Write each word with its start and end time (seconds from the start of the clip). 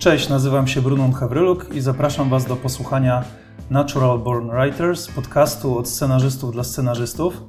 Cześć, 0.00 0.28
nazywam 0.28 0.66
się 0.66 0.82
Brunon 0.82 1.12
Hawryluk 1.12 1.74
i 1.74 1.80
zapraszam 1.80 2.30
Was 2.30 2.44
do 2.44 2.56
posłuchania 2.56 3.24
Natural 3.70 4.18
Born 4.18 4.50
Writers, 4.50 5.08
podcastu 5.08 5.78
od 5.78 5.88
scenarzystów 5.88 6.52
dla 6.52 6.64
scenarzystów. 6.64 7.42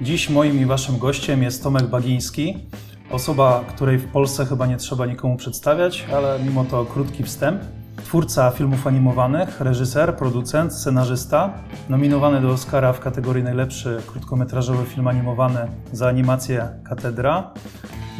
Dziś 0.00 0.30
moim 0.30 0.60
i 0.60 0.66
Waszym 0.66 0.98
gościem 0.98 1.42
jest 1.42 1.62
Tomek 1.62 1.86
Bagiński, 1.86 2.66
osoba, 3.10 3.64
której 3.68 3.98
w 3.98 4.12
Polsce 4.12 4.46
chyba 4.46 4.66
nie 4.66 4.76
trzeba 4.76 5.06
nikomu 5.06 5.36
przedstawiać, 5.36 6.06
ale 6.14 6.38
mimo 6.44 6.64
to 6.64 6.84
krótki 6.84 7.22
wstęp. 7.22 7.62
Twórca 7.96 8.50
filmów 8.50 8.86
animowanych, 8.86 9.60
reżyser, 9.60 10.16
producent, 10.16 10.74
scenarzysta, 10.74 11.52
nominowany 11.88 12.40
do 12.40 12.50
Oscara 12.50 12.92
w 12.92 13.00
kategorii 13.00 13.44
najlepszy 13.44 14.02
krótkometrażowy 14.06 14.84
film 14.84 15.08
animowany 15.08 15.66
za 15.92 16.08
animację 16.08 16.68
Katedra, 16.84 17.50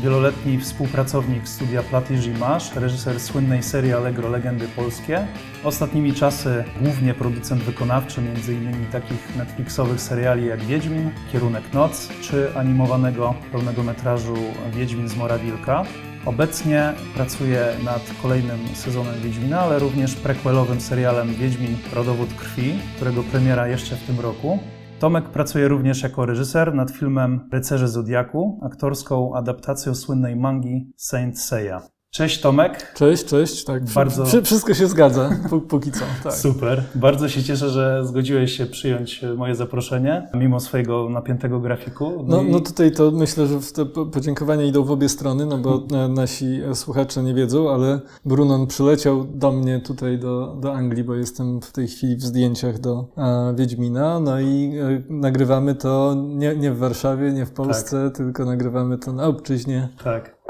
wieloletni 0.01 0.59
współpracownik 0.59 1.49
studia 1.49 1.83
Platyż 1.83 2.29
Masz, 2.41 2.75
reżyser 2.77 3.21
słynnej 3.21 3.63
serii 3.63 3.93
Allegro 3.93 4.29
Legendy 4.29 4.69
Polskie, 4.69 5.27
ostatnimi 5.65 6.15
czasy 6.15 6.65
głównie 6.83 7.15
producent 7.15 7.63
wykonawczy 7.63 8.21
m.in. 8.21 8.87
takich 8.93 9.37
Netflixowych 9.37 10.01
seriali 10.01 10.47
jak 10.47 10.65
Wiedźmin, 10.65 11.11
Kierunek 11.33 11.73
Noc 11.73 12.09
czy 12.21 12.57
animowanego 12.57 13.35
pełnego 13.53 13.83
metrażu 13.83 14.35
Wiedźmin 14.73 15.09
z 15.09 15.17
Mora 15.17 15.39
Wilka. 15.39 15.85
Obecnie 16.25 16.93
pracuje 17.15 17.67
nad 17.85 18.03
kolejnym 18.23 18.59
sezonem 18.75 19.21
Wiedźmina, 19.21 19.61
ale 19.61 19.79
również 19.79 20.15
prequelowym 20.15 20.81
serialem 20.81 21.35
Wiedźmin 21.35 21.77
Rodowód 21.93 22.35
Krwi, 22.35 22.75
którego 22.97 23.23
premiera 23.23 23.69
jeszcze 23.69 23.97
w 23.97 24.03
tym 24.07 24.21
roku. 24.21 24.59
Tomek 25.03 25.29
pracuje 25.29 25.69
również 25.69 26.03
jako 26.03 26.27
reżyser 26.27 26.75
nad 26.75 26.91
filmem 26.91 27.49
Rycerze 27.53 27.89
Zodiaku, 27.89 28.61
aktorską 28.63 29.35
adaptacją 29.35 29.95
słynnej 29.95 30.37
mangi 30.37 30.93
Saint 30.97 31.39
Seiya. 31.41 31.81
Cześć 32.15 32.41
Tomek. 32.41 32.93
Cześć, 32.95 33.25
cześć. 33.25 33.65
Tak, 33.65 33.85
Bardzo... 33.85 34.25
wszystko 34.45 34.75
się 34.75 34.87
zgadza, 34.87 35.31
póki 35.69 35.93
co. 35.93 36.05
Tak. 36.25 36.35
Super. 36.35 36.85
Bardzo 36.95 37.29
się 37.29 37.43
cieszę, 37.43 37.71
że 37.71 38.07
zgodziłeś 38.07 38.57
się 38.57 38.67
przyjąć 38.67 39.25
moje 39.37 39.55
zaproszenie, 39.55 40.29
mimo 40.35 40.61
swojego 40.61 41.09
napiętego 41.09 41.61
grafiku. 41.61 42.25
No, 42.27 42.37
no, 42.37 42.43
no 42.43 42.61
tutaj 42.61 42.93
to 42.93 43.11
myślę, 43.11 43.47
że 43.47 43.59
te 43.75 43.87
podziękowania 43.87 44.65
idą 44.65 44.85
w 44.85 44.91
obie 44.91 45.09
strony, 45.09 45.47
no 45.47 45.59
bo 45.59 45.83
nasi 46.09 46.61
słuchacze 46.75 47.23
nie 47.23 47.35
wiedzą, 47.35 47.71
ale 47.71 48.01
Brunon 48.25 48.67
przyleciał 48.67 49.25
do 49.25 49.53
mnie 49.53 49.81
tutaj 49.81 50.19
do, 50.19 50.57
do 50.61 50.75
Anglii, 50.75 51.05
bo 51.05 51.15
jestem 51.15 51.61
w 51.61 51.73
tej 51.73 51.89
chwili 51.89 52.17
w 52.17 52.23
zdjęciach 52.23 52.79
do 52.79 53.09
a, 53.17 53.53
Wiedźmina, 53.57 54.21
no 54.21 54.41
i 54.41 54.73
e, 54.79 55.03
nagrywamy 55.09 55.75
to 55.75 56.15
nie, 56.17 56.57
nie 56.57 56.73
w 56.73 56.79
Warszawie, 56.79 57.33
nie 57.33 57.47
w 57.47 57.53
Polsce, 57.53 58.05
tak. 58.05 58.17
tylko 58.17 58.45
nagrywamy 58.45 58.99
to 58.99 59.13
na 59.13 59.25
obczyźnie. 59.27 59.89
Tak 60.05 60.42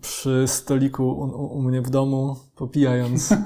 przy 0.00 0.44
stoliku 0.46 1.04
u, 1.04 1.58
u 1.58 1.62
mnie 1.62 1.82
w 1.82 1.90
domu, 1.90 2.36
popijając 2.56 3.32
e, 3.32 3.36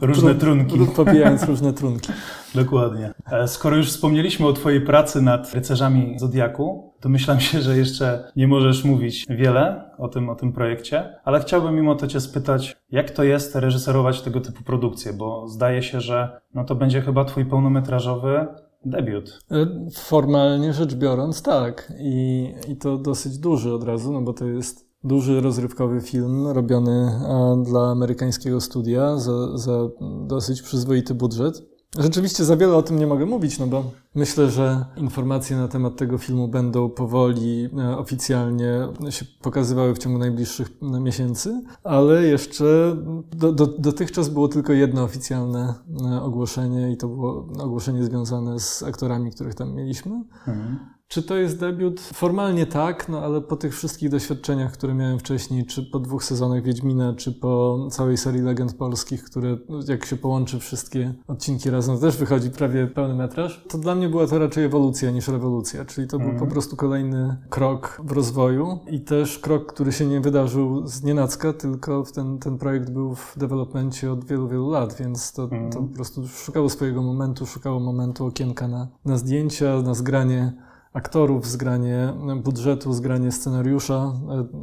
różne 0.00 0.34
trunki. 0.34 0.78
Popijając 0.96 1.44
różne 1.44 1.72
trunki. 1.72 2.12
Dokładnie. 2.54 3.14
E, 3.32 3.48
skoro 3.48 3.76
już 3.76 3.88
wspomnieliśmy 3.88 4.46
o 4.46 4.52
Twojej 4.52 4.80
pracy 4.80 5.22
nad 5.22 5.54
rycerzami 5.54 6.18
Zodiaku, 6.18 6.94
to 7.00 7.08
myślałem 7.08 7.40
się, 7.40 7.60
że 7.60 7.78
jeszcze 7.78 8.32
nie 8.36 8.48
możesz 8.48 8.84
mówić 8.84 9.26
wiele 9.30 9.90
o 9.98 10.08
tym, 10.08 10.30
o 10.30 10.34
tym 10.34 10.52
projekcie, 10.52 11.14
ale 11.24 11.40
chciałbym 11.40 11.74
mimo 11.74 11.94
to 11.94 12.06
Cię 12.06 12.20
spytać, 12.20 12.76
jak 12.90 13.10
to 13.10 13.24
jest 13.24 13.54
reżyserować 13.54 14.22
tego 14.22 14.40
typu 14.40 14.64
produkcje, 14.64 15.12
bo 15.12 15.48
zdaje 15.48 15.82
się, 15.82 16.00
że 16.00 16.40
no 16.54 16.64
to 16.64 16.74
będzie 16.74 17.02
chyba 17.02 17.24
Twój 17.24 17.44
pełnometrażowy 17.44 18.46
debiut. 18.84 19.38
E, 19.50 19.66
formalnie 19.94 20.72
rzecz 20.72 20.94
biorąc, 20.94 21.42
tak. 21.42 21.92
I, 21.98 22.48
I 22.68 22.76
to 22.76 22.98
dosyć 22.98 23.38
duży 23.38 23.74
od 23.74 23.84
razu, 23.84 24.12
no 24.12 24.22
bo 24.22 24.32
to 24.32 24.46
jest 24.46 24.83
duży 25.04 25.40
rozrywkowy 25.40 26.00
film 26.00 26.46
robiony 26.46 26.90
e, 26.90 27.62
dla 27.66 27.90
amerykańskiego 27.90 28.60
studia 28.60 29.18
za, 29.18 29.58
za 29.58 29.88
dosyć 30.26 30.62
przyzwoity 30.62 31.14
budżet. 31.14 31.74
Rzeczywiście 31.98 32.44
za 32.44 32.56
wiele 32.56 32.76
o 32.76 32.82
tym 32.82 32.98
nie 32.98 33.06
mogę 33.06 33.26
mówić, 33.26 33.58
no 33.58 33.66
bo 33.66 33.84
myślę, 34.14 34.50
że 34.50 34.84
informacje 34.96 35.56
na 35.56 35.68
temat 35.68 35.96
tego 35.96 36.18
filmu 36.18 36.48
będą 36.48 36.90
powoli 36.90 37.68
e, 37.78 37.98
oficjalnie 37.98 38.88
się 39.10 39.24
pokazywały 39.42 39.94
w 39.94 39.98
ciągu 39.98 40.18
najbliższych 40.18 40.70
e, 40.82 41.00
miesięcy, 41.00 41.62
ale 41.84 42.22
jeszcze 42.22 42.96
do, 43.36 43.52
do, 43.52 43.66
dotychczas 43.66 44.28
było 44.28 44.48
tylko 44.48 44.72
jedno 44.72 45.02
oficjalne 45.02 45.74
ogłoszenie 46.22 46.92
i 46.92 46.96
to 46.96 47.08
było 47.08 47.48
ogłoszenie 47.58 48.04
związane 48.04 48.60
z 48.60 48.82
aktorami, 48.82 49.30
których 49.30 49.54
tam 49.54 49.74
mieliśmy. 49.74 50.24
Mhm. 50.48 50.93
Czy 51.14 51.22
to 51.22 51.36
jest 51.36 51.60
debiut? 51.60 52.00
Formalnie 52.00 52.66
tak, 52.66 53.08
no 53.08 53.20
ale 53.20 53.40
po 53.40 53.56
tych 53.56 53.74
wszystkich 53.74 54.08
doświadczeniach, 54.08 54.72
które 54.72 54.94
miałem 54.94 55.18
wcześniej, 55.18 55.66
czy 55.66 55.82
po 55.82 55.98
dwóch 55.98 56.24
sezonach 56.24 56.62
Wiedźmina, 56.62 57.14
czy 57.16 57.32
po 57.32 57.78
całej 57.90 58.16
serii 58.16 58.42
legend 58.42 58.74
polskich, 58.74 59.24
które 59.24 59.56
no, 59.68 59.80
jak 59.88 60.04
się 60.04 60.16
połączy 60.16 60.58
wszystkie 60.58 61.14
odcinki 61.28 61.70
razem, 61.70 61.98
też 61.98 62.16
wychodzi 62.16 62.50
prawie 62.50 62.86
pełny 62.86 63.14
metraż, 63.14 63.64
to 63.68 63.78
dla 63.78 63.94
mnie 63.94 64.08
była 64.08 64.26
to 64.26 64.38
raczej 64.38 64.64
ewolucja 64.64 65.10
niż 65.10 65.28
rewolucja, 65.28 65.84
czyli 65.84 66.08
to 66.08 66.16
mm. 66.16 66.28
był 66.28 66.38
po 66.38 66.44
mhm. 66.44 66.52
prostu 66.52 66.76
kolejny 66.76 67.36
krok 67.50 68.00
w 68.04 68.12
rozwoju 68.12 68.78
i 68.90 69.00
też 69.00 69.38
krok, 69.38 69.72
który 69.72 69.92
się 69.92 70.06
nie 70.06 70.20
wydarzył 70.20 70.86
z 70.86 71.02
nienacka, 71.02 71.52
tylko 71.52 72.04
ten, 72.14 72.38
ten 72.38 72.58
projekt 72.58 72.90
był 72.90 73.14
w 73.14 73.34
developmencie 73.36 74.12
od 74.12 74.24
wielu, 74.24 74.48
wielu 74.48 74.70
lat, 74.70 74.94
więc 74.98 75.32
to, 75.32 75.44
mm. 75.44 75.70
to 75.72 75.78
po 75.82 75.94
prostu 75.94 76.28
szukało 76.28 76.68
swojego 76.68 77.02
momentu, 77.02 77.46
szukało 77.46 77.80
momentu 77.80 78.26
okienka 78.26 78.68
na, 78.68 78.88
na 79.04 79.18
zdjęcia, 79.18 79.82
na 79.82 79.94
zgranie 79.94 80.52
aktorów, 80.94 81.46
zgranie 81.46 82.12
budżetu, 82.42 82.92
zgranie 82.92 83.32
scenariusza. 83.32 84.12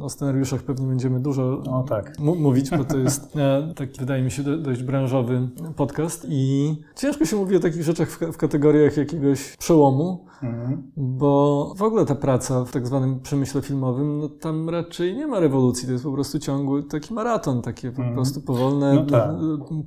o 0.00 0.10
scenariuszach 0.10 0.62
pewnie 0.62 0.86
będziemy 0.86 1.20
dużo 1.20 1.42
o, 1.58 1.84
tak. 1.88 2.18
mówić, 2.18 2.70
bo 2.70 2.84
to 2.84 2.98
jest 2.98 3.36
e, 3.36 3.72
taki, 3.76 4.00
wydaje 4.00 4.22
mi 4.22 4.30
się, 4.30 4.42
dość 4.42 4.82
branżowy 4.82 5.48
podcast 5.76 6.26
i 6.28 6.74
ciężko 6.96 7.24
się 7.24 7.36
mówi 7.36 7.56
o 7.56 7.60
takich 7.60 7.82
rzeczach 7.82 8.08
w, 8.10 8.32
w 8.32 8.36
kategoriach 8.36 8.96
jakiegoś 8.96 9.56
przełomu, 9.56 10.24
Mhm. 10.42 10.92
Bo 10.96 11.74
w 11.76 11.82
ogóle 11.82 12.06
ta 12.06 12.14
praca 12.14 12.64
w 12.64 12.70
tak 12.70 12.86
zwanym 12.86 13.20
przemyśle 13.20 13.62
filmowym, 13.62 14.18
no 14.18 14.28
tam 14.28 14.68
raczej 14.68 15.16
nie 15.16 15.26
ma 15.26 15.40
rewolucji, 15.40 15.86
to 15.86 15.92
jest 15.92 16.04
po 16.04 16.12
prostu 16.12 16.38
ciągły 16.38 16.82
taki 16.82 17.14
maraton, 17.14 17.62
takie 17.62 17.90
po 17.90 17.98
mhm. 17.98 18.14
prostu 18.14 18.40
powolne 18.40 18.94
no 18.94 19.06
tak. 19.06 19.30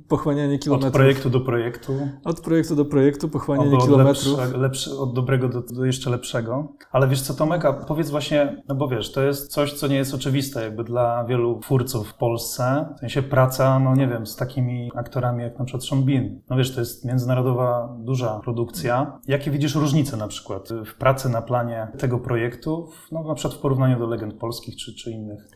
pochłanianie 0.08 0.58
kilometrów. 0.58 0.94
Od 0.94 0.94
projektu 0.94 1.30
do 1.30 1.40
projektu. 1.40 1.92
Od 2.24 2.40
projektu 2.40 2.76
do 2.76 2.84
projektu, 2.84 3.28
pochłanianie 3.28 3.78
kilometrów. 3.78 4.38
Lepsze, 4.38 4.58
lepsze, 4.58 4.90
od 4.90 5.14
dobrego 5.14 5.48
do, 5.48 5.62
do, 5.62 5.84
jeszcze 5.84 6.10
lepszego. 6.10 6.72
Ale 6.92 7.08
wiesz 7.08 7.22
co 7.22 7.34
Tomek, 7.34 7.64
a 7.64 7.72
powiedz 7.72 8.10
właśnie, 8.10 8.62
no 8.68 8.74
bo 8.74 8.88
wiesz, 8.88 9.12
to 9.12 9.22
jest 9.22 9.52
coś, 9.52 9.72
co 9.72 9.86
nie 9.86 9.96
jest 9.96 10.14
oczywiste 10.14 10.62
jakby 10.62 10.84
dla 10.84 11.24
wielu 11.24 11.60
twórców 11.60 12.08
w 12.08 12.14
Polsce. 12.14 12.94
W 12.96 13.00
sensie 13.00 13.22
praca, 13.22 13.78
no 13.78 13.94
nie 13.94 14.08
wiem, 14.08 14.26
z 14.26 14.36
takimi 14.36 14.90
aktorami 14.94 15.42
jak 15.42 15.58
na 15.58 15.64
przykład 15.64 15.84
Sean 15.84 16.04
Bean. 16.04 16.40
No 16.50 16.56
wiesz, 16.56 16.74
to 16.74 16.80
jest 16.80 17.04
międzynarodowa, 17.04 17.96
duża 17.98 18.40
produkcja. 18.40 19.18
Jakie 19.28 19.50
widzisz 19.50 19.74
różnice 19.74 20.16
na 20.16 20.28
przykład? 20.28 20.45
Przykład 20.46 20.86
w 20.86 20.94
pracy 20.94 21.28
na 21.28 21.42
planie 21.42 21.88
tego 21.98 22.18
projektu, 22.18 22.88
no 23.12 23.22
na 23.22 23.34
przykład 23.34 23.58
w 23.58 23.60
porównaniu 23.62 23.98
do 23.98 24.06
legend 24.06 24.34
polskich 24.34 24.76
czy, 24.76 24.94
czy 24.94 25.10
innych? 25.10 25.48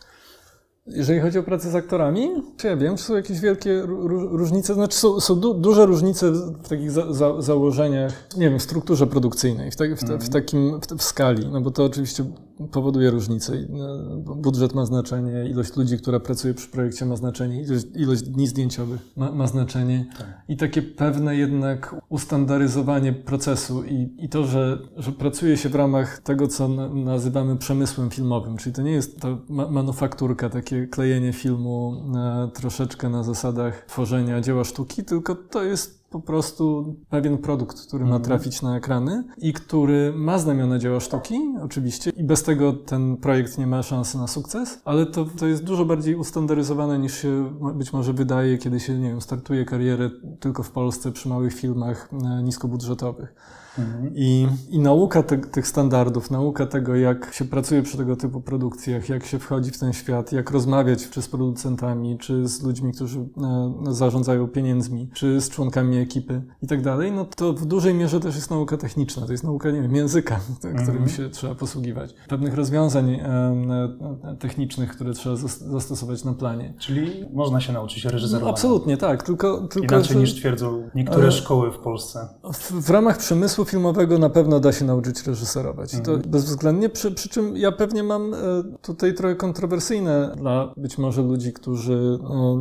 Jeżeli 0.86 1.20
chodzi 1.20 1.38
o 1.38 1.42
pracę 1.42 1.70
z 1.70 1.74
aktorami, 1.74 2.28
czy 2.56 2.66
ja 2.66 2.76
wiem, 2.76 2.96
czy 2.96 3.02
są 3.02 3.16
jakieś 3.16 3.40
wielkie 3.40 3.82
różnice? 4.30 4.74
Znaczy 4.74 4.96
są, 4.96 5.20
są 5.20 5.40
du 5.40 5.54
duże 5.54 5.86
różnice 5.86 6.30
w 6.32 6.68
takich 6.68 6.90
za 6.90 7.12
za 7.12 7.40
założeniach, 7.40 8.12
nie 8.36 8.50
wiem, 8.50 8.58
w 8.58 8.62
strukturze 8.62 9.06
produkcyjnej, 9.06 9.70
w, 9.70 9.76
ta 9.76 9.84
w, 9.84 10.00
ta 10.00 10.06
w 10.06 10.10
mhm. 10.10 10.30
takim, 10.30 10.80
w, 10.80 10.86
w, 10.98 11.02
skali, 11.02 11.48
no 11.48 11.60
bo 11.60 11.70
to 11.70 11.84
oczywiście 11.84 12.24
powoduje 12.66 13.10
różnice. 13.10 13.52
No, 13.68 14.34
budżet 14.34 14.74
ma 14.74 14.86
znaczenie, 14.86 15.50
ilość 15.50 15.76
ludzi, 15.76 15.98
która 15.98 16.20
pracuje 16.20 16.54
przy 16.54 16.68
projekcie 16.68 17.06
ma 17.06 17.16
znaczenie, 17.16 17.62
ilość, 17.62 17.86
ilość 17.96 18.22
dni 18.22 18.46
zdjęciowych 18.46 19.00
ma, 19.16 19.32
ma 19.32 19.46
znaczenie 19.46 20.06
tak. 20.18 20.26
i 20.48 20.56
takie 20.56 20.82
pewne 20.82 21.36
jednak 21.36 21.96
ustandaryzowanie 22.08 23.12
procesu 23.12 23.84
i, 23.84 24.16
i 24.18 24.28
to, 24.28 24.44
że, 24.44 24.78
że 24.96 25.12
pracuje 25.12 25.56
się 25.56 25.68
w 25.68 25.74
ramach 25.74 26.18
tego, 26.18 26.48
co 26.48 26.68
nazywamy 26.94 27.56
przemysłem 27.56 28.10
filmowym, 28.10 28.56
czyli 28.56 28.74
to 28.74 28.82
nie 28.82 28.92
jest 28.92 29.20
ta 29.20 29.28
ma 29.48 29.70
manufakturka, 29.70 30.50
takie 30.50 30.86
klejenie 30.86 31.32
filmu 31.32 32.02
e, 32.16 32.48
troszeczkę 32.54 33.08
na 33.08 33.22
zasadach 33.22 33.84
tworzenia 33.86 34.40
dzieła 34.40 34.64
sztuki, 34.64 35.04
tylko 35.04 35.34
to 35.34 35.62
jest 35.62 35.99
po 36.10 36.20
prostu 36.20 36.96
pewien 37.08 37.38
produkt, 37.38 37.86
który 37.86 38.04
ma 38.04 38.16
mhm. 38.16 38.22
trafić 38.22 38.62
na 38.62 38.76
ekrany 38.76 39.24
i 39.38 39.52
który 39.52 40.12
ma 40.16 40.38
znamiona 40.38 40.78
dzieła 40.78 41.00
sztuki, 41.00 41.54
oczywiście, 41.62 42.10
i 42.10 42.24
bez 42.24 42.42
tego 42.42 42.72
ten 42.72 43.16
projekt 43.16 43.58
nie 43.58 43.66
ma 43.66 43.82
szansy 43.82 44.18
na 44.18 44.26
sukces, 44.26 44.80
ale 44.84 45.06
to, 45.06 45.24
to 45.24 45.46
jest 45.46 45.64
dużo 45.64 45.84
bardziej 45.84 46.14
ustandaryzowane 46.14 46.98
niż 46.98 47.22
się 47.22 47.52
być 47.74 47.92
może 47.92 48.12
wydaje, 48.12 48.58
kiedy 48.58 48.80
się, 48.80 48.98
nie 48.98 49.08
wiem, 49.08 49.20
startuje 49.20 49.64
karierę 49.64 50.10
tylko 50.40 50.62
w 50.62 50.70
Polsce 50.70 51.12
przy 51.12 51.28
małych 51.28 51.54
filmach 51.54 52.08
e, 52.12 52.42
niskobudżetowych. 52.42 53.34
Mhm. 53.78 54.12
I, 54.14 54.48
I 54.70 54.78
nauka 54.78 55.22
te, 55.22 55.38
tych 55.38 55.66
standardów, 55.66 56.30
nauka 56.30 56.66
tego, 56.66 56.96
jak 56.96 57.34
się 57.34 57.44
pracuje 57.44 57.82
przy 57.82 57.96
tego 57.96 58.16
typu 58.16 58.40
produkcjach, 58.40 59.08
jak 59.08 59.26
się 59.26 59.38
wchodzi 59.38 59.70
w 59.70 59.78
ten 59.78 59.92
świat, 59.92 60.32
jak 60.32 60.50
rozmawiać 60.50 61.10
czy 61.10 61.22
z 61.22 61.28
producentami, 61.28 62.18
czy 62.18 62.48
z 62.48 62.62
ludźmi, 62.62 62.92
którzy 62.92 63.20
e, 63.20 63.74
zarządzają 63.90 64.48
pieniędzmi, 64.48 65.08
czy 65.14 65.40
z 65.40 65.50
członkami 65.50 65.96
ekipy 65.96 66.42
i 66.62 66.66
tak 66.66 66.82
dalej, 66.82 67.12
no 67.12 67.24
to 67.24 67.52
w 67.52 67.66
dużej 67.66 67.94
mierze 67.94 68.20
też 68.20 68.34
jest 68.34 68.50
nauka 68.50 68.76
techniczna, 68.76 69.26
to 69.26 69.32
jest 69.32 69.44
nauka, 69.44 69.70
nie 69.70 69.82
wiem, 69.82 69.94
języka, 69.96 70.40
którym 70.58 70.76
mm 70.76 71.04
-hmm. 71.04 71.16
się 71.16 71.30
trzeba 71.30 71.54
posługiwać, 71.54 72.14
pewnych 72.28 72.54
rozwiązań 72.54 73.10
e, 73.10 74.36
technicznych, 74.38 74.90
które 74.90 75.12
trzeba 75.12 75.36
zastosować 75.36 76.24
na 76.24 76.34
planie. 76.34 76.74
Czyli 76.78 77.24
można 77.32 77.60
się 77.60 77.72
nauczyć 77.72 78.04
reżyserowania. 78.04 78.44
No, 78.44 78.50
absolutnie, 78.50 78.96
tak, 78.96 79.22
tylko... 79.22 79.68
tylko 79.68 79.94
Inaczej 79.94 80.14
że, 80.14 80.20
niż 80.20 80.34
twierdzą 80.34 80.90
niektóre 80.94 81.32
szkoły 81.32 81.72
w 81.72 81.78
Polsce. 81.78 82.28
W, 82.52 82.86
w, 82.86 82.90
ramach 82.90 83.18
przemysłu 83.18 83.59
filmowego 83.64 84.18
na 84.18 84.30
pewno 84.30 84.60
da 84.60 84.72
się 84.72 84.84
nauczyć 84.84 85.26
reżyserować 85.26 85.94
-hmm. 85.94 86.04
to 86.04 86.12
mhm. 86.12 86.30
bezwzględnie, 86.30 86.88
przy, 86.88 87.12
przy 87.12 87.28
czym 87.28 87.56
ja 87.56 87.72
pewnie 87.72 88.02
mam 88.02 88.34
e, 88.34 88.36
tutaj 88.82 89.14
trochę 89.14 89.36
kontrowersyjne 89.36 90.34
dla 90.36 90.74
być 90.76 90.98
może 90.98 91.22
ludzi, 91.22 91.52
którzy 91.52 92.18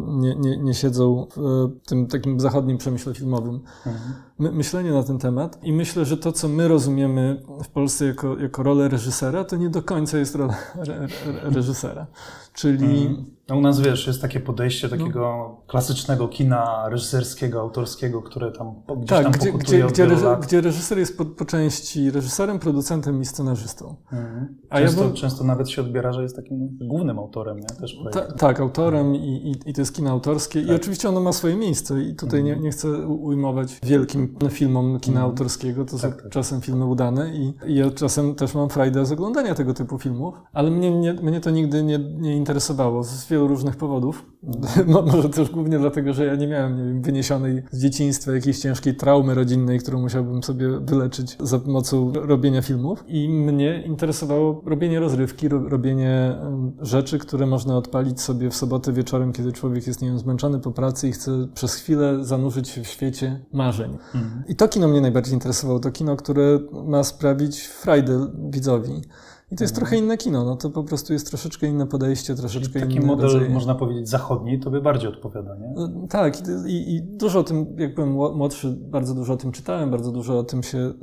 nie, 0.08 0.36
nie, 0.36 0.58
nie 0.58 0.74
siedzą 0.74 1.28
w 1.36 1.70
tym 1.88 2.08
takim 2.08 2.40
zachodnim 2.40 2.78
przemyśle 2.78 3.14
filmowym. 3.14 3.60
Mhm. 3.86 4.14
My, 4.40 4.52
myślenie 4.52 4.92
na 4.92 5.04
ten 5.04 5.20
temat 5.20 5.60
i 5.64 5.74
myślę, 5.74 6.06
że 6.06 6.18
to, 6.18 6.32
co 6.32 6.48
my 6.48 6.68
rozumiemy 6.68 7.42
w 7.64 7.68
Polsce 7.68 8.06
jako, 8.06 8.38
jako 8.38 8.64
rolę 8.64 8.88
reżysera, 8.88 9.44
to 9.44 9.56
nie 9.56 9.70
do 9.70 9.84
końca 9.84 10.18
jest 10.18 10.36
rola 10.36 10.58
re, 10.88 10.96
re, 10.96 11.10
reżysera. 11.50 12.08
Czyli... 12.54 13.08
Mhm. 13.08 13.39
No 13.50 13.58
u 13.58 13.62
nas, 13.62 13.82
wiesz, 13.82 14.08
jest 14.08 14.22
takie 14.22 14.40
podejście 14.40 14.88
no. 14.88 14.98
takiego 14.98 15.20
no. 15.20 15.62
klasycznego 15.68 16.28
kina 16.28 16.90
reżyserskiego, 16.90 17.62
autorskiego, 17.62 18.22
które 18.22 18.52
tam 18.52 18.76
gdzieś 18.98 19.10
tak, 19.10 19.24
tam 19.24 19.32
gdzie, 19.32 19.52
gdzie, 19.52 19.84
gdzie, 19.84 20.06
reż, 20.06 20.20
gdzie, 20.42 20.62
reżyser 20.62 20.98
jest 20.98 21.18
po, 21.18 21.26
po, 21.26 21.46
części 21.46 22.12
reżyserem, 22.12 22.60
producentem 22.60 23.22
i 23.22 23.26
scenarzystą. 23.26 23.96
Mhm. 24.12 24.56
A 24.70 24.80
często, 24.80 25.02
ja 25.02 25.08
bym... 25.08 25.16
często 25.16 25.44
nawet 25.44 25.70
się 25.70 25.82
odbiera, 25.82 26.14
że 26.14 26.24
jest 26.24 26.36
takim 26.36 26.78
głównym 26.82 27.20
autorem, 27.20 27.60
nie? 27.60 27.68
Też 27.68 27.98
Ta, 28.12 28.22
tak, 28.32 28.60
autorem 28.60 29.16
i, 29.16 29.20
i, 29.20 29.70
i, 29.70 29.74
to 29.74 29.82
jest 29.82 29.96
kino 29.96 30.12
autorskie 30.12 30.62
tak. 30.62 30.70
i 30.70 30.74
oczywiście 30.74 31.10
ono 31.10 31.22
ma 31.22 31.34
swoje 31.34 31.56
miejsce 31.56 32.04
i 32.04 32.16
tutaj 32.16 32.40
mhm. 32.40 32.58
nie, 32.58 32.64
nie 32.64 32.72
chcę 32.72 33.08
ujmować 33.08 33.80
wielkim 33.84 34.36
filmom 34.50 35.00
kina 35.00 35.20
mhm. 35.20 35.32
autorskiego, 35.32 35.86
to 35.86 35.98
tak, 35.98 36.02
są 36.02 36.12
tak. 36.12 36.30
czasem 36.30 36.62
filmy 36.62 36.86
udane 36.86 37.36
i, 37.36 37.54
i 37.68 37.76
ja 37.76 37.92
czasem 37.92 38.36
też 38.36 38.56
mam 38.56 38.70
frajdę 38.70 39.06
z 39.06 39.12
oglądania 39.12 39.56
tego 39.56 39.74
typu 39.74 40.00
filmów, 40.00 40.36
ale 40.54 40.72
mnie, 40.72 40.92
mnie, 40.92 41.14
mnie 41.14 41.42
to 41.42 41.50
nigdy 41.50 41.84
nie, 41.84 42.00
nie 42.00 42.36
interesowało 42.36 43.04
z 43.04 43.26
wielu 43.40 43.48
różnych 43.48 43.76
powodów. 43.76 44.26
Może 44.88 45.30
też 45.30 45.50
głównie 45.50 45.80
dlatego, 45.80 46.14
że 46.14 46.26
ja 46.26 46.36
nie 46.36 46.48
miałem 46.48 46.78
nie 46.78 46.84
wiem, 46.84 47.02
wyniesionej 47.02 47.64
z 47.72 47.82
dzieciństwa 47.82 48.32
jakiejś 48.32 48.60
ciężkiej 48.60 48.96
traumy 48.96 49.34
rodzinnej, 49.34 49.80
którą 49.80 50.02
musiałbym 50.02 50.44
sobie 50.44 50.80
wyleczyć 50.80 51.38
za 51.40 51.60
pomocą 51.60 52.14
robienia 52.14 52.62
filmów. 52.62 53.04
I 53.08 53.30
mnie 53.30 53.84
interesowało 53.86 54.62
robienie 54.66 55.00
rozrywki, 55.00 55.50
robienie 55.50 56.36
rzeczy, 56.82 57.20
które 57.20 57.46
można 57.46 57.78
odpalić 57.78 58.22
sobie 58.22 58.50
w 58.50 58.56
sobotę 58.56 58.94
wieczorem, 58.94 59.34
kiedy 59.34 59.52
człowiek 59.52 59.88
jest, 59.88 60.02
nie 60.02 60.08
wiem, 60.08 60.20
zmęczony 60.20 60.60
po 60.60 60.72
pracy 60.72 61.08
i 61.08 61.12
chce 61.12 61.48
przez 61.54 61.76
chwilę 61.76 62.26
zanurzyć 62.26 62.70
się 62.70 62.84
w 62.84 62.88
świecie 62.88 63.46
marzeń. 63.54 63.98
Mhm. 64.16 64.44
I 64.48 64.56
to 64.56 64.68
kino 64.68 64.88
mnie 64.88 65.02
najbardziej 65.02 65.34
interesowało. 65.34 65.80
To 65.80 65.92
kino, 65.92 66.16
które 66.16 66.60
ma 66.86 67.04
sprawić 67.04 67.62
frajdę 67.62 68.28
widzowi. 68.50 69.02
I 69.52 69.56
to 69.56 69.64
jest 69.64 69.74
mhm. 69.74 69.76
trochę 69.76 69.98
inne 70.04 70.18
kino, 70.18 70.46
no 70.46 70.56
to 70.56 70.70
po 70.70 70.84
prostu 70.84 71.14
jest 71.14 71.28
troszeczkę 71.28 71.68
inne 71.68 71.88
podejście, 71.88 72.36
troszeczkę 72.36 72.74
Czyli 72.74 72.86
taki 72.86 72.96
inny 72.96 73.06
model, 73.06 73.26
rodzaj... 73.26 73.50
można 73.50 73.76
powiedzieć, 73.76 74.10
zachodni, 74.10 74.60
to 74.60 74.72
by 74.72 74.82
bardziej 74.82 75.10
odpowiada, 75.10 75.56
nie? 75.56 75.74
No, 75.76 76.08
tak, 76.10 76.38
i, 76.68 76.96
i, 76.96 77.02
dużo 77.02 77.40
o 77.40 77.44
tym, 77.44 77.66
jak 77.78 77.96
byłem 77.96 78.12
młodszy, 78.12 78.78
bardzo 78.80 79.14
dużo 79.14 79.34
o 79.34 79.38
tym 79.38 79.52
czytałem, 79.52 79.92
bardzo 79.92 80.12
dużo 80.12 80.40
o 80.40 80.44
tym 80.44 80.64
się, 80.64 80.94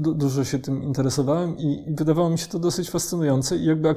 dużo 0.00 0.44
się 0.44 0.58
tym 0.58 0.82
interesowałem 0.82 1.58
i, 1.58 1.84
i 1.88 1.94
wydawało 1.94 2.30
mi 2.30 2.38
się 2.38 2.46
to 2.46 2.58
dosyć 2.58 2.90
fascynujące 2.90 3.56
i 3.56 3.64
jakby 3.64 3.88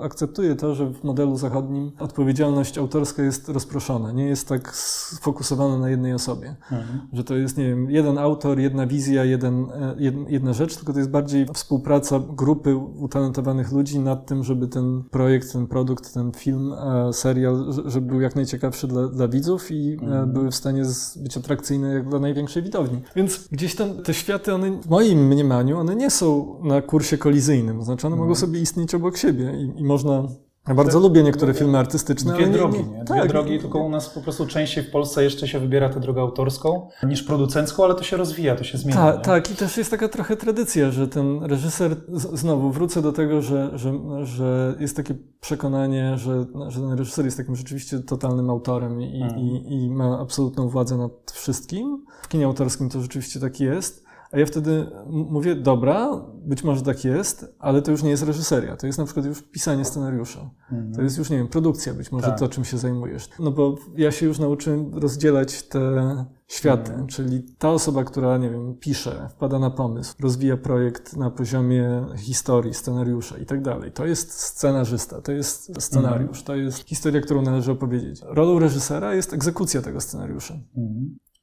akceptuję 0.00 0.56
to, 0.56 0.74
że 0.74 0.86
w 0.92 1.04
modelu 1.04 1.36
zachodnim 1.36 1.92
odpowiedzialność 1.98 2.78
autorska 2.78 3.22
jest 3.22 3.48
rozproszona, 3.48 4.12
nie 4.12 4.24
jest 4.24 4.48
tak 4.48 4.76
sfokusowana 4.76 5.78
na 5.78 5.90
jednej 5.90 6.14
osobie, 6.14 6.56
mhm. 6.72 7.00
że 7.12 7.24
to 7.24 7.36
jest, 7.36 7.58
nie 7.58 7.68
wiem, 7.68 7.90
jeden 7.90 8.18
autor, 8.18 8.58
jedna 8.58 8.86
wizja, 8.86 9.24
jeden, 9.24 9.66
e, 9.70 9.96
jedna 10.28 10.52
rzecz, 10.52 10.76
tylko 10.76 10.92
to 10.92 10.98
jest 10.98 11.10
bardziej 11.10 11.46
współpraca 11.54 12.20
grupy 12.36 12.76
utalentowanych 12.76 13.23
utalentowanych 13.24 13.72
ludzi 13.72 14.00
nad 14.00 14.26
tym, 14.26 14.44
żeby 14.44 14.68
ten 14.68 15.02
projekt, 15.10 15.52
ten 15.52 15.66
produkt, 15.66 16.14
ten 16.14 16.32
film, 16.32 16.72
e, 16.72 17.12
serial, 17.12 17.72
żeby 17.86 18.06
był 18.06 18.20
jak 18.20 18.36
najciekawszy 18.36 18.86
dla, 18.86 19.08
dla 19.08 19.28
widzów 19.28 19.70
i 19.70 19.98
mm. 20.02 20.32
były 20.32 20.50
w 20.50 20.54
stanie 20.54 20.82
być 21.16 21.36
atrakcyjne 21.36 21.94
jak 21.94 22.08
dla 22.08 22.18
największej 22.18 22.62
widowni. 22.62 23.02
Więc 23.16 23.48
gdzieś 23.52 23.74
tam 23.74 24.02
te 24.02 24.14
światy, 24.14 24.54
one 24.54 24.70
w 24.70 24.88
moim 24.88 25.26
mniemaniu, 25.26 25.78
one 25.78 25.96
nie 25.96 26.10
są 26.10 26.56
na 26.62 26.82
kursie 26.82 27.18
kolizyjnym, 27.18 27.82
znaczy 27.82 28.06
one 28.06 28.16
mm. 28.16 28.26
mogą 28.26 28.34
sobie 28.34 28.60
istnieć 28.60 28.94
obok 28.94 29.16
siebie 29.16 29.52
i, 29.56 29.80
i 29.80 29.84
można 29.84 30.28
ja 30.68 30.74
bardzo 30.74 31.00
lubię 31.00 31.22
niektóre 31.22 31.54
filmy 31.54 31.78
artystyczne. 31.78 32.34
Dwie 32.34 32.46
drogi, 32.46 32.78
nie? 32.78 32.84
nie? 32.84 33.04
Dwie 33.04 33.20
tak. 33.20 33.28
drogi, 33.28 33.58
tylko 33.58 33.78
u 33.78 33.88
nas 33.88 34.10
po 34.10 34.20
prostu 34.20 34.46
częściej 34.46 34.84
w 34.84 34.90
Polsce 34.90 35.24
jeszcze 35.24 35.48
się 35.48 35.58
wybiera 35.58 35.88
tę 35.88 36.00
drogę 36.00 36.20
autorską 36.20 36.88
niż 37.02 37.22
producencką, 37.22 37.84
ale 37.84 37.94
to 37.94 38.02
się 38.02 38.16
rozwija, 38.16 38.56
to 38.56 38.64
się 38.64 38.78
zmienia. 38.78 38.96
Ta, 38.96 39.18
tak, 39.18 39.50
i 39.50 39.54
też 39.54 39.76
jest 39.76 39.90
taka 39.90 40.08
trochę 40.08 40.36
tradycja, 40.36 40.90
że 40.90 41.08
ten 41.08 41.44
reżyser, 41.44 41.96
znowu 42.32 42.70
wrócę 42.70 43.02
do 43.02 43.12
tego, 43.12 43.42
że, 43.42 43.78
że, 43.78 43.94
że 44.22 44.74
jest 44.80 44.96
takie 44.96 45.14
przekonanie, 45.40 46.18
że, 46.18 46.46
że 46.68 46.80
ten 46.80 46.92
reżyser 46.92 47.24
jest 47.24 47.36
takim 47.36 47.56
rzeczywiście 47.56 47.98
totalnym 47.98 48.50
autorem 48.50 49.02
i, 49.02 49.20
hmm. 49.20 49.38
i, 49.38 49.74
i 49.74 49.90
ma 49.90 50.20
absolutną 50.20 50.68
władzę 50.68 50.96
nad 50.96 51.32
wszystkim. 51.32 52.04
W 52.22 52.28
kinie 52.28 52.46
autorskim 52.46 52.88
to 52.88 53.00
rzeczywiście 53.00 53.40
tak 53.40 53.60
jest. 53.60 54.03
A 54.34 54.38
ja 54.38 54.46
wtedy 54.46 54.86
mówię, 55.06 55.54
dobra, 55.54 56.26
być 56.44 56.64
może 56.64 56.82
tak 56.82 57.04
jest, 57.04 57.54
ale 57.58 57.82
to 57.82 57.90
już 57.90 58.02
nie 58.02 58.10
jest 58.10 58.22
reżyseria. 58.22 58.76
To 58.76 58.86
jest 58.86 58.98
na 58.98 59.04
przykład 59.04 59.26
już 59.26 59.42
pisanie 59.42 59.84
scenariusza. 59.84 60.50
Mhm. 60.72 60.94
To 60.94 61.02
jest 61.02 61.18
już, 61.18 61.30
nie 61.30 61.36
wiem, 61.36 61.48
produkcja, 61.48 61.94
być 61.94 62.12
może 62.12 62.26
tak. 62.26 62.38
to, 62.38 62.48
czym 62.48 62.64
się 62.64 62.78
zajmujesz. 62.78 63.28
No 63.38 63.50
bo 63.50 63.76
ja 63.96 64.10
się 64.10 64.26
już 64.26 64.38
nauczyłem 64.38 64.94
rozdzielać 64.94 65.62
te 65.62 66.24
światy, 66.46 66.90
mhm. 66.90 67.08
czyli 67.08 67.42
ta 67.58 67.70
osoba, 67.70 68.04
która, 68.04 68.38
nie 68.38 68.50
wiem, 68.50 68.74
pisze, 68.80 69.28
wpada 69.30 69.58
na 69.58 69.70
pomysł, 69.70 70.14
rozwija 70.20 70.56
projekt 70.56 71.16
na 71.16 71.30
poziomie 71.30 72.06
historii, 72.16 72.74
scenariusza 72.74 73.38
i 73.38 73.46
tak 73.46 73.62
dalej. 73.62 73.92
To 73.92 74.06
jest 74.06 74.32
scenarzysta, 74.32 75.20
to 75.20 75.32
jest 75.32 75.82
scenariusz, 75.82 76.38
mhm. 76.38 76.46
to 76.46 76.56
jest 76.56 76.88
historia, 76.88 77.20
którą 77.20 77.42
należy 77.42 77.72
opowiedzieć. 77.72 78.20
Rolą 78.24 78.58
reżysera 78.58 79.14
jest 79.14 79.32
egzekucja 79.32 79.82
tego 79.82 80.00
scenariusza. 80.00 80.54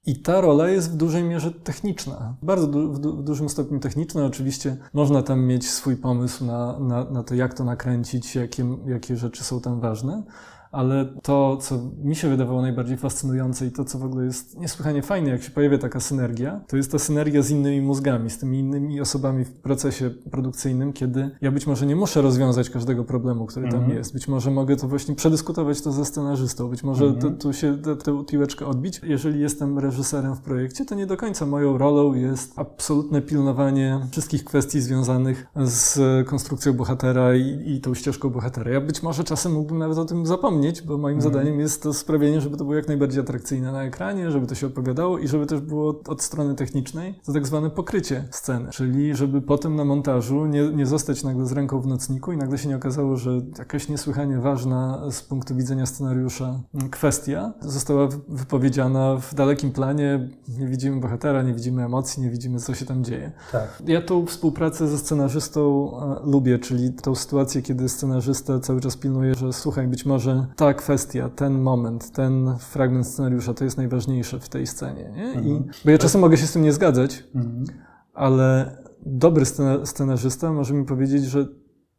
I 0.05 0.21
ta 0.21 0.41
rola 0.41 0.67
jest 0.67 0.91
w 0.91 0.95
dużej 0.95 1.23
mierze 1.23 1.51
techniczna, 1.51 2.35
bardzo 2.43 2.67
du 2.67 2.93
w, 2.93 2.99
du 2.99 3.17
w, 3.17 3.23
dużym 3.23 3.49
stopniu 3.49 3.79
techniczna. 3.79 4.25
Oczywiście 4.25 4.77
można 4.93 5.23
tam 5.23 5.45
mieć 5.45 5.69
swój 5.69 5.97
pomysł 5.97 6.45
na, 6.45 6.79
na, 6.79 7.03
na 7.03 7.23
to, 7.23 7.35
jak 7.35 7.53
to 7.53 7.63
nakręcić, 7.63 8.35
jakie, 8.35 8.65
jakie 8.85 9.17
rzeczy 9.17 9.43
są 9.43 9.61
tam 9.61 9.79
ważne, 9.79 10.23
ale 10.71 11.13
to, 11.23 11.57
co 11.57 11.79
mi 12.03 12.15
się 12.15 12.29
wydawało 12.29 12.61
najbardziej 12.61 12.97
fascynujące 12.97 13.65
i 13.65 13.71
to, 13.71 13.85
co 13.85 13.99
w 13.99 14.03
ogóle 14.03 14.25
jest 14.25 14.59
niesłychanie 14.59 15.01
fajne, 15.01 15.29
jak 15.29 15.43
się 15.43 15.51
pojawia 15.51 15.77
taka 15.77 15.99
synergia, 15.99 16.61
to 16.67 16.77
jest 16.77 16.91
ta 16.91 16.99
synergia 16.99 17.41
z 17.41 17.49
innymi 17.49 17.81
mózgami, 17.81 18.29
z 18.29 18.37
tymi 18.37 18.59
innymi 18.59 19.01
osobami 19.01 19.45
w 19.45 19.51
procesie 19.51 20.09
produkcyjnym, 20.09 20.93
kiedy 20.93 21.29
ja 21.41 21.51
być 21.51 21.67
może 21.67 21.85
nie 21.85 21.95
muszę 21.95 22.21
rozwiązać 22.21 22.69
każdego 22.69 23.03
problemu, 23.03 23.45
który 23.45 23.69
tam 23.69 23.79
mhm. 23.79 23.97
jest. 23.97 24.13
Być 24.13 24.27
może 24.27 24.51
mogę 24.51 24.75
to 24.75 24.87
właśnie 24.87 25.15
przedyskutować 25.15 25.81
to 25.81 25.91
ze 25.91 26.05
scenarzystą, 26.05 26.69
być 26.69 26.83
może 26.83 27.05
mhm. 27.05 27.37
tu 27.37 27.53
się 27.53 27.77
tę 28.03 28.25
piłeczkę 28.25 28.65
odbić. 28.65 29.01
Jeżeli 29.03 29.39
jestem 29.39 29.79
reżyserem 29.79 30.35
w 30.35 30.41
projekcie, 30.41 30.85
to 30.85 30.95
nie 30.95 31.05
do 31.05 31.17
końca 31.17 31.45
moją 31.45 31.77
rolą 31.77 32.13
jest 32.13 32.59
absolutne 32.59 33.21
pilnowanie 33.21 33.99
wszystkich 34.11 34.43
kwestii 34.43 34.81
związanych 34.81 35.47
z 35.55 35.99
konstrukcją 36.27 36.73
bohatera 36.73 37.35
i, 37.35 37.73
i 37.75 37.81
tą 37.81 37.93
ścieżką 37.93 38.29
bohatera. 38.29 38.71
Ja 38.71 38.81
być 38.81 39.03
może 39.03 39.23
czasem 39.23 39.51
mógłbym 39.51 39.77
nawet 39.77 39.97
o 39.97 40.05
tym 40.05 40.25
zapomnieć, 40.25 40.60
bo 40.85 40.97
moim 40.97 41.17
mhm. 41.17 41.33
zadaniem 41.33 41.59
jest 41.59 41.83
to 41.83 41.93
sprawienie, 41.93 42.41
żeby 42.41 42.57
to 42.57 42.63
było 42.63 42.75
jak 42.75 42.87
najbardziej 42.87 43.21
atrakcyjne 43.21 43.71
na 43.71 43.83
ekranie, 43.83 44.31
żeby 44.31 44.47
to 44.47 44.55
się 44.55 44.67
opowiadało 44.67 45.19
i 45.19 45.27
żeby 45.27 45.45
też 45.45 45.59
było 45.59 45.99
od 46.07 46.21
strony 46.21 46.55
technicznej 46.55 47.19
to 47.25 47.33
tak 47.33 47.47
zwane 47.47 47.69
pokrycie 47.69 48.27
sceny, 48.31 48.69
czyli 48.71 49.15
żeby 49.15 49.41
potem 49.41 49.75
na 49.75 49.85
montażu 49.85 50.45
nie, 50.45 50.69
nie 50.69 50.85
zostać 50.85 51.23
nagle 51.23 51.45
z 51.45 51.51
ręką 51.51 51.81
w 51.81 51.87
nocniku 51.87 52.31
i 52.31 52.37
nagle 52.37 52.57
się 52.57 52.69
nie 52.69 52.75
okazało, 52.75 53.17
że 53.17 53.41
jakaś 53.57 53.89
niesłychanie 53.89 54.37
ważna 54.37 55.11
z 55.11 55.21
punktu 55.21 55.55
widzenia 55.55 55.85
scenariusza 55.85 56.59
kwestia 56.91 57.53
została 57.61 58.07
wypowiedziana 58.27 59.17
w 59.17 59.35
dalekim 59.35 59.71
planie, 59.71 60.29
nie 60.59 60.67
widzimy 60.67 61.01
bohatera, 61.01 61.43
nie 61.43 61.53
widzimy 61.53 61.85
emocji, 61.85 62.23
nie 62.23 62.29
widzimy 62.29 62.59
co 62.59 62.75
się 62.75 62.85
tam 62.85 63.03
dzieje. 63.03 63.31
Tak. 63.51 63.83
Ja 63.87 64.01
tą 64.01 64.25
współpracę 64.25 64.87
ze 64.87 64.97
scenarzystą 64.97 65.91
e, 66.23 66.29
lubię, 66.29 66.59
czyli 66.59 66.93
tą 66.93 67.15
sytuację, 67.15 67.61
kiedy 67.61 67.89
scenarzysta 67.89 68.59
cały 68.59 68.81
czas 68.81 68.97
pilnuje, 68.97 69.35
że 69.35 69.53
słuchaj, 69.53 69.87
być 69.87 70.05
może 70.05 70.45
ta 70.55 70.73
kwestia, 70.73 71.29
ten 71.29 71.61
moment, 71.61 72.11
ten 72.11 72.55
fragment 72.59 73.07
scenariusza 73.07 73.53
to 73.53 73.63
jest 73.63 73.77
najważniejsze 73.77 74.39
w 74.39 74.49
tej 74.49 74.67
scenie. 74.67 75.11
Nie? 75.15 75.33
I, 75.33 75.51
mhm. 75.51 75.63
bo 75.85 75.91
ja 75.91 75.97
czasem 75.97 76.21
mogę 76.21 76.37
się 76.37 76.47
z 76.47 76.53
tym 76.53 76.61
nie 76.61 76.73
zgadzać, 76.73 77.23
mhm. 77.35 77.65
ale 78.13 78.77
dobry 79.05 79.45
scenarzysta 79.85 80.51
może 80.51 80.73
mi 80.73 80.85
powiedzieć, 80.85 81.23
że 81.23 81.47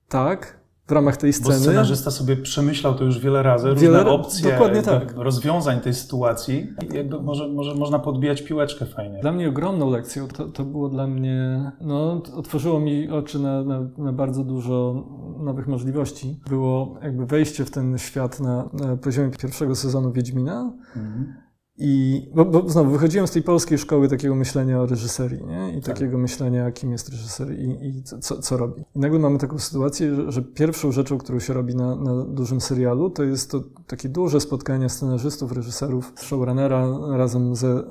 tak, 0.08 0.61
w 0.86 0.92
ramach 0.92 1.16
tej 1.16 1.32
sceny. 1.32 1.54
Bo 1.54 1.60
scenarzysta 1.60 2.10
sobie 2.10 2.36
przemyślał 2.36 2.94
to 2.94 3.04
już 3.04 3.18
wiele 3.18 3.42
razy, 3.42 3.70
różne 3.70 3.82
wiele, 3.82 4.06
opcje 4.06 4.50
dokładnie 4.50 4.82
tak. 4.82 5.14
rozwiązań 5.16 5.80
tej 5.80 5.94
sytuacji. 5.94 6.72
I 6.92 6.96
jakby 6.96 7.22
może, 7.22 7.48
może 7.48 7.74
można 7.74 7.98
podbijać 7.98 8.42
piłeczkę 8.42 8.86
fajnie. 8.86 9.20
Dla 9.20 9.32
mnie 9.32 9.48
ogromną 9.48 9.90
lekcją 9.90 10.28
to, 10.28 10.48
to 10.48 10.64
było 10.64 10.88
dla 10.88 11.06
mnie, 11.06 11.70
no 11.80 12.22
otworzyło 12.36 12.80
mi 12.80 13.10
oczy 13.10 13.38
na, 13.38 13.64
na, 13.64 13.88
na, 13.98 14.12
bardzo 14.12 14.44
dużo 14.44 15.06
nowych 15.38 15.66
możliwości. 15.66 16.40
Było 16.48 16.98
jakby 17.02 17.26
wejście 17.26 17.64
w 17.64 17.70
ten 17.70 17.98
świat 17.98 18.40
na, 18.40 18.68
na 18.72 18.96
poziomie 18.96 19.30
pierwszego 19.30 19.74
sezonu 19.74 20.12
Wiedźmina. 20.12 20.72
Mhm 20.96 21.41
I 21.78 22.22
bo, 22.34 22.44
bo 22.44 22.68
znowu 22.68 22.90
wychodziłem 22.90 23.26
z 23.26 23.30
tej 23.30 23.42
polskiej 23.42 23.78
szkoły 23.78 24.08
takiego 24.08 24.34
myślenia 24.34 24.80
o 24.80 24.86
reżyserii 24.86 25.44
nie? 25.46 25.78
i 25.78 25.80
tak. 25.82 25.94
takiego 25.94 26.18
myślenia, 26.18 26.72
kim 26.72 26.92
jest 26.92 27.08
reżyser 27.08 27.58
i, 27.58 27.86
i 27.88 28.02
co, 28.02 28.38
co, 28.38 28.56
robi. 28.56 28.82
I 28.96 28.98
nagle 28.98 29.18
mamy 29.18 29.38
taką 29.38 29.58
sytuację, 29.58 30.14
że, 30.14 30.32
że 30.32 30.42
pierwszą 30.42 30.92
rzeczą, 30.92 31.18
którą 31.18 31.38
się 31.38 31.52
robi 31.52 31.74
na, 31.74 31.96
na, 31.96 32.24
dużym 32.24 32.60
serialu, 32.60 33.10
to 33.10 33.24
jest 33.24 33.50
to 33.50 33.62
takie 33.86 34.08
duże 34.08 34.40
spotkanie 34.40 34.88
scenarzystów, 34.88 35.52
reżyserów, 35.52 36.12
showrunnera 36.16 36.98
razem 37.16 37.56
ze, 37.56 37.84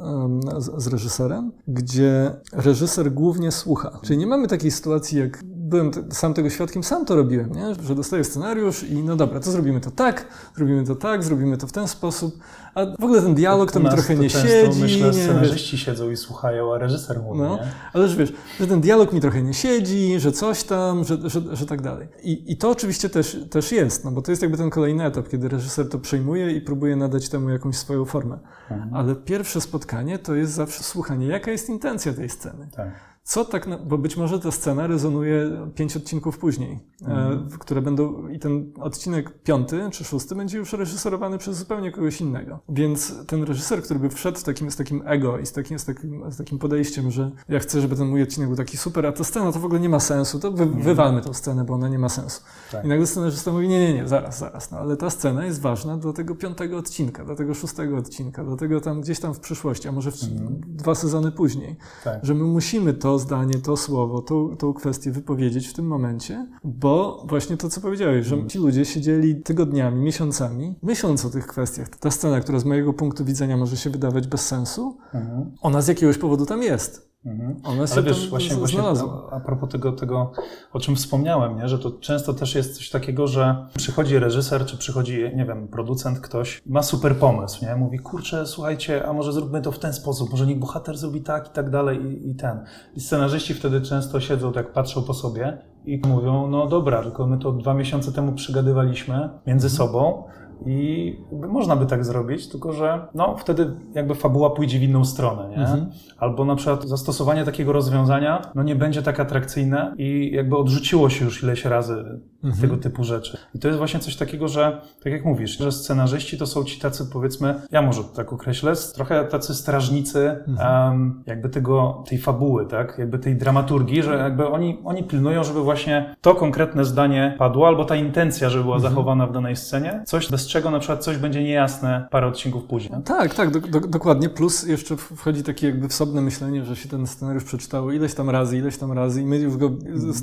z, 0.57 0.83
z 0.83 0.87
reżyserem, 0.87 1.51
gdzie 1.67 2.31
reżyser 2.53 3.11
głównie 3.11 3.51
słucha. 3.51 3.99
Czyli 4.01 4.19
nie 4.19 4.27
mamy 4.27 4.47
takiej 4.47 4.71
sytuacji, 4.71 5.19
jak 5.19 5.43
byłem 5.71 5.91
sam 6.11 6.33
tego 6.33 6.49
świadkiem, 6.49 6.83
sam 6.83 7.05
to 7.05 7.15
robiłem, 7.15 7.51
nie? 7.51 7.75
że 7.83 7.95
dostaję 7.95 8.23
scenariusz 8.23 8.83
i 8.83 9.03
no 9.03 9.15
dobra, 9.15 9.39
to 9.39 9.51
zrobimy 9.51 9.79
to 9.79 9.91
tak, 9.91 10.25
zrobimy 10.55 10.83
to 10.83 10.95
tak, 10.95 11.23
zrobimy 11.23 11.57
to 11.57 11.67
w 11.67 11.71
ten 11.71 11.87
sposób, 11.87 12.39
a 12.75 12.85
w 12.85 13.03
ogóle 13.03 13.21
ten 13.21 13.35
dialog 13.35 13.71
to 13.71 13.79
mi 13.79 13.89
trochę 13.89 14.15
to 14.15 14.21
nie 14.21 14.29
siedzi. 14.29 14.81
Myślę, 14.81 15.07
nie, 15.07 15.13
scenarzyści 15.13 15.71
wiesz. 15.71 15.85
siedzą 15.85 16.09
i 16.09 16.17
słuchają, 16.17 16.73
a 16.73 16.77
reżyser 16.77 17.19
mówi, 17.19 17.39
no, 17.39 17.55
nie? 17.55 17.63
Ale 17.93 18.07
że 18.07 18.15
wiesz, 18.15 18.33
że 18.59 18.67
ten 18.67 18.81
dialog 18.81 19.13
mi 19.13 19.21
trochę 19.21 19.41
nie 19.41 19.53
siedzi, 19.53 20.19
że 20.19 20.31
coś 20.31 20.63
tam, 20.63 21.03
że, 21.03 21.17
że, 21.29 21.41
że 21.55 21.65
tak 21.65 21.81
dalej. 21.81 22.07
I, 22.23 22.51
I 22.51 22.57
to 22.57 22.69
oczywiście 22.69 23.09
też, 23.09 23.37
też 23.49 23.71
jest, 23.71 24.05
no 24.05 24.11
bo 24.11 24.21
to 24.21 24.31
jest 24.31 24.41
jakby 24.41 24.57
ten 24.57 24.69
kolejny 24.69 25.05
etap, 25.05 25.29
kiedy 25.29 25.49
reżyser 25.49 25.89
to 25.89 25.99
przejmuje 25.99 26.51
i 26.51 26.61
próbuje 26.61 26.95
nadać 26.95 27.29
temu 27.29 27.49
jakąś 27.49 27.77
swoją 27.77 28.05
formę. 28.05 28.39
Mhm. 28.71 28.93
Ale 28.93 29.15
pierwsze 29.15 29.61
spotkanie 29.61 30.19
to 30.19 30.35
jest 30.35 30.53
zawsze 30.53 30.83
słuchanie, 30.83 31.27
jaka 31.27 31.51
jest 31.51 31.69
intencja 31.69 32.13
tej 32.13 32.29
sceny. 32.29 32.67
Tak 32.75 33.10
co 33.23 33.45
tak, 33.45 33.87
bo 33.87 33.97
być 33.97 34.17
może 34.17 34.39
ta 34.39 34.51
scena 34.51 34.87
rezonuje 34.87 35.67
pięć 35.75 35.97
odcinków 35.97 36.37
później, 36.37 36.79
mhm. 37.01 37.49
które 37.59 37.81
będą, 37.81 38.27
i 38.27 38.39
ten 38.39 38.73
odcinek 38.79 39.43
piąty 39.43 39.89
czy 39.91 40.03
szósty 40.03 40.35
będzie 40.35 40.57
już 40.57 40.73
reżyserowany 40.73 41.37
przez 41.37 41.57
zupełnie 41.57 41.91
kogoś 41.91 42.21
innego. 42.21 42.59
Więc 42.69 43.13
ten 43.27 43.43
reżyser, 43.43 43.83
który 43.83 43.99
by 43.99 44.09
wszedł 44.09 44.37
z 44.37 44.43
takim, 44.43 44.71
z 44.71 44.75
takim 44.75 45.03
ego 45.05 45.39
i 45.39 45.45
z 45.45 45.51
takim, 45.51 45.79
z, 45.79 45.85
takim, 45.85 46.31
z 46.31 46.37
takim 46.37 46.59
podejściem, 46.59 47.11
że 47.11 47.31
ja 47.49 47.59
chcę, 47.59 47.81
żeby 47.81 47.95
ten 47.95 48.07
mój 48.07 48.23
odcinek 48.23 48.49
był 48.49 48.57
taki 48.57 48.77
super, 48.77 49.05
a 49.05 49.11
ta 49.11 49.23
scena 49.23 49.51
to 49.51 49.59
w 49.59 49.65
ogóle 49.65 49.79
nie 49.79 49.89
ma 49.89 49.99
sensu, 49.99 50.39
to 50.39 50.51
wy, 50.51 50.63
mhm. 50.63 50.83
wywalmy 50.83 51.21
tę 51.21 51.33
scenę, 51.33 51.63
bo 51.63 51.73
ona 51.73 51.89
nie 51.89 51.99
ma 51.99 52.09
sensu. 52.09 52.41
Tak. 52.71 52.85
I 52.85 52.87
nagle 52.87 53.07
scenarzysta 53.07 53.51
mówi, 53.51 53.67
nie, 53.67 53.79
nie, 53.79 53.93
nie, 53.93 54.07
zaraz, 54.07 54.39
zaraz, 54.39 54.71
no 54.71 54.77
ale 54.77 54.97
ta 54.97 55.09
scena 55.09 55.45
jest 55.45 55.61
ważna 55.61 55.97
do 55.97 56.13
tego 56.13 56.35
piątego 56.35 56.77
odcinka, 56.77 57.25
do 57.25 57.35
tego 57.35 57.53
szóstego 57.53 57.97
odcinka, 57.97 58.43
do 58.43 58.55
tego 58.55 58.81
tam 58.81 59.01
gdzieś 59.01 59.19
tam 59.19 59.33
w 59.33 59.39
przyszłości, 59.39 59.87
a 59.87 59.91
może 59.91 60.11
w, 60.11 60.23
mhm. 60.23 60.61
dwa 60.67 60.95
sezony 60.95 61.31
później, 61.31 61.75
tak. 62.03 62.25
że 62.25 62.33
my 62.33 62.43
musimy 62.43 62.93
to 62.93 63.10
zdanie, 63.19 63.53
to 63.53 63.77
słowo, 63.77 64.21
tą, 64.21 64.57
tą 64.57 64.73
kwestię 64.73 65.11
wypowiedzieć 65.11 65.67
w 65.67 65.73
tym 65.73 65.87
momencie, 65.87 66.47
bo 66.63 67.25
właśnie 67.29 67.57
to, 67.57 67.69
co 67.69 67.81
powiedziałeś, 67.81 68.25
że 68.25 68.47
ci 68.47 68.59
ludzie 68.59 68.85
siedzieli 68.85 69.35
tygodniami, 69.35 70.01
miesiącami, 70.01 70.75
myśląc 70.83 71.25
o 71.25 71.29
tych 71.29 71.47
kwestiach. 71.47 71.89
Ta 71.89 72.11
scena, 72.11 72.39
która 72.39 72.59
z 72.59 72.65
mojego 72.65 72.93
punktu 72.93 73.25
widzenia 73.25 73.57
może 73.57 73.77
się 73.77 73.89
wydawać 73.89 74.27
bez 74.27 74.47
sensu, 74.47 74.97
mhm. 75.13 75.51
ona 75.61 75.81
z 75.81 75.87
jakiegoś 75.87 76.17
powodu 76.17 76.45
tam 76.45 76.63
jest. 76.63 77.10
Mhm. 77.25 77.87
Się 77.87 77.93
Ale 77.93 78.03
wiesz, 78.03 78.29
właśnie, 78.29 78.55
właśnie 78.55 78.81
a, 78.83 79.35
a 79.35 79.39
propos 79.39 79.69
tego, 79.69 79.91
tego, 79.91 80.31
o 80.73 80.79
czym 80.79 80.95
wspomniałem, 80.95 81.57
nie? 81.57 81.69
że 81.69 81.79
to 81.79 81.91
często 81.91 82.33
też 82.33 82.55
jest 82.55 82.77
coś 82.77 82.89
takiego, 82.89 83.27
że 83.27 83.67
przychodzi 83.77 84.19
reżyser, 84.19 84.65
czy 84.65 84.77
przychodzi, 84.77 85.31
nie 85.35 85.45
wiem, 85.45 85.67
producent, 85.67 86.19
ktoś, 86.19 86.61
ma 86.65 86.83
super 86.83 87.15
pomysł, 87.15 87.65
nie? 87.65 87.75
Mówi, 87.75 87.99
kurczę, 87.99 88.45
słuchajcie, 88.45 89.07
a 89.07 89.13
może 89.13 89.33
zróbmy 89.33 89.61
to 89.61 89.71
w 89.71 89.79
ten 89.79 89.93
sposób, 89.93 90.31
może 90.31 90.47
niech 90.47 90.59
bohater 90.59 90.97
zrobi 90.97 91.21
tak 91.21 91.47
i 91.47 91.51
tak 91.51 91.69
dalej 91.69 91.99
i, 92.05 92.29
i 92.29 92.35
ten. 92.35 92.63
I 92.95 92.99
scenarzyści 92.99 93.53
wtedy 93.53 93.81
często 93.81 94.19
siedzą, 94.19 94.51
tak 94.51 94.73
patrzą 94.73 95.03
po 95.03 95.13
sobie 95.13 95.57
i 95.85 96.01
mówią, 96.07 96.47
no 96.47 96.67
dobra, 96.67 97.03
tylko 97.03 97.27
my 97.27 97.37
to 97.37 97.51
dwa 97.51 97.73
miesiące 97.73 98.11
temu 98.11 98.33
przygadywaliśmy 98.33 99.29
między 99.47 99.67
mhm. 99.67 99.77
sobą, 99.77 100.23
i 100.65 101.15
można 101.31 101.75
by 101.75 101.85
tak 101.85 102.05
zrobić, 102.05 102.47
tylko 102.47 102.73
że 102.73 103.07
no, 103.13 103.37
wtedy 103.37 103.73
jakby 103.93 104.15
fabuła 104.15 104.49
pójdzie 104.49 104.79
w 104.79 104.83
inną 104.83 105.05
stronę, 105.05 105.49
nie? 105.49 105.57
Mhm. 105.57 105.89
Albo 106.17 106.45
na 106.45 106.55
przykład 106.55 106.83
zastosowanie 106.83 107.45
takiego 107.45 107.71
rozwiązania 107.71 108.41
no, 108.55 108.63
nie 108.63 108.75
będzie 108.75 109.01
tak 109.01 109.19
atrakcyjne 109.19 109.95
i 109.97 110.31
jakby 110.33 110.57
odrzuciło 110.57 111.09
się 111.09 111.25
już 111.25 111.43
ileś 111.43 111.65
razy 111.65 112.21
mhm. 112.43 112.61
tego 112.61 112.77
typu 112.77 113.03
rzeczy. 113.03 113.37
I 113.55 113.59
to 113.59 113.67
jest 113.67 113.77
właśnie 113.77 113.99
coś 113.99 114.15
takiego, 114.15 114.47
że 114.47 114.81
tak 115.03 115.13
jak 115.13 115.25
mówisz, 115.25 115.57
że 115.57 115.71
scenarzyści 115.71 116.37
to 116.37 116.47
są 116.47 116.63
ci 116.63 116.79
tacy 116.79 117.05
powiedzmy, 117.13 117.61
ja 117.71 117.81
może 117.81 118.03
tak 118.03 118.33
określę, 118.33 118.73
trochę 118.93 119.25
tacy 119.25 119.55
strażnicy 119.55 120.43
mhm. 120.47 120.91
um, 120.91 121.23
jakby 121.25 121.49
tego, 121.49 122.03
tej 122.07 122.17
fabuły, 122.17 122.65
tak? 122.65 122.95
Jakby 122.97 123.19
tej 123.19 123.35
dramaturgii, 123.35 124.03
że 124.03 124.17
jakby 124.17 124.47
oni, 124.47 124.79
oni 124.83 125.03
pilnują, 125.03 125.43
żeby 125.43 125.61
właśnie 125.61 126.15
to 126.21 126.35
konkretne 126.35 126.85
zdanie 126.85 127.35
padło, 127.39 127.67
albo 127.67 127.85
ta 127.85 127.95
intencja, 127.95 128.49
żeby 128.49 128.63
była 128.63 128.75
mhm. 128.75 128.93
zachowana 128.93 129.27
w 129.27 129.33
danej 129.33 129.55
scenie, 129.55 130.03
coś 130.05 130.29
bez 130.29 130.47
czego 130.47 130.71
na 130.71 130.79
przykład 130.79 131.03
coś 131.03 131.17
będzie 131.17 131.43
niejasne 131.43 132.07
parę 132.11 132.27
odcinków 132.27 132.63
później. 132.63 133.03
Tak, 133.03 133.35
tak, 133.35 133.51
do, 133.51 133.59
do, 133.59 133.79
dokładnie. 133.79 134.29
Plus 134.29 134.67
jeszcze 134.67 134.97
wchodzi 134.97 135.43
takie 135.43 135.67
jakby 135.67 135.87
wsobne 135.87 136.21
myślenie, 136.21 136.65
że 136.65 136.75
się 136.75 136.89
ten 136.89 137.07
scenariusz 137.07 137.43
przeczytało 137.43 137.91
ileś 137.91 138.13
tam 138.13 138.29
razy, 138.29 138.57
ileś 138.57 138.77
tam 138.77 138.91
razy 138.91 139.21
i 139.21 139.25
my 139.25 139.37
już 139.37 139.57
go 139.57 139.71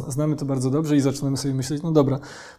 znamy 0.09 0.37
to 0.37 0.45
bardzo 0.45 0.71
dobrze 0.71 0.97
i 0.97 1.01
zaczynamy 1.01 1.37
sobie 1.37 1.55
myśleć, 1.55 1.83
no 1.83 1.93
dobra, 1.93 2.08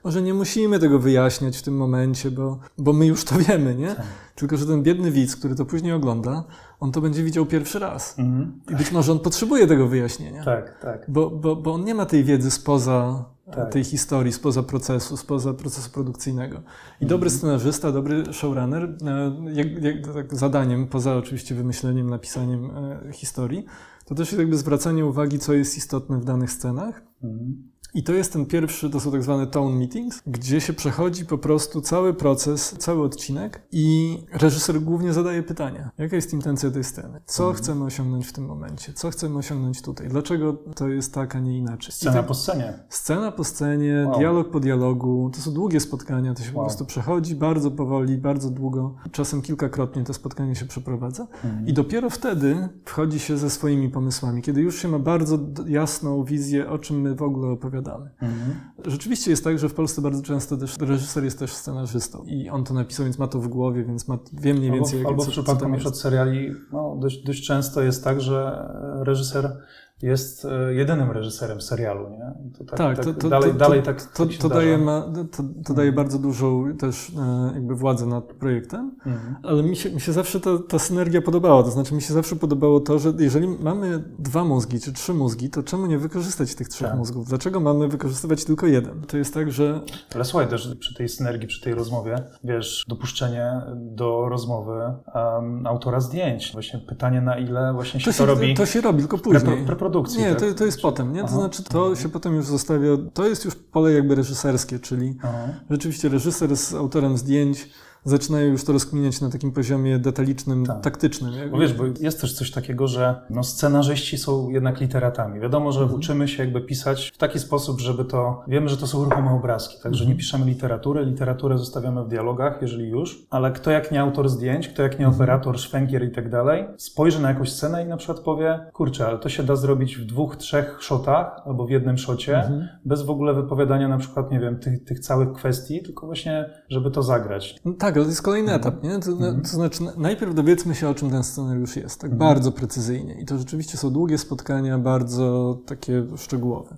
może 0.03 0.21
nie 0.21 0.33
musimy 0.33 0.79
tego 0.79 0.99
wyjaśniać 0.99 1.57
w 1.57 1.61
tym 1.61 1.77
momencie, 1.77 2.31
bo, 2.31 2.59
bo 2.77 2.93
my 2.93 3.05
już 3.05 3.23
to 3.23 3.35
wiemy, 3.47 3.75
nie? 3.75 3.95
Tak. 3.95 4.05
Tylko, 4.35 4.57
że 4.57 4.65
ten 4.65 4.83
biedny 4.83 5.11
widz, 5.11 5.35
który 5.35 5.55
to 5.55 5.65
później 5.65 5.93
ogląda, 5.93 6.43
on 6.79 6.91
to 6.91 7.01
będzie 7.01 7.23
widział 7.23 7.45
pierwszy 7.45 7.79
raz. 7.79 8.19
Mhm. 8.19 8.61
I 8.69 8.75
być 8.75 8.91
może 8.91 9.11
on 9.11 9.19
potrzebuje 9.19 9.67
tego 9.67 9.87
wyjaśnienia. 9.87 10.43
Tak, 10.43 10.79
tak. 10.81 11.05
Bo, 11.07 11.29
bo, 11.29 11.55
bo 11.55 11.73
on 11.73 11.83
nie 11.83 11.95
ma 11.95 12.05
tej 12.05 12.23
wiedzy 12.23 12.51
spoza 12.51 13.25
tak. 13.51 13.71
tej 13.71 13.83
historii, 13.83 14.33
spoza 14.33 14.63
procesu, 14.63 15.17
spoza 15.17 15.53
procesu 15.53 15.91
produkcyjnego. 15.91 16.55
I 16.55 17.03
mhm. 17.03 17.09
dobry 17.09 17.29
scenarzysta, 17.29 17.91
dobry 17.91 18.33
showrunner, 18.33 18.83
e, 18.83 19.33
jak, 19.53 19.83
jak, 19.83 20.13
tak 20.13 20.35
zadaniem, 20.35 20.87
poza 20.87 21.15
oczywiście 21.15 21.55
wymyśleniem, 21.55 22.09
napisaniem 22.09 22.65
e, 22.65 23.13
historii, 23.13 23.65
to 24.05 24.15
też 24.15 24.31
jest 24.31 24.39
jakby 24.39 24.57
zwracanie 24.57 25.05
uwagi, 25.05 25.39
co 25.39 25.53
jest 25.53 25.77
istotne 25.77 26.19
w 26.19 26.25
danych 26.25 26.51
scenach. 26.51 27.01
Mhm. 27.23 27.69
I 27.93 28.03
to 28.03 28.13
jest 28.13 28.33
ten 28.33 28.45
pierwszy, 28.45 28.89
to 28.89 28.99
są 28.99 29.11
tak 29.11 29.23
zwane 29.23 29.47
tone 29.47 29.75
meetings, 29.75 30.21
gdzie 30.27 30.61
się 30.61 30.73
przechodzi 30.73 31.25
po 31.25 31.37
prostu 31.37 31.81
cały 31.81 32.13
proces, 32.13 32.75
cały 32.77 33.03
odcinek 33.03 33.61
i 33.71 34.17
reżyser 34.31 34.81
głównie 34.81 35.13
zadaje 35.13 35.43
pytania. 35.43 35.91
Jaka 35.97 36.15
jest 36.15 36.33
intencja 36.33 36.71
tej 36.71 36.83
sceny? 36.83 37.21
Co 37.25 37.43
mhm. 37.43 37.63
chcemy 37.63 37.85
osiągnąć 37.85 38.27
w 38.27 38.33
tym 38.33 38.45
momencie? 38.45 38.93
Co 38.93 39.09
chcemy 39.09 39.37
osiągnąć 39.37 39.81
tutaj? 39.81 40.07
Dlaczego 40.07 40.53
to 40.75 40.87
jest 40.87 41.13
tak, 41.13 41.35
a 41.35 41.39
nie 41.39 41.57
inaczej? 41.57 41.91
Scena 41.91 42.13
tak, 42.13 42.25
po 42.25 42.33
scenie. 42.33 42.73
Scena 42.89 43.31
po 43.31 43.43
scenie, 43.43 44.05
wow. 44.07 44.19
dialog 44.19 44.51
po 44.51 44.59
dialogu. 44.59 45.31
To 45.33 45.41
są 45.41 45.53
długie 45.53 45.79
spotkania, 45.79 46.33
to 46.33 46.43
się 46.43 46.53
wow. 46.53 46.55
po 46.55 46.61
prostu 46.61 46.85
przechodzi 46.85 47.35
bardzo 47.35 47.71
powoli, 47.71 48.17
bardzo 48.17 48.49
długo. 48.49 48.95
Czasem 49.11 49.41
kilkakrotnie 49.41 50.03
to 50.03 50.13
spotkanie 50.13 50.55
się 50.55 50.65
przeprowadza. 50.65 51.27
Mhm. 51.43 51.67
I 51.67 51.73
dopiero 51.73 52.09
wtedy 52.09 52.69
wchodzi 52.85 53.19
się 53.19 53.37
ze 53.37 53.49
swoimi 53.49 53.89
pomysłami, 53.89 54.41
kiedy 54.41 54.61
już 54.61 54.81
się 54.81 54.87
ma 54.87 54.99
bardzo 54.99 55.39
jasną 55.67 56.23
wizję, 56.23 56.69
o 56.69 56.77
czym 56.77 57.01
my 57.01 57.15
w 57.15 57.21
ogóle 57.21 57.49
opowiadamy 57.49 57.78
opowiadamy. 57.79 58.09
Mhm. 58.21 58.59
Rzeczywiście 58.85 59.31
jest 59.31 59.43
tak, 59.43 59.59
że 59.59 59.69
w 59.69 59.73
Polsce 59.73 60.01
bardzo 60.01 60.21
często 60.21 60.57
też 60.57 60.77
reżyser 60.79 61.23
jest 61.23 61.39
też 61.39 61.53
scenarzystą 61.53 62.23
i 62.23 62.49
on 62.49 62.63
to 62.63 62.73
napisał, 62.73 63.03
więc 63.03 63.19
ma 63.19 63.27
to 63.27 63.39
w 63.39 63.47
głowie, 63.47 63.83
więc 63.83 64.07
ma, 64.07 64.17
wie 64.33 64.53
mniej 64.53 64.71
więcej, 64.71 64.99
albo, 64.99 65.09
jak, 65.09 65.11
albo 65.11 65.23
co, 65.23 65.29
w 65.29 65.31
przypadku 65.31 65.81
tam 65.83 65.95
seriali 65.95 66.51
no, 66.71 66.97
dość, 67.01 67.23
dość 67.23 67.47
często 67.47 67.81
jest 67.81 68.03
tak, 68.03 68.21
że 68.21 68.69
reżyser 68.99 69.57
jest 70.01 70.45
e, 70.45 70.73
jedynym 70.73 71.11
reżyserem 71.11 71.61
serialu, 71.61 72.09
nie? 72.09 72.51
To 72.57 72.63
tak, 72.63 72.77
tak, 72.77 72.95
tak 72.95 73.05
to, 73.05 73.13
to, 73.13 73.29
dalej, 73.29 73.51
to, 73.51 73.57
dalej 73.57 73.83
tak, 73.83 74.01
to, 74.01 74.25
tak 74.25 74.35
to, 74.37 74.49
daje, 74.49 74.77
ma, 74.77 75.01
to, 75.31 75.43
to 75.65 75.73
daje 75.73 75.91
bardzo 75.91 76.19
dużą 76.19 76.77
też 76.77 77.09
e, 77.09 77.51
jakby 77.53 77.75
władzę 77.75 78.05
nad 78.05 78.23
projektem, 78.23 78.95
mhm. 79.05 79.35
ale 79.43 79.63
mi 79.63 79.75
się, 79.75 79.91
mi 79.91 80.01
się 80.01 80.13
zawsze 80.13 80.39
ta, 80.39 80.49
ta 80.69 80.79
synergia 80.79 81.21
podobała, 81.21 81.63
to 81.63 81.71
znaczy 81.71 81.95
mi 81.95 82.01
się 82.01 82.13
zawsze 82.13 82.35
podobało 82.35 82.79
to, 82.79 82.99
że 82.99 83.13
jeżeli 83.19 83.47
mamy 83.47 84.03
dwa 84.19 84.43
mózgi 84.43 84.79
czy 84.79 84.93
trzy 84.93 85.13
mózgi, 85.13 85.49
to 85.49 85.63
czemu 85.63 85.85
nie 85.85 85.97
wykorzystać 85.97 86.55
tych 86.55 86.69
trzech 86.69 86.87
tak. 86.87 86.97
mózgów? 86.97 87.27
Dlaczego 87.27 87.59
mamy 87.59 87.87
wykorzystywać 87.87 88.45
tylko 88.45 88.67
jeden? 88.67 89.01
To 89.01 89.17
jest 89.17 89.33
tak, 89.33 89.51
że... 89.51 89.81
Ale 90.15 90.25
słuchaj, 90.25 90.47
też 90.47 90.75
przy 90.79 90.95
tej 90.95 91.09
synergii, 91.09 91.47
przy 91.47 91.61
tej 91.61 91.73
rozmowie, 91.73 92.23
wiesz, 92.43 92.85
dopuszczenie 92.87 93.61
do 93.75 94.29
rozmowy 94.29 94.93
um, 95.15 95.67
autora 95.67 95.99
zdjęć, 95.99 96.51
właśnie 96.53 96.79
pytanie 96.79 97.21
na 97.21 97.37
ile 97.37 97.73
właśnie 97.73 97.99
się 97.99 98.05
to, 98.05 98.11
się, 98.11 98.25
robi... 98.25 98.53
To 98.53 98.65
się 98.65 98.81
robi, 98.81 98.99
tylko 98.99 99.17
później. 99.17 99.41
Pre, 99.41 99.75
pre, 99.75 99.88
produkcji. 99.89 100.19
Nie, 100.19 100.35
tak? 100.35 100.39
to, 100.39 100.53
to 100.53 100.65
jest 100.65 100.81
potem, 100.81 101.13
nie? 101.13 101.19
To 101.19 101.25
Aha. 101.25 101.35
znaczy 101.35 101.63
to 101.63 101.95
się 101.95 102.09
potem 102.09 102.35
już 102.35 102.45
zostawia, 102.45 102.89
to 103.13 103.27
jest 103.27 103.45
już 103.45 103.55
pole 103.55 103.91
jakby 103.91 104.15
reżyserskie, 104.15 104.79
czyli 104.79 105.17
Aha. 105.23 105.47
rzeczywiście 105.69 106.09
reżyser 106.09 106.57
z 106.57 106.73
autorem 106.73 107.17
zdjęć 107.17 107.69
zaczynają 108.03 108.51
już 108.51 108.63
to 108.63 108.73
rozkminiać 108.73 109.21
na 109.21 109.29
takim 109.29 109.51
poziomie 109.51 109.99
detalicznym, 109.99 110.65
tak. 110.65 110.81
taktycznym. 110.81 111.31
Bo 111.51 111.57
wiesz, 111.57 111.73
bo 111.73 111.83
jest 111.99 112.21
też 112.21 112.33
coś 112.33 112.51
takiego, 112.51 112.87
że 112.87 113.21
no, 113.29 113.43
scenarzyści 113.43 114.17
są 114.17 114.49
jednak 114.49 114.81
literatami. 114.81 115.39
Wiadomo, 115.39 115.71
że 115.71 115.81
mhm. 115.81 115.99
uczymy 115.99 116.27
się 116.27 116.43
jakby 116.43 116.61
pisać 116.61 117.11
w 117.13 117.17
taki 117.17 117.39
sposób, 117.39 117.79
żeby 117.79 118.05
to... 118.05 118.43
Wiemy, 118.47 118.69
że 118.69 118.77
to 118.77 118.87
są 118.87 119.03
ruchome 119.03 119.31
obrazki, 119.31 119.75
także 119.83 120.03
mhm. 120.03 120.09
nie 120.09 120.15
piszemy 120.15 120.45
literatury, 120.45 121.05
literaturę 121.05 121.57
zostawiamy 121.57 122.03
w 122.03 122.07
dialogach, 122.07 122.61
jeżeli 122.61 122.89
już, 122.89 123.27
ale 123.29 123.51
kto 123.51 123.71
jak 123.71 123.91
nie 123.91 124.01
autor 124.01 124.29
zdjęć, 124.29 124.67
kto 124.67 124.83
jak 124.83 124.99
nie 124.99 125.05
mhm. 125.05 125.15
operator, 125.15 125.59
szwęgier 125.59 126.03
i 126.03 126.11
tak 126.11 126.29
dalej, 126.29 126.65
spojrzy 126.77 127.21
na 127.21 127.29
jakąś 127.29 127.51
scenę 127.51 127.83
i 127.83 127.87
na 127.87 127.97
przykład 127.97 128.19
powie, 128.19 128.59
kurczę, 128.73 129.07
ale 129.07 129.17
to 129.17 129.29
się 129.29 129.43
da 129.43 129.55
zrobić 129.55 129.97
w 129.97 130.05
dwóch, 130.05 130.35
trzech 130.35 130.77
shotach 130.81 131.41
albo 131.45 131.65
w 131.65 131.69
jednym 131.69 131.97
szocie, 131.97 132.37
mhm. 132.37 132.67
bez 132.85 133.01
w 133.01 133.09
ogóle 133.09 133.33
wypowiadania 133.33 133.87
na 133.87 133.97
przykład, 133.97 134.31
nie 134.31 134.39
wiem, 134.39 134.59
tych, 134.59 134.83
tych 134.83 134.99
całych 134.99 135.33
kwestii, 135.33 135.81
tylko 135.83 136.05
właśnie, 136.05 136.49
żeby 136.69 136.91
to 136.91 137.03
zagrać. 137.03 137.55
No, 137.65 137.73
tak, 137.73 137.88
Tak, 137.89 137.95
ale 137.95 138.05
to 138.05 138.09
jest 138.09 138.21
kolejny 138.21 138.53
Mhm. 138.53 138.61
etap, 138.73 138.83
nie? 138.83 138.99
To, 138.99 139.11
to 139.41 139.47
znaczy, 139.47 139.83
na- 139.83 139.91
najpierw 139.97 140.35
dowiedzmy 140.35 140.75
się, 140.75 140.89
o 140.89 140.93
czym 140.95 141.09
ten 141.09 141.23
scenariusz 141.23 141.75
jest, 141.75 142.01
tak 142.01 142.11
Mhm. 142.11 142.19
bardzo 142.29 142.51
precyzyjnie. 142.51 143.13
I 143.21 143.25
to 143.25 143.37
rzeczywiście 143.37 143.77
są 143.77 143.89
długie 143.91 144.17
spotkania, 144.17 144.77
bardzo 144.77 145.57
takie 145.65 146.03
szczegółowe. 146.17 146.75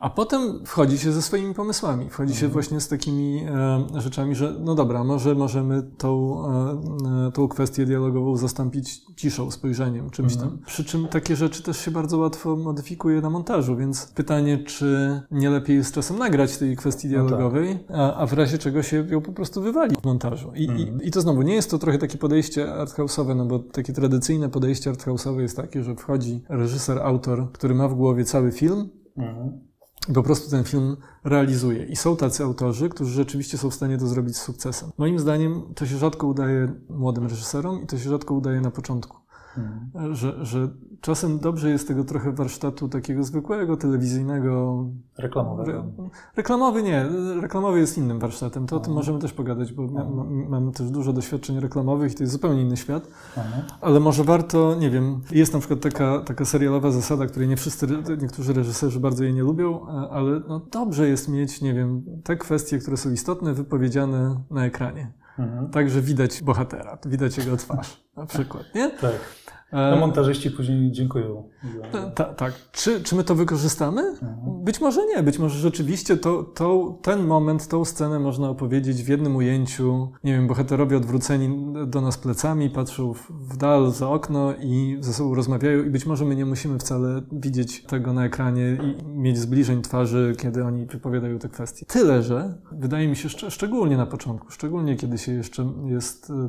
Mhm. 0.00 0.10
A 0.10 0.10
potem 0.10 0.66
wchodzi 0.66 0.98
się 0.98 1.12
ze 1.12 1.22
swoimi 1.22 1.54
pomysłami. 1.54 2.10
Wchodzi 2.10 2.34
się 2.34 2.48
właśnie 2.48 2.80
z 2.80 2.88
takimi 2.88 3.44
e, 3.94 4.00
rzeczami, 4.00 4.34
że 4.34 4.54
no 4.60 4.74
dobra, 4.74 5.04
może 5.04 5.34
możemy 5.34 5.82
tą, 5.98 6.42
e, 6.46 7.28
e, 7.28 7.32
tą 7.32 7.48
kwestię 7.48 7.86
dialogową 7.86 8.36
zastąpić 8.36 9.00
ciszą, 9.16 9.50
spojrzeniem, 9.50 10.10
czymś 10.10 10.36
tam. 10.36 10.58
Przy 10.66 10.84
czym 10.84 11.08
takie 11.08 11.36
rzeczy 11.36 11.62
też 11.62 11.78
się 11.78 11.90
bardzo 11.90 12.18
łatwo 12.18 12.56
modyfikuje 12.56 13.20
na 13.20 13.30
montażu, 13.30 13.76
więc 13.76 14.06
pytanie, 14.06 14.58
czy 14.58 15.20
nie 15.30 15.50
lepiej 15.50 15.76
jest 15.76 15.94
czasem 15.94 16.18
nagrać 16.18 16.56
tej 16.56 16.76
kwestii 16.76 17.08
No 17.08 17.12
dialogowej, 17.12 17.78
a, 17.88 18.14
a 18.14 18.26
w 18.26 18.32
razie 18.32 18.58
czego 18.58 18.82
się 18.82 19.06
ją 19.10 19.20
po 19.20 19.32
prostu 19.32 19.62
wywali 19.62 19.96
w 20.02 20.04
montażu. 20.04 20.52
I, 20.54 20.64
i, 20.64 21.08
I 21.08 21.10
to 21.10 21.20
znowu 21.20 21.42
nie 21.42 21.54
jest 21.54 21.70
to 21.70 21.78
trochę 21.78 21.98
takie 21.98 22.18
podejście 22.18 22.66
arthouse'owe, 22.66 23.36
no 23.36 23.46
bo 23.46 23.58
takie 23.58 23.92
tradycyjne 23.92 24.48
podejście 24.48 24.92
arthouse'owe 24.92 25.38
jest 25.40 25.56
takie, 25.56 25.82
że 25.82 25.96
wchodzi 25.96 26.42
reżyser, 26.48 26.98
autor, 26.98 27.52
który 27.52 27.74
ma 27.74 27.88
w 27.88 27.94
głowie 27.94 28.24
cały 28.24 28.52
film, 28.52 28.88
Mhm. 29.16 29.69
Po 30.14 30.22
prostu 30.22 30.50
ten 30.50 30.64
film 30.64 30.96
realizuje. 31.24 31.84
I 31.84 31.96
są 31.96 32.16
tacy 32.16 32.44
autorzy, 32.44 32.88
którzy 32.88 33.12
rzeczywiście 33.12 33.58
są 33.58 33.70
w 33.70 33.74
stanie 33.74 33.98
to 33.98 34.06
zrobić 34.06 34.36
z 34.36 34.42
sukcesem. 34.42 34.90
Moim 34.98 35.18
zdaniem 35.18 35.62
to 35.74 35.86
się 35.86 35.96
rzadko 35.96 36.26
udaje 36.26 36.72
młodym 36.88 37.26
reżyserom 37.26 37.82
i 37.82 37.86
to 37.86 37.98
się 37.98 38.10
rzadko 38.10 38.34
udaje 38.34 38.60
na 38.60 38.70
początku. 38.70 39.16
Mhm. 39.58 40.14
Że, 40.14 40.44
że 40.46 40.68
czasem 41.00 41.38
dobrze 41.38 41.70
jest 41.70 41.88
tego 41.88 42.04
trochę 42.04 42.32
warsztatu 42.32 42.88
takiego 42.88 43.22
zwykłego, 43.24 43.76
telewizyjnego. 43.76 44.84
Reklamowego. 45.18 45.72
Re, 45.72 45.84
reklamowy 46.36 46.82
nie, 46.82 47.06
reklamowy 47.40 47.80
jest 47.80 47.98
innym 47.98 48.18
warsztatem. 48.18 48.66
To 48.66 48.76
o 48.76 48.80
tym 48.80 48.92
Aha. 48.92 48.98
możemy 48.98 49.18
też 49.18 49.32
pogadać, 49.32 49.72
bo 49.72 49.82
ja, 49.82 49.88
mam, 50.04 50.48
mam 50.48 50.72
też 50.72 50.90
dużo 50.90 51.12
doświadczeń 51.12 51.60
reklamowych 51.60 52.12
i 52.12 52.14
to 52.14 52.22
jest 52.22 52.32
zupełnie 52.32 52.62
inny 52.62 52.76
świat. 52.76 53.08
Aha. 53.36 53.62
Ale 53.80 54.00
może 54.00 54.24
warto, 54.24 54.74
nie 54.74 54.90
wiem, 54.90 55.20
jest 55.30 55.52
na 55.52 55.58
przykład 55.58 55.80
taka, 55.80 56.18
taka 56.20 56.44
serialowa 56.44 56.90
zasada, 56.90 57.26
której 57.26 57.48
nie 57.48 57.56
wszyscy, 57.56 57.86
niektórzy 58.22 58.52
reżyserzy 58.52 59.00
bardzo 59.00 59.24
jej 59.24 59.34
nie 59.34 59.42
lubią, 59.42 59.86
a- 59.88 60.08
ale 60.10 60.40
no 60.48 60.60
dobrze 60.72 61.08
jest 61.08 61.28
mieć, 61.28 61.60
nie 61.60 61.74
wiem, 61.74 62.02
te 62.24 62.36
kwestie, 62.36 62.78
które 62.78 62.96
są 62.96 63.10
istotne, 63.10 63.54
wypowiedziane 63.54 64.40
na 64.50 64.64
ekranie. 64.64 65.12
Mhm. 65.38 65.70
Tak, 65.70 65.90
że 65.90 66.00
widać 66.02 66.42
bohatera, 66.42 66.98
widać 67.06 67.38
jego 67.38 67.56
twarz 67.56 68.04
na 68.16 68.26
przykład, 68.26 68.64
nie? 68.74 68.90
Tak. 68.90 69.12
E, 69.72 69.90
No 69.90 69.96
montażyści 69.96 70.50
później 70.50 70.92
dziękują. 70.92 71.42
ta- 71.92 72.10
ta- 72.10 72.24
tak. 72.34 72.52
Czy, 72.72 73.00
czy 73.02 73.14
my 73.16 73.24
to 73.24 73.34
wykorzystamy? 73.34 74.00
Mhm. 74.02 74.64
Być 74.64 74.80
może 74.80 75.06
nie. 75.16 75.22
Być 75.22 75.38
może 75.38 75.58
rzeczywiście 75.58 76.16
to, 76.16 76.42
to, 76.42 76.98
ten 77.02 77.26
moment, 77.26 77.68
tą 77.68 77.84
scenę 77.84 78.18
można 78.18 78.48
opowiedzieć 78.50 79.02
w 79.02 79.08
jednym 79.08 79.36
ujęciu. 79.36 80.08
Nie 80.24 80.32
wiem, 80.32 80.46
bohaterowie 80.46 80.96
odwróceni 80.96 81.72
do 81.86 82.00
nas 82.00 82.18
plecami, 82.18 82.70
patrzą 82.70 83.14
w, 83.14 83.30
w 83.30 83.56
dal 83.56 83.90
za 83.90 84.08
okno 84.08 84.52
i 84.62 84.96
ze 85.00 85.12
sobą 85.12 85.34
rozmawiają 85.34 85.84
i 85.84 85.90
być 85.90 86.06
może 86.06 86.24
my 86.24 86.36
nie 86.36 86.46
musimy 86.46 86.78
wcale 86.78 87.22
widzieć 87.32 87.82
tego 87.84 88.12
na 88.12 88.24
ekranie 88.24 88.78
i 89.02 89.06
mieć 89.08 89.38
zbliżeń 89.38 89.82
twarzy, 89.82 90.34
kiedy 90.38 90.64
oni 90.64 90.86
wypowiadają 90.86 91.38
te 91.38 91.48
kwestie. 91.48 91.86
Tyle, 91.86 92.22
że 92.22 92.54
wydaje 92.72 93.08
mi 93.08 93.16
się, 93.16 93.28
szcz- 93.28 93.50
szczególnie 93.50 93.96
na 93.96 94.06
początku, 94.06 94.50
szczególnie 94.50 94.96
kiedy 94.96 95.18
się 95.18 95.32
jeszcze 95.32 95.72
jest 95.86 96.30
e, 96.30 96.48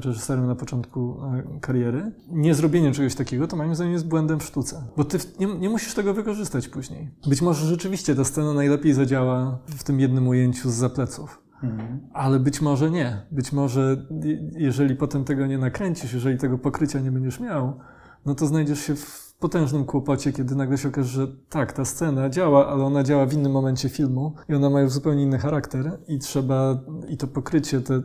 reżyserem 0.00 0.46
na 0.46 0.54
początku 0.54 1.16
e, 1.56 1.60
kariery, 1.60 2.12
nie 2.36 2.54
zrobienie 2.54 2.92
czegoś 2.92 3.14
takiego, 3.14 3.46
to 3.48 3.56
moim 3.56 3.74
zdaniem 3.74 3.92
jest 3.92 4.06
błędem 4.08 4.40
w 4.40 4.44
sztuce. 4.44 4.82
Bo 4.96 5.04
ty 5.04 5.18
nie, 5.40 5.46
nie 5.46 5.70
musisz 5.70 5.94
tego 5.94 6.14
wykorzystać 6.14 6.68
później. 6.68 7.10
Być 7.26 7.42
może 7.42 7.66
rzeczywiście 7.66 8.14
ta 8.14 8.24
scena 8.24 8.52
najlepiej 8.54 8.92
zadziała 8.94 9.58
w 9.66 9.84
tym 9.84 10.00
jednym 10.00 10.28
ujęciu 10.28 10.70
z 10.70 10.74
zapleców. 10.74 11.42
Mhm. 11.62 12.00
Ale 12.12 12.40
być 12.40 12.60
może 12.60 12.90
nie. 12.90 13.22
Być 13.30 13.52
może 13.52 14.06
je- 14.24 14.50
jeżeli 14.52 14.96
potem 14.96 15.24
tego 15.24 15.46
nie 15.46 15.58
nakręcisz, 15.58 16.12
jeżeli 16.12 16.38
tego 16.38 16.58
pokrycia 16.58 17.00
nie 17.00 17.12
będziesz 17.12 17.40
miał, 17.40 17.78
no 18.26 18.34
to 18.34 18.46
znajdziesz 18.46 18.80
się 18.80 18.94
w 18.96 19.25
potężnym 19.40 19.84
kłopocie, 19.84 20.32
kiedy 20.32 20.54
nagle 20.54 20.78
się 20.78 20.88
okaże, 20.88 21.08
że 21.08 21.26
tak, 21.48 21.72
ta 21.72 21.84
scena 21.84 22.30
działa, 22.30 22.68
ale 22.68 22.84
ona 22.84 23.02
działa 23.02 23.26
w 23.26 23.32
innym 23.32 23.52
momencie 23.52 23.88
filmu 23.88 24.34
i 24.48 24.54
ona 24.54 24.70
ma 24.70 24.80
już 24.80 24.92
zupełnie 24.92 25.22
inny 25.22 25.38
charakter 25.38 25.98
i 26.08 26.18
trzeba, 26.18 26.78
i 27.08 27.16
to 27.16 27.26
pokrycie, 27.26 27.80
te, 27.80 28.02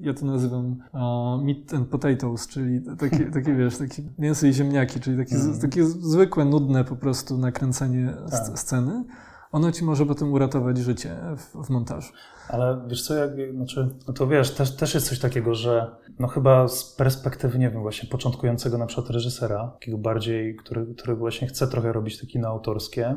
ja 0.00 0.14
to 0.14 0.26
nazywam 0.26 0.66
uh, 0.66 1.44
meat 1.44 1.74
and 1.74 1.88
potatoes, 1.88 2.46
czyli 2.48 2.80
takie, 2.98 3.30
takie 3.36 3.54
wiesz, 3.54 3.78
takie 3.78 4.02
mięso 4.18 4.46
i 4.46 4.52
ziemniaki, 4.52 5.00
czyli 5.00 5.16
takie, 5.18 5.38
z- 5.38 5.60
takie 5.60 5.84
zwykłe, 5.84 6.44
nudne 6.44 6.84
po 6.84 6.96
prostu 6.96 7.38
nakręcenie 7.38 8.14
Tak. 8.30 8.40
sc- 8.40 8.56
sceny. 8.56 9.04
Ono 9.52 9.72
ci 9.72 9.84
może 9.84 10.06
potem 10.06 10.32
uratować 10.32 10.78
życie 10.78 11.16
w, 11.36 11.66
w 11.66 11.70
montażu. 11.70 12.12
Ale 12.48 12.80
wiesz 12.88 13.02
co, 13.02 13.14
jak, 13.14 13.30
znaczy, 13.54 13.88
no 14.08 14.14
to 14.14 14.26
wiesz, 14.26 14.50
też, 14.50 14.76
też 14.76 14.94
jest 14.94 15.08
coś 15.08 15.18
takiego, 15.18 15.54
że 15.54 15.90
no 16.18 16.28
chyba 16.28 16.68
z 16.68 16.84
perspektywy, 16.96 17.58
nie 17.58 17.70
wiem, 17.70 17.82
właśnie 17.82 18.08
początkującego 18.08 18.78
na 18.78 18.86
przykład 18.86 19.10
reżysera, 19.10 19.68
takiego 19.80 19.98
bardziej, 19.98 20.56
który, 20.56 20.86
który 20.94 21.14
właśnie 21.16 21.48
chce 21.48 21.68
trochę 21.68 21.92
robić 21.92 22.20
te 22.20 22.26
kino 22.26 22.48
autorskie, 22.48 23.16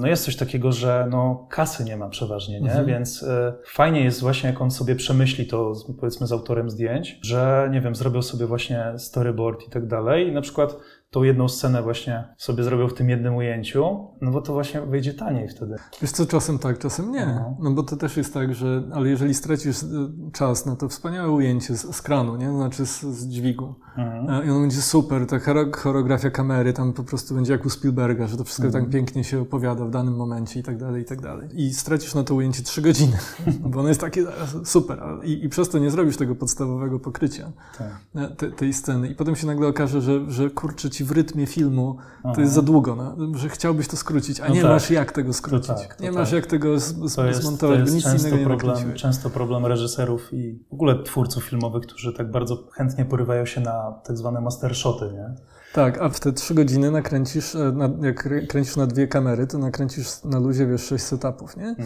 no 0.00 0.06
jest 0.08 0.24
coś 0.24 0.36
takiego, 0.36 0.72
że 0.72 1.06
no 1.10 1.46
kasy 1.50 1.84
nie 1.84 1.96
ma 1.96 2.08
przeważnie, 2.08 2.60
nie? 2.60 2.66
Mhm. 2.68 2.86
Więc 2.86 3.22
e, 3.22 3.54
fajnie 3.66 4.00
jest 4.04 4.20
właśnie, 4.20 4.50
jak 4.50 4.60
on 4.60 4.70
sobie 4.70 4.96
przemyśli 4.96 5.46
to, 5.46 5.74
z- 5.74 5.92
powiedzmy, 6.00 6.26
z 6.26 6.32
autorem 6.32 6.70
zdjęć, 6.70 7.18
że, 7.22 7.68
nie 7.72 7.80
wiem, 7.80 7.94
zrobił 7.94 8.22
sobie 8.22 8.46
właśnie 8.46 8.84
storyboard 8.98 9.66
i 9.66 9.70
tak 9.70 9.86
dalej 9.86 10.28
i 10.28 10.32
na 10.32 10.40
przykład 10.40 10.76
tą 11.14 11.22
jedną 11.22 11.48
scenę 11.48 11.82
właśnie 11.82 12.24
sobie 12.36 12.64
zrobił 12.64 12.88
w 12.88 12.94
tym 12.94 13.10
jednym 13.10 13.34
ujęciu, 13.36 13.84
no 14.20 14.30
bo 14.30 14.42
to 14.42 14.52
właśnie 14.52 14.80
wyjdzie 14.80 15.14
taniej 15.14 15.48
wtedy. 15.48 15.76
Wiesz 16.02 16.10
co, 16.10 16.26
czasem 16.26 16.58
tak, 16.58 16.78
czasem 16.78 17.12
nie. 17.12 17.26
Aha. 17.26 17.54
No 17.60 17.70
bo 17.70 17.82
to 17.82 17.96
też 17.96 18.16
jest 18.16 18.34
tak, 18.34 18.54
że, 18.54 18.82
ale 18.92 19.08
jeżeli 19.08 19.34
stracisz 19.34 19.82
y, 19.82 19.86
czas 20.32 20.66
na 20.66 20.76
to 20.76 20.88
wspaniałe 20.88 21.30
ujęcie 21.30 21.76
z, 21.76 21.96
z 21.96 22.02
kranu, 22.02 22.36
nie? 22.36 22.52
Znaczy 22.52 22.86
z, 22.86 23.00
z 23.02 23.28
dźwigu, 23.28 23.74
Mhm. 23.96 24.30
e, 24.42 24.46
i 24.46 24.50
ono 24.50 24.60
będzie 24.60 24.82
super, 24.82 25.26
ta 25.26 25.36
choreografia 25.76 26.30
kamery 26.30 26.72
tam 26.72 26.92
po 26.92 27.04
prostu 27.04 27.34
będzie 27.34 27.52
jak 27.52 27.66
u 27.66 27.70
Spielberga, 27.70 28.26
że 28.26 28.36
to 28.36 28.44
wszystko 28.44 28.66
Mhm. 28.66 28.84
tak 28.84 28.92
pięknie 28.92 29.24
się 29.24 29.40
opowiada 29.40 29.84
w 29.84 29.90
danym 29.90 30.16
momencie 30.16 30.60
i 30.60 30.62
tak 30.62 30.76
dalej, 30.76 31.02
i 31.02 31.04
tak 31.04 31.20
dalej. 31.20 31.48
I 31.52 31.74
stracisz 31.74 32.14
na 32.14 32.24
to 32.24 32.34
ujęcie 32.34 32.62
trzy 32.62 32.82
godziny, 32.82 33.16
bo 33.70 33.80
ono 33.80 33.88
jest 33.88 34.00
takie 34.00 34.20
e, 34.20 34.64
super, 34.64 35.02
i, 35.24 35.44
i 35.44 35.48
przez 35.48 35.68
to 35.68 35.78
nie 35.78 35.90
zrobisz 35.90 36.16
tego 36.16 36.34
podstawowego 36.34 37.00
pokrycia 37.00 37.52
Tak. 37.78 37.88
e, 38.14 38.28
te, 38.36 38.50
tej 38.50 38.72
sceny. 38.72 39.08
I 39.08 39.14
potem 39.14 39.36
się 39.36 39.46
nagle 39.46 39.68
okaże, 39.68 40.00
że, 40.00 40.30
że 40.30 40.50
kurczę 40.50 40.90
ci 40.90 41.03
w 41.04 41.10
rytmie 41.10 41.46
filmu 41.46 41.96
to 42.22 42.28
Aha. 42.28 42.40
jest 42.40 42.52
za 42.52 42.62
długo, 42.62 42.96
no, 42.96 43.38
że 43.38 43.48
chciałbyś 43.48 43.88
to 43.88 43.96
skrócić, 43.96 44.40
a 44.40 44.48
No 44.48 44.54
nie 44.54 44.62
tak. 44.62 44.70
masz 44.70 44.90
jak 44.90 45.12
tego 45.12 45.32
skrócić. 45.32 45.68
tak, 45.68 45.94
to 45.94 46.02
nie 46.02 46.08
tak. 46.08 46.18
masz 46.18 46.32
jak 46.32 46.46
tego 46.46 46.78
z, 46.80 46.84
z, 46.84 47.14
To 47.14 47.26
jest, 47.26 47.40
to 47.40 47.46
zmontować, 47.46 47.80
jest 47.80 47.94
nic 47.94 48.04
często, 48.04 48.28
innego 48.28 48.36
nie 48.36 48.44
problem, 48.58 48.94
często 48.94 49.30
problem 49.30 49.66
reżyserów 49.66 50.32
i 50.32 50.64
w 50.70 50.72
ogóle 50.74 51.02
twórców 51.02 51.44
filmowych, 51.44 51.82
którzy 51.86 52.12
tak 52.12 52.30
bardzo 52.30 52.68
chętnie 52.72 53.04
porywają 53.04 53.46
się 53.46 53.60
na 53.60 53.92
tak 54.06 54.16
zwane 54.18 54.40
mastershoty, 54.40 55.04
nie? 55.12 55.34
Tak, 55.74 55.98
a 56.00 56.08
w 56.08 56.20
te 56.20 56.32
trzy 56.32 56.54
godziny 56.54 56.90
nakręcisz, 56.90 57.54
e, 57.54 57.72
na, 57.72 57.84
jak 58.06 58.26
krę- 58.26 58.46
kręcisz 58.46 58.76
na 58.76 58.86
dwie 58.86 59.08
kamery, 59.08 59.46
to 59.46 59.58
nakręcisz 59.58 60.24
na 60.24 60.38
luzie, 60.38 60.66
wiesz, 60.66 60.82
sześć 60.84 61.04
setupów, 61.04 61.56
nie? 61.56 61.76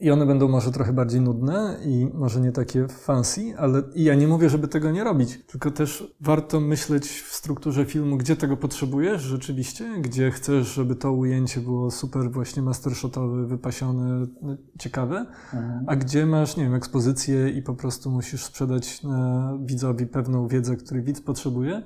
I 0.00 0.10
one 0.10 0.26
będą 0.26 0.48
może 0.48 0.72
trochę 0.72 0.92
bardziej 0.92 1.20
nudne 1.20 1.76
i 1.84 2.08
może 2.14 2.40
nie 2.40 2.52
takie 2.52 2.88
fancy, 2.88 3.54
ale 3.58 3.82
i 3.94 4.04
ja 4.04 4.14
nie 4.14 4.28
mówię, 4.28 4.48
żeby 4.50 4.68
tego 4.68 4.90
nie 4.90 5.04
robić, 5.04 5.38
tylko 5.46 5.70
też 5.70 6.14
warto 6.20 6.60
myśleć 6.60 7.08
w 7.08 7.34
strukturze 7.34 7.84
filmu, 7.84 8.16
gdzie 8.16 8.36
tego 8.36 8.56
potrzebujesz 8.56 9.22
rzeczywiście, 9.22 9.84
gdzie 10.00 10.30
chcesz, 10.30 10.66
żeby 10.74 10.94
to 10.96 11.12
ujęcie 11.12 11.60
było 11.60 11.90
super 11.90 12.30
właśnie 12.30 12.62
mastershotowe, 12.62 13.46
wypasione, 13.46 14.26
no, 14.42 14.56
ciekawe, 14.78 15.26
Mhm. 15.54 15.84
a 15.86 15.96
gdzie 15.96 16.26
masz, 16.26 16.56
nie 16.56 16.64
wiem, 16.64 16.74
ekspozycję 16.74 17.50
i 17.50 17.62
po 17.62 17.74
prostu 17.74 18.10
musisz 18.10 18.44
sprzedać 18.44 19.00
e, 19.04 19.58
widzowi 19.64 20.06
pewną 20.06 20.48
wiedzę, 20.48 20.76
której 20.76 21.02
widz 21.02 21.20
potrzebuje. 21.20 21.82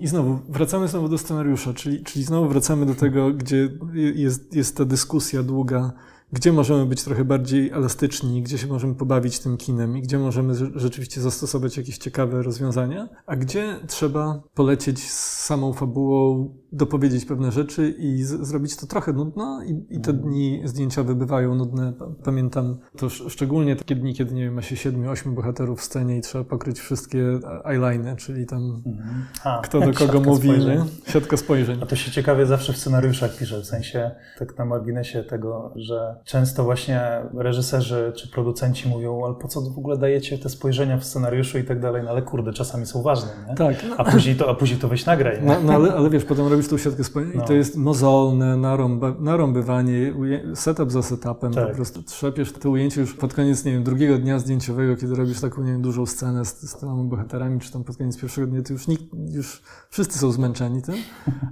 I 0.00 0.06
znowu, 0.06 0.38
wracamy 0.48 0.88
znowu 0.88 1.08
do 1.08 1.18
scenariusza, 1.18 1.74
czyli, 1.74 2.04
czyli 2.04 2.24
znowu 2.24 2.48
wracamy 2.48 2.86
do 2.86 2.94
tego, 2.94 3.30
gdzie 3.32 3.68
jest, 4.14 4.54
jest 4.56 4.76
ta 4.76 4.84
dyskusja 4.84 5.42
długa, 5.42 5.92
gdzie 6.32 6.52
możemy 6.52 6.86
być 6.86 7.02
trochę 7.02 7.24
bardziej 7.24 7.70
elastyczni, 7.70 8.42
gdzie 8.42 8.58
się 8.58 8.66
możemy 8.66 8.94
pobawić 8.94 9.38
tym 9.38 9.56
kinem 9.56 9.96
i 9.96 10.02
gdzie 10.02 10.18
możemy 10.18 10.52
rze- 10.54 10.70
rzeczywiście 10.74 11.20
zastosować 11.20 11.76
jakieś 11.76 11.98
ciekawe 11.98 12.42
rozwiązania, 12.42 13.08
a 13.26 13.36
gdzie 13.36 13.76
trzeba 13.86 14.42
polecieć 14.54 15.10
z 15.10 15.44
samą 15.44 15.72
fabułą, 15.72 16.54
dopowiedzieć 16.72 17.24
pewne 17.24 17.52
rzeczy 17.52 17.94
i 17.98 18.22
z- 18.22 18.46
zrobić 18.46 18.76
to 18.76 18.86
trochę 18.86 19.12
nudno 19.12 19.62
i, 19.64 19.86
i 19.96 20.00
te 20.00 20.12
dni 20.12 20.62
zdjęciowe 20.64 21.14
bywają 21.14 21.54
nudne. 21.54 21.92
Pa- 21.92 22.06
Pamiętam 22.24 22.78
to 22.96 23.06
sz- 23.06 23.32
szczególnie 23.32 23.76
takie 23.76 23.94
dni, 23.96 24.14
kiedy 24.14 24.34
nie 24.34 24.44
wiem, 24.44 24.54
ma 24.54 24.62
się 24.62 24.76
siedmiu, 24.76 25.10
ośmiu 25.10 25.32
bohaterów 25.32 25.80
w 25.80 25.84
scenie 25.84 26.16
i 26.16 26.20
trzeba 26.20 26.44
pokryć 26.44 26.78
wszystkie 26.80 27.38
eyeliny, 27.64 28.16
czyli 28.16 28.46
tam 28.46 28.82
Mhm. 28.86 29.24
A, 29.44 29.60
kto 29.64 29.80
do 29.80 29.92
kogo 29.92 30.20
mówi, 30.20 30.48
spojrzeń. 30.48 30.78
nie? 30.78 31.12
Siatka 31.12 31.36
spojrzeń. 31.36 31.78
A 31.82 31.86
to 31.86 31.96
się 31.96 32.10
ciekawie 32.10 32.46
zawsze 32.46 32.72
w 32.72 32.76
scenariuszach 32.76 33.36
pisze, 33.36 33.60
w 33.60 33.66
sensie 33.66 34.10
tak 34.38 34.58
na 34.58 34.64
marginesie 34.64 35.22
tego, 35.24 35.72
że 35.76 36.16
często 36.24 36.64
właśnie 36.64 37.00
reżyserzy 37.34 38.12
czy 38.16 38.30
producenci 38.30 38.88
mówią, 38.88 39.24
ale 39.24 39.34
po 39.34 39.48
co 39.48 39.60
w 39.60 39.78
ogóle 39.78 39.98
dajecie 39.98 40.38
te 40.38 40.48
spojrzenia 40.48 40.98
w 40.98 41.04
scenariuszu 41.04 41.58
i 41.58 41.64
tak 41.64 41.80
dalej, 41.80 42.02
no 42.04 42.10
ale 42.10 42.22
kurde, 42.22 42.52
czasami 42.52 42.86
są 42.86 43.02
ważne, 43.02 43.30
nie? 43.48 43.54
Tak. 43.54 43.76
A 43.96 44.04
później 44.04 44.36
to, 44.36 44.50
a 44.50 44.54
później 44.54 44.78
to 44.80 44.88
weź 44.88 45.06
nagraj? 45.06 45.38
No, 45.42 45.56
no 45.64 45.72
ale, 45.72 45.92
ale 45.94 46.10
wiesz, 46.10 46.24
potem 46.24 46.46
robisz 46.46 46.59
tą 46.68 46.78
siatkę 46.78 47.02
No. 47.14 47.42
i 47.44 47.46
to 47.46 47.52
jest 47.52 47.76
mozolne, 47.76 48.56
narąba, 48.56 49.14
narąbywanie, 49.20 50.14
setup 50.54 50.90
za 50.92 51.02
setupem, 51.02 51.52
Tak. 51.52 51.68
po 51.68 51.74
prostu 51.74 52.02
trzepiesz 52.02 52.52
to 52.52 52.70
ujęcie 52.70 53.00
już 53.00 53.14
pod 53.14 53.34
koniec, 53.34 53.64
nie 53.64 53.72
wiem, 53.72 53.84
drugiego 53.84 54.18
dnia 54.18 54.38
zdjęciowego, 54.38 54.96
kiedy 54.96 55.14
robisz 55.14 55.40
taką, 55.40 55.62
nie 55.62 55.72
wiem, 55.72 55.82
dużą 55.82 56.06
scenę 56.06 56.44
z, 56.44 56.60
z 56.70 56.76
tyloma 56.76 57.02
bohaterami, 57.04 57.60
czy 57.60 57.72
tam 57.72 57.84
pod 57.84 57.96
koniec 57.96 58.18
pierwszego 58.20 58.46
dnia, 58.46 58.62
to 58.62 58.72
już 58.72 58.88
nikt, 58.88 59.04
już 59.32 59.62
wszyscy 59.90 60.18
są 60.18 60.32
zmęczeni 60.32 60.82
tym, 60.82 60.94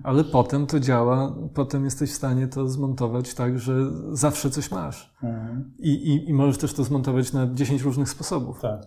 ale 0.02 0.24
potem 0.24 0.66
to 0.66 0.80
działa, 0.80 1.34
potem 1.54 1.84
jesteś 1.84 2.10
w 2.10 2.14
stanie 2.14 2.48
to 2.48 2.68
zmontować 2.68 3.34
tak, 3.34 3.58
że 3.58 3.90
zawsze 4.12 4.50
coś 4.50 4.70
masz. 4.70 5.14
Mhm. 5.22 5.72
I, 5.78 5.90
i, 5.90 6.28
I 6.28 6.34
możesz 6.34 6.58
też 6.58 6.72
to 6.74 6.84
zmontować 6.84 7.32
na 7.32 7.54
10 7.54 7.82
różnych 7.82 8.08
sposobów. 8.08 8.60
Tak. 8.60 8.82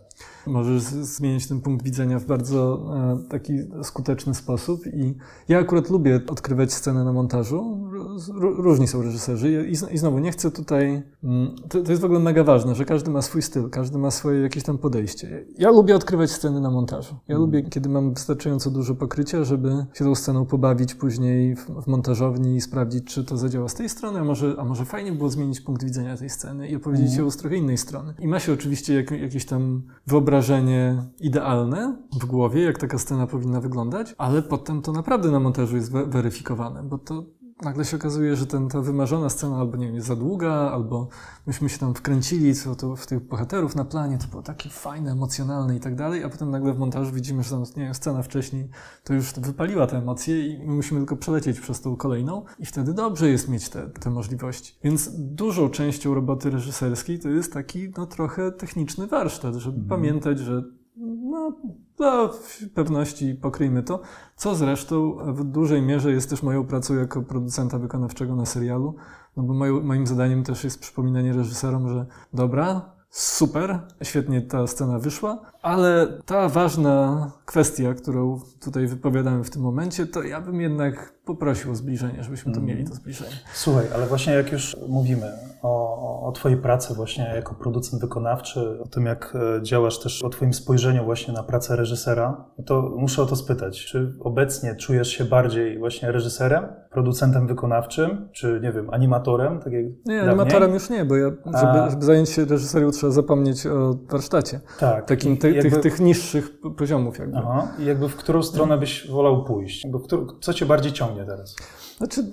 Możesz 0.47 0.81
zmienić 0.83 1.47
ten 1.47 1.61
punkt 1.61 1.85
widzenia 1.85 2.19
w 2.19 2.25
bardzo 2.25 2.85
e, 3.25 3.29
taki 3.29 3.53
skuteczny 3.83 4.33
sposób. 4.35 4.87
I 4.87 5.15
ja 5.49 5.59
akurat 5.59 5.89
lubię 5.89 6.21
odkrywać 6.27 6.73
scenę 6.73 7.03
na 7.03 7.13
montażu. 7.13 7.87
Ró- 7.91 8.39
ró- 8.39 8.55
Różni 8.55 8.87
są 8.87 9.01
reżyserzy. 9.01 9.67
I, 9.91 9.97
znowu 9.97 10.19
nie 10.19 10.31
chcę 10.31 10.51
tutaj. 10.51 11.03
mm, 11.23 11.55
To, 11.69 11.81
to 11.81 11.91
jest 11.91 12.01
w 12.01 12.05
ogóle 12.05 12.19
mega 12.19 12.43
ważne, 12.43 12.75
że 12.75 12.85
każdy 12.85 13.11
ma 13.11 13.21
swój 13.21 13.41
styl, 13.41 13.69
każdy 13.69 13.97
ma 13.97 14.11
swoje 14.11 14.41
jakieś 14.41 14.63
tam 14.63 14.77
podejście. 14.77 15.45
Ja 15.57 15.71
lubię 15.71 15.95
odkrywać 15.95 16.31
sceny 16.31 16.61
na 16.61 16.71
montażu. 16.71 17.15
Ja 17.27 17.37
lubię, 17.37 17.63
kiedy 17.63 17.89
mam 17.89 18.13
wystarczająco 18.13 18.71
dużo 18.71 18.95
pokrycia, 18.95 19.43
żeby 19.43 19.85
się 19.93 20.05
tą 20.05 20.15
sceną 20.15 20.45
pobawić 20.45 20.95
później 20.95 21.55
w, 21.55 21.65
w 21.83 21.87
montażowni 21.87 22.55
i 22.55 22.61
sprawdzić, 22.61 23.03
czy 23.05 23.23
to 23.25 23.37
zadziała 23.37 23.67
z 23.69 23.73
tej 23.73 23.89
strony, 23.89 24.19
a 24.19 24.23
może, 24.23 24.55
a 24.59 24.65
może 24.65 24.85
fajnie 24.85 25.11
było 25.11 25.29
zmienić 25.29 25.61
punkt 25.61 25.83
widzenia 25.83 26.17
tej 26.21 26.29
sceny 26.29 26.67
i 26.69 26.75
opowiedzieć 26.75 27.15
ją 27.15 27.31
z 27.31 27.37
trochę 27.37 27.55
innej 27.57 27.77
strony. 27.77 28.13
I 28.19 28.27
ma 28.27 28.39
się 28.39 28.53
oczywiście 28.53 28.93
jak, 28.93 29.11
jakieś 29.11 29.45
tam 29.45 29.81
wyobrażenie 30.07 31.03
idealne 31.19 31.97
w 32.21 32.25
głowie, 32.25 32.61
jak 32.61 32.77
taka 32.77 32.97
scena 32.97 33.27
powinna 33.27 33.61
wyglądać, 33.61 34.15
ale 34.17 34.41
potem 34.41 34.81
to 34.81 34.91
naprawdę 34.91 35.31
na 35.31 35.39
montażu 35.39 35.75
jest 35.75 35.91
we- 35.91 36.05
weryfikowane, 36.05 36.83
bo 36.83 36.97
to 36.97 37.25
nagle 37.61 37.85
się 37.85 37.97
okazuje, 37.97 38.35
że 38.35 38.47
ten, 38.47 38.69
ta 38.69 38.81
wymarzona 38.81 39.29
scena 39.29 39.57
albo 39.57 39.77
nie 39.77 39.85
wiem, 39.85 39.95
jest 39.95 40.07
za 40.07 40.15
długa, 40.15 40.51
albo 40.51 41.07
myśmy 41.47 41.69
się 41.69 41.77
tam 41.77 41.93
wkręcili 41.93 42.55
co 42.55 42.75
to 42.75 42.95
w 42.95 43.07
tych 43.07 43.27
bohaterów 43.27 43.75
na 43.75 43.85
planie, 43.85 44.17
to 44.17 44.27
było 44.27 44.41
takie 44.41 44.69
fajne, 44.69 45.11
emocjonalne 45.11 45.75
i 45.75 45.79
tak 45.79 45.95
dalej, 45.95 46.23
a 46.23 46.29
potem 46.29 46.51
nagle 46.51 46.73
w 46.73 46.79
montażu 46.79 47.11
widzimy, 47.11 47.43
że 47.43 47.49
tam 47.49 47.63
nie 47.77 47.83
wiem, 47.83 47.93
scena 47.93 48.23
wcześniej 48.23 48.69
to 49.03 49.13
już 49.13 49.33
wypaliła 49.33 49.87
te 49.87 49.97
emocje 49.97 50.47
i 50.47 50.67
my 50.67 50.73
musimy 50.73 50.99
tylko 50.99 51.17
przelecieć 51.17 51.59
przez 51.59 51.81
tą 51.81 51.95
kolejną 51.95 52.45
i 52.59 52.65
wtedy 52.65 52.93
dobrze 52.93 53.29
jest 53.29 53.49
mieć 53.49 53.69
te, 53.69 53.89
te 53.89 54.09
możliwości. 54.09 54.75
Więc 54.83 55.09
dużą 55.17 55.69
częścią 55.69 56.13
roboty 56.13 56.49
reżyserskiej 56.49 57.19
to 57.19 57.29
jest 57.29 57.53
taki 57.53 57.91
no, 57.97 58.05
trochę 58.05 58.51
techniczny 58.51 59.07
warsztat, 59.07 59.55
żeby 59.55 59.89
pamiętać, 59.89 60.39
że 60.39 60.63
no, 60.97 61.53
dla 61.97 62.29
pewności 62.73 63.35
pokryjmy 63.35 63.83
to, 63.83 64.01
co 64.35 64.55
zresztą 64.55 65.17
w 65.33 65.43
dużej 65.43 65.81
mierze 65.81 66.11
jest 66.11 66.29
też 66.29 66.43
moją 66.43 66.67
pracą 66.67 66.95
jako 66.95 67.21
producenta 67.21 67.79
wykonawczego 67.79 68.35
na 68.35 68.45
serialu, 68.45 68.95
no 69.37 69.43
bo 69.43 69.53
moją, 69.53 69.81
moim 69.81 70.07
zadaniem 70.07 70.43
też 70.43 70.63
jest 70.63 70.79
przypominanie 70.79 71.33
reżyserom, 71.33 71.89
że 71.89 72.05
dobra, 72.33 72.95
super, 73.09 73.79
świetnie 74.03 74.41
ta 74.41 74.67
scena 74.67 74.99
wyszła, 74.99 75.39
ale 75.61 76.07
ta 76.25 76.49
ważna 76.49 77.31
kwestia, 77.45 77.93
którą 77.93 78.39
tutaj 78.63 78.87
wypowiadamy 78.87 79.43
w 79.43 79.49
tym 79.49 79.61
momencie, 79.61 80.05
to 80.05 80.23
ja 80.23 80.41
bym 80.41 80.61
jednak 80.61 81.13
poprosił 81.25 81.71
o 81.71 81.75
zbliżenie, 81.75 82.23
żebyśmy 82.23 82.53
to 82.53 82.61
mieli 82.61 82.85
to 82.85 82.93
zbliżenie. 82.95 83.31
Słuchaj, 83.53 83.85
ale 83.95 84.05
właśnie 84.07 84.33
jak 84.33 84.51
już 84.51 84.77
mówimy 84.89 85.31
o, 85.61 85.91
o- 86.27 86.31
Twojej 86.31 86.57
pracy 86.57 86.93
właśnie 86.93 87.31
jako 87.35 87.55
producent 87.55 88.01
wykonawczy, 88.01 88.79
o 88.83 88.87
tym 88.87 89.05
jak 89.05 89.33
e, 89.59 89.63
działasz 89.63 89.99
też, 89.99 90.23
o 90.23 90.29
Twoim 90.29 90.53
spojrzeniu 90.53 91.03
właśnie 91.03 91.33
na 91.33 91.43
pracę 91.43 91.75
reżysera, 91.75 92.45
to 92.65 92.81
muszę 92.97 93.21
o 93.21 93.25
to 93.25 93.35
spytać. 93.35 93.85
Czy 93.85 94.13
obecnie 94.19 94.75
czujesz 94.75 95.07
się 95.07 95.25
bardziej 95.25 95.79
właśnie 95.79 96.11
reżyserem, 96.11 96.65
producentem 96.91 97.47
wykonawczym, 97.47 98.29
czy 98.31 98.59
nie 98.63 98.71
wiem, 98.71 98.89
animatorem, 98.89 99.59
tak 99.59 99.73
jak 99.73 99.83
Nie, 99.85 99.93
dawniej? 100.05 100.19
animatorem 100.19 100.73
już 100.73 100.89
nie, 100.89 101.05
bo 101.05 101.15
ja, 101.15 101.31
żeby, 101.45 101.89
żeby 101.91 102.05
zająć 102.05 102.29
się 102.29 102.45
reżyserią, 102.45 102.91
trzeba 102.91 103.11
zapomnieć 103.13 103.67
o 103.67 103.95
warsztacie. 104.09 104.59
Tak. 104.79 105.05
Takim 105.05 105.37
ty, 105.37 105.50
jakby- 105.55 105.71
tych, 105.71 105.79
tych 105.81 105.99
niższych 105.99 106.49
poziomów 106.77 107.19
jakby. 107.19 107.37
Aha. 107.37 107.67
I 107.79 107.85
jakby 107.85 108.09
w 108.09 108.15
którą 108.15 108.43
stronę 108.43 108.77
byś 108.77 109.07
wolał 109.11 109.43
pójść? 109.43 109.83
Jakby 109.83 109.99
w 109.99 110.03
którą, 110.03 110.27
co 110.41 110.53
Cię 110.53 110.65
bardziej 110.65 110.91
ciągnie 110.91 111.25
teraz? 111.25 111.55
Znaczy, 111.97 112.31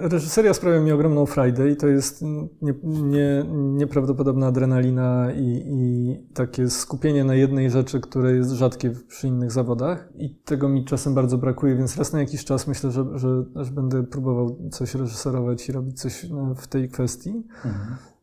reżyseria 0.00 0.54
sprawia 0.54 0.80
mi 0.80 0.92
ogromną 0.92 1.26
frajdę 1.26 1.70
i 1.70 1.76
to 1.76 1.86
jest 1.86 2.22
nie, 2.62 2.74
nie, 2.82 3.44
nieprawdopodobna 3.52 4.46
adrenalina 4.46 5.32
i, 5.32 5.62
i 5.66 6.16
takie 6.34 6.70
skupienie 6.70 7.24
na 7.24 7.34
jednej 7.34 7.70
rzeczy, 7.70 8.00
które 8.00 8.32
jest 8.32 8.50
rzadkie 8.50 8.90
przy 9.08 9.28
innych 9.28 9.52
zawodach 9.52 10.08
i 10.16 10.34
tego 10.34 10.68
mi 10.68 10.84
czasem 10.84 11.14
bardzo 11.14 11.38
brakuje, 11.38 11.76
więc 11.76 11.96
raz 11.96 12.12
na 12.12 12.20
jakiś 12.20 12.44
czas 12.44 12.66
myślę, 12.66 12.90
że, 12.90 13.04
że, 13.14 13.44
że 13.54 13.72
będę 13.72 14.04
próbował 14.04 14.56
coś 14.70 14.94
reżyserować 14.94 15.68
i 15.68 15.72
robić 15.72 16.00
coś 16.00 16.24
e, 16.24 16.28
w 16.56 16.66
tej 16.66 16.88
kwestii. 16.88 17.42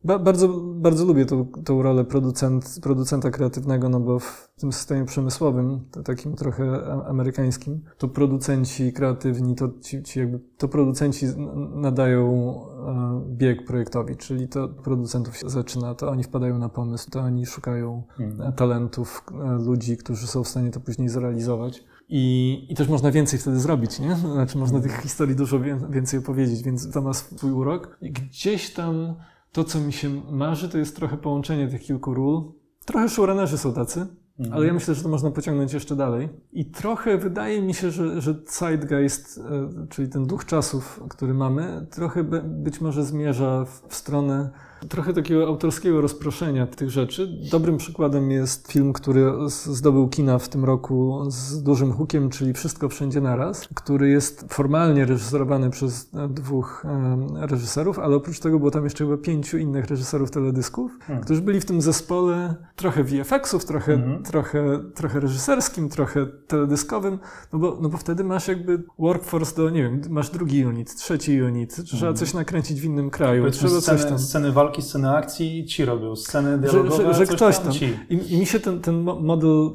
Ba, 0.04 0.18
bardzo, 0.18 0.48
bardzo 0.60 1.04
lubię 1.04 1.26
tą, 1.26 1.46
tą 1.64 1.82
rolę 1.82 2.04
producent, 2.04 2.78
producenta 2.82 3.30
kreatywnego, 3.30 3.88
no 3.88 4.00
bo 4.00 4.18
w 4.18 4.48
tym 4.60 4.72
systemie 4.72 5.04
przemysłowym, 5.04 5.80
takim 6.04 6.34
trochę 6.34 6.84
amerykańskim, 7.06 7.80
to 7.98 8.08
producenci 8.08 8.92
kreatywni, 8.92 9.54
to, 9.54 9.68
ci, 9.80 10.02
ci 10.02 10.18
jakby, 10.18 10.40
to 10.58 10.68
producenci 10.68 11.26
nadają 11.74 12.54
e, 12.86 13.22
bieg 13.28 13.66
projektowi, 13.66 14.16
czyli 14.16 14.48
to 14.48 14.64
od 14.64 14.72
producentów 14.72 15.36
się 15.36 15.50
zaczyna, 15.50 15.94
to 15.94 16.10
oni 16.10 16.22
wpadają 16.24 16.58
na 16.58 16.68
pomysł, 16.68 17.10
to 17.10 17.20
oni 17.20 17.46
szukają 17.46 18.02
e, 18.40 18.52
talentów, 18.52 19.24
e, 19.44 19.52
ludzi, 19.64 19.96
którzy 19.96 20.26
są 20.26 20.44
w 20.44 20.48
stanie 20.48 20.70
to 20.70 20.80
później 20.80 21.08
zrealizować. 21.08 21.84
I, 22.08 22.66
I 22.70 22.74
też 22.74 22.88
można 22.88 23.10
więcej 23.10 23.38
wtedy 23.38 23.60
zrobić, 23.60 24.00
nie? 24.00 24.16
Znaczy 24.16 24.58
można 24.58 24.80
tych 24.80 25.00
historii 25.02 25.36
dużo 25.36 25.60
wię- 25.60 25.90
więcej 25.90 26.18
opowiedzieć, 26.18 26.62
więc 26.62 26.90
to 26.92 27.02
ma 27.02 27.12
swój 27.12 27.50
urok. 27.52 27.98
I 28.00 28.12
gdzieś 28.12 28.72
tam 28.74 29.14
to, 29.52 29.64
co 29.64 29.80
mi 29.80 29.92
się 29.92 30.10
marzy, 30.30 30.68
to 30.68 30.78
jest 30.78 30.96
trochę 30.96 31.16
połączenie 31.16 31.68
tych 31.68 31.82
kilku 31.82 32.14
ról. 32.14 32.52
Trochę 32.84 33.08
showrunnerzy 33.08 33.58
są 33.58 33.72
tacy, 33.72 34.06
ale 34.52 34.66
ja 34.66 34.72
myślę, 34.72 34.94
że 34.94 35.02
to 35.02 35.08
można 35.08 35.30
pociągnąć 35.30 35.72
jeszcze 35.72 35.96
dalej. 35.96 36.28
I 36.52 36.70
trochę 36.70 37.18
wydaje 37.18 37.62
mi 37.62 37.74
się, 37.74 37.90
że, 37.90 38.20
że 38.20 38.34
zeitgeist, 38.46 39.38
e, 39.38 39.86
czyli 39.88 40.08
ten 40.08 40.26
duch 40.26 40.44
czasów, 40.44 41.02
który 41.08 41.34
mamy, 41.34 41.86
trochę 41.90 42.24
być 42.44 42.80
może 42.80 43.04
zmierza 43.04 43.64
w, 43.64 43.88
w 43.88 43.94
stronę 43.94 44.50
trochę 44.88 45.12
takiego 45.12 45.46
autorskiego 45.46 46.00
rozproszenia 46.00 46.66
tych 46.66 46.90
rzeczy. 46.90 47.28
Dobrym 47.50 47.76
przykładem 47.76 48.30
jest 48.30 48.72
film, 48.72 48.92
który 48.92 49.32
zdobył 49.48 50.08
kina 50.08 50.38
w 50.38 50.48
tym 50.48 50.64
roku 50.64 51.24
z 51.28 51.62
dużym 51.62 51.92
hukiem, 51.92 52.30
czyli 52.30 52.52
Wszystko 52.52 52.88
Wszędzie 52.88 53.20
Naraz, 53.20 53.68
który 53.74 54.08
jest 54.08 54.44
formalnie 54.48 55.04
reżyserowany 55.04 55.70
przez 55.70 56.10
e, 56.14 56.28
dwóch 56.28 56.84
e, 56.84 57.46
reżyserów, 57.46 57.98
ale 57.98 58.16
oprócz 58.16 58.40
tego 58.40 58.58
było 58.58 58.70
tam 58.70 58.84
jeszcze 58.84 59.04
chyba 59.04 59.16
pięciu 59.16 59.58
innych 59.58 59.86
reżyserów 59.86 60.30
teledysków, 60.30 60.98
którzy 61.22 61.40
byli 61.42 61.60
w 61.60 61.64
tym 61.64 61.82
zespole 61.82 62.54
trochę 62.76 63.04
VFX-ów, 63.04 63.64
trochę, 63.64 63.92
Mhm. 63.92 64.22
trochę, 64.22 64.80
trochę 64.94 65.20
reżyserskim, 65.20 65.88
trochę 65.88 66.26
teledyskowym, 66.46 67.18
no 67.52 67.58
bo, 67.58 67.78
no 67.80 67.88
bo 67.88 67.98
wtedy 67.98 68.24
masz 68.24 68.48
jakby 68.48 68.82
workforce 68.98 69.56
do, 69.56 69.70
nie 69.70 69.82
wiem, 69.82 70.00
masz 70.10 70.30
drugi 70.30 70.64
unit, 70.64 70.94
trzeci 70.94 71.42
unit, 71.42 71.76
trzeba 71.84 72.12
coś 72.12 72.34
nakręcić 72.34 72.80
w 72.80 72.84
innym 72.84 73.10
kraju, 73.10 73.50
trzeba 73.50 73.70
coś 73.80 73.82
sceny, 73.82 74.04
tam. 74.10 74.18
sceny 74.18 74.52
walki, 74.66 74.82
sceny 74.82 75.10
akcji 75.10 75.64
ci 75.66 75.84
robią, 75.84 76.16
sceny 76.16 76.50
Że, 76.50 76.58
dialogowe, 76.58 77.04
że, 77.04 77.14
że 77.14 77.26
coś 77.26 77.36
ktoś 77.36 77.58
tam. 77.58 77.72
ci. 77.72 77.84
I, 78.10 78.34
I 78.34 78.38
mi 78.38 78.46
się 78.46 78.60
ten, 78.60 78.80
ten 78.80 79.00
mo- 79.02 79.20
model, 79.20 79.70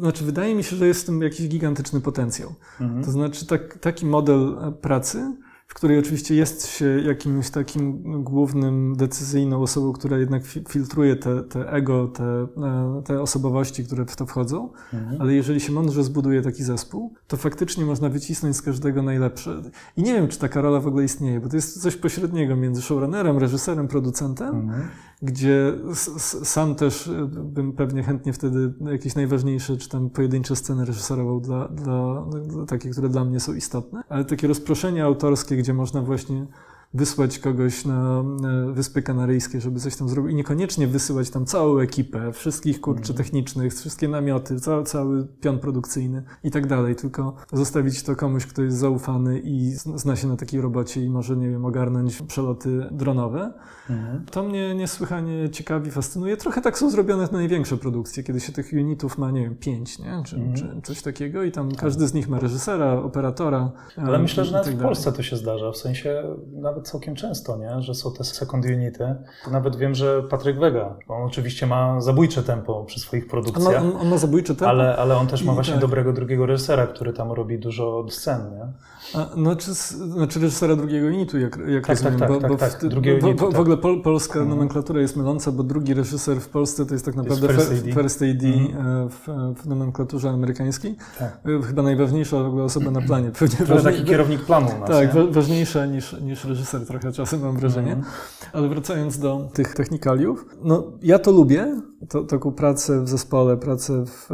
znaczy 0.00 0.24
wydaje 0.24 0.54
mi 0.54 0.64
się, 0.64 0.76
że 0.76 0.86
jest 0.86 1.02
w 1.02 1.06
tym 1.06 1.22
jakiś 1.22 1.48
gigantyczny 1.48 2.00
potencjał. 2.00 2.54
Mhm. 2.80 3.04
To 3.04 3.10
znaczy 3.10 3.46
tak, 3.46 3.78
taki 3.78 4.06
model 4.06 4.56
pracy, 4.80 5.36
w 5.72 5.74
której 5.74 5.98
oczywiście 5.98 6.34
jest 6.34 6.66
się 6.66 6.86
jakimś 7.06 7.50
takim 7.50 8.02
głównym, 8.24 8.96
decyzyjną 8.96 9.62
osobą, 9.62 9.92
która 9.92 10.18
jednak 10.18 10.42
fi- 10.42 10.68
filtruje 10.68 11.16
te, 11.16 11.42
te 11.42 11.72
ego, 11.72 12.08
te, 12.08 12.24
e, 12.24 13.02
te 13.04 13.20
osobowości, 13.22 13.84
które 13.84 14.06
w 14.06 14.16
to 14.16 14.26
wchodzą, 14.26 14.68
Mhm. 14.92 15.20
ale 15.20 15.34
jeżeli 15.34 15.60
się 15.60 15.72
mądrze 15.72 16.04
zbuduje 16.04 16.42
taki 16.42 16.62
zespół, 16.64 17.12
to 17.26 17.36
faktycznie 17.36 17.84
można 17.84 18.08
wycisnąć 18.08 18.56
z 18.56 18.62
każdego 18.62 19.02
najlepsze. 19.02 19.62
I 19.96 20.02
nie 20.02 20.14
wiem, 20.14 20.28
czy 20.28 20.38
taka 20.38 20.60
rola 20.60 20.80
w 20.80 20.86
ogóle 20.86 21.04
istnieje, 21.04 21.40
bo 21.40 21.48
to 21.48 21.56
jest 21.56 21.82
coś 21.82 21.96
pośredniego 21.96 22.56
między 22.56 22.82
showrunnerem, 22.82 23.38
reżyserem, 23.38 23.88
producentem, 23.88 24.48
Mhm. 24.56 24.82
gdzie 25.22 25.72
sam 26.44 26.74
też 26.74 27.06
y, 27.06 27.26
bym 27.44 27.72
pewnie 27.72 28.02
chętnie 28.02 28.32
wtedy 28.32 28.72
jakieś 28.90 29.14
najważniejsze, 29.14 29.76
czy 29.76 29.88
tam 29.88 30.10
pojedyncze 30.10 30.56
sceny 30.56 30.84
reżyserował 30.84 31.40
dla, 31.40 31.68
dla, 31.68 32.24
dla 32.46 32.66
takie, 32.66 32.90
które 32.90 33.08
dla 33.08 33.24
mnie 33.24 33.40
są 33.40 33.54
istotne, 33.54 34.02
ale 34.08 34.24
takie 34.24 34.46
rozproszenie 34.48 35.04
autorskie, 35.04 35.56
gdzie 35.62 35.74
można 35.74 36.02
właśnie 36.02 36.46
wysłać 36.94 37.38
kogoś 37.38 37.84
na 37.84 38.24
Wyspy 38.72 39.02
Kanaryjskie, 39.02 39.60
żeby 39.60 39.80
coś 39.80 39.96
tam 39.96 40.08
zrobił 40.08 40.30
i 40.30 40.34
niekoniecznie 40.34 40.86
wysyłać 40.86 41.30
tam 41.30 41.46
całą 41.46 41.78
ekipę, 41.78 42.32
wszystkich 42.32 42.80
kurczy 42.80 43.14
technicznych, 43.14 43.74
wszystkie 43.74 44.08
namioty, 44.08 44.60
cały, 44.60 44.84
cały 44.84 45.26
pion 45.40 45.58
produkcyjny 45.58 46.22
i 46.44 46.50
tak 46.50 46.66
dalej, 46.66 46.96
tylko 46.96 47.34
zostawić 47.52 48.02
to 48.02 48.16
komuś, 48.16 48.46
kto 48.46 48.62
jest 48.62 48.76
zaufany 48.76 49.40
i 49.44 49.70
zna 49.74 50.16
się 50.16 50.28
na 50.28 50.36
takiej 50.36 50.60
robocie 50.60 51.04
i 51.04 51.10
może, 51.10 51.36
nie 51.36 51.50
wiem, 51.50 51.64
ogarnąć 51.64 52.22
przeloty 52.22 52.88
dronowe. 52.90 53.52
Mhm. 53.90 54.24
To 54.30 54.42
mnie 54.42 54.74
niesłychanie 54.74 55.50
ciekawi, 55.50 55.90
fascynuje. 55.90 56.36
Trochę 56.36 56.60
tak 56.60 56.78
są 56.78 56.90
zrobione 56.90 57.28
największe 57.32 57.76
produkcje, 57.76 58.22
kiedy 58.22 58.40
się 58.40 58.52
tych 58.52 58.72
unitów 58.72 59.18
ma, 59.18 59.30
nie 59.30 59.42
wiem, 59.42 59.56
pięć, 59.56 59.98
nie? 59.98 60.22
Czy, 60.24 60.36
mhm. 60.36 60.54
czy 60.54 60.80
coś 60.82 61.02
takiego 61.02 61.42
i 61.42 61.52
tam 61.52 61.70
tak. 61.70 61.80
każdy 61.80 62.08
z 62.08 62.14
nich 62.14 62.28
ma 62.28 62.38
reżysera, 62.38 62.92
operatora. 62.92 63.72
Ale 63.96 64.18
myślę, 64.18 64.44
że 64.44 64.52
nawet 64.52 64.66
tak 64.66 64.76
w 64.76 64.82
Polsce 64.82 65.12
to 65.12 65.22
się 65.22 65.36
zdarza, 65.36 65.72
w 65.72 65.76
sensie 65.76 66.22
nawet 66.52 66.81
całkiem 66.82 67.14
często, 67.14 67.56
nie? 67.56 67.82
Że 67.82 67.94
są 67.94 68.12
te 68.12 68.24
second 68.24 68.64
unity. 68.66 69.14
Nawet 69.50 69.76
wiem, 69.76 69.94
że 69.94 70.22
Patryk 70.22 70.58
Wega, 70.58 70.96
on 71.08 71.22
oczywiście 71.22 71.66
ma 71.66 72.00
zabójcze 72.00 72.42
tempo 72.42 72.84
przy 72.84 73.00
swoich 73.00 73.26
produkcjach. 73.28 73.82
On 73.82 73.92
ma, 73.92 74.00
on 74.00 74.08
ma 74.08 74.18
zabójcze 74.18 74.54
tempo. 74.54 74.68
Ale, 74.68 74.96
ale 74.96 75.16
on 75.16 75.26
też 75.26 75.44
ma 75.44 75.52
właśnie 75.52 75.74
tak. 75.74 75.80
dobrego 75.80 76.12
drugiego 76.12 76.46
reżysera, 76.46 76.86
który 76.86 77.12
tam 77.12 77.32
robi 77.32 77.58
dużo 77.58 78.06
scen, 78.10 78.40
nie? 78.50 78.66
A, 79.14 79.28
no, 79.36 79.56
czy, 79.56 79.74
znaczy 79.74 80.40
reżysera 80.40 80.76
drugiego 80.76 81.06
unitu, 81.06 81.38
jak, 81.38 81.58
jak 81.68 81.86
tak, 81.86 81.96
rozumiem. 81.96 82.18
Tak, 82.18 82.28
tak, 82.28 82.40
bo, 82.42 82.48
bo 82.48 82.56
tak, 82.56 82.72
w, 82.72 82.88
drugiego 82.88 83.20
bo, 83.20 83.26
unitu, 83.26 83.50
w, 83.50 83.54
w 83.54 83.60
ogóle 83.60 83.76
pol, 83.76 84.02
polska 84.02 84.38
mhm. 84.38 84.48
nomenklatura 84.48 85.00
jest 85.00 85.16
myląca, 85.16 85.52
bo 85.52 85.62
drugi 85.62 85.94
reżyser 85.94 86.40
w 86.40 86.48
Polsce 86.48 86.86
to 86.86 86.94
jest 86.94 87.04
tak 87.04 87.14
naprawdę 87.14 87.46
jest 87.46 87.58
First 87.58 87.86
AD, 87.86 87.94
first 87.94 88.22
AD 88.22 88.44
mhm. 88.44 89.08
w, 89.08 89.28
w, 89.62 89.66
nomenklaturze 89.66 90.30
amerykańskiej. 90.30 90.96
Tak. 91.18 91.40
E, 91.60 91.62
chyba 91.62 91.82
najważniejsza 91.82 92.36
osoba 92.38 92.90
na 92.90 93.00
planie. 93.00 93.30
Pewnie 93.38 93.66
to 93.66 93.72
jest 93.72 93.84
taki 93.84 94.04
kierownik 94.04 94.44
planu 94.44 94.66
nas, 94.80 94.90
Tak, 94.90 95.14
nie? 95.14 95.24
ważniejsza 95.24 95.86
niż, 95.86 96.20
niż 96.20 96.44
reżyser 96.44 96.71
trochę 96.80 97.12
czasem 97.12 97.40
mam 97.40 97.56
wrażenie. 97.56 97.92
Mhm. 97.92 98.14
Ale 98.52 98.68
wracając 98.68 99.18
do 99.18 99.48
tych 99.54 99.74
technikaliów, 99.74 100.46
no 100.62 100.92
ja 101.02 101.18
to 101.18 101.30
lubię, 101.32 101.80
to, 102.08 102.24
taką 102.24 102.52
pracę 102.52 103.02
w 103.04 103.08
zespole, 103.08 103.56
pracę 103.56 104.04
w, 104.06 104.28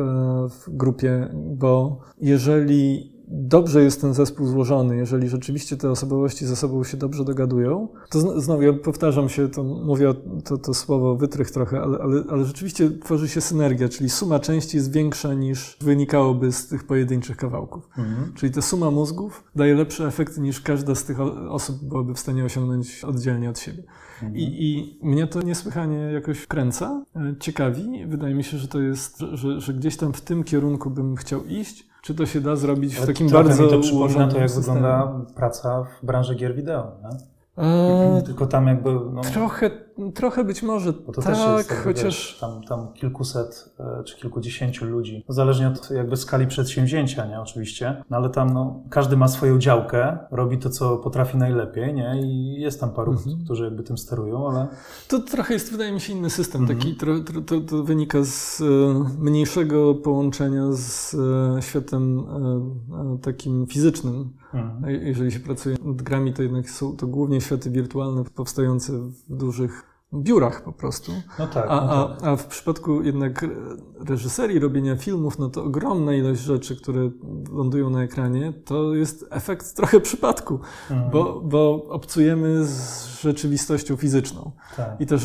w 0.50 0.76
grupie, 0.76 1.28
bo 1.34 2.00
jeżeli 2.20 3.17
dobrze 3.30 3.82
jest 3.82 4.00
ten 4.00 4.14
zespół 4.14 4.46
złożony, 4.46 4.96
jeżeli 4.96 5.28
rzeczywiście 5.28 5.76
te 5.76 5.90
osobowości 5.90 6.46
ze 6.46 6.56
sobą 6.56 6.84
się 6.84 6.96
dobrze 6.96 7.24
dogadują, 7.24 7.88
to 8.10 8.40
znowu 8.40 8.62
ja 8.62 8.72
powtarzam 8.72 9.28
się, 9.28 9.48
to 9.48 9.64
mówię 9.64 10.14
to, 10.44 10.58
to 10.58 10.74
słowo 10.74 11.16
wytrych 11.16 11.50
trochę, 11.50 11.80
ale, 11.80 11.98
ale, 11.98 12.24
ale 12.30 12.44
rzeczywiście 12.44 12.90
tworzy 12.90 13.28
się 13.28 13.40
synergia, 13.40 13.88
czyli 13.88 14.10
suma 14.10 14.38
części 14.38 14.76
jest 14.76 14.92
większa 14.92 15.34
niż 15.34 15.76
wynikałoby 15.80 16.52
z 16.52 16.68
tych 16.68 16.86
pojedynczych 16.86 17.36
kawałków. 17.36 17.88
Mhm. 17.98 18.32
Czyli 18.34 18.52
ta 18.52 18.62
suma 18.62 18.90
mózgów 18.90 19.44
daje 19.56 19.74
lepsze 19.74 20.06
efekty 20.06 20.40
niż 20.40 20.60
każda 20.60 20.94
z 20.94 21.04
tych 21.04 21.20
osób 21.48 21.84
byłaby 21.84 22.14
w 22.14 22.18
stanie 22.18 22.44
osiągnąć 22.44 23.04
oddzielnie 23.04 23.50
od 23.50 23.58
siebie. 23.58 23.82
Mhm. 24.22 24.36
I, 24.36 24.42
I 24.42 24.98
mnie 25.06 25.26
to 25.26 25.42
niesłychanie 25.42 25.98
jakoś 25.98 26.38
wkręca, 26.38 27.04
e, 27.16 27.34
ciekawi. 27.40 28.06
Wydaje 28.06 28.34
mi 28.34 28.44
się, 28.44 28.58
że 28.58 28.68
to 28.68 28.80
jest, 28.80 29.18
że, 29.32 29.60
że 29.60 29.74
gdzieś 29.74 29.96
tam 29.96 30.12
w 30.12 30.20
tym 30.20 30.44
kierunku 30.44 30.90
bym 30.90 31.16
chciał 31.16 31.44
iść. 31.44 31.88
Czy 32.08 32.14
to 32.14 32.26
się 32.26 32.40
da 32.40 32.56
zrobić 32.56 32.94
w 32.94 33.06
takim 33.06 33.28
bardzo 33.28 33.62
mi 33.62 33.70
to 33.70 33.80
przypomina 33.80 34.28
to, 34.28 34.38
jak 34.38 34.50
systemie. 34.50 34.76
wygląda 34.76 35.12
praca 35.34 35.82
w 35.82 36.06
branży 36.06 36.34
gier 36.34 36.54
wideo. 36.54 36.92
Nie? 37.02 37.64
Eee, 37.64 38.22
Tylko 38.22 38.46
tam 38.46 38.66
jakby... 38.66 38.92
No, 39.12 39.20
trochę, 39.20 39.70
trochę 40.14 40.44
być 40.44 40.62
może 40.62 40.92
Bo 40.92 41.12
to 41.12 41.22
tak, 41.22 41.34
też 41.34 41.38
jest, 41.38 41.70
jakby, 41.70 41.84
chociaż... 41.84 42.04
Wiesz, 42.04 42.38
tam, 42.40 42.62
tam 42.62 42.92
kilkuset 42.92 43.74
e, 43.80 44.04
czy 44.04 44.16
kilkudziesięciu 44.16 44.86
ludzi, 44.86 45.24
zależnie 45.28 45.68
od 45.68 45.90
jakby 45.90 46.16
skali 46.16 46.46
przedsięwzięcia, 46.46 47.26
nie, 47.26 47.40
oczywiście, 47.40 48.04
no 48.10 48.16
ale 48.16 48.30
tam 48.30 48.52
no, 48.52 48.82
każdy 48.90 49.16
ma 49.16 49.28
swoją 49.28 49.58
działkę, 49.58 50.18
robi 50.30 50.58
to, 50.58 50.70
co 50.70 50.96
potrafi 50.96 51.36
najlepiej, 51.36 51.94
nie, 51.94 52.20
i 52.22 52.60
jest 52.60 52.80
tam 52.80 52.90
paru, 52.90 53.12
mhm. 53.12 53.44
którzy 53.44 53.64
jakby 53.64 53.82
tym 53.82 53.98
sterują, 53.98 54.50
ale... 54.50 54.66
To 55.08 55.18
trochę 55.18 55.54
jest, 55.54 55.72
wydaje 55.72 55.92
mi 55.92 56.00
się, 56.00 56.12
inny 56.12 56.30
system, 56.30 56.60
mhm. 56.60 56.78
taki, 56.78 56.96
tro, 56.96 57.20
tro, 57.20 57.40
to, 57.40 57.60
to, 57.60 57.82
wynika 57.82 58.18
z 58.22 58.60
e, 58.60 58.64
mniejszego 59.18 59.94
połączenia 59.94 60.72
z 60.72 61.14
e, 61.14 61.62
światem 61.62 62.26
takim 63.22 63.66
fizycznym. 63.66 64.32
Jeżeli 64.86 65.32
się 65.32 65.40
pracuje 65.40 65.76
nad 65.84 66.02
grami, 66.02 66.32
to 66.32 66.42
jednak 66.42 66.70
są 66.70 66.96
to 66.96 67.06
głównie 67.06 67.40
światy 67.40 67.70
wirtualne 67.70 68.24
powstające 68.24 68.92
w 68.92 69.36
dużych 69.36 69.97
biurach 70.14 70.64
po 70.64 70.72
prostu. 70.72 71.12
No 71.38 71.46
tak, 71.46 71.66
a, 71.68 71.80
no 71.80 72.08
tak. 72.08 72.22
A, 72.22 72.30
a 72.30 72.36
w 72.36 72.46
przypadku 72.46 73.02
jednak 73.02 73.46
reżyserii, 74.08 74.58
robienia 74.58 74.96
filmów, 74.96 75.38
no 75.38 75.48
to 75.48 75.64
ogromna 75.64 76.14
ilość 76.14 76.40
rzeczy, 76.40 76.76
które 76.76 77.10
lądują 77.52 77.90
na 77.90 78.02
ekranie, 78.02 78.52
to 78.64 78.94
jest 78.94 79.24
efekt 79.30 79.76
trochę 79.76 80.00
przypadku, 80.00 80.60
mhm. 80.90 81.10
bo, 81.10 81.40
bo 81.40 81.86
obcujemy 81.88 82.64
z 82.64 83.08
rzeczywistością 83.20 83.96
fizyczną. 83.96 84.52
Tak. 84.76 85.00
I 85.00 85.06
ta 85.06 85.16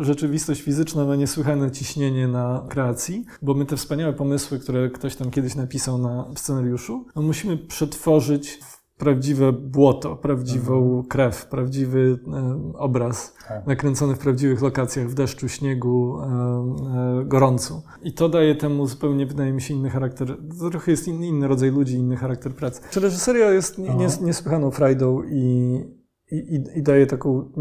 rzeczywistość 0.00 0.62
fizyczna 0.62 1.04
ma 1.04 1.16
niesłychane 1.16 1.70
ciśnienie 1.70 2.28
na 2.28 2.66
kreacji, 2.68 3.24
bo 3.42 3.54
my 3.54 3.66
te 3.66 3.76
wspaniałe 3.76 4.12
pomysły, 4.12 4.58
które 4.58 4.90
ktoś 4.90 5.16
tam 5.16 5.30
kiedyś 5.30 5.54
napisał 5.54 5.98
na 5.98 6.24
scenariuszu, 6.36 7.06
no 7.16 7.22
musimy 7.22 7.56
przetworzyć 7.56 8.60
w 8.62 8.75
prawdziwe 8.98 9.52
błoto, 9.52 10.16
prawdziwą 10.16 10.84
mhm. 10.84 11.04
krew, 11.04 11.46
prawdziwy 11.46 12.18
e, 12.32 12.62
obraz 12.74 13.34
tak. 13.48 13.66
nakręcony 13.66 14.14
w 14.14 14.18
prawdziwych 14.18 14.62
lokacjach, 14.62 15.08
w 15.08 15.14
deszczu, 15.14 15.48
śniegu, 15.48 16.20
e, 16.20 16.24
e, 17.20 17.24
gorącu. 17.24 17.82
I 18.02 18.12
to 18.12 18.28
daje 18.28 18.54
temu 18.54 18.86
zupełnie, 18.86 19.26
wydaje 19.26 19.52
mi 19.52 19.62
się, 19.62 19.74
inny 19.74 19.90
charakter. 19.90 20.36
Trochę 20.70 20.90
jest 20.90 21.08
inny, 21.08 21.26
inny 21.26 21.48
rodzaj 21.48 21.70
ludzi, 21.70 21.94
inny 21.94 22.16
charakter 22.16 22.52
pracy. 22.52 22.80
Czy 22.90 23.00
reżyseria 23.00 23.50
jest 23.50 23.78
nies, 23.78 24.20
niesłychaną 24.20 24.70
frajdą 24.70 25.22
i, 25.22 25.80
i, 26.30 26.64
i 26.74 26.82
daje 26.82 27.06
taką 27.06 27.52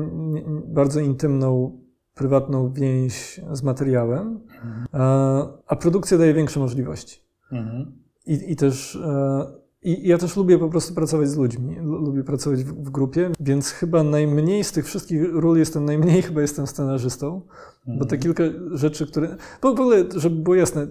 bardzo 0.67 1.00
intymną, 1.00 1.80
prywatną 2.13 2.74
więź 2.74 3.41
z 3.52 3.63
materiałem, 3.63 4.39
mhm. 4.56 4.86
a, 4.91 5.48
a, 5.67 5.76
produkcja 5.76 6.17
daje 6.17 6.34
większe 6.34 6.60
możliwości. 6.60 7.19
Mhm. 7.52 7.91
I, 8.26 8.52
I 8.52 8.56
też 8.56 9.00
i 9.86 10.08
ja 10.08 10.17
też 10.17 10.36
lubię 10.36 10.58
po 10.58 10.69
prostu 10.69 10.93
pracować 10.93 11.30
z 11.30 11.38
ludźmi, 11.38 11.76
lubię 11.82 12.24
pracować 12.24 12.63
w, 12.63 12.89
grupie, 12.89 13.32
więc 13.39 13.69
chyba 13.69 14.04
najmniej 14.04 14.63
z 14.63 14.71
tych 14.71 14.86
wszystkich 14.86 15.21
ról 15.34 15.58
jestem, 15.58 15.86
najmniej 15.86 16.21
chyba 16.21 16.41
jestem 16.41 16.67
scenarzystą, 16.67 17.41
bo 17.88 18.06
te 18.06 18.15
mhm. 18.15 18.21
kilka 18.21 18.43
rzeczy, 18.71 19.08
które... 19.08 19.38
Bo 19.62 19.76
w 19.76 19.80
ogóle, 19.80 20.06
żeby 20.15 20.36
było 20.36 20.56
jasne, 20.56 20.88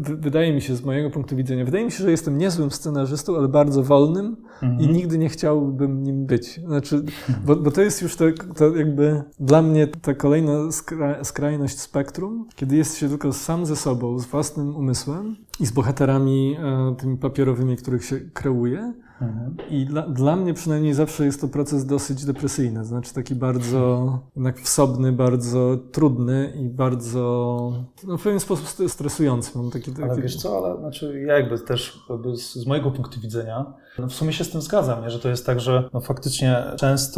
wydaje 0.00 0.52
mi 0.52 0.60
się 0.60 0.76
z 0.76 0.84
mojego 0.84 1.10
punktu 1.10 1.36
widzenia, 1.36 1.64
wydaje 1.64 1.84
mi 1.84 1.90
się, 1.90 2.04
że 2.04 2.10
jestem 2.10 2.38
niezłym 2.38 2.70
scenarzystą, 2.70 3.36
ale 3.36 3.48
bardzo 3.48 3.82
wolnym 3.82 4.36
mhm. 4.62 4.80
i 4.80 4.88
nigdy 4.88 5.18
nie 5.18 5.28
chciałbym 5.28 6.02
nim 6.02 6.26
być. 6.26 6.60
Znaczy, 6.66 7.02
bo, 7.46 7.56
bo 7.56 7.70
to 7.70 7.82
jest 7.82 8.02
już 8.02 8.16
to, 8.16 8.24
to 8.56 8.76
jakby 8.76 9.22
dla 9.40 9.62
mnie 9.62 9.86
ta 9.86 10.14
kolejna 10.14 10.72
skra, 10.72 11.24
skrajność 11.24 11.78
spektrum, 11.78 12.48
kiedy 12.54 12.76
jest 12.76 12.96
się 12.96 13.08
tylko 13.08 13.32
sam 13.32 13.66
ze 13.66 13.76
sobą, 13.76 14.18
z 14.18 14.26
własnym 14.26 14.76
umysłem 14.76 15.36
i 15.60 15.66
z 15.66 15.70
bohaterami 15.70 16.56
e, 16.58 16.96
tymi 16.98 17.16
papierowymi, 17.16 17.76
których 17.76 18.04
się 18.04 18.20
kreuje, 18.20 18.92
Mhm. 19.20 19.56
I 19.70 19.86
dla, 19.86 20.02
dla 20.02 20.36
mnie 20.36 20.54
przynajmniej 20.54 20.94
zawsze 20.94 21.24
jest 21.24 21.40
to 21.40 21.48
proces 21.48 21.86
dosyć 21.86 22.24
depresyjny, 22.24 22.84
znaczy 22.84 23.14
taki 23.14 23.34
bardzo 23.34 24.18
jednak 24.36 24.60
wsobny, 24.60 25.12
bardzo 25.12 25.76
trudny 25.92 26.52
i 26.56 26.68
bardzo 26.68 27.72
no, 28.06 28.16
w 28.16 28.22
pewien 28.22 28.40
sposób 28.40 28.88
stresujący. 28.88 29.58
Mam 29.58 29.70
taki, 29.70 29.90
taki... 29.90 30.02
Ale 30.02 30.22
wiesz 30.22 30.36
co, 30.36 30.58
ale 30.58 30.78
znaczy 30.78 31.22
ja 31.26 31.38
jakby 31.38 31.58
też 31.58 32.06
jakby 32.10 32.36
z, 32.36 32.54
z 32.54 32.66
mojego 32.66 32.90
punktu 32.90 33.20
widzenia 33.20 33.74
no 33.98 34.08
w 34.08 34.12
sumie 34.12 34.32
się 34.32 34.44
z 34.44 34.50
tym 34.50 34.62
zgadzam, 34.62 35.02
nie? 35.02 35.10
że 35.10 35.18
to 35.18 35.28
jest 35.28 35.46
tak, 35.46 35.60
że 35.60 35.88
no 35.92 36.00
faktycznie 36.00 36.62
często 36.76 37.16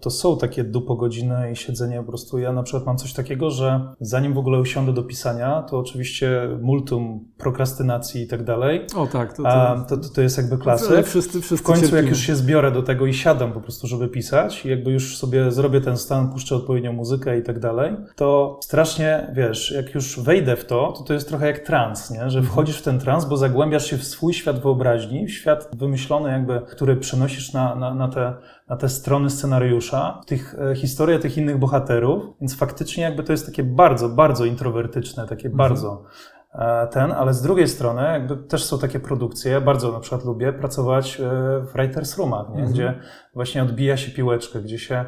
to 0.00 0.10
są 0.10 0.38
takie 0.38 0.64
dupo 0.64 0.96
godziny 0.96 1.52
i 1.52 1.56
siedzenie 1.56 1.96
po 1.96 2.04
prostu. 2.04 2.38
Ja 2.38 2.52
na 2.52 2.62
przykład 2.62 2.86
mam 2.86 2.98
coś 2.98 3.12
takiego, 3.12 3.50
że 3.50 3.80
zanim 4.00 4.34
w 4.34 4.38
ogóle 4.38 4.60
usiądę 4.60 4.92
do 4.92 5.02
pisania, 5.02 5.62
to 5.62 5.78
oczywiście 5.78 6.48
multum 6.60 7.28
prokrastynacji 7.38 8.22
i 8.22 8.26
tak 8.26 8.44
dalej. 8.44 8.86
O 8.96 9.06
tak, 9.06 9.36
to, 9.36 9.42
to, 9.42 9.96
to, 9.96 10.08
to 10.14 10.20
jest 10.20 10.36
jakby 10.36 10.58
klasyk. 10.58 11.06
Wszyscy, 11.06 11.40
wszyscy 11.40 11.56
w 11.56 11.62
końcu 11.62 11.80
cierpimy. 11.80 12.02
jak 12.02 12.10
już 12.10 12.18
się 12.18 12.36
zbiorę 12.36 12.72
do 12.72 12.82
tego 12.82 13.06
i 13.06 13.14
siadam 13.14 13.52
po 13.52 13.60
prostu, 13.60 13.86
żeby 13.86 14.08
pisać 14.08 14.64
i 14.66 14.68
jakby 14.68 14.90
już 14.90 15.18
sobie 15.18 15.52
zrobię 15.52 15.80
ten 15.80 15.96
stan, 15.96 16.32
puszczę 16.32 16.56
odpowiednią 16.56 16.92
muzykę 16.92 17.38
i 17.38 17.42
tak 17.42 17.58
dalej, 17.58 17.96
to 18.16 18.60
strasznie, 18.62 19.32
wiesz, 19.34 19.70
jak 19.70 19.94
już 19.94 20.20
wejdę 20.20 20.56
w 20.56 20.64
to, 20.64 20.92
to 20.98 21.04
to 21.04 21.14
jest 21.14 21.28
trochę 21.28 21.46
jak 21.46 21.58
trans, 21.58 22.10
nie? 22.10 22.30
że 22.30 22.42
wchodzisz 22.42 22.78
w 22.78 22.82
ten 22.82 22.98
trans, 22.98 23.24
bo 23.24 23.36
zagłębiasz 23.36 23.90
się 23.90 23.96
w 23.96 24.04
swój 24.04 24.34
świat 24.34 24.62
wyobraźni, 24.62 25.26
w 25.26 25.32
świat 25.32 25.70
wymyślony 25.76 26.07
wymyślony, 26.08 26.30
jakby, 26.30 26.60
który 26.60 26.96
przenosisz 26.96 27.52
na, 27.52 27.74
na, 27.74 27.94
na, 27.94 28.08
te, 28.08 28.34
na 28.68 28.76
te 28.76 28.88
strony 28.88 29.30
scenariusza, 29.30 30.20
tych 30.26 30.54
e, 30.70 30.74
historię 30.74 31.18
tych 31.18 31.38
innych 31.38 31.58
bohaterów, 31.58 32.24
więc 32.40 32.56
faktycznie 32.56 33.04
jakby 33.04 33.22
to 33.22 33.32
jest 33.32 33.46
takie 33.46 33.64
bardzo, 33.64 34.08
bardzo 34.08 34.44
introwertyczne, 34.44 35.26
takie 35.26 35.48
mhm. 35.48 35.56
bardzo 35.56 36.04
e, 36.54 36.86
ten, 36.86 37.12
ale 37.12 37.34
z 37.34 37.42
drugiej 37.42 37.68
strony 37.68 38.02
jakby 38.02 38.36
też 38.36 38.64
są 38.64 38.78
takie 38.78 39.00
produkcje, 39.00 39.60
bardzo 39.60 39.92
na 39.92 40.00
przykład 40.00 40.24
lubię 40.24 40.52
pracować 40.52 41.20
e, 41.20 41.24
w 41.60 41.72
writers 41.72 42.18
roomach, 42.18 42.46
nie? 42.48 42.54
Mhm. 42.54 42.72
gdzie 42.72 42.94
właśnie 43.38 43.62
odbija 43.62 43.96
się 43.96 44.10
piłeczkę, 44.10 44.62
gdzie 44.62 44.78
się 44.78 45.04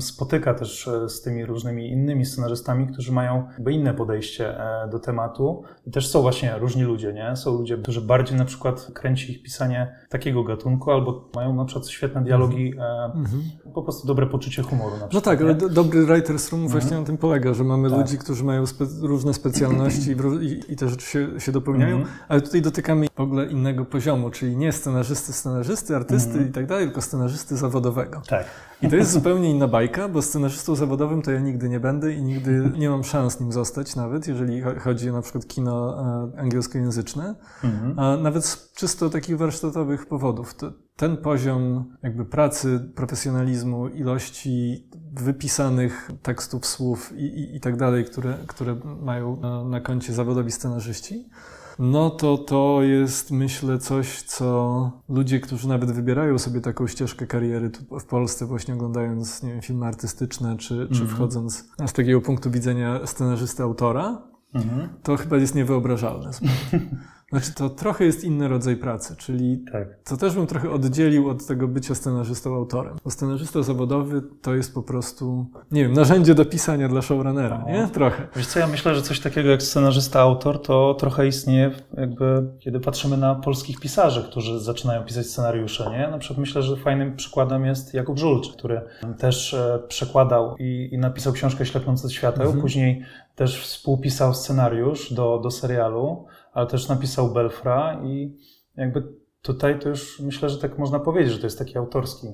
spotyka 0.00 0.54
też 0.54 0.88
e, 0.88 1.08
z 1.08 1.22
tymi 1.22 1.44
różnymi 1.44 1.90
innymi 1.90 2.26
scenarzystami, 2.26 2.86
którzy 2.86 3.12
mają 3.12 3.48
inne 3.70 3.94
podejście 3.94 4.60
e, 4.60 4.88
do 4.88 4.98
tematu. 4.98 5.62
I 5.86 5.90
też 5.90 6.08
są 6.08 6.22
właśnie 6.22 6.58
różni 6.58 6.82
ludzie, 6.82 7.12
nie? 7.12 7.36
Są 7.36 7.58
ludzie, 7.58 7.78
którzy 7.78 8.00
bardziej 8.00 8.38
na 8.38 8.44
przykład 8.44 8.90
kręci 8.94 9.32
ich 9.32 9.42
pisanie 9.42 9.96
takiego 10.08 10.44
gatunku, 10.44 10.90
albo 10.90 11.30
mają 11.34 11.54
na 11.54 11.64
przykład 11.64 11.88
świetne 11.88 12.24
dialogi, 12.24 12.72
mm 12.76 13.26
-hmm. 13.26 13.72
po 13.74 13.82
prostu 13.82 14.06
dobre 14.06 14.26
poczucie 14.26 14.62
humoru 14.62 14.90
na 14.90 15.00
no 15.00 15.08
przykład. 15.08 15.26
No 15.26 15.32
tak, 15.32 15.40
ale 15.40 15.54
dobry 15.54 16.06
writer's 16.06 16.52
room 16.52 16.68
właśnie 16.68 16.90
mm 16.90 16.98
-hmm. 16.98 17.00
na 17.00 17.06
tym 17.06 17.18
polega, 17.18 17.54
że 17.54 17.64
mamy 17.64 17.90
tak. 17.90 17.98
ludzi, 17.98 18.18
którzy 18.18 18.44
mają 18.44 18.66
spe 18.66 18.84
różne 19.02 19.34
specjalności 19.34 20.10
i, 20.40 20.72
i, 20.72 20.76
te 20.76 20.88
rzeczy 20.88 21.06
się, 21.06 21.40
się 21.40 21.52
dopełniają, 21.52 21.96
mm 21.96 22.08
-hmm. 22.08 22.24
ale 22.28 22.40
tutaj 22.40 22.62
dotykamy 22.62 23.06
w 23.16 23.20
ogóle 23.20 23.46
innego 23.46 23.84
poziomu, 23.84 24.30
czyli 24.30 24.56
nie 24.56 24.72
scenarzysty, 24.72 25.32
scenarzysty, 25.32 25.96
artysty 25.96 26.30
mhm. 26.30 26.48
i 26.48 26.52
tak 26.52 26.66
dalej, 26.66 26.86
tylko 26.86 27.02
scenarzysty 27.02 27.21
zawodowego. 27.56 28.22
Tak. 28.28 28.46
I 28.82 28.88
to 28.88 28.96
jest 28.96 29.10
zupełnie 29.10 29.50
inna 29.50 29.68
bajka, 29.68 30.08
bo 30.08 30.22
scenarzystą 30.22 30.74
zawodowym 30.74 31.22
to 31.22 31.30
ja 31.30 31.40
nigdy 31.40 31.68
nie 31.68 31.80
będę 31.80 32.12
i 32.12 32.22
nigdy 32.22 32.70
nie 32.78 32.90
mam 32.90 33.04
szans 33.04 33.40
nim 33.40 33.52
zostać 33.52 33.96
nawet, 33.96 34.28
jeżeli 34.28 34.62
chodzi 34.62 35.10
o 35.10 35.12
na 35.12 35.22
przykład 35.22 35.46
kino 35.46 36.04
e, 36.34 36.40
angielskojęzyczne, 36.40 37.34
mhm. 37.64 37.98
a 37.98 38.16
nawet 38.16 38.44
z 38.44 38.72
czysto 38.72 39.10
takich 39.10 39.38
warsztatowych 39.38 40.06
powodów. 40.06 40.54
Ten 40.96 41.16
poziom 41.16 41.92
jakby 42.02 42.24
pracy, 42.24 42.90
profesjonalizmu, 42.94 43.88
ilości 43.88 44.88
wypisanych 45.12 46.10
tekstów, 46.22 46.66
słów 46.66 47.12
i, 47.16 47.24
i, 47.24 47.56
i 47.56 47.60
tak 47.60 47.76
dalej, 47.76 48.04
które, 48.04 48.34
które 48.46 48.76
mają 49.02 49.36
na, 49.36 49.64
na 49.64 49.80
koncie 49.80 50.12
zawodowi 50.12 50.50
scenarzyści, 50.50 51.28
no 51.82 52.10
to 52.10 52.38
to 52.38 52.82
jest 52.82 53.30
myślę 53.30 53.78
coś, 53.78 54.22
co 54.22 54.90
ludzie, 55.08 55.40
którzy 55.40 55.68
nawet 55.68 55.92
wybierają 55.92 56.38
sobie 56.38 56.60
taką 56.60 56.86
ścieżkę 56.86 57.26
kariery 57.26 57.70
tu 57.70 57.98
w 57.98 58.04
Polsce, 58.04 58.46
właśnie 58.46 58.74
oglądając 58.74 59.42
nie 59.42 59.52
wiem, 59.52 59.62
filmy 59.62 59.86
artystyczne, 59.86 60.56
czy, 60.56 60.68
czy 60.68 60.74
mm 60.74 60.88
-hmm. 60.88 61.14
wchodząc 61.14 61.68
z 61.86 61.92
takiego 61.92 62.20
punktu 62.20 62.50
widzenia 62.50 63.06
scenarzysty 63.06 63.62
autora, 63.62 64.22
mm 64.54 64.68
-hmm. 64.68 64.88
to 65.02 65.16
chyba 65.16 65.36
jest 65.36 65.54
niewyobrażalne. 65.54 66.30
Znaczy, 67.32 67.54
to 67.54 67.70
trochę 67.70 68.04
jest 68.04 68.24
inny 68.24 68.48
rodzaj 68.48 68.76
pracy, 68.76 69.16
czyli 69.18 69.64
tak. 69.72 69.88
to 70.04 70.16
też 70.16 70.34
bym 70.34 70.46
trochę 70.46 70.70
oddzielił 70.70 71.30
od 71.30 71.46
tego 71.46 71.68
bycia 71.68 71.94
scenarzystą 71.94 72.54
autorem. 72.54 72.96
Bo 73.04 73.10
scenarzysta 73.10 73.62
zawodowy 73.62 74.22
to 74.42 74.54
jest 74.54 74.74
po 74.74 74.82
prostu, 74.82 75.46
nie 75.70 75.82
wiem, 75.82 75.92
narzędzie 75.92 76.34
do 76.34 76.44
pisania 76.44 76.88
dla 76.88 77.02
showrunnera, 77.02 77.64
no. 77.66 77.72
nie? 77.72 77.88
Trochę. 77.88 78.28
Wiesz 78.36 78.46
co, 78.46 78.58
ja 78.58 78.66
myślę, 78.66 78.94
że 78.94 79.02
coś 79.02 79.20
takiego 79.20 79.48
jak 79.48 79.62
scenarzysta 79.62 80.20
autor 80.20 80.62
to 80.62 80.94
trochę 80.94 81.26
istnieje 81.26 81.70
jakby, 81.94 82.48
kiedy 82.58 82.80
patrzymy 82.80 83.16
na 83.16 83.34
polskich 83.34 83.80
pisarzy, 83.80 84.24
którzy 84.24 84.60
zaczynają 84.60 85.04
pisać 85.04 85.26
scenariusze, 85.26 85.90
nie? 85.90 86.08
Na 86.08 86.18
przykład 86.18 86.38
myślę, 86.38 86.62
że 86.62 86.76
fajnym 86.76 87.16
przykładem 87.16 87.64
jest 87.64 87.94
Jakub 87.94 88.18
Żulcz, 88.18 88.52
który 88.52 88.80
też 89.18 89.54
e, 89.54 89.78
przekładał 89.88 90.56
i, 90.58 90.88
i 90.92 90.98
napisał 90.98 91.32
książkę 91.32 91.66
Ślepnące 91.66 92.10
świateł, 92.10 92.46
mhm. 92.46 92.62
później 92.62 93.02
też 93.34 93.62
współpisał 93.62 94.34
scenariusz 94.34 95.12
do, 95.12 95.38
do 95.38 95.50
serialu, 95.50 96.24
ale 96.52 96.66
też 96.66 96.88
napisał 96.88 97.32
Belfra 97.32 98.00
i 98.04 98.36
jakby 98.76 99.12
tutaj 99.42 99.78
to 99.78 99.88
już 99.88 100.20
myślę, 100.20 100.48
że 100.48 100.58
tak 100.58 100.78
można 100.78 101.00
powiedzieć, 101.00 101.32
że 101.32 101.38
to 101.38 101.46
jest 101.46 101.58
taki 101.58 101.78
autorski. 101.78 102.26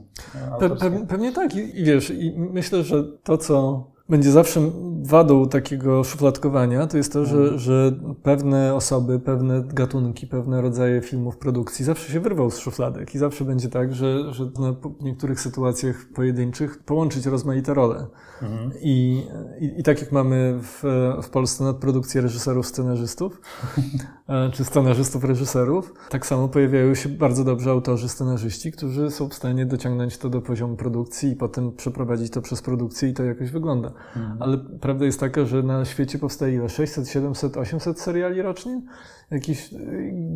autorski. 0.53 0.91
Pe, 0.91 1.07
pewnie 1.07 1.33
tak 1.33 1.57
I, 1.57 1.81
i 1.81 1.85
wiesz, 1.85 2.11
i 2.11 2.35
myślę, 2.37 2.83
że 2.83 3.05
to, 3.23 3.39
co 3.39 3.87
będzie 4.09 4.31
zawsze 4.31 4.61
wadą 5.03 5.49
takiego 5.49 6.05
szufladkowania, 6.05 6.87
to 6.87 6.97
jest 6.97 7.13
to, 7.13 7.25
że, 7.25 7.39
mhm. 7.39 7.59
że 7.59 7.93
pewne 8.23 8.75
osoby, 8.75 9.21
pewne 9.21 9.65
gatunki, 9.65 10.27
pewne 10.27 10.61
rodzaje 10.61 11.01
filmów, 11.01 11.37
produkcji 11.37 11.85
zawsze 11.85 12.13
się 12.13 12.21
wyrwał 12.21 12.51
z 12.51 12.59
szufladek 12.59 13.15
i 13.15 13.19
zawsze 13.19 13.45
będzie 13.45 13.69
tak, 13.69 13.95
że, 13.95 14.35
że 14.35 14.45
na 14.45 14.75
niektórych 15.01 15.41
sytuacjach 15.41 15.97
pojedynczych 16.15 16.83
połączyć 16.85 17.27
rozmaite 17.27 17.75
role. 17.75 18.07
Mhm. 18.43 18.73
I, 18.81 19.27
i, 19.61 19.81
I, 19.81 19.83
tak 19.83 20.01
jak 20.01 20.13
mamy 20.13 20.59
w, 20.63 20.83
w 21.23 21.31
Polsce 21.31 21.65
nadprodukcję 21.65 22.21
reżyserów, 22.21 22.67
scenarzystów, 22.67 23.41
e, 24.29 24.51
czy 24.53 24.65
scenarzystów, 24.65 25.25
reżyserów, 25.25 25.95
tak 26.09 26.27
samo 26.27 26.49
pojawiają 26.49 26.95
się 26.95 27.09
bardzo 27.09 27.45
dobrze 27.45 27.71
autorzy, 27.71 28.09
scenarzyści, 28.09 28.73
którzy 28.73 29.11
są 29.11 29.29
w 29.29 29.35
stanie 29.35 29.67
dociągnąć 29.67 30.19
to 30.19 30.31
do 30.31 30.43
poziomu 30.43 30.77
produkcji 30.77 31.31
i 31.31 31.37
potem 31.37 31.73
przeprowadzić 31.73 32.33
to 32.33 32.43
przez 32.43 32.63
produkcję 32.63 33.09
i 33.09 33.15
to 33.15 33.25
jakoś 33.25 33.51
wygląda. 33.51 33.93
Mhm. 34.17 34.43
Ale 34.43 34.59
prawda 34.59 35.05
jest 35.05 35.21
taka, 35.21 35.45
że 35.45 35.63
na 35.63 35.85
świecie 35.85 36.19
powstaje 36.19 36.55
ile? 36.55 36.69
600, 36.69 37.09
700, 37.09 37.57
800 37.57 38.01
seriali 38.01 38.43
rocznie? 38.43 38.83
Jakiś 39.31 39.73
e, 39.73 39.77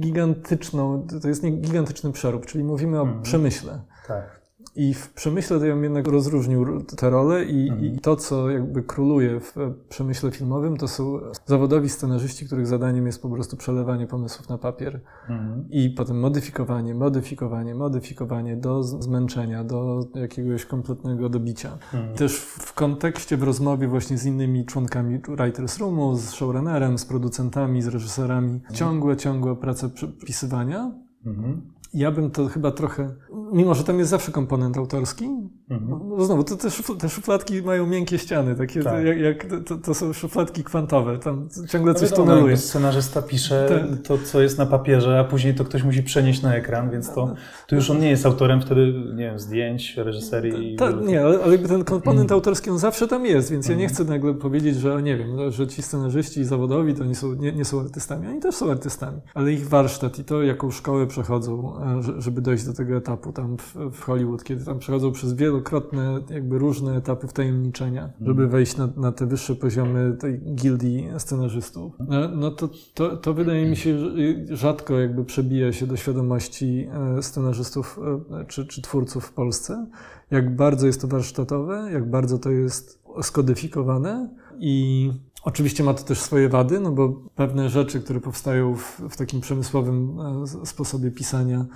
gigantyczną, 0.00 1.06
to 1.22 1.28
jest 1.28 1.44
gigantyczny 1.44 2.12
przerób, 2.12 2.46
czyli 2.46 2.64
mówimy 2.64 3.00
o 3.00 3.02
mhm. 3.02 3.22
przemyśle. 3.22 3.80
Tak. 4.06 4.41
I 4.76 4.94
w 4.94 5.12
przemyśle 5.12 5.58
to 5.58 5.64
ja 5.64 5.74
bym 5.74 5.84
jednak 5.84 6.08
rozróżnił 6.08 6.82
te 6.82 7.10
role 7.10 7.44
i, 7.44 7.68
mhm. 7.68 7.84
i, 7.86 7.98
to, 7.98 8.16
co 8.16 8.50
jakby 8.50 8.82
króluje 8.82 9.40
w 9.40 9.54
przemyśle 9.88 10.30
filmowym, 10.30 10.76
to 10.76 10.88
są 10.88 11.20
zawodowi 11.46 11.88
scenarzyści, 11.88 12.46
których 12.46 12.66
zadaniem 12.66 13.06
jest 13.06 13.22
po 13.22 13.28
prostu 13.28 13.56
przelewanie 13.56 14.06
pomysłów 14.06 14.48
na 14.48 14.58
papier 14.58 15.00
mhm. 15.28 15.64
i 15.70 15.90
potem 15.90 16.20
modyfikowanie, 16.20 16.94
modyfikowanie, 16.94 17.74
modyfikowanie 17.74 18.56
do 18.56 18.82
zmęczenia, 18.82 19.64
do 19.64 20.06
jakiegoś 20.14 20.66
kompletnego 20.66 21.28
dobicia. 21.28 21.78
Mhm. 21.94 22.16
Też 22.16 22.36
w 22.38 22.74
kontekście, 22.74 23.36
w 23.36 23.42
rozmowie 23.42 23.88
właśnie 23.88 24.18
z 24.18 24.24
innymi 24.24 24.66
członkami 24.66 25.18
Writers 25.18 25.78
Roomu, 25.78 26.16
z 26.16 26.32
showrunnerem, 26.32 26.98
z 26.98 27.04
producentami, 27.04 27.82
z 27.82 27.88
reżyserami, 27.88 28.52
mhm. 28.52 28.74
ciągłe, 28.74 29.16
ciągłe 29.16 29.56
prace 29.56 29.88
przepisywania. 29.88 30.92
Mhm 31.26 31.72
ja 31.94 32.10
bym 32.10 32.30
to 32.30 32.48
chyba 32.48 32.70
trochę, 32.70 33.14
mimo 33.52 33.74
że 33.74 33.84
tam 33.84 33.98
jest 33.98 34.10
zawsze 34.10 34.32
komponent 34.32 34.76
autorski, 34.76 35.24
mhm. 35.70 36.08
no 36.08 36.24
znowu, 36.24 36.44
te, 36.44 36.56
te 36.98 37.08
szufladki 37.08 37.62
mają 37.62 37.86
miękkie 37.86 38.18
ściany, 38.18 38.54
takie 38.54 38.82
tak. 38.82 39.04
jak, 39.04 39.18
jak 39.18 39.46
to, 39.64 39.76
to, 39.76 39.94
są 39.94 40.12
szufladki 40.12 40.64
kwantowe, 40.64 41.18
tam 41.18 41.48
ciągle 41.68 41.92
no 41.92 41.98
coś 41.98 42.10
wiadomo, 42.10 42.30
tuneluje. 42.30 42.56
Scenarzysta 42.56 43.22
pisze 43.22 43.66
tak. 43.68 44.06
to, 44.06 44.18
co 44.24 44.42
jest 44.42 44.58
na 44.58 44.66
papierze, 44.66 45.20
a 45.20 45.24
później 45.24 45.54
to 45.54 45.64
ktoś 45.64 45.82
musi 45.82 46.02
przenieść 46.02 46.42
na 46.42 46.54
ekran, 46.54 46.90
więc 46.90 47.14
to, 47.14 47.34
to 47.68 47.76
już 47.76 47.90
on 47.90 47.98
nie 47.98 48.10
jest 48.10 48.26
autorem 48.26 48.60
wtedy, 48.60 48.92
nie 49.14 49.24
wiem, 49.24 49.38
zdjęć, 49.38 49.96
reżyserii. 49.96 50.76
Ta, 50.76 50.90
nie, 50.90 51.24
ale, 51.24 51.44
ale 51.44 51.58
ten 51.58 51.84
komponent 51.84 52.22
mhm. 52.22 52.38
autorski 52.38 52.70
on 52.70 52.78
zawsze 52.78 53.08
tam 53.08 53.26
jest, 53.26 53.50
więc 53.50 53.68
ja 53.68 53.74
nie 53.74 53.84
mhm. 53.84 53.94
chcę 53.94 54.12
nagle 54.12 54.34
powiedzieć, 54.34 54.76
że 54.76 55.02
nie 55.02 55.16
wiem, 55.16 55.50
że 55.50 55.66
ci 55.66 55.82
scenarzyści 55.82 56.44
zawodowi 56.44 56.94
to 56.94 57.04
nie 57.04 57.14
są, 57.14 57.34
nie, 57.34 57.52
nie 57.52 57.64
są 57.64 57.80
artystami, 57.80 58.28
oni 58.28 58.40
też 58.40 58.54
są 58.54 58.70
artystami, 58.70 59.20
ale 59.34 59.52
ich 59.52 59.68
warsztat 59.68 60.18
i 60.18 60.24
to, 60.24 60.42
jaką 60.42 60.70
szkołę 60.70 61.06
przechodzą, 61.06 61.81
żeby 62.18 62.40
dojść 62.40 62.64
do 62.64 62.72
tego 62.72 62.96
etapu 62.96 63.32
tam 63.32 63.56
w, 63.92 64.00
Hollywood, 64.00 64.44
kiedy 64.44 64.64
tam 64.64 64.78
przechodzą 64.78 65.12
przez 65.12 65.34
wielokrotne, 65.34 66.20
jakby 66.30 66.58
różne 66.58 66.96
etapy 66.96 67.28
wtajemniczenia, 67.28 68.02
mm. 68.02 68.14
żeby 68.20 68.48
wejść 68.48 68.76
na, 68.76 68.88
na 68.96 69.12
te 69.12 69.26
wyższe 69.26 69.54
poziomy 69.54 70.16
tej 70.20 70.40
gildii 70.54 71.08
scenarzystów. 71.18 71.92
No, 72.08 72.28
no 72.28 72.50
to, 72.50 72.68
to, 72.94 73.16
to 73.16 73.34
wydaje 73.34 73.70
mi 73.70 73.76
się, 73.76 73.98
że 73.98 74.10
rzadko 74.56 74.98
jakby 74.98 75.24
przebija 75.24 75.72
się 75.72 75.86
do 75.86 75.96
świadomości 75.96 76.88
e, 77.18 77.22
scenarzystów 77.22 77.98
e, 78.30 78.44
czy, 78.44 78.66
czy 78.66 78.82
twórców 78.82 79.24
w 79.24 79.32
Polsce, 79.32 79.86
jak 80.30 80.56
bardzo 80.56 80.86
jest 80.86 81.00
to 81.00 81.08
warsztatowe, 81.08 81.88
jak 81.92 82.10
bardzo 82.10 82.38
to 82.38 82.50
jest 82.50 83.02
skodyfikowane 83.22 84.30
i 84.58 85.10
Oczywiście 85.42 85.84
ma 85.84 85.94
to 85.94 86.04
też 86.04 86.20
swoje 86.20 86.48
wady, 86.48 86.80
no 86.80 86.92
bo 86.92 87.08
pewne 87.34 87.68
rzeczy, 87.68 88.00
które 88.00 88.20
powstają 88.20 88.74
w, 88.74 89.00
w 89.10 89.16
takim 89.16 89.40
przemysłowym 89.40 90.20
e, 90.20 90.66
sposobie 90.66 91.10
pisania, 91.10 91.66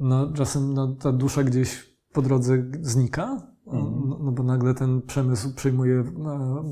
no 0.00 0.32
czasem 0.32 0.74
no, 0.74 0.96
ta 0.96 1.12
dusza 1.12 1.44
gdzieś 1.44 1.94
po 2.12 2.22
drodze 2.22 2.64
znika, 2.80 3.54
mhm. 3.66 4.08
no, 4.08 4.18
no, 4.22 4.32
bo 4.32 4.42
nagle 4.42 4.74
ten 4.74 5.02
przemysł 5.02 5.54
przejmuje 5.54 5.94
e, 5.94 6.04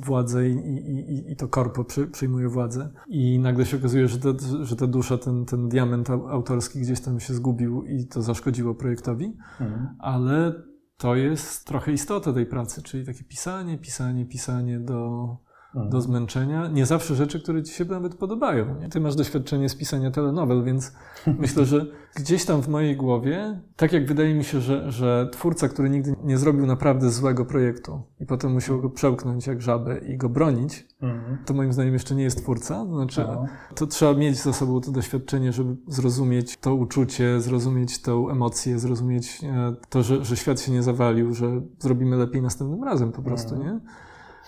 władzę 0.05 0.49
i, 0.49 0.53
i, 0.53 1.33
i 1.33 1.37
to 1.37 1.49
korpo 1.49 1.85
przejmuje 2.13 2.49
władzę 2.49 2.93
i 3.09 3.39
nagle 3.39 3.67
się 3.67 3.77
okazuje, 3.77 4.09
że, 4.09 4.19
te, 4.19 4.35
że 4.63 4.77
ta 4.77 4.87
dusza, 4.87 5.19
ten, 5.19 5.45
ten 5.45 5.69
diament 5.69 6.11
autorski 6.11 6.81
gdzieś 6.81 7.01
tam 7.01 7.21
się 7.21 7.35
zgubił 7.35 7.85
i 7.85 8.07
to 8.07 8.23
zaszkodziło 8.23 8.75
projektowi, 8.75 9.37
mhm. 9.61 9.89
ale 9.99 10.63
to 10.97 11.15
jest 11.15 11.67
trochę 11.67 11.93
istota 11.93 12.33
tej 12.33 12.47
pracy, 12.47 12.83
czyli 12.83 13.07
takie 13.07 13.25
pisanie, 13.25 13.79
pisanie, 13.79 14.27
pisanie 14.27 14.81
do 14.81 15.29
do 15.75 15.81
mhm. 15.81 16.03
zmęczenia. 16.03 16.69
Nie 16.69 16.87
zawsze 16.87 17.15
rzeczy, 17.15 17.41
które 17.41 17.63
ci 17.63 17.75
się 17.75 17.85
nawet 17.85 18.15
podobają. 18.15 18.81
Nie? 18.81 18.89
Ty 18.89 19.01
masz 19.01 19.17
doświadczenie 19.17 19.69
z 19.69 19.77
pisania 19.77 20.11
telenowel, 20.11 20.65
więc 20.65 20.93
myślę, 21.39 21.65
że 21.65 21.87
gdzieś 22.15 22.45
tam 22.45 22.63
w 22.63 22.69
mojej 22.69 22.97
głowie, 22.97 23.61
tak 23.77 23.93
jak 23.93 24.07
wydaje 24.07 24.35
mi 24.35 24.45
się, 24.45 24.61
że, 24.61 24.93
że 24.93 25.29
twórca, 25.33 25.69
który 25.69 25.91
nigdy 25.91 26.15
nie 26.25 26.39
zrobił 26.39 26.67
naprawdę 26.67 27.11
złego 27.11 27.45
projektu 27.45 28.03
i 28.21 28.27
potem 28.27 28.53
musiał 28.53 28.81
go 28.81 28.91
przełknąć 28.91 29.47
jak 29.47 29.63
żabę 29.63 29.99
i 29.99 30.17
go 30.17 30.29
bronić, 30.29 30.87
mhm. 31.03 31.39
to 31.47 31.55
moim 31.55 31.73
zdaniem 31.73 31.93
jeszcze 31.93 32.15
nie 32.15 32.23
jest 32.23 32.43
twórca. 32.43 32.75
To 32.75 32.95
znaczy, 32.95 33.27
to 33.75 33.87
trzeba 33.87 34.15
mieć 34.15 34.37
za 34.43 34.53
sobą 34.53 34.81
to 34.81 34.93
doświadczenie, 34.93 35.53
żeby 35.53 35.77
zrozumieć 35.89 36.57
to 36.57 36.75
uczucie, 36.75 37.41
zrozumieć 37.41 38.03
tę 38.03 38.13
emocję, 38.31 38.79
zrozumieć 38.79 39.41
e, 39.45 39.75
to, 39.89 40.03
że, 40.03 40.25
że 40.25 40.37
świat 40.37 40.61
się 40.61 40.73
nie 40.73 40.83
zawalił, 40.83 41.35
że 41.35 41.61
zrobimy 41.79 42.17
lepiej 42.17 42.43
następnym 42.43 42.85
razem 42.85 43.13
po 43.13 43.23
prostu, 43.23 43.55
mhm. 43.55 43.75
nie? 43.75 43.81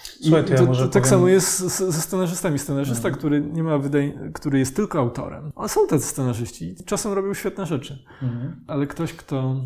Słuchaj, 0.05 0.45
to, 0.45 0.53
ja 0.53 0.59
to, 0.59 0.67
to 0.67 0.88
tak 0.88 1.07
samo 1.07 1.29
jest 1.29 1.59
ze 1.69 2.01
scenarzystami. 2.03 2.59
Scenarzysta, 2.59 3.09
mhm. 3.09 3.14
który 3.14 3.40
nie 3.40 3.62
ma 3.62 3.79
wydań, 3.79 4.33
który 4.35 4.59
jest 4.59 4.77
tylko 4.77 4.99
autorem. 4.99 5.53
A 5.57 5.69
są 5.69 5.87
tacy 5.87 6.07
scenarzyści 6.07 6.77
czasem 6.87 7.12
robią 7.12 7.35
świetne 7.35 7.67
rzeczy. 7.67 8.05
Mhm. 8.23 8.64
Ale 8.67 8.87
ktoś, 8.87 9.12
kto 9.12 9.57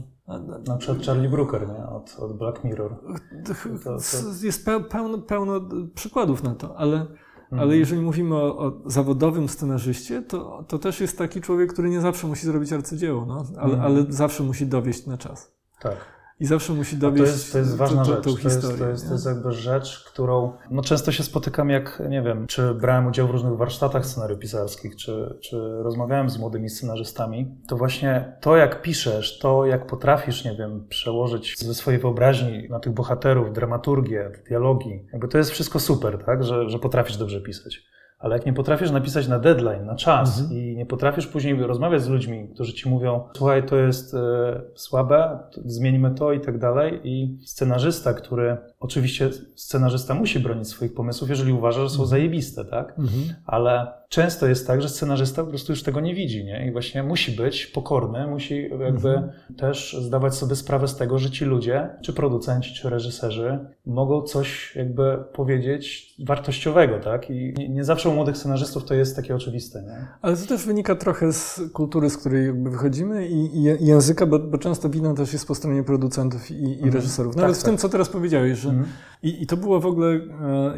Na 0.66 0.77
przykład 0.77 1.07
Charlie 1.07 1.29
Brooker, 1.29 1.68
nie? 1.68 1.87
Od, 1.87 2.16
od 2.18 2.38
Black 2.38 2.64
Mirror. 2.64 2.96
To, 3.44 3.55
to... 3.85 3.96
Jest 4.43 4.66
pełno, 4.91 5.18
pełno 5.18 5.61
przykładów 5.95 6.43
na 6.43 6.55
to, 6.55 6.76
ale 6.76 7.07
ale 7.51 7.62
mhm. 7.62 7.80
jeżeli 7.80 8.03
mówimy 8.03 8.34
o, 8.34 8.59
o, 8.59 8.80
zawodowym 8.86 9.49
scenarzyście, 9.49 10.22
to, 10.22 10.64
to 10.68 10.78
też 10.78 11.01
jest 11.01 11.18
taki 11.18 11.41
człowiek, 11.41 11.72
który 11.72 11.91
nie 11.91 12.01
zawsze 12.01 12.26
musi 12.26 12.47
zrobić 12.47 12.72
arcydzieło, 12.72 13.26
no, 13.26 13.45
ale, 13.57 13.74
mhm. 13.74 13.80
ale 13.80 14.05
zawsze 14.09 14.43
musi 14.43 14.66
dowieść 14.66 15.07
na 15.07 15.18
czas. 15.18 15.53
Tak. 15.80 16.18
I 16.41 16.47
zawsze 16.47 16.72
musi 16.72 16.97
dowieść 16.97 17.24
to 17.24 17.32
jest, 17.32 17.53
to 17.53 17.59
jest 17.59 17.76
ważna 17.76 18.05
to, 18.05 18.16
to, 18.16 18.30
rzecz. 18.30 18.43
To 18.43 18.49
jest, 18.49 18.78
to, 18.78 18.89
jest, 18.89 19.07
to 19.07 19.12
jest 19.12 19.26
jakby 19.26 19.53
rzecz, 19.53 20.05
którą 20.05 20.53
no 20.70 20.82
często 20.82 21.12
się 21.12 21.22
spotykam, 21.22 21.70
jak 21.70 22.03
nie 22.09 22.22
wiem, 22.22 22.47
czy 22.47 22.74
brałem 22.74 23.07
udział 23.07 23.28
w 23.28 23.30
różnych 23.30 23.57
warsztatach 23.57 24.07
scenariopisarskich, 24.07 24.97
czy, 24.97 25.39
czy 25.41 25.82
rozmawiałem 25.82 26.30
z 26.30 26.39
młodymi 26.39 26.70
scenarzystami, 26.70 27.57
to 27.68 27.76
właśnie 27.76 28.36
to, 28.41 28.57
jak 28.57 28.82
piszesz, 28.82 29.39
to, 29.39 29.66
jak 29.66 29.86
potrafisz, 29.86 30.45
nie 30.45 30.57
wiem, 30.57 30.86
przełożyć 30.89 31.59
ze 31.59 31.74
swojej 31.74 32.01
wyobraźni 32.01 32.68
na 32.68 32.80
tych 32.80 32.93
bohaterów, 32.93 33.53
dramaturgię, 33.53 34.30
dialogi, 34.49 35.07
jakby 35.12 35.28
to 35.28 35.39
jest 35.39 35.51
wszystko 35.51 35.80
super, 35.80 36.18
tak, 36.26 36.45
że, 36.45 36.70
że 36.70 36.78
potrafisz 36.78 37.16
dobrze 37.16 37.41
pisać. 37.41 37.89
Ale 38.19 38.37
jak 38.37 38.47
nie 38.47 38.53
potrafisz 38.53 38.91
napisać 38.91 39.29
na 39.29 39.39
deadline, 39.39 39.87
na 39.87 39.95
czas 39.95 40.41
mhm. 40.41 40.61
i 40.61 40.77
nie 40.77 40.87
potrafisz 40.87 41.27
później 41.27 41.62
rozmawiać 41.62 42.03
z 42.03 42.09
ludźmi, 42.09 42.49
którzy 42.55 42.73
ci 42.73 42.89
mówią, 42.89 43.29
słuchaj, 43.37 43.66
to 43.66 43.77
jest 43.77 44.14
e, 44.14 44.61
słabe, 44.75 45.39
zmienimy 45.64 46.14
to 46.14 46.33
i 46.33 46.41
tak 46.41 46.59
dalej. 46.59 47.01
I 47.05 47.39
scenarzysta, 47.45 48.14
który, 48.14 48.57
oczywiście 48.81 49.31
scenarzysta 49.55 50.14
musi 50.14 50.41
bronić 50.41 50.68
swoich 50.68 50.95
pomysłów, 50.95 51.31
jeżeli 51.31 51.53
uważa, 51.53 51.83
że 51.83 51.89
są 51.89 51.95
mhm. 51.95 52.09
zajebiste, 52.09 52.64
tak? 52.64 52.99
Mhm. 52.99 53.22
Ale 53.47 53.93
często 54.09 54.47
jest 54.47 54.66
tak, 54.66 54.83
że 54.83 54.89
scenarzysta 54.89 55.45
po 55.45 55.49
prostu 55.49 55.72
już 55.72 55.83
tego 55.83 56.01
nie 56.01 56.14
widzi, 56.14 56.45
nie? 56.45 56.66
I 56.68 56.72
właśnie 56.72 57.03
musi 57.03 57.33
być 57.33 57.66
pokorny, 57.66 58.26
musi 58.26 58.70
jakby 58.81 59.09
mhm. 59.09 59.33
też 59.57 59.97
zdawać 60.01 60.35
sobie 60.35 60.57
sprawę 60.57 60.89
z 60.89 60.97
tego, 60.97 61.18
że 61.18 61.31
ci 61.31 61.45
ludzie, 61.45 61.89
czy 62.03 62.12
producenci, 62.12 62.74
czy 62.74 62.91
reżyserzy 62.91 63.59
mogą 63.87 64.22
coś 64.22 64.76
jakby 64.76 65.18
powiedzieć 65.33 66.14
wartościowego, 66.26 66.99
tak? 66.99 67.31
I 67.31 67.55
nie 67.70 67.85
zawsze 67.85 68.09
u 68.09 68.14
młodych 68.14 68.37
scenarzystów 68.37 68.85
to 68.85 68.95
jest 68.95 69.16
takie 69.16 69.35
oczywiste, 69.35 69.83
nie? 69.83 70.07
Ale 70.22 70.37
to 70.37 70.47
też 70.47 70.66
wynika 70.66 70.95
trochę 70.95 71.33
z 71.33 71.61
kultury, 71.72 72.11
z 72.11 72.16
której 72.16 72.47
jakby 72.47 72.70
wychodzimy 72.70 73.29
i, 73.29 73.57
i 73.57 73.87
języka, 73.87 74.26
bo, 74.26 74.39
bo, 74.39 74.59
często 74.59 74.89
wina 74.89 75.14
też 75.14 75.33
jest 75.33 75.47
po 75.47 75.55
stronie 75.55 75.83
producentów 75.83 76.51
i, 76.51 76.55
i 76.55 76.72
mhm. 76.72 76.93
reżyserów. 76.93 77.37
Nawet 77.37 77.51
tak, 77.51 77.61
w 77.61 77.62
tak. 77.62 77.70
tym, 77.70 77.79
co 77.79 77.89
teraz 77.89 78.09
powiedziałeś, 78.09 78.68
mhm. 78.69 78.89
i, 79.23 79.43
i 79.43 79.47
to 79.47 79.57
była 79.57 79.81
w 79.81 79.87
ogóle 79.87 80.09
e, 80.09 80.21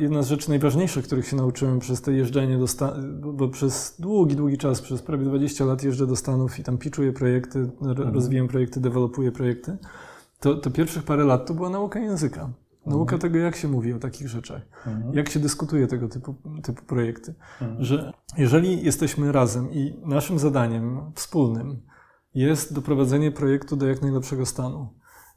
jedna 0.00 0.22
z 0.22 0.28
rzeczy 0.28 0.48
najważniejszych, 0.48 1.04
których 1.04 1.26
się 1.26 1.36
nauczyłem 1.36 1.78
przez 1.78 2.02
te 2.02 2.12
jeżdżenie 2.12 2.58
do 2.58 2.66
Stanów, 2.66 3.36
bo 3.36 3.48
przez 3.48 3.96
długi, 3.98 4.36
długi 4.36 4.58
czas, 4.58 4.80
przez 4.80 5.02
prawie 5.02 5.24
20 5.24 5.64
lat 5.64 5.82
jeżdżę 5.82 6.06
do 6.06 6.16
Stanów 6.16 6.58
i 6.58 6.62
tam 6.62 6.78
pitchuję 6.78 7.12
projekty, 7.12 7.58
mhm. 7.58 8.14
rozwijam 8.14 8.48
projekty, 8.48 8.80
dewelopuję 8.80 9.32
projekty, 9.32 9.76
to, 10.40 10.54
to 10.54 10.70
pierwszych 10.70 11.02
parę 11.02 11.24
lat 11.24 11.46
to 11.46 11.54
była 11.54 11.70
nauka 11.70 12.00
języka. 12.00 12.50
Nauka 12.86 13.14
mhm. 13.14 13.20
tego, 13.20 13.38
jak 13.38 13.56
się 13.56 13.68
mówi 13.68 13.92
o 13.92 13.98
takich 13.98 14.28
rzeczach, 14.28 14.62
mhm. 14.86 15.14
jak 15.14 15.28
się 15.28 15.40
dyskutuje 15.40 15.86
tego 15.86 16.08
typu, 16.08 16.34
typu 16.62 16.84
projekty. 16.84 17.34
Mhm. 17.60 17.84
Że 17.84 18.12
jeżeli 18.38 18.84
jesteśmy 18.84 19.32
razem 19.32 19.72
i 19.72 20.00
naszym 20.04 20.38
zadaniem 20.38 21.00
wspólnym 21.14 21.80
jest 22.34 22.74
doprowadzenie 22.74 23.30
projektu 23.30 23.76
do 23.76 23.86
jak 23.86 24.02
najlepszego 24.02 24.46
stanu, 24.46 24.88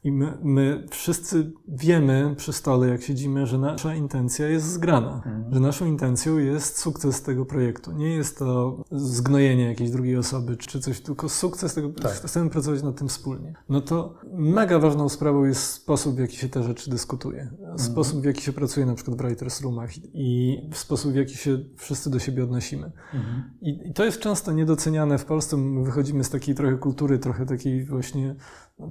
i 0.04 0.12
my, 0.12 0.38
my, 0.42 0.86
wszyscy 0.90 1.52
wiemy 1.68 2.34
przy 2.36 2.52
stole, 2.52 2.88
jak 2.88 3.02
siedzimy, 3.02 3.46
że 3.46 3.58
nasza 3.58 3.94
intencja 3.94 4.48
jest 4.48 4.66
zgrana, 4.66 5.14
mhm. 5.14 5.54
że 5.54 5.60
naszą 5.60 5.86
intencją 5.86 6.38
jest 6.38 6.78
sukces 6.78 7.22
tego 7.22 7.46
projektu. 7.46 7.92
Nie 7.92 8.14
jest 8.14 8.38
to 8.38 8.84
zgnojenie 8.90 9.64
jakiejś 9.64 9.90
drugiej 9.90 10.16
osoby 10.16 10.56
czy 10.56 10.80
coś, 10.80 11.00
tylko 11.00 11.28
sukces 11.28 11.74
tego, 11.74 11.88
tak. 11.88 12.12
chcemy 12.12 12.50
pracować 12.50 12.82
nad 12.82 12.96
tym 12.96 13.08
wspólnie. 13.08 13.54
No 13.68 13.80
to 13.80 14.14
mega 14.32 14.78
ważną 14.78 15.08
sprawą 15.08 15.44
jest 15.44 15.62
sposób, 15.62 16.16
w 16.16 16.18
jaki 16.18 16.36
się 16.36 16.48
te 16.48 16.62
rzeczy 16.62 16.90
dyskutuje. 16.90 17.50
Mhm. 17.60 17.78
Sposób, 17.78 18.20
w 18.20 18.24
jaki 18.24 18.42
się 18.42 18.52
pracuje 18.52 18.86
na 18.86 18.94
przykład 18.94 19.16
w 19.16 19.20
writers 19.20 19.60
roomach 19.60 19.90
i 20.14 20.58
sposób, 20.72 21.12
w 21.12 21.16
jaki 21.16 21.34
się 21.36 21.58
wszyscy 21.76 22.10
do 22.10 22.18
siebie 22.18 22.44
odnosimy. 22.44 22.92
Mhm. 23.14 23.50
I, 23.60 23.88
I 23.88 23.92
to 23.92 24.04
jest 24.04 24.20
często 24.20 24.52
niedoceniane 24.52 25.18
w 25.18 25.24
Polsce. 25.24 25.56
My 25.56 25.84
wychodzimy 25.84 26.24
z 26.24 26.30
takiej 26.30 26.54
trochę 26.54 26.76
kultury, 26.76 27.18
trochę 27.18 27.46
takiej 27.46 27.84
właśnie 27.84 28.36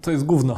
to 0.01 0.11
jest 0.11 0.25
gówno. 0.25 0.55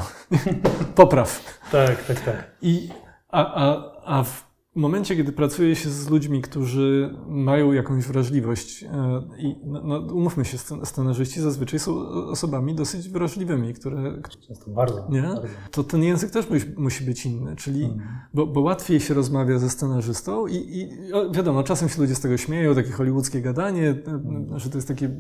Popraw. 0.96 1.60
Tak, 1.72 2.04
tak, 2.04 2.20
tak. 2.20 2.52
I, 2.62 2.90
a, 3.30 3.66
a, 3.66 3.92
a 4.06 4.24
w 4.24 4.46
momencie, 4.76 5.16
kiedy 5.16 5.32
pracuje 5.32 5.76
się 5.76 5.90
z 5.90 6.10
ludźmi, 6.10 6.42
którzy 6.42 7.16
mają 7.28 7.72
jakąś 7.72 8.06
wrażliwość, 8.06 8.84
e, 8.84 9.22
i 9.38 9.56
no, 9.66 9.82
no, 9.84 10.14
umówmy 10.14 10.46
się, 10.46 10.58
scenarzyści 10.84 11.42
zazwyczaj 11.42 11.80
są 11.80 12.08
osobami 12.10 12.76
dosyć 12.76 13.10
wrażliwymi, 13.10 13.74
które. 13.74 14.22
Często 14.48 14.72
bardzo. 14.72 15.08
Nie? 15.10 15.22
Bardzo. 15.22 15.48
To 15.72 15.84
ten 15.84 16.04
język 16.04 16.32
też 16.32 16.50
musi, 16.50 16.66
musi 16.78 17.04
być 17.04 17.26
inny, 17.26 17.56
czyli, 17.56 17.84
mhm. 17.84 18.10
bo, 18.34 18.48
bo, 18.48 18.62
łatwiej 18.62 19.00
się 19.00 19.14
rozmawia 19.14 19.60
ze 19.60 19.70
scenarzystą 19.70 20.48
i, 20.48 20.56
i 20.56 20.90
wiadomo, 21.32 21.64
czasem 21.64 21.90
się 21.90 22.02
ludzie 22.02 22.16
z 22.16 22.20
tego 22.20 22.38
śmieją, 22.38 22.76
takie 22.76 22.92
hollywoodzkie 22.92 23.42
gadanie, 23.42 23.90
mhm. 23.90 24.60
że 24.60 24.70
to 24.70 24.78
jest 24.78 24.88
takie 24.88 25.20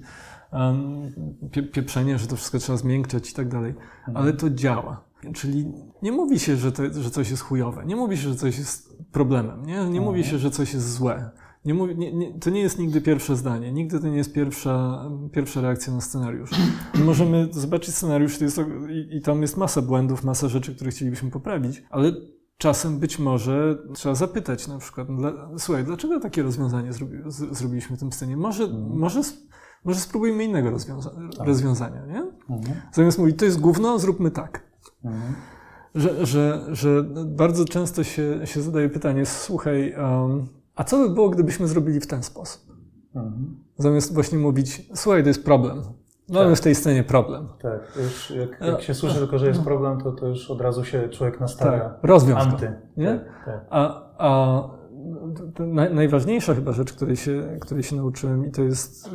pieprzenie, 1.74 2.18
że 2.18 2.28
to 2.28 2.36
wszystko 2.36 2.60
trzeba 2.60 2.78
zmiękczać 2.78 3.32
i 3.32 3.34
tak 3.34 3.47
dalej. 3.47 3.70
Mhm. 3.72 4.18
Ale 4.18 4.34
to 4.34 4.49
działa. 4.49 5.03
Czyli 5.34 5.72
nie 6.01 6.12
mówi 6.12 6.39
się, 6.39 6.56
że, 6.56 6.72
to, 6.72 6.84
że 7.01 7.10
coś 7.10 7.32
jest 7.32 7.43
chujowe. 7.43 7.86
Nie 7.86 7.95
mówi 7.95 8.18
się, 8.18 8.30
że 8.30 8.36
coś 8.36 8.58
jest 8.58 8.97
problemem. 9.12 9.66
Nie, 9.66 9.89
nie 9.89 10.01
mówi 10.01 10.24
się, 10.24 10.38
że 10.38 10.51
coś 10.51 10.74
jest 10.74 10.93
złe. 10.93 11.30
Nie 11.66 11.74
mówi, 11.74 11.97
nie, 11.97 12.14
nie, 12.14 12.39
to 12.39 12.49
nie 12.49 12.62
jest 12.62 12.80
nigdy 12.80 13.01
pierwsze 13.01 13.36
zdanie, 13.36 13.72
nigdy 13.72 13.99
to 13.99 14.08
nie 14.08 14.18
jest 14.18 14.34
pierwsza, 14.34 15.06
pierwsza 15.32 15.62
reakcja 15.62 15.93
na 15.93 16.01
scenariusz. 16.01 16.49
My 16.95 17.03
możemy 17.03 17.47
zobaczyć 17.51 17.95
scenariusz 17.95 18.41
jest, 18.41 18.62
i, 18.89 19.18
i 19.18 19.22
tam 19.22 19.41
jest 19.41 19.58
masa 19.58 19.82
błędów, 19.82 20.24
masa 20.24 20.47
rzeczy, 20.47 20.76
które 20.76 20.91
chcielibyśmy 20.91 21.32
poprawić, 21.32 21.84
ale 21.89 22.12
czasem 22.58 22.99
być 22.99 23.20
może 23.20 23.78
trzeba 23.93 24.16
zapytać 24.16 24.68
na 24.68 24.78
przykład, 24.78 25.08
słuchaj, 25.58 25.84
dlaczego 25.84 26.20
takie 26.20 26.43
rozwiązanie 26.43 26.93
zrobi, 26.93 27.18
z, 27.26 27.58
zrobiliśmy 27.58 27.97
w 27.97 27.99
tym 27.99 28.12
scenie? 28.12 28.38
Może, 28.38 28.64
mhm. 28.64 28.99
może 28.99 29.22
może 29.86 30.00
spróbujmy 30.00 30.44
innego 30.44 30.70
rozwiąza 30.70 31.10
tak. 31.10 31.48
rozwiązania, 31.48 32.06
nie? 32.06 32.20
Mhm. 32.56 32.82
Zamiast 32.94 33.20
mówić, 33.20 33.40
to 33.40 33.46
jest 33.46 33.60
gówno, 33.60 34.00
zróbmy 34.00 34.32
tak. 34.32 34.64
Mhm. 35.06 35.34
Że, 35.96 36.26
że, 36.26 36.66
że 36.72 37.04
bardzo 37.26 37.66
często 37.66 38.04
się, 38.04 38.48
się 38.48 38.62
zadaje 38.62 38.90
pytanie, 38.90 39.26
słuchaj, 39.26 39.96
um, 39.98 40.48
a 40.76 40.84
co 40.84 40.98
by 40.98 41.10
było, 41.10 41.30
gdybyśmy 41.30 41.68
zrobili 41.68 42.00
w 42.00 42.08
ten 42.08 42.24
sposób? 42.24 42.62
Mhm. 43.16 43.56
Zamiast 43.78 44.14
właśnie 44.14 44.38
mówić, 44.38 44.90
słuchaj, 44.94 45.22
to 45.22 45.28
jest 45.28 45.44
problem. 45.44 45.82
Mamy 46.30 46.50
tak. 46.50 46.58
w 46.58 46.62
tej 46.62 46.76
scenie 46.76 47.04
problem. 47.04 47.48
Tak, 47.62 47.98
już 48.04 48.32
jak, 48.32 48.62
jak 48.62 48.82
się 48.82 48.94
słyszy 48.94 49.18
tylko, 49.18 49.40
że 49.40 49.48
jest 49.48 49.62
problem, 49.62 50.02
to, 50.02 50.12
to 50.12 50.28
już 50.28 50.52
od 50.52 50.62
razu 50.62 50.86
się 50.86 51.10
człowiek 51.10 51.40
nastawia. 51.40 51.80
Tak, 51.80 52.00
rozwiąż 52.04 52.44
anty. 52.44 52.74
nie? 52.98 53.08
Tak, 53.08 53.46
tak. 53.46 53.66
A, 53.70 54.04
a 54.18 54.62
najważniejsza 55.94 56.56
chyba 56.56 56.72
rzecz, 56.72 56.94
której 56.94 57.16
się, 57.16 57.58
której 57.62 57.84
się 57.84 57.96
nauczyłem 57.96 58.46
i 58.46 58.52
to 58.52 58.64
jest, 58.64 59.10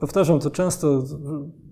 powtarzam 0.00 0.40
to 0.40 0.50
często, 0.50 1.04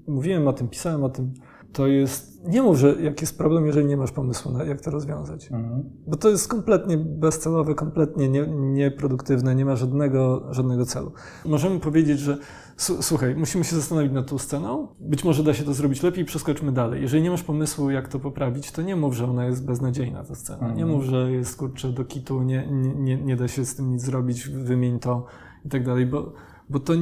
mówiłem 0.07 0.49
o 0.49 0.53
tym, 0.53 0.69
pisałem 0.69 1.05
o 1.05 1.09
tym, 1.09 1.35
to 1.73 1.87
jest, 1.87 2.45
nie 2.49 2.63
mów, 2.63 2.79
że 2.79 3.03
jak 3.03 3.21
jest 3.21 3.39
problem, 3.39 3.67
jeżeli 3.67 3.87
nie 3.87 3.97
masz 3.97 4.13
pomysłu 4.13 4.53
na 4.53 4.65
jak 4.65 4.81
to 4.81 4.91
rozwiązać. 4.91 5.53
Mhm. 5.53 5.83
Bo 6.07 6.17
to 6.17 6.31
jest 6.31 6.49
kompletnie 6.49 6.99
bezcelowe, 6.99 7.75
kompletnie 7.75 8.29
nie, 8.29 8.47
nieproduktywne, 8.49 9.55
nie 9.55 9.65
ma 9.65 9.77
żadnego, 9.77 10.47
żadnego 10.51 10.87
celu. 10.87 11.13
Możemy 11.45 11.81
powiedzieć, 11.81 12.19
że 12.19 12.39
słuchaj, 12.77 13.37
musimy 13.37 13.65
się 13.65 13.77
zastanowić 13.77 14.13
nad 14.13 14.27
tą 14.27 14.39
sceną, 14.39 14.89
być 15.01 15.25
może 15.25 15.43
da 15.43 15.55
się 15.55 15.65
to 15.65 15.75
zrobić 15.75 16.03
lepiej, 16.03 16.25
przeskoczmy 16.25 16.73
dalej. 16.73 17.03
Jeżeli 17.03 17.23
nie 17.23 17.31
masz 17.31 17.43
pomysłu, 17.43 17.91
jak 17.91 18.09
to 18.09 18.19
poprawić, 18.19 18.73
to 18.73 18.83
nie 18.83 18.97
mów, 18.97 19.15
że 19.15 19.25
ona 19.25 19.47
jest 19.47 19.67
beznadziejna, 19.67 20.25
ta 20.25 20.35
scena. 20.35 20.59
Mhm. 20.59 20.77
Nie 20.77 20.87
mów, 20.87 21.05
że 21.05 21.33
jest, 21.33 21.57
kurczę, 21.57 21.93
do 21.93 22.05
kitu, 22.05 22.43
nie, 22.43 22.69
nie, 22.97 23.17
nie 23.17 23.37
da 23.37 23.49
się 23.49 23.65
z 23.65 23.75
tym 23.75 23.93
nic 23.93 24.03
zrobić, 24.03 24.49
wymień 24.49 24.99
to 24.99 25.27
i 25.65 25.69
tak 25.69 25.85
dalej, 25.85 26.07
bo 26.07 26.33
bo 26.69 26.81
to 26.81 26.93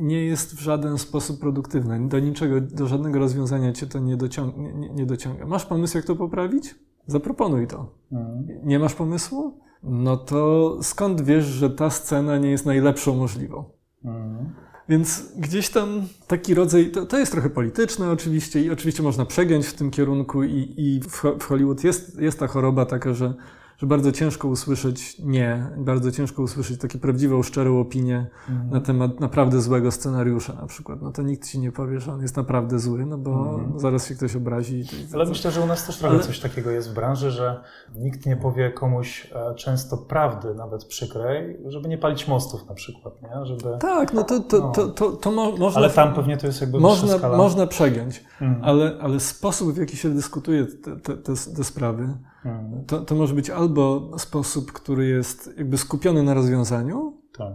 nie 0.00 0.24
jest 0.24 0.54
w 0.54 0.60
żaden 0.60 0.98
sposób 0.98 1.40
produktywne. 1.40 2.08
Do 2.08 2.18
niczego, 2.18 2.60
do 2.60 2.86
żadnego 2.86 3.18
rozwiązania 3.18 3.72
cię 3.72 3.86
to 3.86 3.98
nie, 3.98 4.16
dociąga. 4.16 4.56
Nie, 4.58 4.90
nie 4.90 5.06
dociąga. 5.06 5.46
Masz 5.46 5.66
pomysł, 5.66 5.96
jak 5.96 6.06
to 6.06 6.16
poprawić? 6.16 6.74
Zaproponuj 7.06 7.66
to. 7.66 7.92
Mhm. 8.12 8.46
Nie 8.64 8.78
masz 8.78 8.94
pomysłu? 8.94 9.60
No 9.82 10.16
to 10.16 10.76
skąd 10.82 11.20
wiesz, 11.20 11.44
że 11.44 11.70
ta 11.70 11.90
scena 11.90 12.38
nie 12.38 12.50
jest 12.50 12.66
najlepszą 12.66 13.16
możliwą? 13.16 13.64
Więc 14.88 15.22
gdzieś 15.36 15.68
tam 15.68 16.08
taki 16.26 16.54
rodzaj, 16.54 16.90
to, 16.90 17.06
to, 17.06 17.18
jest 17.18 17.32
trochę 17.32 17.50
polityczne 17.50 18.10
oczywiście 18.10 18.62
i 18.62 18.70
oczywiście 18.70 19.02
można 19.02 19.24
przegiąć 19.24 19.66
w 19.66 19.74
tym 19.74 19.90
kierunku 19.90 20.44
i, 20.44 20.74
i 20.76 21.00
w 21.38 21.42
Hollywood 21.42 21.84
jest, 21.84 22.20
jest 22.20 22.38
ta 22.38 22.46
choroba 22.46 22.86
taka, 22.86 23.14
że 23.14 23.34
że 23.78 23.86
bardzo 23.86 24.12
ciężko 24.12 24.48
usłyszeć 24.48 25.18
nie, 25.18 25.66
bardzo 25.76 26.12
ciężko 26.12 26.42
usłyszeć 26.42 26.80
takie 26.80 26.98
prawdziwą, 26.98 27.42
szczerą 27.42 27.80
opinię 27.80 28.26
Mhm. 28.48 28.70
na 28.70 28.80
temat 28.80 29.20
naprawdę 29.20 29.60
złego 29.60 29.90
scenariusza 29.90 30.52
na 30.52 30.66
przykład. 30.66 31.02
No 31.02 31.12
to 31.12 31.22
nikt 31.22 31.48
ci 31.48 31.58
nie 31.58 31.72
powie, 31.72 32.00
że 32.00 32.12
on 32.12 32.22
jest 32.22 32.36
naprawdę 32.36 32.78
zły, 32.78 33.06
no 33.06 33.18
bo 33.18 33.54
Mhm. 33.54 33.80
zaraz 33.80 34.06
się 34.08 34.14
ktoś 34.14 34.36
obrazi. 34.36 34.84
Ale 35.14 35.24
myślę, 35.26 35.50
że 35.50 35.60
u 35.60 35.66
nas 35.66 35.86
też 35.86 35.98
trochę 35.98 36.14
Ale- 36.14 36.24
coś 36.24 36.40
takiego 36.40 36.70
jest 36.70 36.90
w 36.90 36.94
branży, 36.94 37.30
że 37.30 37.60
nikt 37.96 38.26
nie 38.26 38.36
powie 38.36 38.70
komuś 38.70 39.28
e, 39.34 39.54
często 39.54 39.96
prawdy, 39.98 40.54
nawet 40.54 40.84
przykrej, 40.84 41.58
żeby 41.66 41.88
nie 41.88 41.98
palić 41.98 42.28
mostów 42.28 42.68
na 42.68 42.74
przykład, 42.74 43.14
nie? 43.22 43.46
Żeby... 43.46 43.78
Tak, 43.80 44.12
no 44.14 44.24
to, 44.24 44.40
to, 44.40 44.58
No. 44.58 44.72
to, 44.72 44.88
to, 44.88 45.10
to 45.12 45.30
mo, 45.30 45.56
można... 45.56 45.80
Ale 45.80 45.90
tam 45.90 46.14
pewnie 46.14 46.36
to 46.36 46.46
jest 46.46 46.60
jakby 46.60 46.80
można, 46.80 47.18
skala. 47.18 47.36
można 47.36 47.66
przegiąć, 47.66 48.24
Mhm. 48.40 48.64
ale, 48.64 48.98
ale 49.00 49.20
sposób, 49.20 49.72
w 49.72 49.76
jaki 49.76 49.96
się 49.96 50.10
dyskutuje 50.10 50.66
te, 50.66 50.96
te, 50.96 51.16
te, 51.16 51.32
te 51.56 51.64
sprawy. 51.64 52.08
To, 52.86 53.00
to 53.00 53.14
może 53.14 53.34
być 53.34 53.50
albo 53.50 54.10
sposób, 54.18 54.72
który 54.72 55.06
jest 55.06 55.50
jakby 55.56 55.78
skupiony 55.78 56.22
na 56.22 56.34
rozwiązaniu, 56.34 57.22
Tak. 57.36 57.54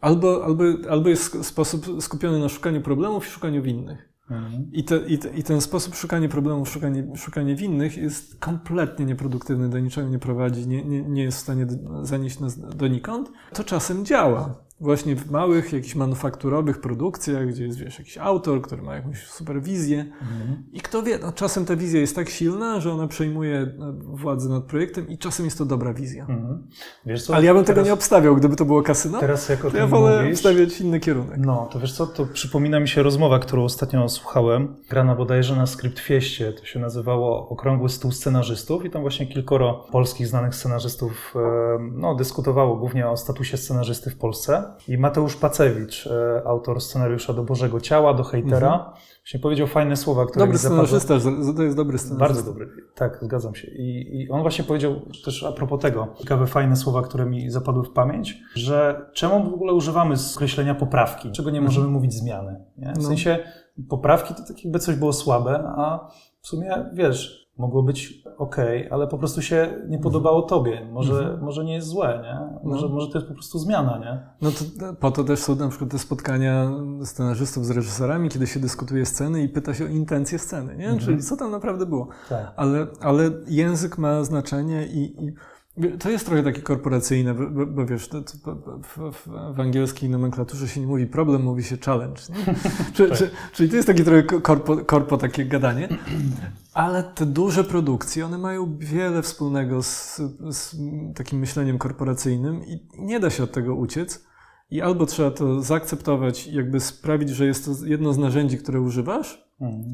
albo, 0.00 0.44
albo, 0.44 0.64
albo 0.90 1.08
jest 1.08 1.44
sposób 1.44 1.86
skupiony 2.02 2.38
na 2.38 2.48
szukaniu 2.48 2.80
problemów 2.80 3.26
i 3.26 3.30
szukaniu 3.30 3.62
winnych. 3.62 4.14
Mhm. 4.30 4.72
I, 4.72 4.84
te, 4.84 4.96
i, 4.96 5.18
te, 5.18 5.28
I 5.28 5.42
ten 5.42 5.60
sposób 5.60 5.94
szukania 5.94 6.28
problemów, 6.28 6.68
szukanie, 6.68 7.16
szukanie 7.16 7.56
winnych 7.56 7.96
jest 7.96 8.40
kompletnie 8.40 9.06
nieproduktywny, 9.06 9.68
do 9.68 9.78
niczego 9.78 10.08
nie 10.08 10.18
prowadzi, 10.18 10.68
nie, 10.68 10.84
nie, 10.84 11.02
nie 11.02 11.22
jest 11.22 11.38
w 11.38 11.40
stanie 11.40 11.66
zanieść 12.02 12.40
nas 12.40 12.58
donikąd. 12.58 13.32
To 13.52 13.64
czasem 13.64 14.04
działa. 14.04 14.63
Właśnie 14.84 15.16
w 15.16 15.30
małych, 15.30 15.72
jakichś 15.72 15.94
manufakturowych 15.94 16.80
produkcjach, 16.80 17.48
gdzie 17.48 17.64
jest 17.64 17.78
wiesz, 17.78 17.98
jakiś 17.98 18.18
autor, 18.18 18.62
który 18.62 18.82
ma 18.82 18.94
jakąś 18.94 19.26
superwizję 19.26 20.00
Mhm. 20.00 20.62
i 20.72 20.80
kto 20.80 21.02
wie, 21.02 21.18
no, 21.18 21.32
czasem 21.32 21.64
ta 21.64 21.76
wizja 21.76 22.00
jest 22.00 22.16
tak 22.16 22.30
silna, 22.30 22.80
że 22.80 22.92
ona 22.92 23.08
przejmuje 23.08 23.56
e, 23.58 23.72
władzę 24.02 24.48
nad 24.48 24.64
projektem 24.64 25.08
i 25.08 25.18
czasem 25.18 25.44
jest 25.44 25.58
to 25.58 25.64
dobra 25.64 25.94
wizja. 25.94 26.26
Mhm. 26.28 26.66
Wiesz 27.06 27.26
co, 27.26 27.34
Ale 27.34 27.44
ja 27.44 27.54
bym 27.54 27.64
tego 27.64 27.74
teraz, 27.74 27.86
nie 27.86 27.92
obstawiał, 27.92 28.36
gdyby 28.36 28.56
to 28.56 28.64
było 28.64 28.82
kasyno, 28.82 29.20
Teraz 29.20 29.48
jak 29.48 29.64
o 29.64 29.76
ja 29.76 29.86
wolę 29.86 30.22
mówisz, 30.22 30.32
obstawiać 30.32 30.80
inny 30.80 31.00
kierunek. 31.00 31.38
No, 31.38 31.68
to 31.72 31.80
wiesz 31.80 31.92
co, 31.92 32.06
to 32.06 32.26
przypomina 32.26 32.80
mi 32.80 32.88
się 32.88 33.02
rozmowa, 33.02 33.38
którą 33.38 33.64
ostatnio 33.64 34.08
słuchałem. 34.08 34.76
Grana 34.90 35.14
bodajże 35.14 35.56
na 35.56 35.66
Script 35.66 35.98
Fieście, 35.98 36.52
to 36.52 36.64
się 36.64 36.80
nazywało 36.80 37.48
Okrągły 37.48 37.88
Stół 37.88 38.12
Scenarzystów 38.12 38.84
i 38.84 38.90
tam 38.90 39.02
właśnie 39.02 39.26
kilkoro 39.26 39.86
polskich 39.92 40.26
znanych 40.26 40.54
scenarzystów 40.54 41.34
e, 41.36 41.38
no, 41.92 42.14
dyskutowało 42.14 42.76
głównie 42.76 43.08
o 43.08 43.16
statusie 43.16 43.56
scenarzysty 43.56 44.10
w 44.10 44.16
Polsce. 44.16 44.73
I 44.88 44.98
Mateusz 44.98 45.36
Pacewicz, 45.36 46.06
e, 46.06 46.42
autor 46.46 46.80
scenariusza 46.80 47.32
do 47.32 47.42
Bożego 47.42 47.80
Ciała, 47.80 48.14
do 48.14 48.24
Hejtera, 48.24 48.92
właśnie 49.22 49.40
powiedział 49.40 49.66
fajne 49.66 49.96
słowa, 49.96 50.26
które 50.26 50.38
Dobry 50.40 50.52
mi 50.52 50.58
zapadły. 50.58 50.86
scenarzysta, 50.86 51.54
to 51.56 51.62
jest 51.62 51.76
dobry 51.76 51.98
scenarzysta. 51.98 52.34
Bardzo 52.34 52.42
dobry, 52.52 52.68
tak, 52.94 53.18
zgadzam 53.22 53.54
się. 53.54 53.68
I, 53.70 54.16
I 54.22 54.30
on 54.30 54.42
właśnie 54.42 54.64
powiedział 54.64 54.94
też 55.24 55.44
a 55.44 55.52
propos 55.52 55.80
tego, 55.80 56.08
ciekawe, 56.18 56.46
fajne 56.46 56.76
słowa, 56.76 57.02
które 57.02 57.26
mi 57.26 57.50
zapadły 57.50 57.84
w 57.84 57.90
pamięć, 57.90 58.38
że 58.54 59.06
czemu 59.12 59.50
w 59.50 59.54
ogóle 59.54 59.72
używamy 59.72 60.16
skreślenia 60.16 60.74
poprawki? 60.74 61.32
Czego 61.32 61.50
nie 61.50 61.60
możemy 61.60 61.86
mówić 61.88 62.14
zmiany? 62.14 62.64
Nie? 62.78 62.92
W 62.92 62.96
No. 62.96 63.02
sensie 63.08 63.38
poprawki 63.88 64.34
to 64.34 64.40
tak 64.48 64.64
jakby 64.64 64.78
coś 64.78 64.96
było 64.96 65.12
słabe, 65.12 65.64
a 65.76 66.08
w 66.40 66.46
sumie 66.48 66.90
wiesz, 66.92 67.48
mogło 67.58 67.82
być 67.82 68.23
ok, 68.38 68.56
ale 68.90 69.06
po 69.06 69.18
prostu 69.18 69.42
się 69.42 69.74
nie 69.88 69.98
podobało 69.98 70.42
tobie. 70.42 70.86
Może, 70.92 71.38
może 71.42 71.64
nie 71.64 71.74
jest 71.74 71.86
złe, 71.88 72.20
nie? 72.22 72.68
Może, 72.70 72.86
No. 72.88 72.94
może 72.94 73.08
to 73.08 73.18
jest 73.18 73.28
po 73.28 73.34
prostu 73.34 73.58
zmiana, 73.58 73.98
nie? 73.98 74.20
No 74.42 74.50
to 74.50 74.94
po 74.94 75.10
to 75.10 75.24
też 75.24 75.38
są 75.38 75.54
na 75.54 75.68
przykład 75.68 75.90
te 75.90 75.98
spotkania 75.98 76.70
scenarzystów 77.04 77.66
z 77.66 77.70
reżyserami, 77.70 78.28
kiedy 78.28 78.46
się 78.46 78.60
dyskutuje 78.60 79.06
sceny 79.06 79.42
i 79.42 79.48
pyta 79.48 79.74
się 79.74 79.84
o 79.84 79.88
intencje 79.88 80.38
sceny, 80.38 80.76
nie? 80.76 80.98
Czyli 80.98 81.22
co 81.22 81.36
tam 81.36 81.50
naprawdę 81.50 81.86
było. 81.86 82.08
Tak. 82.28 82.52
Ale, 82.56 82.86
ale 83.00 83.30
język 83.46 83.98
ma 83.98 84.24
znaczenie 84.24 84.86
i, 84.86 85.24
i 85.24 85.34
to 85.98 86.10
jest 86.10 86.26
trochę 86.26 86.42
takie 86.42 86.62
korporacyjne, 86.62 87.34
bo, 87.34 87.66
bo, 87.66 87.86
wiesz, 87.86 88.08
to, 88.08 88.22
to, 88.22 88.56
w, 88.82 89.12
w, 89.26 89.60
angielskiej 89.60 90.10
nomenklaturze 90.10 90.68
się 90.68 90.80
nie 90.80 90.86
mówi 90.86 91.06
problem, 91.06 91.42
mówi 91.42 91.64
się 91.64 91.76
challenge. 91.78 92.22
Czy, 92.94 93.10
czy, 93.10 93.30
czyli 93.52 93.68
to 93.70 93.76
jest 93.76 93.88
takie 93.88 94.04
trochę 94.04 94.22
korpo, 94.22 94.76
korpo 94.76 95.16
takie 95.16 95.44
gadanie. 95.44 95.88
Ale 96.74 97.02
te 97.02 97.26
duże 97.26 97.64
produkcje, 97.64 98.26
one 98.26 98.38
mają 98.38 98.76
wiele 98.78 99.22
wspólnego 99.22 99.82
z, 99.82 100.20
z 100.50 100.76
takim 101.14 101.38
myśleniem 101.38 101.78
korporacyjnym 101.78 102.64
i 102.64 102.88
nie 102.98 103.20
da 103.20 103.30
się 103.30 103.42
od 103.42 103.52
tego 103.52 103.74
uciec. 103.74 104.24
I 104.70 104.80
albo 104.80 105.06
trzeba 105.06 105.30
to 105.30 105.62
zaakceptować 105.62 106.46
jakby 106.46 106.80
sprawić, 106.80 107.30
że 107.30 107.46
jest 107.46 107.64
to 107.64 107.86
jedno 107.86 108.12
z 108.12 108.18
narzędzi, 108.18 108.58
które 108.58 108.80
używasz. 108.80 109.43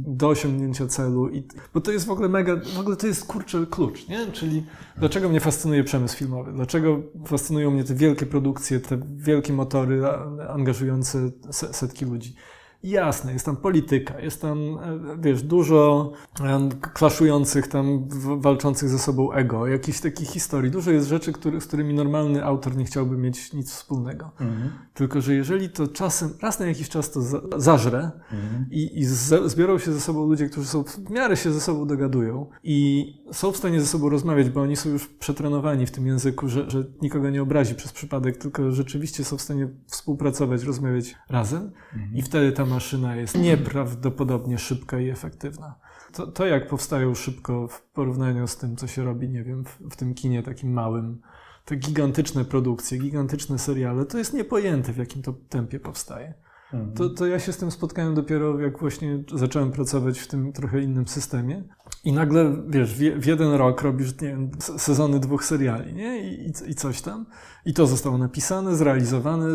Do 0.07 0.29
osiągnięcia 0.29 0.87
celu. 0.87 1.29
I, 1.29 1.49
bo 1.75 1.81
to 1.81 1.93
jest 1.93 2.07
w 2.07 2.11
ogóle 2.11 2.29
mega, 2.29 2.57
w 2.77 2.79
ogóle 2.79 2.97
to 2.97 3.07
jest 3.07 3.27
kurczę 3.27 3.67
klucz, 3.71 4.09
nie? 4.09 4.27
Czyli 4.33 4.67
dlaczego 4.97 5.29
mnie 5.29 5.41
fascynuje 5.41 5.85
przemysł 5.85 6.17
filmowy? 6.17 6.53
Dlaczego 6.53 7.03
fascynują 7.27 7.71
mnie 7.71 7.85
te 7.85 7.95
wielkie 7.95 8.27
produkcje, 8.27 8.81
te 8.81 9.01
wielkie 9.17 9.53
motory 9.53 10.03
angażujące 10.49 11.31
se- 11.51 11.73
setki 11.73 12.05
ludzi? 12.05 12.35
Jasne, 12.83 13.33
jest 13.33 13.47
tam 13.47 13.57
polityka, 13.57 14.21
jest 14.21 14.43
tam, 14.43 14.59
e, 14.59 14.99
wiesz, 15.21 15.43
dużo 15.43 16.13
em, 16.41 16.71
klaszujących 16.71 17.69
tam, 17.69 18.09
walczących 18.41 18.89
ze 18.89 18.99
sobą 18.99 19.33
ego, 19.33 19.67
jakichś 19.67 20.01
takich 20.01 20.29
historii. 20.29 20.71
Dużo 20.71 20.91
jest 20.91 21.09
rzeczy, 21.09 21.33
który, 21.33 21.61
z 21.61 21.67
którymi 21.67 21.95
normalny 21.95 22.45
autor 22.45 22.77
nie 22.77 22.85
chciałby 22.85 23.17
mieć 23.17 23.53
nic 23.53 23.73
wspólnego. 23.73 24.31
Mhm. 24.41 24.71
Tylko, 24.95 25.21
że 25.21 25.35
jeżeli 25.35 25.71
to 25.71 25.89
czasem, 25.89 26.31
raz 26.43 26.61
na 26.61 26.67
jakiś 26.67 26.89
czas 26.89 27.11
to 27.11 27.23
za, 27.23 27.41
zażre 27.57 28.11
Mhm. 28.33 28.67
i, 28.71 29.01
i 29.01 29.05
z, 29.05 29.51
zbiorą 29.51 29.79
się 29.79 29.93
ze 29.93 30.01
sobą 30.01 30.27
ludzie, 30.27 30.49
którzy 30.49 30.67
są 30.67 30.85
w 30.85 31.11
miarę 31.11 31.37
się 31.37 31.53
ze 31.53 31.61
sobą 31.61 31.87
dogadują 31.87 32.47
i 32.65 33.07
są 33.33 33.53
w 33.53 33.57
stanie 33.57 33.81
ze 33.81 33.87
sobą 33.87 34.09
rozmawiać, 34.09 34.51
bo 34.51 34.61
oni 34.61 34.77
są 34.77 34.91
już 34.91 35.09
przetrenowani 35.09 35.87
w 35.87 35.91
tym 35.91 36.07
języku, 36.07 36.49
że, 36.49 36.71
że 36.71 36.85
nikogo 37.03 37.31
nie 37.31 37.43
obrazi 37.43 37.75
przez 37.75 37.93
przypadek, 37.93 38.37
tylko 38.37 38.71
rzeczywiście 38.71 39.25
są 39.25 39.37
w 39.37 39.41
stanie 39.41 39.69
współpracować, 39.87 40.63
rozmawiać 40.63 41.15
razem 41.29 41.71
i 42.15 42.23
wtedy 42.23 42.53
ta 42.53 42.67
maszyna 42.71 43.17
jest 43.17 43.39
nieprawdopodobnie 43.39 44.59
szybka 44.59 44.99
i 45.01 45.09
efektywna. 45.09 45.75
To, 46.13 46.27
to 46.27 46.47
jak 46.47 46.69
powstają 46.69 47.15
szybko 47.15 47.69
w 47.69 47.83
porównaniu 47.83 48.47
z 48.47 48.57
tym, 48.57 48.77
co 48.77 48.87
się 48.87 49.05
robi, 49.05 49.29
nie 49.29 49.45
wiem, 49.45 49.65
w, 49.65 49.79
w 49.91 49.97
tym 49.97 50.15
kinie 50.15 50.43
takim 50.43 50.73
małym, 50.73 51.21
te 51.65 51.77
gigantyczne 51.77 52.45
produkcje, 52.45 52.99
gigantyczne 52.99 53.59
seriale, 53.59 54.07
to 54.07 54.19
jest 54.19 54.35
niepojęte, 54.35 54.93
w 54.93 54.97
jakim 54.97 55.23
to 55.23 55.33
tempie 55.49 55.81
powstaje. 55.81 56.35
Mhm. 56.75 56.93
To, 56.97 57.09
to 57.11 57.27
ja 57.27 57.39
się 57.39 57.53
z 57.53 57.57
tym 57.57 57.71
spotkałem 57.71 58.15
dopiero, 58.15 58.61
jak 58.61 58.79
właśnie 58.79 59.23
zacząłem 59.35 59.71
pracować 59.73 60.19
w 60.19 60.29
tym 60.29 60.53
trochę 60.53 60.81
innym 60.83 61.09
systemie. 61.09 61.65
I 62.05 62.13
nagle, 62.13 62.57
wiesz, 62.69 62.95
w, 62.95 63.27
jeden 63.27 63.53
rok 63.53 63.83
robisz, 63.83 64.21
nie 64.21 64.29
wiem, 64.29 64.51
sezony 64.59 65.21
dwóch 65.21 65.45
seriali, 65.45 65.95
nie? 65.95 66.19
I, 66.31 66.47
i, 66.47 66.71
I 66.71 66.75
coś 66.75 67.01
tam. 67.03 67.27
I 67.67 67.75
to 67.75 67.87
zostało 67.87 68.19
napisane, 68.19 68.77
zrealizowane, 68.77 69.47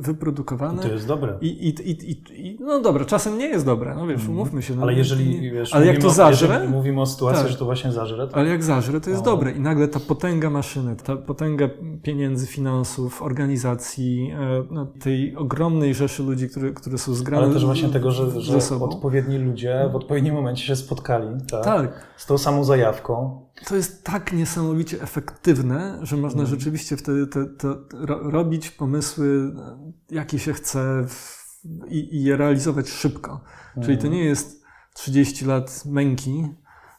wyprodukowane. 0.00 0.82
To 0.82 0.88
jest 0.88 1.06
dobre. 1.06 1.38
I, 1.40 1.46
i, 1.46 1.68
i, 1.90 2.10
i, 2.10 2.46
i, 2.46 2.58
no 2.60 2.80
dobra, 2.80 3.04
czasem 3.04 3.38
nie 3.38 3.46
jest 3.48 3.64
dobre, 3.66 3.94
no 3.94 4.06
wiesz, 4.06 4.28
umówmy 4.28 4.62
się. 4.62 4.74
No, 4.76 4.82
Ale 4.82 4.94
jeżeli, 4.94 5.40
nie- 5.40 5.50
wiesz, 5.52 5.74
ale 5.74 5.86
jak 5.86 5.98
to 5.98 6.10
zażre, 6.10 6.48
jeżeli 6.54 6.68
mówimy 6.72 7.00
o 7.00 7.06
sytuacji, 7.06 7.42
Tak. 7.42 7.52
że 7.52 7.58
to 7.58 7.64
właśnie 7.64 7.92
zażre, 7.92 8.28
to 8.28 8.36
ale 8.36 8.48
jak 8.48 8.62
zażre, 8.64 9.00
to 9.00 9.10
jest 9.10 9.24
No. 9.24 9.30
dobre. 9.30 9.52
I 9.52 9.60
nagle 9.60 9.88
ta 9.88 10.00
potęga 10.00 10.50
maszyny, 10.50 10.96
ta 10.96 11.16
potęga 11.16 11.68
pieniędzy, 12.02 12.46
finansów, 12.46 13.22
organizacji, 13.22 14.30
e, 14.34 14.64
no, 14.70 14.86
tej 14.86 15.36
ogromnej 15.36 15.94
rzeszy 15.94 16.22
ludzi, 16.22 16.48
które, 16.60 16.72
które 16.72 16.98
są 16.98 17.14
zgrane 17.14 17.44
Ale 17.44 17.52
też 17.54 17.64
właśnie 17.64 17.88
tego, 17.88 18.10
że, 18.10 18.40
że 18.40 18.76
odpowiedni 18.80 19.38
ludzie 19.38 19.88
w 19.92 19.96
odpowiednim 19.96 20.34
momencie 20.34 20.64
się 20.64 20.76
spotkali 20.76 21.26
tak? 21.50 21.64
Tak. 21.64 22.04
z 22.16 22.26
tą 22.26 22.38
samą 22.38 22.64
zajawką. 22.64 23.40
To 23.66 23.76
jest 23.76 24.04
tak 24.04 24.32
niesamowicie 24.32 25.02
efektywne, 25.02 25.98
że 26.02 26.16
można 26.16 26.40
Mhm. 26.40 26.58
rzeczywiście 26.58 26.96
wtedy 26.96 27.26
te, 27.26 27.46
te, 27.46 27.74
ro, 27.92 28.30
robić 28.30 28.70
pomysły, 28.70 29.52
e, 29.56 30.14
jakie 30.14 30.38
się 30.38 30.52
chce 30.52 31.04
w, 31.08 31.40
i, 31.88 32.16
i 32.16 32.24
je 32.24 32.36
realizować 32.36 32.88
szybko. 32.88 33.40
Czyli 33.82 33.98
to 33.98 34.06
nie 34.06 34.24
jest 34.24 34.64
30 34.94 35.44
lat 35.44 35.82
męki, 35.86 36.46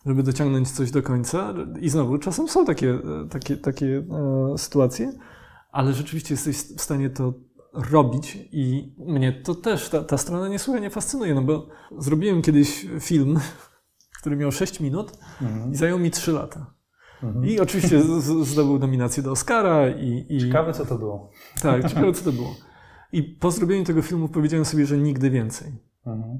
żeby 0.05 0.23
dociągnąć 0.23 0.71
coś 0.71 0.91
do 0.91 1.03
końca. 1.03 1.53
I 1.79 1.89
znowu, 1.89 2.17
czasem 2.17 2.47
są 2.47 2.65
takie, 2.65 2.89
e, 2.89 3.27
takie, 3.29 3.57
takie 3.57 4.03
e, 4.53 4.57
sytuacje, 4.57 5.13
ale 5.71 5.93
rzeczywiście 5.93 6.33
jesteś 6.33 6.57
w 6.57 6.81
stanie 6.81 7.09
to 7.09 7.33
robić 7.73 8.37
i 8.51 8.95
mnie 8.97 9.31
to 9.31 9.55
też, 9.55 9.89
ta, 9.89 10.03
ta 10.03 10.17
strona 10.17 10.47
niesłychanie 10.47 10.89
fascynuje, 10.89 11.35
no 11.35 11.41
bo 11.41 11.67
zrobiłem 11.97 12.41
kiedyś 12.41 12.87
film, 12.99 13.39
który 14.19 14.35
miał 14.35 14.51
6 14.51 14.79
minut 14.79 15.11
Mhm. 15.41 15.71
i 15.71 15.75
zajął 15.75 15.99
mi 15.99 16.11
3 16.11 16.31
lata. 16.31 16.73
Mhm. 17.23 17.45
I 17.45 17.59
oczywiście 17.59 18.01
zdobył 18.43 18.79
nominację 18.79 19.23
do 19.23 19.31
Oscara 19.31 19.89
i... 19.89 20.25
i 20.29 20.39
Ciekawe, 20.39 20.73
co 20.73 20.85
to 20.85 20.97
było. 20.97 21.31
Tak, 21.61 21.87
ciekawe 21.89 22.13
co 22.13 22.23
to 22.23 22.31
było. 22.31 22.55
I 23.11 23.23
po 23.23 23.51
zrobieniu 23.51 23.83
tego 23.85 24.01
filmu 24.01 24.29
powiedziałem 24.29 24.65
sobie, 24.65 24.85
że 24.85 24.97
nigdy 24.97 25.29
więcej. 25.29 25.71
Mhm. 26.05 26.39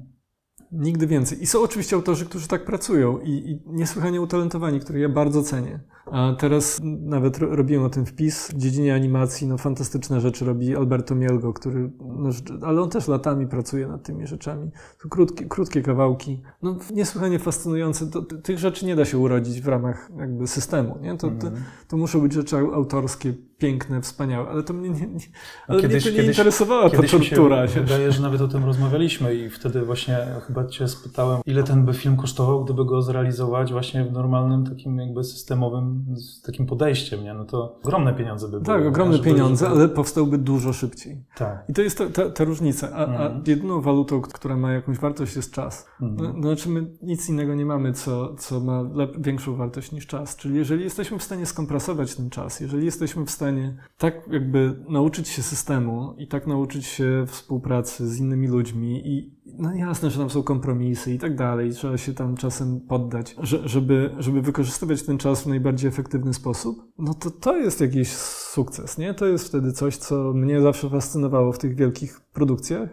Nigdy 0.72 1.06
więcej. 1.06 1.42
I 1.42 1.46
są 1.46 1.62
oczywiście 1.62 1.96
autorzy, 1.96 2.26
którzy 2.26 2.48
tak 2.48 2.64
pracują 2.64 3.18
i, 3.18 3.30
i 3.30 3.62
niesłychanie 3.66 4.20
utalentowani, 4.20 4.80
których 4.80 5.02
ja 5.02 5.08
bardzo 5.08 5.42
cenię. 5.42 5.80
A 6.06 6.32
teraz 6.38 6.80
nawet 6.84 7.38
robiłem 7.38 7.84
o 7.84 7.88
tym 7.88 8.06
wpis 8.06 8.48
w 8.48 8.56
dziedzinie 8.56 8.94
animacji, 8.94 9.46
no 9.46 9.58
fantastyczne 9.58 10.20
rzeczy 10.20 10.44
robi 10.44 10.76
Alberto 10.76 11.14
Mielgo, 11.14 11.52
który, 11.52 11.90
no, 12.00 12.30
ale 12.62 12.82
on 12.82 12.90
też 12.90 13.08
latami 13.08 13.46
pracuje 13.46 13.86
nad 13.86 14.02
tymi 14.02 14.26
rzeczami. 14.26 14.70
To 15.02 15.08
krótkie, 15.08 15.46
krótkie 15.46 15.82
kawałki, 15.82 16.42
no 16.62 16.76
niesłychanie 16.92 17.38
fascynujące. 17.38 18.06
To, 18.06 18.22
tych 18.22 18.58
rzeczy 18.58 18.86
nie 18.86 18.96
da 18.96 19.04
się 19.04 19.18
urodzić 19.18 19.60
w 19.60 19.68
ramach 19.68 20.10
jakby 20.18 20.46
systemu, 20.46 20.98
nie? 21.02 21.16
To, 21.16 21.18
to, 21.18 21.46
mhm. 21.46 21.64
to 21.88 21.96
muszą 21.96 22.20
być 22.20 22.32
rzeczy 22.32 22.56
autorskie, 22.56 23.34
piękne, 23.62 24.00
wspaniałe, 24.00 24.48
ale 24.48 24.62
to 24.62 24.72
mnie 24.72 24.90
nie, 24.90 25.06
nie, 25.06 25.20
ale 25.68 25.82
kiedyś, 25.82 26.04
mnie 26.04 26.12
nie 26.12 26.16
kiedyś, 26.16 26.38
interesowała 26.38 26.90
ta 26.90 27.02
tortura. 27.02 27.68
Się 27.68 27.80
wydaje, 27.80 28.12
że 28.12 28.22
nawet 28.22 28.40
o 28.40 28.48
tym 28.48 28.64
rozmawialiśmy 28.64 29.34
i 29.34 29.50
wtedy 29.50 29.82
właśnie 29.82 30.18
chyba 30.46 30.66
cię 30.66 30.88
spytałem, 30.88 31.40
ile 31.46 31.62
ten 31.62 31.84
by 31.84 31.94
film 31.94 32.16
kosztował, 32.16 32.64
gdyby 32.64 32.84
go 32.84 33.02
zrealizować 33.02 33.72
właśnie 33.72 34.04
w 34.04 34.12
normalnym 34.12 34.66
takim 34.66 34.98
jakby 34.98 35.24
systemowym, 35.24 35.91
z 36.14 36.42
takim 36.42 36.66
podejściem, 36.66 37.24
nie? 37.24 37.34
No 37.34 37.44
to 37.44 37.78
ogromne 37.82 38.14
pieniądze 38.14 38.46
by 38.46 38.60
były. 38.60 38.64
Tak, 38.64 38.86
ogromne 38.86 39.16
żeby, 39.16 39.28
pieniądze, 39.28 39.68
ale 39.68 39.88
powstałby 39.88 40.38
dużo 40.38 40.72
szybciej. 40.72 41.24
Tak. 41.36 41.64
I 41.68 41.72
to 41.72 41.82
jest 41.82 41.98
ta, 41.98 42.06
ta, 42.06 42.30
ta 42.30 42.44
różnica. 42.44 42.88
A, 42.92 43.04
mhm. 43.04 43.32
a, 43.36 43.50
jedyną 43.50 43.80
walutą, 43.80 44.20
która 44.20 44.56
ma 44.56 44.72
jakąś 44.72 44.98
wartość 44.98 45.36
jest 45.36 45.52
czas. 45.52 45.86
Mhm. 46.00 46.40
No, 46.40 46.42
znaczy 46.42 46.68
my 46.68 46.86
nic 47.02 47.28
innego 47.28 47.54
nie 47.54 47.66
mamy, 47.66 47.92
co, 47.92 48.34
co 48.34 48.60
ma 48.60 48.84
większą 49.18 49.56
wartość 49.56 49.92
niż 49.92 50.06
czas. 50.06 50.36
Czyli 50.36 50.56
jeżeli 50.56 50.84
jesteśmy 50.84 51.18
w 51.18 51.22
stanie 51.22 51.46
skompresować 51.46 52.14
ten 52.14 52.30
czas, 52.30 52.60
jeżeli 52.60 52.84
jesteśmy 52.84 53.26
w 53.26 53.30
stanie 53.30 53.42
stanie 53.42 53.76
tak 53.98 54.28
jakby 54.30 54.76
nauczyć 54.88 55.28
się 55.28 55.42
systemu 55.42 56.14
i 56.18 56.28
tak 56.28 56.46
nauczyć 56.46 56.86
się 56.86 57.24
współpracy 57.26 58.08
z 58.08 58.20
innymi 58.20 58.48
ludźmi 58.48 59.02
i 59.08 59.32
no 59.58 59.74
jasne, 59.74 60.10
że 60.10 60.18
tam 60.18 60.30
są 60.30 60.42
kompromisy 60.42 61.14
i 61.14 61.18
tak 61.18 61.36
dalej, 61.36 61.70
trzeba 61.70 61.98
się 61.98 62.14
tam 62.14 62.36
czasem 62.36 62.80
poddać, 62.80 63.36
że, 63.42 63.68
żeby, 63.68 64.10
żeby 64.18 64.42
wykorzystywać 64.42 65.02
ten 65.02 65.18
czas 65.18 65.42
w 65.42 65.46
najbardziej 65.46 65.88
efektywny 65.88 66.34
sposób, 66.34 66.92
no 66.98 67.14
to 67.14 67.30
to 67.30 67.56
jest 67.56 67.80
jakiś 67.80 68.12
sukces, 68.52 68.98
nie? 68.98 69.14
To 69.14 69.26
jest 69.26 69.48
wtedy 69.48 69.72
coś, 69.72 69.96
co 69.96 70.32
mnie 70.32 70.60
zawsze 70.60 70.90
fascynowało 70.90 71.52
w 71.52 71.58
tych 71.58 71.74
wielkich 71.74 72.20
produkcjach 72.20 72.88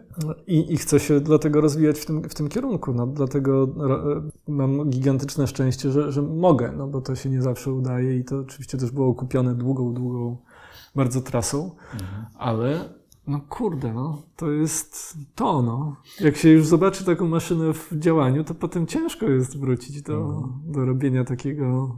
i, 0.48 0.74
i 0.74 0.78
chcę 0.78 1.00
się 1.00 1.20
dlatego 1.20 1.62
rozwijać 1.62 2.00
w 2.00 2.06
tym, 2.06 2.30
w 2.30 2.34
tym 2.34 2.50
kierunku, 2.50 2.94
no 2.94 3.08
dlatego 3.08 3.68
mam 4.48 4.90
gigantyczne 4.90 5.48
szczęście, 5.48 5.92
że, 5.92 6.12
że 6.12 6.22
mogę, 6.22 6.74
no 6.78 6.88
bo 6.88 7.02
to 7.02 7.16
się 7.16 7.30
nie 7.30 7.42
zawsze 7.42 7.72
udaje 7.72 8.18
i 8.18 8.24
to 8.24 8.40
oczywiście 8.40 8.78
też 8.78 8.92
było 8.92 9.14
kupione 9.16 9.56
długą, 9.56 9.94
długą 9.94 10.38
bardzo 10.96 11.22
trasą, 11.22 11.72
mhm. 11.94 12.26
ale 12.38 12.99
no 13.30 13.42
kurde, 13.50 13.94
no, 13.94 14.22
to 14.36 14.52
jest 14.52 15.18
to, 15.36 15.62
no. 15.62 15.96
Jak 16.20 16.38
się 16.38 16.50
już 16.50 16.68
zobaczy 16.68 17.06
taką 17.06 17.28
maszynę 17.28 17.74
w 17.74 17.90
działaniu, 18.00 18.44
to 18.44 18.56
potem 18.56 18.88
ciężko 18.88 19.26
jest 19.26 19.60
wrócić 19.60 20.02
do, 20.02 20.14
mhm. 20.14 20.72
do 20.72 20.86
robienia 20.86 21.24
takiego, 21.24 21.96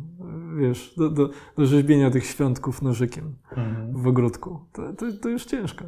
wiesz, 0.57 0.93
do, 0.97 1.09
do, 1.09 1.29
do 1.57 1.65
rzeźbienia 1.65 2.11
tych 2.11 2.25
świątków 2.25 2.81
nożykiem 2.81 3.35
mhm. 3.49 3.93
w 4.01 4.07
ogródku. 4.07 4.59
To, 4.73 4.93
to, 4.93 5.05
to 5.21 5.29
już 5.29 5.45
ciężko. 5.45 5.85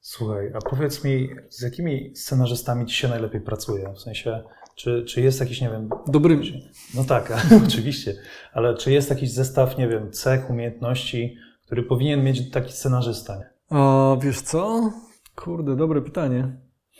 Słuchaj, 0.00 0.52
a 0.54 0.70
powiedz 0.70 1.04
mi, 1.04 1.28
z 1.48 1.62
jakimi 1.62 2.16
scenarzystami 2.16 2.86
ci 2.86 2.96
się 2.96 3.08
najlepiej 3.08 3.40
pracuje? 3.40 3.92
W 3.94 4.00
sensie, 4.00 4.42
czy, 4.74 5.04
czy 5.04 5.20
jest 5.20 5.40
jakiś, 5.40 5.60
nie 5.60 5.70
wiem... 5.70 5.88
Dobrymi. 6.06 6.68
No 6.94 7.04
tak, 7.04 7.32
oczywiście, 7.66 8.14
ale 8.52 8.74
czy 8.74 8.92
jest 8.92 9.10
jakiś 9.10 9.30
zestaw, 9.32 9.78
nie 9.78 9.88
wiem, 9.88 10.10
cech, 10.12 10.50
umiejętności, 10.50 11.36
który 11.66 11.82
powinien 11.82 12.24
mieć 12.24 12.50
taki 12.50 12.72
scenarzysta? 12.72 13.40
O, 13.70 14.18
wiesz 14.22 14.40
co? 14.40 14.92
Kurde, 15.36 15.76
dobre 15.76 16.02
pytanie. 16.02 16.56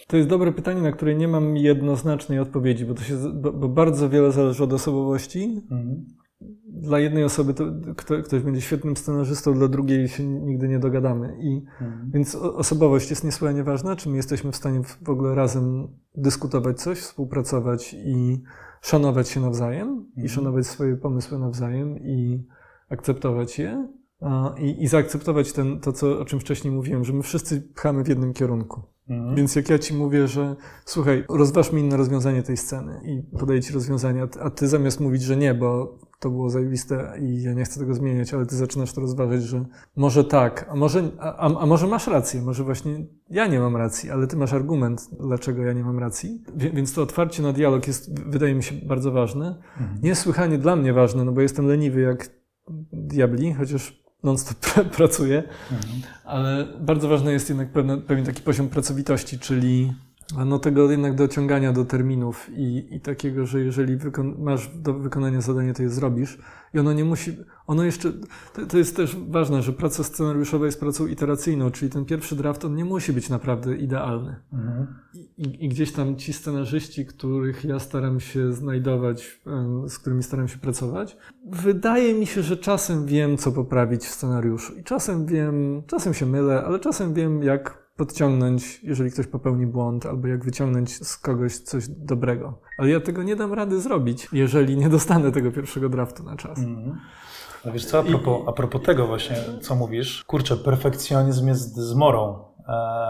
To 0.07 0.17
jest 0.17 0.29
dobre 0.29 0.53
pytanie, 0.53 0.83
na 0.83 0.93
które 0.93 1.15
nie 1.15 1.29
mam 1.29 1.57
jednoznacznej 1.57 2.39
odpowiedzi, 2.39 2.85
bo 2.85 2.95
to 2.95 3.03
się, 3.03 3.17
bo, 3.35 3.53
bo 3.53 3.69
bardzo 3.69 4.09
wiele 4.09 4.33
zależy 4.33 4.65
od 4.65 4.73
osobowości. 4.73 5.63
Mhm. 5.71 6.07
Dla 6.67 6.99
jednej 6.99 7.25
osoby 7.25 7.55
to, 7.55 7.65
kto, 7.97 8.23
ktoś 8.23 8.43
będzie 8.43 8.61
świetnym 8.61 8.97
scenarzystą, 8.97 9.55
dla 9.55 9.69
drugiej 9.69 10.09
się 10.09 10.25
nigdy 10.25 10.69
nie 10.69 10.79
dogadamy. 10.79 11.37
I, 11.41 11.67
mhm. 11.81 12.11
Więc 12.15 12.35
osobowość 12.35 13.11
jest 13.11 13.25
niesłychanie 13.25 13.65
ważna, 13.65 13.97
czy 13.97 14.09
my 14.09 14.17
jesteśmy 14.17 14.53
w 14.53 14.57
stanie 14.57 14.81
w 15.03 15.11
ogóle 15.11 15.35
razem 15.35 15.89
dyskutować 16.17 16.81
coś, 16.81 16.99
współpracować 16.99 17.95
i 17.95 18.43
szanować 18.83 19.29
się 19.29 19.41
nawzajem, 19.41 19.89
mhm. 19.89 20.27
i 20.27 20.29
szanować 20.29 20.67
swoje 20.67 20.97
pomysły 20.97 21.39
nawzajem 21.39 21.99
i 21.99 22.47
akceptować 22.89 23.59
je 23.59 23.89
i, 24.59 24.83
i 24.83 24.89
zaakceptować 24.89 25.53
ten, 25.53 25.81
to, 25.81 25.93
co, 25.93 26.21
o 26.21 26.25
czym 26.25 26.41
wcześniej 26.41 26.75
mówiłem, 26.75 27.05
że 27.05 27.13
my 27.13 27.23
wszyscy 27.23 27.61
pchamy 27.61 28.05
w 28.05 28.09
jednym 28.09 28.33
kierunku. 28.33 28.83
Mhm. 29.09 29.37
Więc 29.37 29.57
jak 29.57 29.71
ja 29.71 29.79
ci 29.79 29.95
mówię, 29.95 30.29
że 30.29 30.57
słuchaj, 30.85 31.25
rozważ 31.29 31.73
mi 31.73 31.81
inne 31.81 31.97
rozwiązanie 31.97 32.43
tej 32.43 32.57
sceny 32.57 33.01
i 33.05 33.23
podaję 33.39 33.61
ci 33.61 33.73
rozwiązanie, 33.73 34.27
a 34.41 34.51
ty 34.51 34.69
zamiast 34.69 35.01
mówić, 35.01 35.23
że 35.23 35.37
nie, 35.37 35.55
bo 35.55 35.99
to 36.21 36.31
było 36.31 36.51
zajebiste 36.51 37.13
i 37.23 37.43
ja 37.43 37.53
nie 37.53 37.65
chcę 37.65 37.81
tego 37.81 37.95
zmieniać, 37.95 38.35
ale 38.35 38.47
ty 38.47 38.57
zaczynasz 38.57 38.93
to 38.93 39.01
rozważać, 39.01 39.43
że 39.43 39.65
może 39.97 40.25
tak, 40.25 40.67
a 40.71 40.77
może, 40.77 41.11
a, 41.19 41.61
a 41.61 41.67
może 41.67 41.87
masz 41.87 42.07
rację, 42.07 42.43
może 42.43 42.65
właśnie 42.65 43.07
ja 43.31 43.47
nie 43.47 43.61
mam 43.61 43.77
racji, 43.77 44.11
ale 44.11 44.27
ty 44.27 44.37
masz 44.37 44.53
argument, 44.53 45.11
dlaczego 45.21 45.63
ja 45.63 45.73
nie 45.73 45.85
mam 45.85 45.99
racji. 45.99 46.45
Więc 46.57 46.95
to 46.95 47.03
otwarcie 47.03 47.43
na 47.43 47.53
dialog 47.53 47.87
jest, 47.87 48.29
wydaje 48.31 48.55
mi 48.55 48.63
się, 48.63 48.75
bardzo 48.75 49.13
ważne. 49.13 49.63
Mhm. 49.81 50.01
Niesłychanie 50.03 50.59
dla 50.59 50.77
mnie 50.77 50.93
ważne, 50.93 51.25
no 51.25 51.33
bo 51.33 51.41
jestem 51.41 51.67
leniwy 51.67 52.01
jak 52.01 52.31
diabli, 52.93 53.55
chociaż 53.55 54.00
non-stop 54.23 54.59
pracuję, 54.97 55.43
mhm. 55.73 56.03
ale 56.25 56.67
bardzo 56.81 57.09
ważny 57.09 57.33
jest 57.33 57.49
jednak 57.49 57.69
pewien, 57.69 58.03
pewien 58.03 58.25
taki 58.25 58.43
poziom 58.43 58.69
pracowitości, 58.69 59.39
czyli 59.39 59.93
no 60.47 60.59
tego 60.59 60.91
jednak 60.91 61.15
dociągania 61.15 61.73
do 61.73 61.85
terminów 61.85 62.51
i, 62.57 62.87
i 62.91 63.01
takiego, 63.01 63.47
że 63.47 63.61
jeżeli 63.61 63.99
masz 64.39 64.69
do 64.69 64.95
wykonania 64.95 65.41
zadanie, 65.41 65.75
to 65.75 65.83
je 65.83 65.89
zrobisz. 65.89 66.39
I 66.75 66.79
ono 66.79 66.93
nie 66.93 67.05
musi, 67.05 67.37
ono 67.67 67.85
jeszcze, 67.85 68.13
to, 68.55 68.67
to, 68.67 68.79
jest 68.79 68.97
też 68.97 69.17
ważne, 69.29 69.63
że 69.63 69.73
praca 69.73 70.05
scenariuszowa 70.05 70.67
jest 70.67 70.81
pracą 70.81 71.07
iteracyjną, 71.07 71.71
czyli 71.71 71.91
ten 71.91 72.05
pierwszy 72.05 72.37
draft, 72.37 72.65
on 72.65 72.75
nie 72.75 72.85
musi 72.85 73.13
być 73.13 73.29
naprawdę 73.29 73.77
idealny. 73.77 74.37
Mhm. 74.53 74.87
I, 75.15 75.65
I, 75.65 75.69
gdzieś 75.69 75.93
tam 75.93 76.17
ci 76.17 76.33
scenarzyści, 76.33 77.07
których 77.07 77.65
ja 77.65 77.79
staram 77.79 78.21
się 78.21 78.53
znajdować, 78.53 79.41
z 79.89 79.99
którymi 79.99 80.23
staram 80.23 80.49
się 80.49 80.59
pracować, 80.59 81.17
wydaje 81.47 82.15
mi 82.15 82.27
się, 82.27 82.43
że 82.43 82.57
czasem 82.57 83.07
wiem, 83.07 83.37
co 83.37 83.53
poprawić 83.53 84.03
w 84.03 84.11
scenariuszu. 84.11 84.75
I 84.75 84.85
czasem 84.85 85.27
wiem, 85.27 85.83
czasem 85.87 86.15
się 86.15 86.27
mylę, 86.27 86.65
ale 86.65 86.79
czasem 86.79 87.15
wiem, 87.15 87.43
jak 87.43 87.90
podciągnąć, 88.01 88.81
jeżeli 88.83 89.11
ktoś 89.11 89.27
popełni 89.27 89.67
błąd, 89.67 90.07
albo 90.07 90.29
jak 90.29 90.45
wyciągnąć 90.45 91.07
z 91.07 91.17
kogoś 91.17 91.59
coś 91.59 91.89
dobrego. 91.89 92.59
Ale 92.79 92.91
ja 92.91 93.01
tego 93.01 93.23
nie 93.23 93.37
dam 93.37 93.53
rady 93.53 93.81
zrobić, 93.81 94.29
jeżeli 94.33 94.77
nie 94.77 94.89
dostanę 94.89 95.33
tego 95.33 95.53
pierwszego 95.53 95.89
draftu 95.89 96.23
na 96.23 96.37
czas. 96.37 96.59
Mm. 96.59 97.01
Wiesz 97.65 97.85
co, 97.85 97.99
a 97.99 98.03
propos, 98.03 98.43
a 98.47 98.53
propos 98.53 98.83
tego 98.83 99.07
właśnie, 99.07 99.37
co 99.63 99.75
mówisz, 99.75 100.25
kurczę, 100.25 100.57
perfekcjonizm 100.57 101.49
jest 101.49 101.77
zmorą 101.77 102.50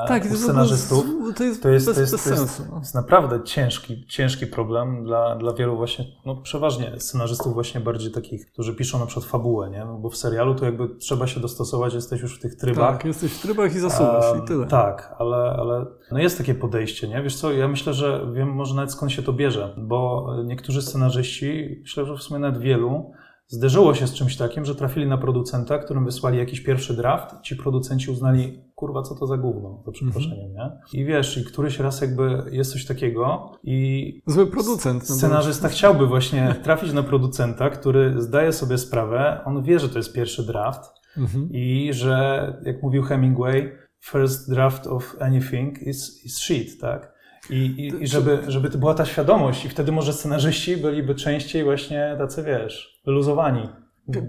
tak, 0.09 0.25
u 0.33 0.37
scenarzystów. 0.37 1.05
To 1.37 1.45
jest, 1.45 1.63
to 1.63 1.69
jest, 1.69 1.87
bez, 1.87 1.95
to 1.95 2.01
jest, 2.01 2.25
to 2.25 2.31
jest, 2.31 2.39
sensu. 2.39 2.63
No. 2.71 2.79
jest 2.79 2.95
naprawdę 2.95 3.45
ciężki, 3.45 4.07
ciężki 4.07 4.47
problem 4.47 5.05
dla, 5.05 5.37
dla 5.37 5.53
wielu 5.53 5.77
właśnie, 5.77 6.05
no 6.27 6.37
przeważnie 6.37 7.01
scenarzystów 7.01 7.55
właśnie 7.55 7.81
bardziej 7.81 8.13
takich, 8.13 8.47
którzy 8.53 8.75
piszą 8.75 8.99
na 8.99 9.07
przykład 9.07 9.27
fabułę, 9.27 9.71
nie? 9.71 9.85
No, 9.85 9.99
bo 9.99 10.11
w 10.11 10.17
serialu 10.17 10.55
to 10.55 10.65
jakby 10.65 10.89
trzeba 10.89 11.27
się 11.27 11.41
dostosować, 11.41 11.95
jesteś 11.95 12.21
już 12.21 12.39
w 12.39 12.43
tych 12.43 12.57
trybach. 12.57 12.97
Tak, 12.97 13.05
jesteś 13.05 13.33
w 13.33 13.43
trybach 13.43 13.75
i 13.75 13.79
zasuwasz 13.79 14.35
e, 14.35 14.39
i 14.39 14.43
tyle. 14.47 14.67
Tak, 14.67 15.15
ale, 15.19 15.37
ale 15.37 15.87
no 16.13 16.19
jest 16.19 16.39
takie 16.39 16.55
podejście, 16.55 17.09
nie? 17.09 17.23
Wiesz 17.23 17.37
co, 17.37 17.53
ja 17.53 17.69
myślę, 17.69 17.95
że 17.95 18.27
wiem 18.33 18.49
może 18.49 18.75
nawet 18.75 18.93
skąd 18.93 19.13
się 19.13 19.23
to 19.23 19.33
bierze, 19.33 19.75
bo 19.79 20.27
niektórzy 20.45 20.83
scenarzyści, 20.83 21.79
myślę, 21.81 22.07
że 22.07 22.17
w 22.17 22.23
sumie 22.23 22.41
nawet 22.41 22.61
wielu, 22.61 23.13
zderzyło 23.51 23.95
się 23.95 24.07
z 24.07 24.15
czymś 24.15 24.37
takim, 24.37 24.65
że 24.65 24.75
trafili 24.75 25.07
na 25.07 25.19
producenta, 25.19 25.79
którym 25.79 26.05
wysłali 26.05 26.39
jakiś 26.39 26.61
pierwszy 26.61 26.95
draft, 26.95 27.43
ci 27.43 27.57
producenci 27.57 28.11
uznali, 28.11 28.63
kurwa, 28.75 29.03
co 29.03 29.15
to 29.15 29.27
za 29.27 29.37
gówno, 29.37 29.83
za 29.87 29.93
przeproszeniem, 29.93 30.51
-hmm. 30.51 30.55
nie? 30.93 31.01
I 31.01 31.05
wiesz, 31.05 31.39
i 31.39 31.45
któryś 31.45 31.79
raz 31.79 32.01
jakby 32.01 32.43
jest 32.51 32.73
coś 32.73 32.87
takiego 32.87 33.53
i... 33.63 34.23
Zły 34.27 34.47
producent. 34.47 35.09
No 35.09 35.15
scenarzysta 35.15 35.69
bo... 35.69 35.75
chciałby 35.75 36.07
właśnie 36.07 36.55
trafić 36.65 36.93
na 36.93 37.03
producenta, 37.03 37.71
który 37.71 38.23
zdaje 38.23 38.53
sobie 38.53 38.79
sprawę, 38.79 39.41
on 39.45 39.63
wie, 39.63 39.79
że 39.79 39.89
to 39.89 39.99
jest 39.99 40.15
pierwszy 40.15 40.47
draft 40.47 40.93
-hmm. 41.17 41.49
i 41.51 41.93
że, 41.93 42.61
jak 42.65 42.83
mówił 42.83 43.03
Hemingway, 43.03 43.73
first 44.01 44.51
draft 44.51 44.87
of 44.87 45.17
anything 45.21 45.83
is, 45.83 46.25
is 46.25 46.39
shit, 46.39 46.81
tak? 46.81 47.21
I, 47.51 47.55
i, 47.57 48.03
i 48.03 48.07
żeby, 48.07 48.39
żeby 48.49 48.71
to 48.71 48.79
była 48.79 48.95
ta 48.95 49.05
świadomość 49.05 49.65
i 49.65 49.69
wtedy 49.69 49.93
może 49.93 50.13
scenarzyści 50.13 50.77
byliby 50.77 51.15
częściej 51.15 51.65
właśnie 51.65 52.15
tacy, 52.19 52.43
wiesz, 52.43 53.00
wyluzowani. 53.05 53.69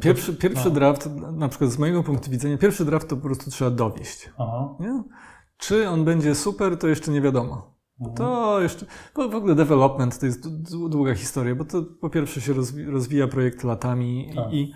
Pierwszy, 0.01 0.33
pierwszy 0.35 0.69
no. 0.69 0.75
draft, 0.75 1.09
na 1.31 1.49
przykład 1.49 1.71
z 1.71 1.77
mojego 1.77 2.03
punktu 2.03 2.31
widzenia, 2.31 2.57
pierwszy 2.57 2.85
draft 2.85 3.07
to 3.07 3.15
po 3.15 3.21
prostu 3.21 3.51
trzeba 3.51 3.71
dowieść. 3.71 4.29
Czy 5.57 5.89
on 5.89 6.05
będzie 6.05 6.35
super, 6.35 6.77
to 6.77 6.87
jeszcze 6.87 7.11
nie 7.11 7.21
wiadomo. 7.21 7.75
Mhm. 8.01 8.17
To 8.17 8.61
jeszcze, 8.61 8.85
bo 9.15 9.29
w 9.29 9.35
ogóle 9.35 9.55
development 9.55 10.19
to 10.19 10.25
jest 10.25 10.69
długa 10.89 11.15
historia, 11.15 11.55
bo 11.55 11.65
to 11.65 11.83
po 11.83 12.09
pierwsze 12.09 12.41
się 12.41 12.53
rozwija 12.87 13.27
projekt 13.27 13.63
latami 13.63 14.31
tak. 14.35 14.53
i, 14.53 14.73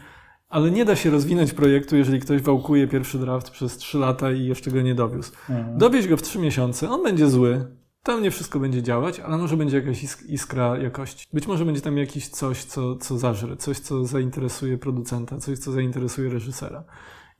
ale 0.47 0.71
nie 0.71 0.85
da 0.85 0.95
się 0.95 1.09
rozwinąć 1.09 1.53
projektu, 1.53 1.95
jeżeli 1.95 2.19
ktoś 2.19 2.41
wałkuje 2.41 2.87
pierwszy 2.87 3.19
draft 3.19 3.49
przez 3.49 3.77
3 3.77 3.97
lata 3.97 4.31
i 4.31 4.45
jeszcze 4.45 4.71
go 4.71 4.81
nie 4.81 4.95
dowiózł. 4.95 5.31
Mhm. 5.49 5.77
Dowieź 5.77 6.07
go 6.07 6.17
w 6.17 6.21
3 6.21 6.39
miesiące, 6.39 6.89
on 6.89 7.03
będzie 7.03 7.29
zły, 7.29 7.77
tam 8.05 8.23
nie 8.23 8.31
wszystko 8.31 8.59
będzie 8.59 8.83
działać, 8.83 9.19
ale 9.19 9.37
może 9.37 9.57
będzie 9.57 9.77
jakaś 9.77 10.03
iskra 10.27 10.77
jakości. 10.77 11.27
Być 11.33 11.47
może 11.47 11.65
będzie 11.65 11.81
tam 11.81 11.97
jakieś 11.97 12.27
coś, 12.27 12.63
co, 12.63 12.95
co 12.95 13.17
zażre, 13.17 13.57
coś, 13.57 13.79
co 13.79 14.05
zainteresuje 14.05 14.77
producenta, 14.77 15.37
coś, 15.37 15.59
co 15.59 15.71
zainteresuje 15.71 16.29
reżysera. 16.29 16.83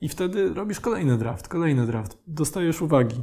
I 0.00 0.08
wtedy 0.08 0.54
robisz 0.54 0.80
kolejny 0.80 1.18
draft, 1.18 1.48
kolejny 1.48 1.86
draft, 1.86 2.18
dostajesz 2.26 2.82
uwagi 2.82 3.22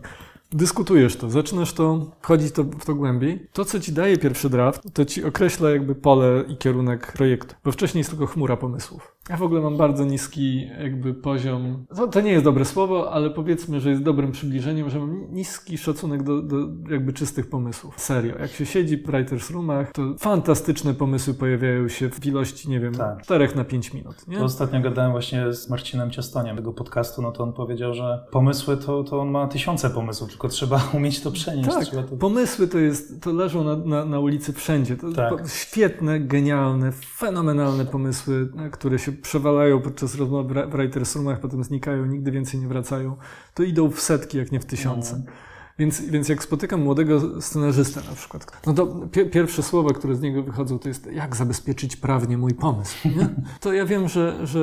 dyskutujesz 0.54 1.16
to, 1.16 1.30
zaczynasz 1.30 1.74
to, 1.74 2.12
wchodzić 2.22 2.52
to, 2.52 2.64
w 2.64 2.86
to 2.86 2.96
głębiej. 2.96 3.48
To, 3.54 3.66
co 3.66 3.80
ci 3.80 3.92
daje 3.92 4.18
pierwszy 4.18 4.50
draft, 4.50 4.82
to 4.94 5.06
ci 5.06 5.24
określa 5.24 5.70
jakby 5.70 5.96
pole 5.96 6.44
i 6.48 6.58
kierunek 6.58 7.14
projektu, 7.14 7.56
bo 7.64 7.72
wcześniej 7.72 8.00
jest 8.00 8.10
tylko 8.10 8.26
chmura 8.26 8.58
pomysłów. 8.58 9.16
Ja 9.30 9.38
w 9.38 9.44
ogóle 9.44 9.62
mam 9.62 9.78
bardzo 9.78 10.06
niski 10.06 10.68
jakby 10.82 11.14
poziom, 11.14 11.86
to, 11.96 12.08
to 12.08 12.22
nie 12.22 12.32
jest 12.32 12.44
dobre 12.44 12.66
słowo, 12.66 13.12
ale 13.12 13.30
powiedzmy, 13.30 13.82
że 13.82 13.90
jest 13.90 14.04
dobrym 14.04 14.32
przybliżeniem, 14.32 14.90
że 14.90 15.00
mam 15.00 15.34
niski 15.34 15.78
szacunek 15.78 16.24
do, 16.24 16.42
do 16.42 16.58
jakby 16.90 17.14
czystych 17.14 17.50
pomysłów. 17.50 18.00
Serio. 18.00 18.36
Jak 18.40 18.52
się 18.52 18.66
siedzi 18.66 18.98
w 18.98 19.06
writers 19.06 19.50
roomach, 19.50 19.92
to 19.92 20.02
fantastyczne 20.20 20.94
pomysły 20.94 21.34
pojawiają 21.34 21.88
się 21.88 22.10
w 22.10 22.26
ilości, 22.26 22.70
nie 22.70 22.80
wiem, 22.80 22.94
tak. 22.94 23.22
4 23.22 23.50
na 23.56 23.64
5 23.64 23.94
minut. 23.94 24.28
Nie? 24.28 24.38
To 24.38 24.44
ostatnio 24.44 24.82
gadałem 24.82 25.12
właśnie 25.12 25.54
z 25.54 25.70
Marcinem 25.70 26.12
Ciastoniem 26.12 26.56
tego 26.56 26.74
podcastu, 26.74 27.22
no 27.22 27.32
to 27.32 27.44
on 27.44 27.54
powiedział, 27.54 27.94
że 27.94 28.26
pomysły 28.32 28.78
to, 28.78 29.04
to 29.04 29.20
on 29.20 29.32
ma 29.32 29.48
tysiące 29.48 29.90
pomysłów, 29.90 30.30
tylko 30.30 30.48
trzeba 30.48 30.82
umieć 30.94 31.22
to 31.22 31.32
przenieść. 31.32 31.70
Tak, 31.70 31.90
to... 32.10 32.18
pomysły 32.18 32.68
to 32.68 32.78
jest, 32.78 33.22
to 33.22 33.34
leżą 33.34 33.64
na, 33.64 33.76
na, 33.76 34.06
na 34.06 34.20
ulicy 34.20 34.54
wszędzie. 34.54 34.98
To 34.98 35.12
tak. 35.12 35.50
świetne, 35.50 36.20
genialne, 36.20 36.92
fenomenalne 36.92 37.86
pomysły, 37.86 38.52
które 38.72 39.00
się 39.00 39.13
przewalają 39.14 39.82
podczas 39.82 40.16
rozmów 40.16 40.48
w 40.48 40.72
writers 40.72 41.16
roomach, 41.16 41.40
potem 41.40 41.64
znikają, 41.64 42.06
nigdy 42.06 42.32
więcej 42.32 42.60
nie 42.60 42.68
wracają. 42.68 43.16
To 43.54 43.64
idą 43.64 43.92
w 43.92 44.00
setki, 44.00 44.38
jak 44.38 44.52
nie 44.52 44.60
w 44.60 44.66
tysiące. 44.66 45.22
No. 45.26 45.32
Więc, 45.80 46.02
więc 46.02 46.30
jak 46.30 46.44
spotykam 46.44 46.82
młodego 46.82 47.42
scenarzystę 47.42 48.02
na 48.10 48.16
przykład, 48.16 48.62
no 48.66 48.74
to 48.74 48.88
pi 48.88 49.26
pierwsze 49.26 49.64
słowa, 49.64 49.94
które 49.94 50.16
z 50.16 50.22
niego 50.22 50.44
wychodzą, 50.44 50.80
to 50.80 50.88
jest 50.88 51.12
jak 51.12 51.36
zabezpieczyć 51.36 51.96
prawnie 51.96 52.38
mój 52.38 52.54
pomysł. 52.54 53.08
Nie? 53.08 53.30
To 53.60 53.74
ja 53.74 53.86
wiem, 53.86 54.08
że, 54.08 54.48
że 54.48 54.60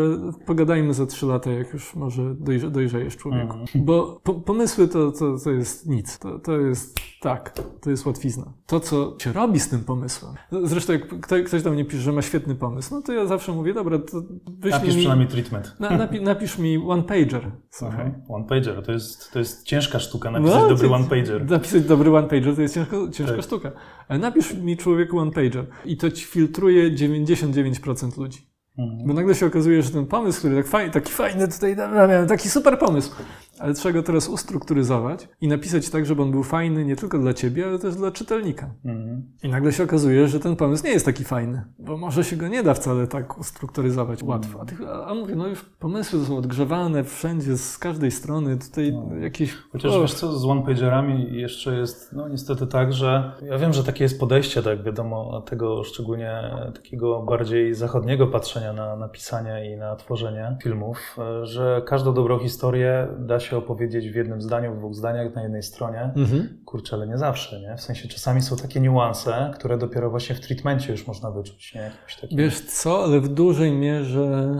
pogadajmy 0.47 0.95
za 0.95 1.07
trzy 1.07 1.27
lata, 1.27 1.51
jak 1.51 1.73
już 1.73 1.95
może 1.95 2.35
dojrze, 2.35 2.71
dojrzejesz 2.71 3.17
człowieku. 3.17 3.55
Mm. 3.55 3.67
Bo 3.75 4.21
po 4.23 4.35
pomysły 4.35 4.89
to, 4.89 5.13
to, 5.13 5.39
to 5.39 5.51
jest 5.51 5.87
nic. 5.87 6.19
To, 6.19 6.39
to 6.39 6.61
jest 6.61 7.01
tak, 7.21 7.53
to 7.81 7.91
jest 7.91 8.07
łatwizna. 8.07 8.53
To, 8.67 8.81
co 8.81 9.17
się 9.19 9.33
robi 9.33 9.61
z 9.61 9.69
tym 9.69 9.81
pomysłem. 9.85 10.35
Zresztą 10.65 10.93
jak 10.93 11.21
ktoś 11.47 11.63
do 11.63 11.71
mnie 11.71 11.85
pisze, 11.85 12.03
że 12.03 12.13
ma 12.13 12.23
świetny 12.23 12.55
pomysł, 12.55 12.95
no 12.95 13.03
to 13.03 13.13
ja 13.13 13.27
zawsze 13.27 13.53
mówię, 13.53 13.75
dobra, 13.75 13.99
to 13.99 14.23
wyślij 14.47 14.73
Napisz 14.73 14.95
mi, 14.95 15.01
przynajmniej 15.01 15.29
treatment. 15.29 15.77
Na, 15.81 15.91
napi 15.91 16.21
napisz 16.21 16.59
mi 16.59 16.79
one 16.89 17.03
pager. 17.03 17.51
Okay. 17.81 18.23
One 18.29 18.45
pager, 18.45 18.83
to 18.83 18.93
jest, 18.93 19.33
to 19.33 19.39
jest 19.39 19.65
ciężka 19.65 19.99
sztuka, 19.99 20.31
napisać 20.31 20.63
no, 20.63 20.69
dobry 20.69 20.91
one 20.91 21.05
pager. 21.05 21.51
Napisać 21.51 21.83
dobry 21.83 22.17
one 22.17 22.29
pager 22.29 22.57
to 22.57 22.63
jest 22.63 22.75
ciężko, 22.75 23.09
ciężka 23.11 23.37
tak. 23.37 23.45
sztuka. 23.45 23.73
Ale 24.09 24.19
napisz 24.19 24.55
mi 24.55 24.77
człowieku 24.77 25.19
one 25.19 25.31
pager 25.31 25.67
i 25.85 25.97
to 25.97 26.11
ci 26.11 26.25
filtruje 26.25 26.91
99% 26.91 28.19
ludzi. 28.19 28.51
Mhm. 28.79 29.07
Bo 29.07 29.15
nagle 29.15 29.35
się 29.35 29.47
okazuje, 29.47 29.83
że 29.83 29.91
ten 29.91 30.07
pomysł, 30.07 30.39
który 30.39 30.57
tak 30.57 30.67
fajny, 30.67 30.93
taki 30.93 31.13
fajny 31.13 31.49
tutaj, 31.49 31.77
miałem 31.77 32.27
taki 32.27 32.49
super 32.49 32.79
pomysł, 32.79 33.11
ale 33.61 33.75
trzeba 33.75 33.93
go 33.93 34.03
teraz 34.03 34.29
ustrukturyzować 34.29 35.29
i 35.41 35.49
napisać 35.49 35.91
tak, 35.91 36.07
żeby 36.07 36.23
on 36.23 36.31
był 36.31 36.43
fajny 36.43 36.85
nie 36.85 36.97
tylko 36.97 37.19
dla 37.19 37.35
ciebie, 37.35 37.67
ale 37.67 37.79
też 37.79 37.95
dla 37.95 38.11
czytelnika. 38.11 38.71
Mhm. 38.85 39.23
I 39.43 39.49
nagle 39.49 39.73
się 39.73 39.85
okazuje, 39.85 40.29
że 40.29 40.41
ten 40.41 40.57
pomysł 40.57 40.85
nie 40.85 40.91
jest 40.91 41.07
taki 41.07 41.25
fajny, 41.25 41.65
bo 41.79 41.97
może 41.97 42.25
się 42.25 42.37
go 42.37 42.49
nie 42.49 42.63
da 42.63 42.75
wcale 42.75 43.07
tak 43.07 43.39
ustrukturyzować 43.39 44.23
mhm. 44.23 44.29
łatwo. 44.39 44.61
A, 44.61 44.65
tych, 44.65 44.81
a, 45.07 45.15
mówię, 45.15 45.35
no 45.35 45.47
już 45.47 45.65
pomysły 45.65 46.25
są 46.25 46.37
odgrzewane 46.37 47.05
wszędzie, 47.05 47.57
z 47.57 47.79
każdej 47.79 48.11
strony, 48.11 48.59
tutaj 48.59 48.93
no. 48.93 49.17
jakieś... 49.17 49.57
Chociaż 49.73 49.93
o. 49.93 50.01
wiesz 50.01 50.15
co, 50.15 50.33
z 50.39 50.45
one-pagerami 50.45 51.33
jeszcze 51.33 51.77
jest, 51.77 52.13
no 52.13 52.29
niestety 52.29 52.67
tak, 52.67 52.93
że 52.93 53.33
ja 53.43 53.59
wiem, 53.59 53.73
że 53.73 53.85
takie 53.85 54.05
jest 54.05 54.21
podejście, 54.21 54.63
tak 54.63 54.83
wiadomo, 54.83 55.41
tego 55.41 55.85
szczególnie 55.85 56.51
takiego 56.75 57.23
bardziej 57.23 57.75
zachodniego 57.75 58.27
patrzenia 58.27 58.73
na, 58.73 58.97
na 58.97 59.09
pisanie 59.09 59.75
i 59.75 59.77
na 59.77 59.97
tworzenie 59.97 60.57
filmów, 60.63 61.17
że 61.43 61.83
każdą 61.87 62.15
dobrą 62.15 62.39
historię 62.39 63.09
da 63.19 63.41
się 63.41 63.50
się 63.51 63.57
opowiedzieć 63.57 64.11
w 64.11 64.15
jednym 64.15 64.43
zdaniu, 64.43 64.75
w 64.75 64.79
dwóch 64.79 64.95
zdaniach 64.95 65.35
na 65.35 65.43
jednej 65.43 65.63
stronie. 65.63 66.13
Mhm. 66.17 66.63
Kurczę, 66.65 66.97
ale 66.97 67.07
nie 67.07 67.19
zawsze, 67.19 67.61
nie? 67.61 67.77
W 67.77 67.81
sensie 67.81 68.09
czasami 68.09 68.43
są 68.43 68.57
takie 68.57 68.81
niuanse, 68.81 69.51
które 69.55 69.79
dopiero 69.79 70.11
właśnie 70.11 70.35
w 70.35 70.41
treatmencie 70.41 70.93
już 70.93 71.07
można 71.07 71.31
wyczuć, 71.31 71.75
nie? 71.75 71.91
Wiesz 72.33 72.61
co, 72.61 73.05
ale 73.05 73.21
w 73.21 73.29
dużej 73.29 73.73
mierze... 73.73 74.57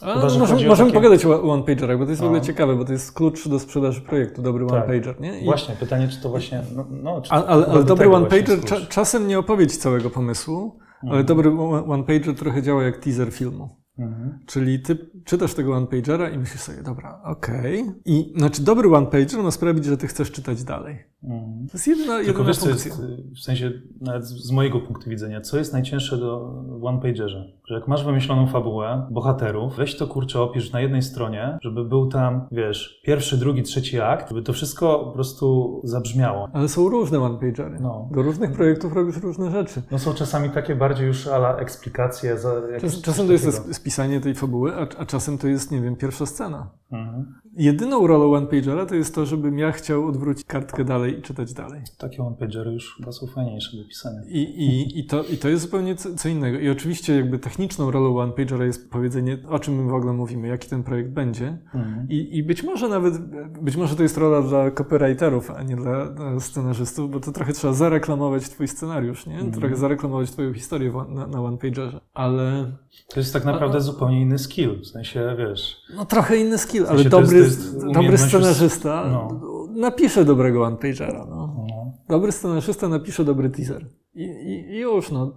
A, 0.00 0.14
Chyba, 0.14 0.38
możemy, 0.38 0.68
możemy 0.68 0.76
takie... 0.76 0.92
pogadać 0.92 1.26
o 1.26 1.42
one-pagerach, 1.42 1.98
bo 1.98 2.04
to 2.04 2.10
jest 2.10 2.22
no. 2.22 2.26
w 2.26 2.28
ogóle 2.28 2.40
no. 2.40 2.46
ciekawe, 2.46 2.76
bo 2.76 2.84
to 2.84 2.92
jest 2.92 3.12
klucz 3.12 3.48
do 3.48 3.58
sprzedaży 3.58 4.00
projektu, 4.00 4.42
dobry 4.42 4.66
tak. 4.66 4.74
one-pager, 4.74 5.20
nie? 5.20 5.40
I... 5.40 5.44
Właśnie, 5.44 5.74
pytanie, 5.74 6.08
czy 6.08 6.22
to 6.22 6.28
właśnie... 6.28 6.62
No, 6.76 6.86
no 6.90 7.20
czy 7.20 7.30
ale, 7.30 7.46
ale, 7.46 7.66
ale 7.66 7.84
dobry 7.84 8.08
one-pager 8.08 8.64
cza 8.64 8.76
czasem 8.88 9.28
nie 9.28 9.38
opowiedź 9.38 9.76
całego 9.76 10.10
pomysłu, 10.10 10.78
mhm. 10.94 11.12
ale 11.12 11.24
dobry 11.24 11.50
one-pager 11.88 12.34
trochę 12.34 12.62
działa 12.62 12.82
jak 12.82 12.98
teaser 12.98 13.32
filmu. 13.32 13.81
Mhm. 13.98 14.38
Czyli 14.46 14.80
ty 14.80 15.10
czytasz 15.24 15.54
tego 15.54 15.76
one-pagera 15.76 16.30
i 16.30 16.38
myślisz 16.38 16.60
sobie, 16.60 16.82
dobra, 16.82 17.20
okej. 17.24 17.82
Okay. 17.82 17.94
I 18.04 18.32
znaczy 18.36 18.62
dobry 18.62 18.88
one-pager 18.88 19.42
ma 19.42 19.50
sprawić, 19.50 19.84
że 19.84 19.96
ty 19.96 20.06
chcesz 20.06 20.30
czytać 20.30 20.64
dalej. 20.64 20.98
Mhm. 21.22 21.66
To 21.66 21.72
jest 21.72 21.86
jedyna, 21.86 22.16
Tylko 22.16 22.28
jedyna 22.28 22.46
wiesz, 22.46 22.58
funkcja. 22.58 22.90
Jest, 22.90 23.02
w 23.36 23.40
sensie, 23.40 23.72
nawet 24.00 24.26
z 24.26 24.50
mojego 24.50 24.80
punktu 24.80 25.10
widzenia, 25.10 25.40
co 25.40 25.58
jest 25.58 25.72
najcięższe 25.72 26.16
do 26.16 26.62
one-pagerze? 26.82 27.52
Że 27.72 27.78
jak 27.78 27.88
masz 27.88 28.04
wymyśloną 28.04 28.46
fabułę, 28.46 29.06
bohaterów, 29.10 29.76
weź 29.76 29.96
to 29.96 30.06
kurczę 30.06 30.40
opisz 30.40 30.72
na 30.72 30.80
jednej 30.80 31.02
stronie, 31.02 31.58
żeby 31.62 31.84
był 31.84 32.08
tam, 32.08 32.48
wiesz, 32.50 33.00
pierwszy, 33.04 33.36
drugi, 33.36 33.62
trzeci 33.62 34.00
akt, 34.00 34.28
żeby 34.28 34.42
to 34.42 34.52
wszystko 34.52 35.04
po 35.04 35.10
prostu 35.10 35.80
zabrzmiało. 35.84 36.48
Ale 36.52 36.68
są 36.68 36.88
różne 36.88 37.20
one-pagery. 37.20 37.78
No. 37.80 38.08
Do 38.10 38.22
różnych 38.22 38.52
projektów 38.52 38.92
robisz 38.92 39.16
różne 39.16 39.50
rzeczy. 39.50 39.82
No 39.90 39.98
są 39.98 40.14
czasami 40.14 40.50
takie 40.50 40.74
bardziej 40.76 41.06
już 41.06 41.26
ala 41.26 41.56
eksplikacje. 41.56 42.38
Za 42.38 42.52
Czas, 42.80 43.00
czasem 43.00 43.26
to 43.26 43.32
jest 43.32 43.74
spisanie 43.74 44.20
tej 44.20 44.34
fabuły, 44.34 44.74
a, 44.76 45.00
a, 45.00 45.06
czasem 45.06 45.38
to 45.38 45.48
jest, 45.48 45.70
nie 45.70 45.80
wiem, 45.80 45.96
pierwsza 45.96 46.26
scena. 46.26 46.70
Mhm. 46.92 47.34
Jedyną 47.56 48.06
rolą 48.06 48.34
one-pagera 48.34 48.86
to 48.86 48.94
jest 48.94 49.14
to, 49.14 49.26
żebym 49.26 49.58
ja 49.58 49.72
chciał 49.72 50.06
odwrócić 50.06 50.44
kartkę 50.44 50.84
dalej 50.84 51.18
i 51.18 51.22
czytać 51.22 51.52
dalej. 51.52 51.82
Takie 51.98 52.22
one-pagery 52.22 52.72
już 52.72 52.96
chyba 52.96 53.12
są 53.12 53.26
fajniejsze 53.26 53.76
do 53.76 53.84
pisania. 53.88 54.20
I, 54.28 54.38
i, 54.38 54.98
i, 54.98 55.06
to, 55.06 55.24
I 55.24 55.36
to 55.36 55.48
jest 55.48 55.62
zupełnie 55.62 55.96
co, 55.96 56.14
co 56.14 56.28
innego. 56.28 56.58
I 56.58 56.68
oczywiście 56.68 57.16
jakby 57.16 57.38
techniczną 57.38 57.90
rolą 57.90 58.18
one-pagera 58.18 58.64
jest 58.64 58.90
powiedzenie, 58.90 59.38
o 59.48 59.58
czym 59.58 59.84
my 59.84 59.90
w 59.90 59.94
ogóle 59.94 60.12
mówimy, 60.12 60.48
jaki 60.48 60.68
ten 60.68 60.82
projekt 60.82 61.10
będzie. 61.10 61.58
Mhm. 61.74 62.06
I, 62.08 62.36
I 62.36 62.42
być 62.42 62.62
może 62.62 62.88
nawet, 62.88 63.18
być 63.62 63.76
może 63.76 63.96
to 63.96 64.02
jest 64.02 64.16
rola 64.16 64.42
dla 64.42 64.70
copywriterów, 64.70 65.50
a 65.50 65.62
nie 65.62 65.76
dla, 65.76 66.06
dla 66.06 66.40
scenarzystów, 66.40 67.10
bo 67.10 67.20
to 67.20 67.32
trochę 67.32 67.52
trzeba 67.52 67.72
zareklamować 67.72 68.48
twój 68.48 68.68
scenariusz, 68.68 69.26
nie? 69.26 69.34
Mhm. 69.34 69.52
Trochę 69.52 69.76
zareklamować 69.76 70.30
twoją 70.30 70.54
historię 70.54 70.92
na, 71.08 71.26
na 71.26 71.42
one-pagerze. 71.42 72.00
Ale... 72.14 72.72
To 73.14 73.20
jest 73.20 73.32
tak 73.32 73.44
naprawdę 73.44 73.76
a, 73.78 73.80
zupełnie 73.80 74.22
inny 74.22 74.38
skill, 74.38 74.80
w 74.80 74.86
sensie, 74.86 75.36
wiesz... 75.38 75.76
No 75.96 76.04
trochę 76.04 76.36
inny 76.36 76.58
skill, 76.58 76.84
w 76.84 76.86
sensie 76.86 77.00
ale 77.00 77.10
dobry, 77.10 77.41
jest, 77.42 77.86
dobry 77.92 78.18
scenarzysta 78.18 79.08
no. 79.10 79.40
napisze 79.70 80.24
dobrego 80.24 80.64
one-pagera. 80.64 81.26
No. 81.30 81.36
no. 81.36 81.92
Dobry 82.08 82.32
scenarzysta 82.32 82.88
napisze 82.88 83.24
dobry 83.24 83.50
teaser. 83.50 83.86
I, 84.14 84.24
i, 84.24 84.78
już, 84.78 85.10
no. 85.10 85.32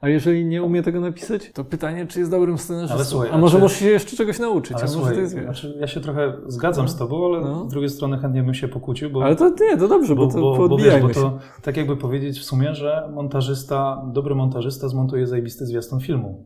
A 0.00 0.08
jeżeli 0.08 0.44
nie 0.44 0.62
umie 0.62 0.82
tego 0.82 1.00
napisać, 1.00 1.52
to 1.52 1.64
pytanie, 1.64 2.06
czy 2.06 2.18
jest 2.18 2.30
dobrym 2.30 2.58
scenarzystą. 2.58 3.04
Słuchaj, 3.04 3.28
a 3.32 3.38
może 3.38 3.58
musisz 3.58 3.78
się 3.78 3.86
jeszcze 3.86 4.16
czegoś 4.16 4.38
nauczyć. 4.38 4.76
Ale 4.76 4.88
słuchaj, 4.88 5.16
jest, 5.16 5.32
znaczy, 5.32 5.76
ja 5.80 5.86
się 5.86 6.00
trochę 6.00 6.32
zgadzam 6.46 6.84
no. 6.84 6.90
z 6.90 6.96
tobą, 6.96 7.26
ale 7.26 7.40
no. 7.40 7.64
z 7.64 7.68
drugiej 7.68 7.90
strony 7.90 8.18
chętnie 8.18 8.42
bym 8.42 8.54
się 8.54 8.68
pokłócił, 8.68 9.10
bo... 9.10 9.24
Ale 9.24 9.36
to 9.36 9.48
nie, 9.48 9.76
to 9.76 9.88
dobrze, 9.88 10.14
bo, 10.14 10.26
bo 10.26 10.32
to 10.32 10.40
bo, 10.40 10.68
bo, 10.68 10.76
wiesz, 10.76 11.02
bo 11.02 11.08
to 11.08 11.38
tak 11.62 11.76
jakby 11.76 11.96
powiedzieć 11.96 12.38
w 12.38 12.44
sumie, 12.44 12.74
że 12.74 13.08
montażysta, 13.14 14.02
dobry 14.12 14.34
montażysta 14.34 14.88
zmontuje 14.88 15.26
zajebisty 15.26 15.66
zwiastun 15.66 16.00
filmu. 16.00 16.44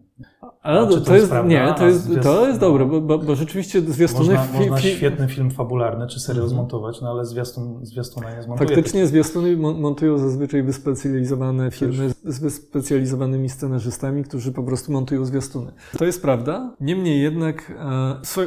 Ale 0.63 0.87
to, 0.87 1.01
to, 1.01 1.15
jest, 1.15 1.33
nie, 1.47 1.75
to 1.79 1.87
jest, 1.87 2.11
to 2.23 2.47
jest 2.47 2.61
dobre, 2.61 2.87
bo, 2.87 3.01
bo, 3.01 3.19
bo 3.19 3.35
rzeczywiście 3.35 3.81
zwiastuny... 3.81 4.35
Można, 4.35 4.59
fi, 4.59 4.71
można 4.71 4.79
świetny 4.79 5.29
film 5.29 5.51
fabularny 5.51 6.07
czy 6.07 6.21
serial 6.21 6.45
mhm. 6.45 6.57
zmontować, 6.57 7.01
no 7.01 7.11
ale 7.11 7.25
zwiastun, 7.25 7.79
zwiastuna 7.83 8.37
nie 8.37 8.43
zmontuje. 8.43 8.69
Faktycznie 8.69 9.07
zwiastuny 9.07 9.57
montują 9.57 10.19
zazwyczaj 10.19 10.63
wyspecjalizowane 10.63 11.70
firmy 11.71 12.11
z 12.25 12.39
wyspecjalizowanymi 12.39 13.49
scenarzystami, 13.49 14.25
którzy 14.25 14.53
po 14.53 14.63
prostu 14.63 14.93
montują 14.93 15.25
zwiastuny. 15.25 15.73
To 15.99 16.05
jest 16.05 16.23
prawda. 16.23 16.77
Niemniej 16.81 17.23
jednak 17.23 17.73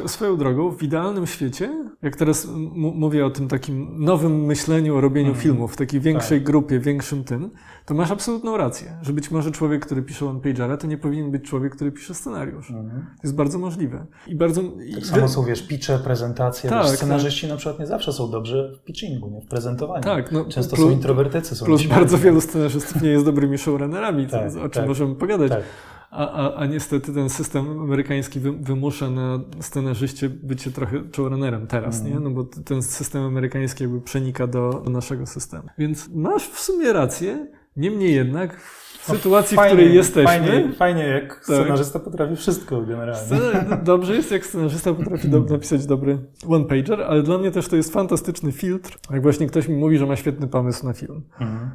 e, 0.04 0.08
swoją 0.08 0.36
drogą 0.36 0.70
w 0.70 0.82
idealnym 0.82 1.26
świecie, 1.26 1.86
jak 2.02 2.16
teraz 2.16 2.48
mówię 2.74 3.26
o 3.26 3.30
tym 3.30 3.48
takim 3.48 4.04
nowym 4.04 4.44
myśleniu 4.44 4.96
o 4.96 5.00
robieniu 5.00 5.28
mhm. 5.28 5.42
filmów, 5.42 5.72
w 5.72 5.76
takiej 5.76 6.00
większej 6.00 6.38
tak. 6.38 6.46
grupie, 6.46 6.80
większym 6.80 7.24
tym, 7.24 7.50
to 7.86 7.94
masz 7.94 8.10
absolutną 8.10 8.56
rację, 8.56 8.98
że 9.02 9.12
być 9.12 9.30
może 9.30 9.50
człowiek, 9.50 9.86
który 9.86 10.02
pisze 10.02 10.26
one-pagera, 10.26 10.76
to 10.76 10.86
nie 10.86 10.98
powinien 10.98 11.30
być 11.30 11.44
człowiek, 11.44 11.76
który 11.76 11.92
pisze 11.92 12.14
scenariusz. 12.14 12.70
Mhm. 12.70 13.00
To 13.00 13.20
jest 13.22 13.36
bardzo 13.36 13.58
możliwe. 13.58 14.06
I 14.26 14.36
bardzo... 14.36 14.62
Tak 14.94 15.06
samo 15.06 15.28
są, 15.28 15.44
wiesz, 15.44 15.66
pitche, 15.66 15.98
prezentacje. 15.98 16.70
Tak, 16.70 16.86
wiesz, 16.86 16.96
scenarzyści 16.96 17.40
tak. 17.40 17.50
na 17.50 17.56
przykład 17.56 17.78
nie 17.78 17.86
zawsze 17.86 18.12
są 18.12 18.30
dobrzy 18.30 18.78
w 18.80 18.84
pitchingu, 18.84 19.30
nie? 19.30 19.40
w 19.40 19.46
prezentowaniu. 19.46 20.02
Tak, 20.02 20.32
no, 20.32 20.44
Często 20.44 20.76
plus, 20.76 20.88
są 20.88 20.94
introwertycy. 20.94 21.56
Są 21.56 21.66
plus 21.66 21.86
bardzo 21.86 22.18
wielu 22.18 22.40
scenarzystów 22.40 23.02
nie 23.02 23.08
jest 23.08 23.24
dobrymi 23.24 23.58
showrunnerami, 23.58 24.26
tak, 24.26 24.48
o 24.48 24.50
czym 24.50 24.70
tak, 24.70 24.86
możemy 24.86 25.14
pogadać. 25.14 25.50
Tak. 25.50 25.62
A, 26.10 26.30
a, 26.30 26.54
a 26.54 26.66
niestety 26.66 27.12
ten 27.12 27.30
system 27.30 27.80
amerykański 27.80 28.40
wy, 28.40 28.52
wymusza 28.52 29.10
na 29.10 29.40
scenarzyście 29.60 30.28
bycie 30.28 30.70
trochę 30.70 31.02
showrunnerem 31.16 31.66
teraz, 31.66 32.00
mm. 32.00 32.12
nie? 32.12 32.20
No 32.20 32.30
bo 32.30 32.44
ten 32.44 32.82
system 32.82 33.22
amerykański 33.22 33.84
jakby 33.84 34.00
przenika 34.00 34.46
do, 34.46 34.82
do 34.84 34.90
naszego 34.90 35.26
systemu. 35.26 35.68
Więc 35.78 36.08
masz 36.14 36.48
w 36.48 36.60
sumie 36.60 36.92
rację, 36.92 37.46
niemniej 37.76 38.14
jednak 38.14 38.60
w 38.60 39.08
no, 39.08 39.14
sytuacji, 39.14 39.56
fajnie, 39.56 39.74
w 39.74 39.76
której 39.76 39.94
jesteśmy. 39.94 40.24
Fajnie, 40.24 40.72
fajnie 40.72 41.02
jak 41.02 41.34
tak. 41.34 41.44
scenarzysta 41.44 41.98
potrafi 41.98 42.36
wszystko 42.36 42.82
generalnie. 42.82 43.36
dobrze 43.82 44.14
jest, 44.14 44.30
jak 44.30 44.46
scenarzysta 44.46 44.94
potrafi 44.94 45.28
do, 45.28 45.40
napisać 45.40 45.86
dobry 45.86 46.18
one-pager, 46.48 47.02
ale 47.02 47.22
dla 47.22 47.38
mnie 47.38 47.50
też 47.50 47.68
to 47.68 47.76
jest 47.76 47.92
fantastyczny 47.92 48.52
filtr, 48.52 48.98
jak 49.10 49.22
właśnie 49.22 49.46
ktoś 49.46 49.68
mi 49.68 49.76
mówi, 49.76 49.98
że 49.98 50.06
ma 50.06 50.16
świetny 50.16 50.48
pomysł 50.48 50.86
na 50.86 50.92
film. 50.92 51.22
Mhm. 51.40 51.70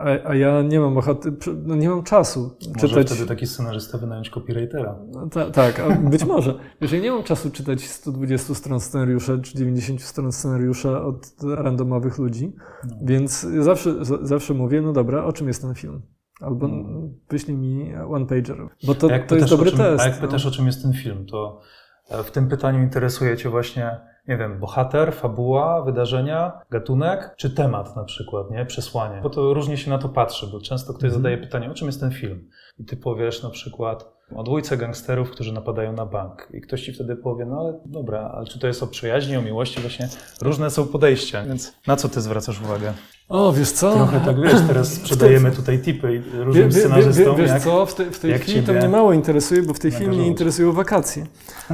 A, 0.00 0.28
a, 0.28 0.34
ja 0.34 0.62
nie 0.62 0.80
mam 0.80 0.98
ochoty, 0.98 1.32
no 1.64 1.74
nie 1.74 1.88
mam 1.88 2.02
czasu 2.02 2.56
może 2.74 2.88
czytać. 2.88 3.06
wtedy 3.06 3.26
taki 3.26 3.46
scenarzysta 3.46 3.98
wynająć 3.98 4.30
copywritera. 4.30 4.98
No, 5.12 5.26
ta, 5.26 5.50
tak, 5.50 5.82
być 6.10 6.24
może. 6.24 6.54
Ja 6.80 6.98
nie 6.98 7.10
mam 7.10 7.22
czasu 7.22 7.50
czytać 7.50 7.88
120 7.88 8.54
stron 8.54 8.80
scenariusza 8.80 9.38
czy 9.38 9.58
90 9.58 10.02
stron 10.02 10.32
scenariusza 10.32 11.02
od 11.02 11.26
randomowych 11.42 12.18
ludzi, 12.18 12.52
no. 12.84 12.96
więc 13.02 13.46
zawsze, 13.58 14.04
zawsze 14.22 14.54
mówię, 14.54 14.82
no 14.82 14.92
dobra, 14.92 15.24
o 15.24 15.32
czym 15.32 15.48
jest 15.48 15.62
ten 15.62 15.74
film? 15.74 16.02
Albo 16.40 16.68
hmm. 16.68 17.14
wyślij 17.30 17.56
mi 17.56 17.94
one 18.08 18.26
pager, 18.26 18.56
bo 18.86 18.94
to, 18.94 19.08
to 19.26 19.36
jest 19.36 19.48
dobry 19.48 19.70
czym, 19.70 19.78
test. 19.78 20.04
A 20.04 20.06
jak 20.06 20.14
no. 20.14 20.26
pytasz, 20.26 20.46
o 20.46 20.50
czym 20.50 20.66
jest 20.66 20.82
ten 20.82 20.92
film, 20.92 21.26
to 21.26 21.60
e, 22.08 22.22
w 22.22 22.30
tym 22.30 22.48
pytaniu 22.48 22.82
interesuje 22.82 23.36
Cię 23.36 23.48
właśnie 23.48 24.09
nie 24.28 24.36
wiem, 24.36 24.60
bohater, 24.60 25.12
fabuła, 25.12 25.82
wydarzenia, 25.82 26.60
gatunek, 26.70 27.34
czy 27.36 27.50
temat 27.50 27.96
na 27.96 28.04
przykład, 28.04 28.50
nie? 28.50 28.66
Przesłanie. 28.66 29.20
Bo 29.22 29.30
to 29.30 29.54
różnie 29.54 29.76
się 29.76 29.90
na 29.90 29.98
to 29.98 30.08
patrzy, 30.08 30.46
bo 30.52 30.60
często 30.60 30.92
ktoś 30.92 31.04
mhm. 31.04 31.22
zadaje 31.22 31.38
pytanie, 31.38 31.70
o 31.70 31.74
czym 31.74 31.86
jest 31.86 32.00
ten 32.00 32.10
film? 32.10 32.48
I 32.78 32.84
ty 32.84 32.96
powiesz 32.96 33.42
na 33.42 33.50
przykład 33.50 34.19
o 34.36 34.42
dwójce 34.42 34.76
gangsterów, 34.76 35.30
którzy 35.30 35.52
napadają 35.52 35.92
na 35.92 36.06
bank. 36.06 36.48
I 36.54 36.60
ktoś 36.60 36.82
ci 36.82 36.92
wtedy 36.92 37.16
powie, 37.16 37.44
no 37.44 37.60
ale 37.60 37.80
dobra, 37.86 38.30
ale 38.34 38.46
czy 38.46 38.58
to 38.58 38.66
jest 38.66 38.82
o 38.82 38.86
przyjaźni, 38.86 39.36
o 39.36 39.42
miłości? 39.42 39.80
Właśnie 39.80 40.08
różne 40.42 40.70
są 40.70 40.86
podejścia, 40.86 41.44
więc 41.44 41.72
na 41.86 41.96
co 41.96 42.08
ty 42.08 42.20
zwracasz 42.20 42.60
uwagę? 42.60 42.92
O, 43.30 43.52
wiesz 43.52 43.70
co? 43.70 43.94
Trochę 43.94 44.20
tak, 44.20 44.40
wiesz, 44.40 44.60
teraz 44.68 44.92
sprzedajemy 44.92 45.50
tutaj 45.50 45.78
tipy 45.78 46.22
różnym 46.34 46.68
wie, 46.68 46.80
scenarzystom. 46.80 47.36
Wie, 47.36 47.42
wiesz 47.42 47.50
jak, 47.50 47.62
co, 47.62 47.86
w, 47.86 47.94
te, 47.94 48.04
w 48.04 48.18
tej 48.18 48.38
chwili 48.38 48.62
to 48.62 48.72
mnie 48.72 48.88
mało 48.88 49.12
interesuje, 49.12 49.62
bo 49.62 49.74
w 49.74 49.78
tej 49.78 49.90
chwili 49.90 50.08
mnie 50.08 50.26
interesują 50.26 50.72
wakacje. 50.72 51.26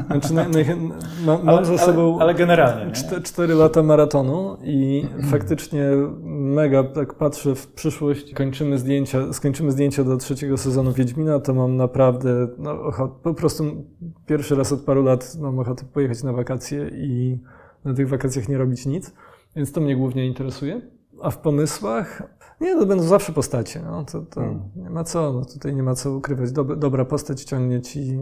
Znaczy, 0.06 0.34
na, 0.34 0.48
na, 0.48 0.58
ma, 1.24 1.38
mam 1.38 1.48
ale, 1.48 1.64
za 1.64 1.78
sobą 1.78 2.14
ale, 2.14 2.22
ale 2.22 2.34
generalnie, 2.34 2.92
cztery, 2.92 3.22
cztery 3.22 3.54
lata 3.54 3.82
maratonu 3.82 4.56
i 4.64 5.06
faktycznie 5.30 5.84
mega 6.24 6.84
tak 6.84 7.14
patrzę 7.14 7.54
w 7.54 7.66
przyszłość. 7.66 8.34
Kończymy 8.34 8.78
zdjęcia, 8.78 9.32
skończymy 9.32 9.72
zdjęcia 9.72 10.04
do 10.04 10.16
trzeciego 10.16 10.56
sezonu 10.56 10.92
Wiedźmina, 10.92 11.40
to 11.40 11.54
mam 11.54 11.76
naprawdę 11.76 12.45
no, 12.58 12.92
po 13.22 13.34
prostu 13.34 13.64
pierwszy 14.26 14.54
raz 14.54 14.72
od 14.72 14.80
paru 14.80 15.02
lat 15.02 15.36
mam 15.40 15.58
ochotę 15.58 15.84
pojechać 15.92 16.22
na 16.22 16.32
wakacje 16.32 16.90
i 16.94 17.40
na 17.84 17.94
tych 17.94 18.08
wakacjach 18.08 18.48
nie 18.48 18.58
robić 18.58 18.86
nic, 18.86 19.14
więc 19.56 19.72
to 19.72 19.80
mnie 19.80 19.96
głównie 19.96 20.26
interesuje. 20.26 20.80
A 21.22 21.30
w 21.30 21.38
pomysłach? 21.38 22.22
Nie, 22.60 22.74
to 22.74 22.86
będą 22.86 23.04
zawsze 23.04 23.32
postacie. 23.32 23.82
No, 23.82 24.04
to, 24.04 24.20
to 24.20 24.40
hmm. 24.40 24.62
nie 24.76 24.90
ma 24.90 25.04
co, 25.04 25.32
no, 25.32 25.44
tutaj 25.44 25.74
nie 25.74 25.82
ma 25.82 25.94
co 25.94 26.12
ukrywać. 26.12 26.52
dobra 26.52 27.04
postać 27.04 27.44
ciągnie 27.44 27.80
ci, 27.80 28.18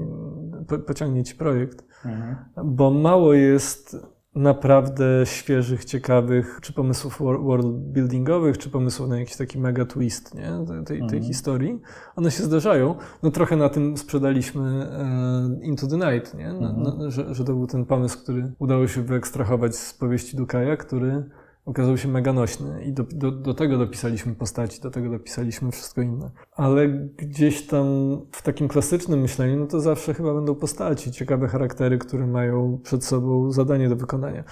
po, 0.68 0.78
pociągnie 0.78 1.24
ci 1.24 1.34
projekt, 1.34 1.84
hmm. 1.90 2.36
bo 2.64 2.90
mało 2.90 3.34
jest 3.34 3.96
naprawdę 4.34 5.04
świeżych, 5.24 5.84
ciekawych, 5.84 6.58
czy 6.62 6.72
pomysłów 6.72 7.18
world 7.20 7.66
buildingowych, 7.66 8.58
czy 8.58 8.70
pomysłów 8.70 9.08
na 9.08 9.18
jakiś 9.18 9.36
taki 9.36 9.58
mega 9.58 9.84
twist 9.84 10.34
nie? 10.34 10.50
tej, 10.66 10.84
tej 10.84 10.98
mhm. 11.00 11.22
historii. 11.22 11.80
One 12.16 12.30
się 12.30 12.42
zdarzają. 12.42 12.94
No 13.22 13.30
trochę 13.30 13.56
na 13.56 13.68
tym 13.68 13.96
sprzedaliśmy 13.96 14.62
e, 14.62 15.64
Into 15.64 15.86
the 15.86 15.96
Night, 15.96 16.34
nie? 16.34 16.52
No, 16.52 16.72
no, 16.72 17.10
że, 17.10 17.34
że 17.34 17.44
to 17.44 17.52
był 17.52 17.66
ten 17.66 17.84
pomysł, 17.84 18.22
który 18.22 18.52
udało 18.58 18.88
się 18.88 19.02
wyekstrahować 19.02 19.76
z 19.76 19.94
powieści 19.94 20.36
Dukaja, 20.36 20.76
który 20.76 21.24
okazał 21.64 21.98
się 21.98 22.08
mega 22.08 22.32
nośny 22.32 22.84
i 22.84 22.92
do, 22.92 23.02
do, 23.02 23.30
do, 23.30 23.54
tego 23.54 23.78
dopisaliśmy 23.78 24.34
postaci, 24.34 24.80
do 24.80 24.90
tego 24.90 25.10
dopisaliśmy 25.10 25.70
wszystko 25.70 26.02
inne. 26.02 26.30
Ale 26.52 26.88
gdzieś 27.16 27.66
tam 27.66 27.86
w 28.32 28.42
takim 28.42 28.68
klasycznym 28.68 29.20
myśleniu, 29.20 29.56
no 29.56 29.66
to 29.66 29.80
zawsze 29.80 30.14
chyba 30.14 30.34
będą 30.34 30.54
postaci, 30.54 31.12
ciekawe 31.12 31.48
charaktery, 31.48 31.98
które 31.98 32.26
mają 32.26 32.78
przed 32.82 33.04
sobą 33.04 33.52
zadanie 33.52 33.88
do 33.88 33.96
wykonania. 33.96 34.44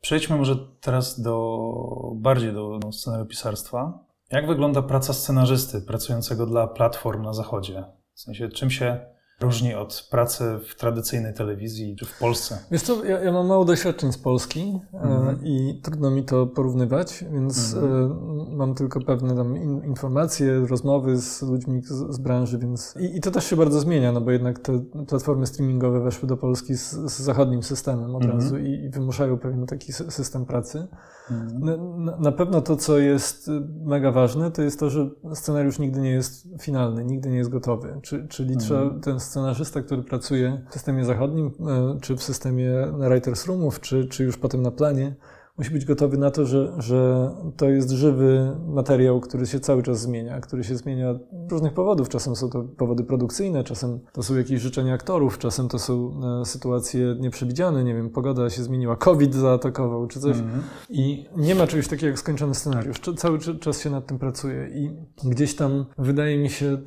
Przejdźmy 0.00 0.36
może 0.36 0.56
teraz 0.80 1.20
do 1.20 2.12
bardziej 2.14 2.52
do, 2.52 2.78
do 2.78 2.92
scenariopisarstwa. 2.92 4.05
Jak 4.30 4.46
wygląda 4.46 4.82
praca 4.82 5.12
scenarzysty 5.12 5.80
pracującego 5.80 6.46
dla 6.46 6.66
platform 6.66 7.22
na 7.22 7.32
zachodzie? 7.32 7.84
W 8.14 8.20
sensie, 8.20 8.48
czym 8.48 8.70
się 8.70 9.15
różni 9.40 9.74
od 9.74 10.08
pracy 10.10 10.44
w 10.68 10.74
tradycyjnej 10.74 11.34
telewizji 11.34 11.96
czy 11.96 12.06
w 12.06 12.18
Polsce? 12.18 12.58
Wiesz 12.70 12.82
co, 12.82 13.04
ja, 13.04 13.20
ja 13.20 13.32
mam 13.32 13.46
mało 13.46 13.64
doświadczeń 13.64 14.12
z 14.12 14.18
Polski 14.18 14.80
mm. 14.92 15.44
i 15.44 15.80
trudno 15.82 16.10
mi 16.10 16.24
to 16.24 16.46
porównywać, 16.46 17.24
więc 17.32 17.74
mm. 17.74 18.56
mam 18.56 18.74
tylko 18.74 19.00
pewne 19.00 19.36
tam 19.36 19.56
in, 19.56 19.84
informacje, 19.84 20.66
rozmowy 20.66 21.20
z 21.20 21.42
ludźmi 21.42 21.82
z, 21.82 22.14
z 22.14 22.18
branży, 22.18 22.58
więc 22.58 22.94
I, 23.00 23.16
I, 23.16 23.20
to 23.20 23.30
też 23.30 23.46
się 23.46 23.56
bardzo 23.56 23.80
zmienia, 23.80 24.12
no 24.12 24.20
bo 24.20 24.30
jednak 24.30 24.58
te 24.58 24.84
platformy 25.08 25.46
streamingowe 25.46 26.00
weszły 26.00 26.28
do 26.28 26.36
Polski 26.36 26.74
z, 26.74 26.90
z 26.90 27.18
zachodnim 27.18 27.62
systemem 27.62 28.14
od 28.14 28.24
mm. 28.24 28.36
razu 28.36 28.58
i, 28.58 28.70
i 28.70 28.90
wymuszają 28.90 29.38
pewien 29.38 29.66
taki 29.66 29.92
system 29.92 30.46
pracy. 30.46 30.88
Mhm. 31.30 31.64
Na, 32.04 32.16
na, 32.16 32.32
pewno 32.32 32.60
to, 32.60 32.76
co 32.76 32.98
jest 32.98 33.50
mega 33.84 34.12
ważne, 34.12 34.50
to 34.50 34.62
jest 34.62 34.80
to, 34.80 34.90
że 34.90 35.10
scenariusz 35.34 35.78
nigdy 35.78 36.00
nie 36.00 36.10
jest 36.10 36.48
finalny, 36.60 37.04
nigdy 37.04 37.28
nie 37.28 37.36
jest 37.36 37.50
gotowy. 37.50 38.00
Czy, 38.02 38.28
czyli 38.28 38.54
mhm. 38.54 38.66
trzeba, 38.66 39.00
ten 39.00 39.20
scenarzysta, 39.26 39.82
który 39.82 40.02
pracuje 40.02 40.62
w 40.68 40.72
systemie 40.72 41.04
zachodnim, 41.04 41.46
e, 41.46 42.00
czy 42.00 42.16
w 42.16 42.22
systemie 42.22 42.70
writers 42.98 43.46
roomów, 43.46 43.80
czy, 43.80 44.04
czy 44.04 44.24
już 44.24 44.36
potem 44.36 44.62
na 44.62 44.70
planie, 44.70 45.14
musi 45.58 45.70
być 45.70 45.84
gotowy 45.84 46.18
na 46.18 46.30
to, 46.30 46.46
że, 46.46 46.72
że 46.78 47.30
to 47.56 47.68
jest 47.68 47.90
żywy 47.90 48.56
materiał, 48.66 49.20
który 49.20 49.46
się 49.46 49.60
cały 49.60 49.82
czas 49.82 50.00
zmienia, 50.00 50.40
który 50.40 50.64
się 50.64 50.76
zmienia 50.76 51.14
z 51.48 51.52
różnych 51.52 51.72
powodów. 51.72 52.08
Czasem 52.08 52.36
są 52.36 52.50
to 52.50 52.62
powody 52.62 53.04
produkcyjne, 53.04 53.64
czasem 53.64 54.00
to 54.12 54.22
są 54.22 54.36
jakieś 54.36 54.60
życzenia 54.60 54.94
aktorów, 54.94 55.38
czasem 55.38 55.68
to 55.68 55.78
są 55.78 56.20
e, 56.40 56.44
sytuacje 56.44 57.16
nieprzewidziane, 57.20 57.84
nie 57.84 57.94
wiem, 57.94 58.10
pogoda 58.10 58.50
się 58.50 58.62
zmieniła, 58.62 58.96
COVID 58.96 59.34
zaatakował 59.34 60.06
czy 60.06 60.20
coś. 60.20 60.36
Mm. 60.36 60.62
I 60.88 61.26
nie 61.36 61.54
ma 61.54 61.66
czegoś 61.66 61.88
takiego 61.88 62.06
jak 62.06 62.18
skończony 62.18 62.54
scenariusz. 62.54 62.96
Cały 63.16 63.38
czas 63.38 63.80
się 63.80 63.90
nad 63.90 64.06
tym 64.06 64.18
pracuje 64.18 64.68
i 64.68 64.90
gdzieś 65.24 65.56
tam 65.56 65.86
wydaje 65.98 66.38
mi 66.38 66.50
się 66.50 66.78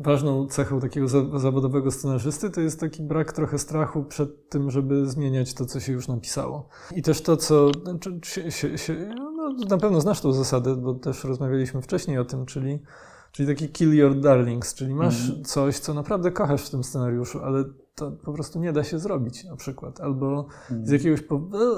ważną 0.00 0.46
cechą 0.46 0.80
takiego 0.80 1.08
zawodowego 1.38 1.90
scenarzysty 1.90 2.50
to 2.50 2.60
jest 2.60 2.80
taki 2.80 3.02
brak 3.02 3.32
trochę 3.32 3.58
strachu 3.58 4.04
przed 4.04 4.48
tym, 4.48 4.70
żeby 4.70 5.06
zmieniać 5.06 5.54
to, 5.54 5.66
co 5.66 5.80
się 5.80 5.92
już 5.92 6.08
napisało. 6.08 6.68
I 6.96 7.02
też 7.02 7.22
to, 7.22 7.36
co 7.36 7.70
się, 8.24 8.50
się, 8.50 8.78
się, 8.78 9.14
no, 9.36 9.52
na 9.68 9.78
pewno 9.78 10.00
znasz 10.00 10.20
tą 10.20 10.32
zasadę, 10.32 10.76
bo 10.76 10.94
też 10.94 11.24
rozmawialiśmy 11.24 11.82
wcześniej 11.82 12.18
o 12.18 12.24
tym, 12.24 12.46
czyli, 12.46 12.78
czyli 13.32 13.48
taki 13.48 13.68
kill 13.68 13.94
your 13.94 14.20
darlings, 14.20 14.74
czyli 14.74 14.94
masz 14.94 15.30
mm. 15.30 15.44
coś, 15.44 15.78
co 15.78 15.94
naprawdę 15.94 16.30
kochasz 16.30 16.66
w 16.66 16.70
tym 16.70 16.84
scenariuszu, 16.84 17.40
ale 17.44 17.64
to 17.94 18.10
po 18.10 18.32
prostu 18.32 18.60
nie 18.60 18.72
da 18.72 18.84
się 18.84 18.98
zrobić 18.98 19.44
na 19.44 19.56
przykład, 19.56 20.00
albo 20.00 20.46
mm. 20.70 20.86
z 20.86 20.90
jakiegoś, 20.90 21.20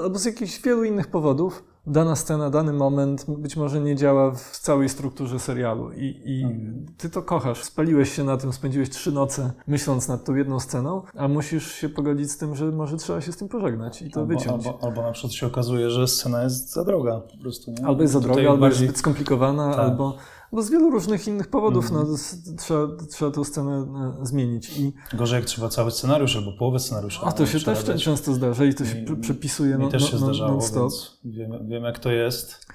albo 0.03 0.19
z 0.19 0.25
jakichś 0.25 0.61
wielu 0.61 0.83
innych 0.83 1.07
powodów 1.07 1.63
dana 1.89 2.15
scena, 2.15 2.49
dany 2.49 2.73
moment 2.73 3.25
być 3.27 3.57
może 3.57 3.81
nie 3.81 3.95
działa 3.95 4.31
w 4.31 4.57
całej 4.57 4.89
strukturze 4.89 5.39
serialu 5.39 5.91
i, 5.91 6.21
i 6.25 6.43
mhm. 6.43 6.85
ty 6.97 7.09
to 7.09 7.21
kochasz. 7.21 7.63
Spaliłeś 7.63 8.15
się 8.15 8.23
na 8.23 8.37
tym, 8.37 8.53
spędziłeś 8.53 8.89
trzy 8.89 9.11
noce 9.11 9.51
myśląc 9.67 10.07
nad 10.07 10.23
tą 10.23 10.35
jedną 10.35 10.59
sceną, 10.59 11.01
a 11.17 11.27
musisz 11.27 11.71
się 11.71 11.89
pogodzić 11.89 12.31
z 12.31 12.37
tym, 12.37 12.55
że 12.55 12.65
może 12.65 12.97
trzeba 12.97 13.21
się 13.21 13.31
z 13.31 13.37
tym 13.37 13.47
pożegnać 13.47 14.01
i 14.01 14.11
to 14.11 14.19
albo, 14.19 14.33
wyciąć. 14.33 14.67
Albo, 14.67 14.83
albo 14.83 15.01
na 15.01 15.11
przykład 15.11 15.33
się 15.33 15.47
okazuje, 15.47 15.89
że 15.89 16.07
scena 16.07 16.43
jest 16.43 16.73
za 16.73 16.83
droga 16.83 17.21
po 17.31 17.37
prostu. 17.37 17.71
Nie? 17.71 17.85
Albo 17.85 18.01
jest 18.01 18.13
za 18.13 18.19
droga, 18.19 18.41
albo 18.41 18.57
bardziej... 18.57 18.67
jest 18.69 18.79
zbyt 18.79 18.97
skomplikowana, 18.97 19.69
tak. 19.69 19.79
albo 19.79 20.17
bo 20.51 20.63
z 20.63 20.69
wielu 20.69 20.89
różnych 20.89 21.27
innych 21.27 21.47
powodów 21.47 21.91
mm. 21.91 22.03
no, 22.03 22.17
trzeba, 22.57 22.87
trzeba 23.09 23.31
tę 23.31 23.45
scenę 23.45 23.85
e, 24.21 24.25
zmienić. 24.25 24.79
I... 24.79 24.93
Gorzej 25.13 25.35
jak 25.35 25.45
trzeba 25.45 25.69
cały 25.69 25.91
scenariusz 25.91 26.35
albo 26.35 26.51
połowę 26.51 26.79
scenariusza. 26.79 27.21
A 27.23 27.31
to 27.31 27.45
się 27.45 27.59
też 27.59 28.03
często 28.03 28.33
zdarza 28.33 28.65
i 28.65 28.73
to 28.73 28.85
się 28.85 28.95
mi, 28.95 29.17
przepisuje 29.17 29.77
mi 29.77 29.83
no, 29.83 29.89
też 29.89 30.03
się 30.03 30.17
no, 30.17 30.19
zdarzało, 30.19 30.61
non 30.75 30.89
wiem, 31.25 31.51
wiem 31.67 31.83
jak 31.83 31.99
to 31.99 32.11
jest. 32.11 32.69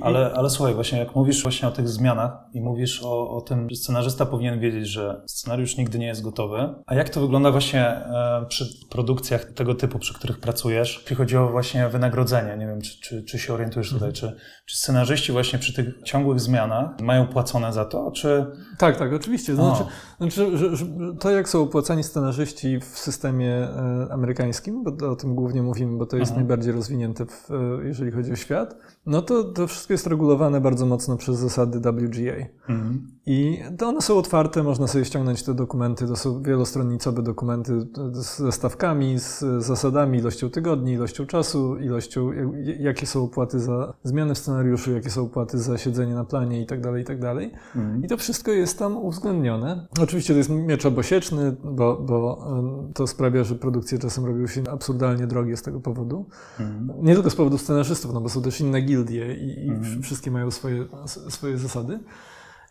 Ale, 0.00 0.32
ale 0.34 0.50
słuchaj, 0.50 0.74
właśnie 0.74 0.98
jak 0.98 1.14
mówisz 1.14 1.42
właśnie 1.42 1.68
o 1.68 1.70
tych 1.70 1.88
zmianach 1.88 2.32
i 2.52 2.60
mówisz 2.60 3.02
o, 3.02 3.30
o 3.30 3.40
tym, 3.40 3.70
że 3.70 3.76
scenarzysta 3.76 4.26
powinien 4.26 4.60
wiedzieć, 4.60 4.88
że 4.88 5.22
scenariusz 5.26 5.76
nigdy 5.76 5.98
nie 5.98 6.06
jest 6.06 6.22
gotowy, 6.22 6.74
a 6.86 6.94
jak 6.94 7.08
to 7.08 7.20
wygląda 7.20 7.50
właśnie 7.50 7.86
e, 7.86 8.46
przy 8.48 8.66
produkcjach 8.90 9.44
tego 9.44 9.74
typu, 9.74 9.98
przy 9.98 10.14
których 10.14 10.38
pracujesz, 10.40 10.98
jeśli 11.00 11.16
chodzi 11.16 11.36
o 11.36 11.48
właśnie 11.48 11.88
wynagrodzenie, 11.88 12.56
nie 12.56 12.66
wiem, 12.66 12.80
czy, 12.80 13.00
czy, 13.00 13.22
czy 13.22 13.38
się 13.38 13.54
orientujesz 13.54 13.90
tutaj, 13.90 14.08
mhm. 14.08 14.14
czy, 14.14 14.40
czy 14.66 14.76
scenarzyści 14.76 15.32
właśnie 15.32 15.58
przy 15.58 15.74
tych 15.74 16.02
ciągłych 16.04 16.40
zmianach 16.40 17.00
mają 17.00 17.26
płacone 17.26 17.72
za 17.72 17.84
to, 17.84 18.10
czy... 18.10 18.46
Tak, 18.78 18.96
tak, 18.96 19.12
oczywiście. 19.12 19.54
Znaczy, 19.54 19.84
znaczy 20.18 20.58
że, 20.58 20.76
że 20.76 20.86
to 21.20 21.30
jak 21.30 21.48
są 21.48 21.62
opłacani 21.62 22.04
scenarzyści 22.04 22.80
w 22.80 22.84
systemie 22.84 23.52
e, 23.52 24.08
amerykańskim, 24.10 24.84
bo 24.84 25.10
o 25.10 25.16
tym 25.16 25.34
głównie 25.34 25.62
mówimy, 25.62 25.98
bo 25.98 26.06
to 26.06 26.16
jest 26.16 26.30
mhm. 26.30 26.46
najbardziej 26.46 26.72
rozwinięte, 26.72 27.26
w, 27.26 27.50
e, 27.50 27.86
jeżeli 27.86 28.10
chodzi 28.10 28.32
o 28.32 28.36
świat, 28.36 28.76
no 29.06 29.22
to 29.22 29.44
to 29.56 29.66
wszystko 29.66 29.94
jest 29.94 30.06
regulowane 30.06 30.60
bardzo 30.60 30.86
mocno 30.86 31.16
przez 31.16 31.36
zasady 31.36 31.80
WGA. 31.80 32.46
Mhm. 32.68 33.15
I 33.28 33.62
to 33.78 33.88
one 33.88 34.02
są 34.02 34.18
otwarte, 34.18 34.62
można 34.62 34.86
sobie 34.86 35.04
ściągnąć 35.04 35.42
te 35.42 35.54
dokumenty, 35.54 36.06
to 36.06 36.16
są 36.16 36.42
wielostronnicowe 36.42 37.22
dokumenty 37.22 37.86
ze 38.12 38.52
stawkami, 38.52 39.18
z 39.18 39.44
zasadami, 39.58 40.18
ilością 40.18 40.50
tygodni, 40.50 40.92
ilością 40.92 41.26
czasu, 41.26 41.76
ilością, 41.76 42.30
jakie 42.78 43.06
są 43.06 43.24
opłaty 43.24 43.60
za 43.60 43.94
zmiany 44.02 44.34
w 44.34 44.38
scenariuszu, 44.38 44.92
jakie 44.92 45.10
są 45.10 45.22
opłaty 45.22 45.58
za 45.58 45.78
siedzenie 45.78 46.14
na 46.14 46.24
planie 46.24 46.62
i 46.62 46.66
tak 46.66 46.80
dalej, 46.80 47.02
i 47.02 47.04
tak 47.04 47.20
dalej. 47.20 47.52
Mhm. 47.76 48.04
I 48.04 48.08
to 48.08 48.16
wszystko 48.16 48.50
jest 48.50 48.78
tam 48.78 48.96
uwzględnione. 48.96 49.86
Oczywiście 50.00 50.32
to 50.34 50.38
jest 50.38 50.50
miecz 50.50 50.86
obosieczny, 50.86 51.56
bo, 51.64 51.96
bo 51.96 52.46
to 52.94 53.06
sprawia, 53.06 53.44
że 53.44 53.54
produkcje 53.54 53.98
czasem 53.98 54.24
robią 54.24 54.46
się 54.46 54.62
absurdalnie 54.70 55.26
drogie 55.26 55.56
z 55.56 55.62
tego 55.62 55.80
powodu. 55.80 56.26
Mhm. 56.60 57.04
Nie 57.04 57.14
tylko 57.14 57.30
z 57.30 57.36
powodu 57.36 57.58
scenarzystów, 57.58 58.12
no 58.14 58.20
bo 58.20 58.28
są 58.28 58.42
też 58.42 58.60
inne 58.60 58.80
gildie 58.80 59.34
i, 59.34 59.66
i 59.66 59.70
mhm. 59.70 60.02
wszystkie 60.02 60.30
mają 60.30 60.50
swoje, 60.50 60.84
swoje 61.28 61.58
zasady. 61.58 61.98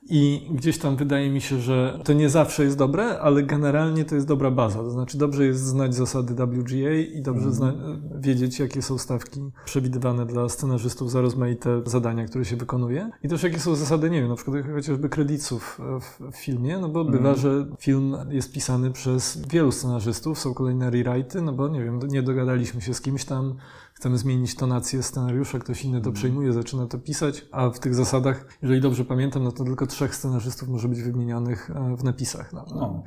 I 0.10 0.49
gdzieś 0.51 0.78
tam 0.78 0.95
wydaje 0.95 1.30
mi 1.30 1.41
się, 1.41 1.60
że 1.60 1.99
to 2.03 2.14
nie 2.14 2.30
zawsze 2.30 2.64
jest 2.64 2.78
dobre, 2.78 3.20
ale 3.20 3.43
generalnie 3.43 4.06
to 4.06 4.16
jest 4.16 4.28
dobra 4.28 4.51
baza. 4.51 4.80
To 4.80 4.91
znaczy 4.91 5.18
dobrze 5.18 5.45
jest 5.45 5.64
znać 5.64 5.95
zasady 5.95 6.34
WGA 6.34 6.93
i 6.93 7.22
dobrze 7.22 7.49
mm. 7.62 8.01
wiedzieć, 8.16 8.60
jakie 8.60 8.82
są 8.82 8.97
stawki 8.97 9.39
przewidywane 9.66 10.26
dla 10.26 10.49
scenarzystów 10.49 11.12
za 11.12 11.22
rozmaite 11.22 11.82
zadania, 11.86 12.26
które 12.26 12.45
się 12.45 12.56
wykonuje. 12.56 13.10
I 13.24 13.30
też 13.30 13.43
jakie 13.43 13.60
są 13.60 13.76
zasady, 13.76 14.10
nie 14.10 14.20
wiem, 14.20 14.30
na 14.30 14.36
przykład 14.36 14.56
chociażby 14.76 15.10
kredytów 15.10 15.82
w, 16.01 16.36
filmie, 16.36 16.78
no 16.80 16.89
bo 16.89 17.06
bywa, 17.06 17.36
że 17.36 17.66
film 17.80 18.16
jest 18.30 18.53
pisany 18.53 18.91
przez 18.91 19.47
wielu 19.47 19.72
scenarzystów, 19.72 20.39
są 20.39 20.53
kolejne 20.53 20.91
rewrite'y, 20.91 21.41
no 21.41 21.53
bo 21.53 21.68
nie 21.68 21.84
wiem, 21.84 21.99
nie 22.08 22.24
dogadaliśmy 22.24 22.82
się 22.82 22.93
z 22.93 23.01
kimś 23.01 23.26
tam, 23.26 23.56
chcemy 23.95 24.17
zmienić 24.17 24.55
tonację 24.55 25.03
scenariusza, 25.03 25.59
ktoś 25.59 25.85
inny 25.85 26.01
to 26.01 26.09
mhm. 26.09 26.15
przejmuje, 26.15 26.53
zaczyna 26.53 26.87
to 26.87 26.99
pisać, 26.99 27.45
a 27.51 27.69
w 27.69 27.79
tych 27.79 27.95
zasadach, 27.95 28.45
jeżeli 28.61 28.81
dobrze 28.81 29.05
pamiętam, 29.05 29.43
no 29.43 29.51
to 29.51 29.63
tylko 29.63 29.87
trzech 29.87 30.15
scenarzystów 30.15 30.69
może 30.69 30.87
być 30.87 31.01
wymienionych 31.01 31.69
e, 31.69 31.95
w 31.95 32.03
napisach. 32.03 32.53
No, 32.53 32.65
no. 32.75 33.03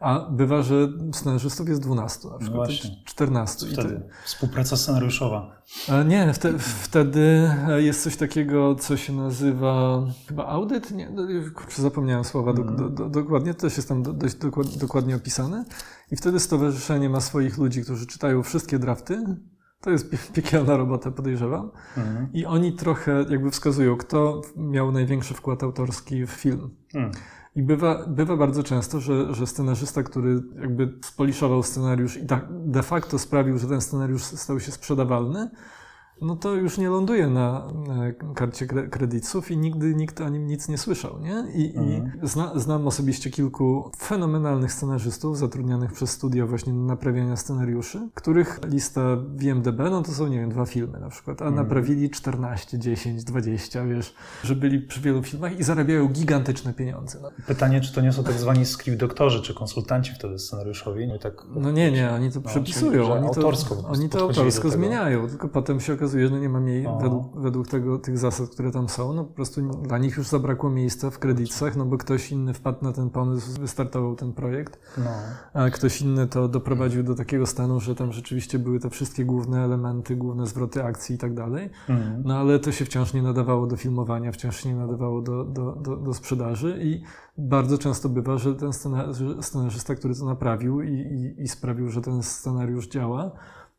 A 0.00 0.20
bywa, 0.30 0.62
że 0.62 0.88
scenarzystów 1.12 1.68
jest 1.68 1.82
12, 1.82 2.28
na 2.28 2.38
przykład 2.38 2.68
no 2.84 2.90
14. 3.04 3.66
Wtedy 3.66 4.02
współpraca 4.24 4.76
scenariuszowa. 4.76 5.62
E, 5.88 6.04
nie, 6.04 6.32
wtedy, 6.32 6.58
wtedy 6.58 7.50
jest 7.76 8.02
coś 8.02 8.16
takiego, 8.16 8.74
co 8.74 8.96
się 8.96 9.12
nazywa 9.12 10.02
chyba 10.28 10.46
audyt? 10.46 10.90
Nie, 10.90 11.10
no, 11.10 11.22
kurczę, 11.54 11.82
zapomniałem 11.82 12.24
słowa 12.24 12.52
do, 12.52 12.64
do, 12.64 12.88
do, 12.88 13.08
dokładnie, 13.08 13.54
to 13.54 13.60
też 13.60 13.76
jest 13.76 13.88
tam 13.88 14.02
dość 14.02 14.36
dokładnie 14.78 15.16
opisane. 15.16 15.64
I 16.10 16.16
wtedy 16.16 16.40
stowarzyszenie 16.40 17.08
ma 17.08 17.20
swoich 17.20 17.58
ludzi, 17.58 17.82
którzy 17.82 18.06
czytają 18.06 18.42
wszystkie 18.42 18.78
drafty, 18.78 19.36
to 19.80 19.90
jest 19.90 20.32
piekielna 20.32 20.76
robota, 20.76 21.10
podejrzewam. 21.10 21.70
Mhm. 21.96 22.28
I 22.32 22.46
oni 22.46 22.72
trochę 22.72 23.24
jakby 23.30 23.50
wskazują, 23.50 23.96
kto 23.96 24.42
miał 24.56 24.92
największy 24.92 25.34
wkład 25.34 25.62
autorski 25.62 26.26
w 26.26 26.30
film. 26.30 26.70
Mhm. 26.94 27.12
I 27.56 27.62
bywa, 27.62 28.06
bywa 28.06 28.36
bardzo 28.36 28.62
często, 28.62 29.00
że, 29.00 29.34
że 29.34 29.46
scenarzysta, 29.46 30.02
który 30.02 30.42
jakby 30.60 30.98
spoliszował 31.04 31.62
scenariusz 31.62 32.16
i 32.16 32.26
tak 32.26 32.46
de 32.50 32.82
facto 32.82 33.18
sprawił, 33.18 33.58
że 33.58 33.66
ten 33.66 33.80
scenariusz 33.80 34.22
stał 34.22 34.60
się 34.60 34.72
sprzedawalny, 34.72 35.50
no 36.20 36.36
to 36.36 36.54
już 36.54 36.78
nie 36.78 36.88
ląduje 36.88 37.26
na 37.26 37.68
karcie 38.34 38.66
kredytów 38.66 39.50
i 39.50 39.56
nigdy 39.56 39.94
nikt 39.94 40.20
o 40.20 40.28
nim 40.28 40.46
nic 40.46 40.68
nie 40.68 40.78
słyszał, 40.78 41.18
nie? 41.20 41.44
I, 41.54 41.76
mhm. 41.76 42.12
i 42.22 42.28
zna, 42.28 42.52
znam 42.58 42.86
osobiście 42.86 43.30
kilku 43.30 43.90
fenomenalnych 43.98 44.72
scenarzystów 44.72 45.38
zatrudnionych 45.38 45.92
przez 45.92 46.10
studia 46.10 46.46
właśnie 46.46 46.72
naprawiania 46.72 47.36
scenariuszy, 47.36 48.08
których 48.14 48.60
lista 48.64 49.16
w 49.36 49.42
IMDB, 49.42 49.78
no 49.78 50.02
to 50.02 50.12
są, 50.12 50.26
nie 50.26 50.38
wiem, 50.38 50.50
dwa 50.50 50.66
filmy 50.66 51.00
na 51.00 51.08
przykład, 51.08 51.42
a 51.42 51.44
mhm. 51.44 51.62
naprawili 51.62 52.10
14, 52.10 52.78
10, 52.78 53.24
20, 53.24 53.84
wiesz, 53.84 54.14
że 54.44 54.56
byli 54.56 54.80
przy 54.80 55.00
wielu 55.00 55.22
filmach 55.22 55.58
i 55.58 55.62
zarabiają 55.62 56.08
gigantyczne 56.08 56.74
pieniądze. 56.74 57.18
No. 57.22 57.30
Pytanie, 57.46 57.80
czy 57.80 57.92
to 57.92 58.00
nie 58.00 58.12
są 58.12 58.24
tak 58.24 58.34
zwani 58.34 58.66
script 58.66 58.98
doktorzy, 58.98 59.42
czy 59.42 59.54
konsultanci 59.54 60.12
wtedy 60.12 60.38
scenariuszowi? 60.38 61.08
No, 61.08 61.18
tak, 61.18 61.46
no 61.54 61.70
nie, 61.70 61.92
nie, 61.92 62.10
oni 62.10 62.32
to 62.32 62.40
no, 62.40 62.50
przepisują, 62.50 63.12
oni 63.12 63.22
to, 63.22 63.28
autorsko, 63.28 63.76
oni 63.88 64.08
to 64.08 64.20
autorsko 64.20 64.70
zmieniają, 64.70 65.28
tylko 65.28 65.48
potem 65.48 65.80
się 65.80 65.92
okazuje, 65.92 66.09
okazuje, 66.10 66.28
że 66.28 66.40
nie 66.40 66.48
ma 66.48 66.60
mniej 66.60 66.86
według, 67.00 67.40
według, 67.40 67.68
tego, 67.68 67.98
tych 67.98 68.18
zasad, 68.18 68.50
które 68.50 68.70
tam 68.70 68.88
są. 68.88 69.12
No 69.12 69.24
po 69.24 69.34
prostu 69.34 69.60
dla 69.62 69.98
nich 69.98 70.16
już 70.16 70.28
zabrakło 70.28 70.70
miejsca 70.70 71.10
w 71.10 71.18
kredytach, 71.18 71.76
no 71.76 71.84
bo 71.84 71.98
ktoś 71.98 72.32
inny 72.32 72.54
wpadł 72.54 72.84
na 72.84 72.92
ten 72.92 73.10
pomysł, 73.10 73.60
wystartował 73.60 74.16
ten 74.16 74.32
projekt, 74.32 74.80
no. 74.98 75.10
a 75.54 75.70
ktoś 75.70 76.02
inny 76.02 76.26
to 76.26 76.48
doprowadził 76.48 77.02
do 77.02 77.14
takiego 77.14 77.46
stanu, 77.46 77.80
że 77.80 77.94
tam 77.94 78.12
rzeczywiście 78.12 78.58
były 78.58 78.80
te 78.80 78.90
wszystkie 78.90 79.24
główne 79.24 79.64
elementy, 79.64 80.16
główne 80.16 80.46
zwroty 80.46 80.84
akcji 80.84 81.14
i 81.14 81.18
tak 81.18 81.34
dalej. 81.34 81.70
Mhm. 81.88 82.22
No 82.24 82.38
ale 82.38 82.58
to 82.58 82.72
się 82.72 82.84
wciąż 82.84 83.14
nie 83.14 83.22
nadawało 83.22 83.66
do 83.66 83.76
filmowania, 83.76 84.32
wciąż 84.32 84.56
się 84.56 84.68
nie 84.68 84.76
nadawało 84.76 85.22
do, 85.22 85.44
do, 85.44 85.72
do, 85.72 85.96
do 85.96 86.14
sprzedaży 86.14 86.78
i 86.82 87.02
bardzo 87.38 87.78
często 87.78 88.08
bywa, 88.08 88.38
że 88.38 88.54
ten 88.54 88.72
scenarzysta, 89.40 89.94
który 89.94 90.14
to 90.14 90.24
naprawił 90.24 90.82
i, 90.82 90.92
i, 90.92 91.42
i 91.42 91.48
sprawił, 91.48 91.88
że 91.88 92.00
ten 92.00 92.22
scenariusz 92.22 92.88
działa, 92.88 93.32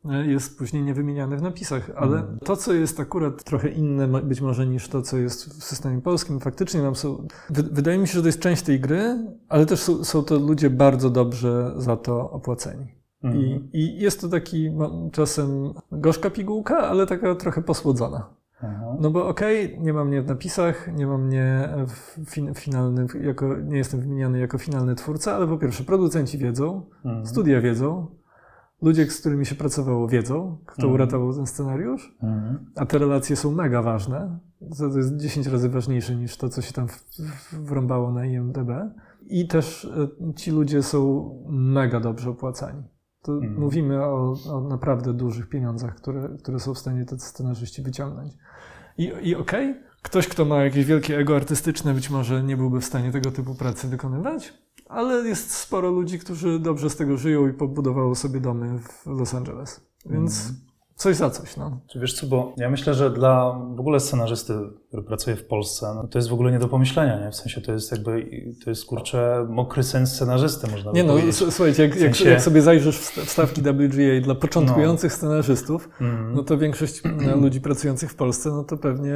jest 0.04 0.58
później 0.58 0.82
niewymieniany 0.82 1.36
w 1.36 1.42
napisach, 1.42 1.90
ale 1.96 2.18
mm. 2.18 2.38
to, 2.44 2.56
co 2.56 2.72
jest 2.72 3.00
akurat 3.00 3.44
trochę 3.44 3.68
inne 3.68 4.08
być 4.08 4.40
może 4.40 4.66
niż 4.66 4.88
to, 4.88 5.02
co 5.02 5.18
jest 5.18 5.44
w 5.44 5.64
systemie 5.64 6.00
polskim, 6.00 6.40
faktycznie 6.40 6.82
nam 6.82 6.96
są... 6.96 7.26
Wydaje 7.50 7.98
mi 7.98 8.08
się, 8.08 8.12
że 8.12 8.20
to 8.20 8.28
jest 8.28 8.40
część 8.40 8.62
tej 8.62 8.80
gry, 8.80 9.26
ale 9.48 9.66
też 9.66 9.80
są, 9.80 10.04
są 10.04 10.22
to 10.22 10.38
ludzie 10.38 10.70
bardzo 10.70 11.10
dobrze 11.10 11.72
za 11.76 11.96
to 11.96 12.30
opłaceni. 12.30 12.86
Mm. 13.22 13.40
I, 13.40 13.52
mhm. 13.52 13.68
I, 13.72 14.00
jest 14.00 14.20
to 14.20 14.28
taki 14.28 14.70
czasem 15.12 15.74
gorzka 15.92 16.30
pigułka, 16.30 16.78
ale 16.78 17.06
taka 17.06 17.34
trochę 17.34 17.62
posłodzona. 17.62 18.42
No 19.00 19.10
bo 19.10 19.28
okej, 19.28 19.66
okay, 19.66 19.84
nie 19.84 19.92
mam 19.92 20.08
mnie 20.08 20.22
w 20.22 20.26
napisach, 20.26 20.92
nie 20.96 21.06
mam 21.06 21.26
mnie 21.26 21.68
w 21.88 22.30
fin 22.30 22.54
finalnym, 22.54 23.06
jako, 23.22 23.56
nie 23.56 23.78
jestem 23.78 24.00
wymieniany 24.00 24.38
jako 24.38 24.58
finalny 24.58 24.94
twórca, 24.94 25.34
ale 25.36 25.46
po 25.46 25.58
pierwsze 25.58 25.84
producenci 25.84 26.38
wiedzą, 26.38 26.82
mm. 27.04 27.26
studia 27.26 27.60
wiedzą, 27.60 28.06
ludzie, 28.82 29.10
z 29.10 29.20
którymi 29.20 29.46
się 29.46 29.54
pracowało, 29.54 30.08
wiedzą, 30.08 30.58
kto 30.66 30.82
mm. 30.82 30.94
uratował 30.94 31.34
ten 31.34 31.46
scenariusz, 31.46 32.16
mm. 32.22 32.66
a 32.76 32.86
te 32.86 32.98
relacje 32.98 33.36
są 33.36 33.52
mega 33.52 33.82
ważne. 33.82 34.38
To 34.78 34.96
jest 34.96 35.16
10 35.16 35.46
razy 35.46 35.68
ważniejsze 35.68 36.16
niż 36.16 36.36
to, 36.36 36.48
co 36.48 36.62
się 36.62 36.72
tam 36.72 36.86
wrąbało 37.52 38.12
na 38.12 38.26
IMDb. 38.26 38.70
I 39.26 39.48
też 39.48 39.84
e, 39.84 40.34
ci 40.34 40.50
ludzie 40.50 40.82
są 40.82 41.30
mega 41.48 42.00
dobrze 42.00 42.30
opłacani. 42.30 42.82
To 43.22 43.32
mm. 43.32 43.60
mówimy 43.60 44.04
o, 44.04 44.36
o, 44.50 44.60
naprawdę 44.60 45.14
dużych 45.14 45.48
pieniądzach, 45.48 45.94
które, 45.94 46.28
które 46.42 46.60
są 46.60 46.74
w 46.74 46.78
stanie 46.78 47.04
te 47.04 47.18
scenarzyści 47.18 47.82
wyciągnąć. 47.82 48.32
I, 48.98 49.04
i 49.04 49.34
okej, 49.34 49.70
okay, 49.70 49.82
ktoś, 50.02 50.28
kto 50.28 50.44
ma 50.44 50.64
jakieś 50.64 50.84
wielkie 50.84 51.18
ego 51.18 51.36
artystyczne, 51.36 51.94
być 51.94 52.10
może 52.10 52.42
nie 52.42 52.56
byłby 52.56 52.80
w 52.80 52.84
stanie 52.84 53.12
tego 53.12 53.30
typu 53.30 53.54
pracy 53.54 53.88
wykonywać, 53.88 54.54
ale 54.92 55.28
jest 55.28 55.50
sporo 55.50 55.90
ludzi, 55.90 56.18
którzy 56.18 56.58
dobrze 56.58 56.90
z 56.90 56.96
tego 56.96 57.16
żyją 57.16 57.48
i 57.48 57.52
pobudowało 57.52 58.14
sobie 58.14 58.40
domy 58.40 58.78
w 58.78 59.06
Los 59.06 59.34
Angeles. 59.34 59.80
Więc 60.06 60.44
mm. 60.44 60.60
coś 60.96 61.16
za 61.16 61.30
coś, 61.30 61.56
no. 61.56 61.80
Wiesz 61.94 62.14
co, 62.14 62.26
bo 62.26 62.54
ja 62.56 62.70
myślę, 62.70 62.94
że 62.94 63.10
dla 63.10 63.52
w 63.74 63.80
ogóle 63.80 64.00
scenarzysty, 64.00 64.54
który 64.92 65.02
pracuje 65.02 65.36
w 65.36 65.44
Polsce, 65.44 65.92
no 65.94 66.08
to 66.08 66.18
jest 66.18 66.28
w 66.28 66.32
ogóle 66.32 66.52
nie 66.52 66.58
do 66.58 66.68
pomyślenia, 66.68 67.24
nie? 67.24 67.30
W 67.30 67.34
sensie 67.34 67.60
to 67.60 67.72
jest 67.72 67.92
jakby, 67.92 68.30
to 68.64 68.70
jest 68.70 68.86
kurczę 68.86 69.46
mokry 69.50 69.82
sens 69.82 70.12
scenarzysty, 70.12 70.70
można 70.70 70.92
Nie 70.92 71.04
no, 71.04 71.14
słuchajcie, 71.32 71.82
jak, 71.82 71.94
sensie... 71.94 72.30
jak, 72.30 72.42
sobie 72.42 72.62
zajrzysz 72.62 72.98
w 72.98 73.30
stawki 73.30 73.62
WGA 73.62 74.20
dla 74.22 74.34
początkujących 74.34 75.12
no. 75.12 75.16
scenarzystów, 75.16 75.88
mm. 76.00 76.34
no 76.34 76.42
to 76.42 76.58
większość 76.58 77.02
ludzi 77.42 77.60
pracujących 77.60 78.10
w 78.10 78.14
Polsce, 78.14 78.50
no 78.50 78.64
to 78.64 78.76
pewnie 78.76 79.14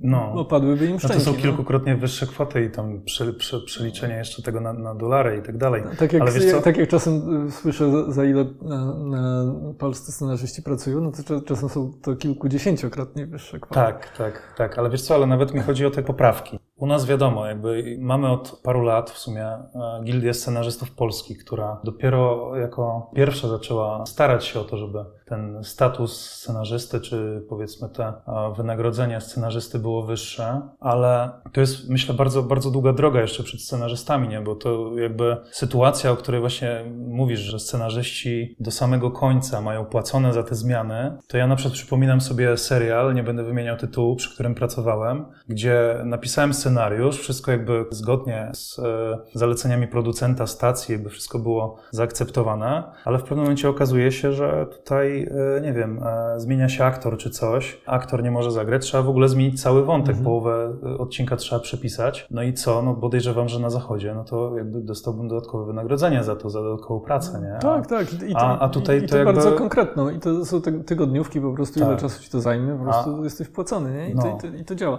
no. 0.00 0.32
opadłyby 0.32 0.86
im 0.86 0.98
szczęki. 0.98 1.18
No 1.18 1.24
to 1.24 1.30
są 1.30 1.36
no. 1.36 1.42
kilkukrotnie 1.42 1.96
wyższe 1.96 2.26
kwoty 2.26 2.64
i 2.64 2.70
tam 2.70 3.02
prze, 3.02 3.32
prze, 3.32 3.60
przeliczenie 3.60 4.14
jeszcze 4.14 4.42
tego 4.42 4.60
na, 4.60 4.72
na 4.72 4.94
dolary 4.94 5.38
i 5.42 5.46
tak 5.46 5.56
dalej. 5.56 5.82
Tak 5.98 6.12
jak, 6.12 6.22
Ale 6.22 6.60
tak 6.62 6.76
jak 6.76 6.88
czasem 6.88 7.46
y, 7.46 7.50
słyszę, 7.50 7.90
za, 7.92 8.12
za 8.12 8.24
ile 8.24 8.44
na, 8.62 8.94
na 8.94 9.54
polscy 9.78 10.12
scenarzyści 10.12 10.62
pracują, 10.62 11.00
no 11.00 11.12
to 11.26 11.40
czasem 11.40 11.68
są 11.68 11.92
to 12.02 12.16
kilkudziesięciokrotnie 12.16 13.26
wyższe 13.26 13.60
kwoty. 13.60 13.74
Tak, 13.74 14.16
tak, 14.16 14.54
tak. 14.56 14.77
Ale 14.78 14.90
wiesz 14.90 15.02
co, 15.02 15.14
ale 15.14 15.26
nawet 15.26 15.54
mi 15.54 15.60
chodzi 15.60 15.86
o 15.86 15.90
te 15.90 16.02
poprawki. 16.02 16.58
U 16.76 16.86
nas 16.86 17.06
wiadomo, 17.06 17.46
jakby 17.46 17.96
mamy 18.00 18.30
od 18.30 18.60
paru 18.62 18.82
lat 18.82 19.10
w 19.10 19.18
sumie 19.18 19.44
e, 19.44 19.64
Gildię 20.04 20.34
Scenarzystów 20.34 20.90
Polskich, 20.90 21.44
która 21.44 21.80
dopiero 21.84 22.56
jako 22.56 23.10
pierwsza 23.14 23.48
zaczęła 23.48 24.06
starać 24.06 24.44
się 24.44 24.60
o 24.60 24.64
to, 24.64 24.76
żeby 24.76 25.04
ten 25.28 25.64
status 25.64 26.30
scenarzysty, 26.30 27.00
czy 27.00 27.42
powiedzmy 27.48 27.88
te 27.88 28.12
wynagrodzenie 28.56 29.20
scenarzysty 29.20 29.78
było 29.78 30.02
wyższe, 30.02 30.60
ale 30.80 31.30
to 31.52 31.60
jest 31.60 31.88
myślę 31.88 32.14
bardzo, 32.14 32.42
bardzo 32.42 32.70
długa 32.70 32.92
droga 32.92 33.20
jeszcze 33.20 33.42
przed 33.42 33.60
scenarzystami, 33.60 34.28
nie? 34.28 34.40
bo 34.40 34.54
to 34.54 34.98
jakby 34.98 35.36
sytuacja, 35.50 36.10
o 36.10 36.16
której 36.16 36.40
właśnie 36.40 36.84
mówisz, 37.08 37.40
że 37.40 37.58
scenarzyści 37.58 38.56
do 38.60 38.70
samego 38.70 39.10
końca 39.10 39.60
mają 39.60 39.84
płacone 39.84 40.32
za 40.32 40.42
te 40.42 40.54
zmiany, 40.54 41.18
to 41.28 41.36
ja 41.36 41.46
na 41.46 41.56
przykład 41.56 41.74
przypominam 41.74 42.20
sobie 42.20 42.56
serial, 42.56 43.14
nie 43.14 43.22
będę 43.22 43.44
wymieniał 43.44 43.76
tytułu, 43.76 44.16
przy 44.16 44.34
którym 44.34 44.54
pracowałem, 44.54 45.24
gdzie 45.48 46.02
napisałem 46.04 46.54
scenariusz, 46.54 47.18
wszystko 47.18 47.50
jakby 47.50 47.84
zgodnie 47.90 48.50
z 48.54 48.78
e, 48.78 49.18
zaleceniami 49.34 49.88
producenta 49.88 50.46
stacji, 50.46 50.92
jakby 50.92 51.10
wszystko 51.10 51.38
było 51.38 51.76
zaakceptowane, 51.90 52.82
ale 53.04 53.18
w 53.18 53.22
pewnym 53.22 53.38
momencie 53.38 53.68
okazuje 53.68 54.12
się, 54.12 54.32
że 54.32 54.66
tutaj, 54.66 55.17
e, 55.56 55.60
nie 55.60 55.72
wiem, 55.72 56.00
e, 56.02 56.40
zmienia 56.40 56.68
się 56.68 56.84
aktor 56.84 57.18
czy 57.18 57.30
coś, 57.30 57.80
aktor 57.86 58.22
nie 58.22 58.30
może 58.30 58.50
zagrać, 58.50 58.82
trzeba 58.82 59.02
w 59.02 59.08
ogóle 59.08 59.28
zmienić 59.28 59.62
cały 59.62 59.84
wątek, 59.84 60.16
mhm. 60.16 60.24
połowę 60.24 60.76
odcinka 60.98 61.36
trzeba 61.36 61.60
przepisać. 61.60 62.26
No 62.30 62.42
i 62.42 62.52
co? 62.52 62.82
No 62.82 62.94
podejrzewam, 62.94 63.48
że 63.48 63.60
na 63.60 63.70
zachodzie, 63.70 64.14
no 64.14 64.24
to 64.24 64.56
jakby 64.56 64.80
dostałbym 64.80 65.28
dodatkowe 65.28 65.66
wynagrodzenie 65.66 66.24
za 66.24 66.36
to, 66.36 66.50
za 66.50 66.62
dodatkową 66.62 67.00
pracę, 67.00 67.40
nie? 67.40 67.56
A, 67.56 67.58
tak, 67.58 67.86
tak. 67.86 68.12
I 68.28 68.32
to, 68.32 68.40
a, 68.40 68.58
a 68.58 68.68
tutaj 68.68 68.98
i, 68.98 69.02
to, 69.02 69.08
to 69.08 69.16
jakby... 69.16 69.32
bardzo 69.32 69.52
konkretną. 69.52 70.10
I 70.10 70.18
to 70.18 70.44
są 70.44 70.60
tygodniówki 70.86 71.40
po 71.40 71.52
prostu, 71.52 71.80
tak. 71.80 71.88
ile 71.88 71.96
czasu 71.96 72.22
ci 72.22 72.30
to 72.30 72.40
zajmie, 72.40 72.76
po 72.78 72.84
prostu 72.84 73.16
a... 73.20 73.24
jesteś 73.24 73.48
płacony, 73.48 73.92
nie? 73.92 74.10
I, 74.10 74.14
no. 74.14 74.22
to, 74.22 74.28
i, 74.28 74.38
to, 74.40 74.56
I 74.56 74.64
to 74.64 74.74
działa. 74.74 74.98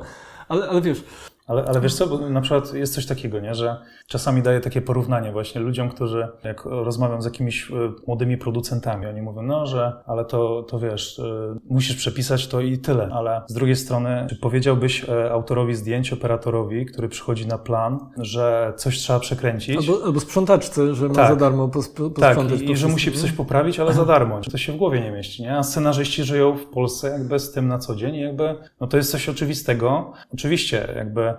Ale, 0.50 0.70
ale 0.70 0.82
wiesz, 0.82 1.04
ale, 1.50 1.66
ale 1.66 1.82
wiesz 1.82 1.94
co, 1.94 2.08
bo 2.08 2.30
na 2.30 2.42
przykład 2.42 2.74
jest 2.74 2.94
coś 2.94 3.06
takiego, 3.06 3.40
nie? 3.40 3.56
że 3.56 3.78
czasami 4.08 4.42
daję 4.42 4.60
takie 4.60 4.82
porównanie 4.82 5.32
właśnie 5.32 5.62
ludziom, 5.62 5.90
którzy 5.90 6.28
jak 6.44 6.66
rozmawiam 6.66 7.22
z 7.22 7.26
jakimiś 7.26 7.72
e, 7.72 7.74
młodymi 8.08 8.38
producentami, 8.38 9.06
oni 9.06 9.22
mówią, 9.22 9.42
no, 9.42 9.66
że 9.66 9.94
ale 10.06 10.26
to, 10.26 10.64
to 10.64 10.80
wiesz, 10.80 11.20
e, 11.20 11.56
musisz 11.70 11.96
przepisać 11.96 12.48
to 12.48 12.62
i 12.62 12.78
tyle. 12.78 13.10
Ale 13.14 13.42
z 13.48 13.54
drugiej 13.54 13.76
strony, 13.76 14.28
czy 14.30 14.36
powiedziałbyś 14.36 15.10
e, 15.10 15.32
autorowi 15.32 15.76
zdjęć, 15.76 16.14
operatorowi, 16.14 16.86
który 16.86 17.10
przychodzi 17.10 17.48
na 17.48 17.58
plan, 17.58 18.00
że 18.18 18.74
coś 18.76 18.98
trzeba 18.98 19.20
przekręcić? 19.20 19.78
Albo, 19.78 20.06
albo 20.06 20.20
sprzątaczce, 20.20 20.96
że 20.96 21.08
ma 21.08 21.16
tak. 21.16 21.30
za 21.30 21.36
darmo 21.36 21.68
posprzątać. 21.68 22.38
Tak, 22.38 22.62
i, 22.62 22.72
i 22.72 22.78
że 22.78 22.88
musi 22.88 23.12
coś 23.12 23.32
poprawić, 23.32 23.80
ale 23.80 23.94
za 23.94 24.06
darmo. 24.06 24.42
To 24.52 24.58
się 24.58 24.74
w 24.74 24.78
głowie 24.78 25.02
nie 25.02 25.12
mieści, 25.12 25.44
nie? 25.44 25.58
A 25.58 25.64
scenarzyści 25.64 26.24
żyją 26.24 26.58
w 26.58 26.66
Polsce 26.66 27.10
jakby 27.10 27.40
z 27.40 27.52
tym 27.52 27.68
na 27.68 27.80
co 27.80 27.96
dzień 27.96 28.16
i 28.16 28.22
jakby, 28.22 28.56
no 28.82 28.88
to 28.88 28.98
jest 28.98 29.12
coś 29.12 29.30
oczywistego. 29.30 30.14
Oczywiście, 30.34 30.94
jakby 30.96 31.39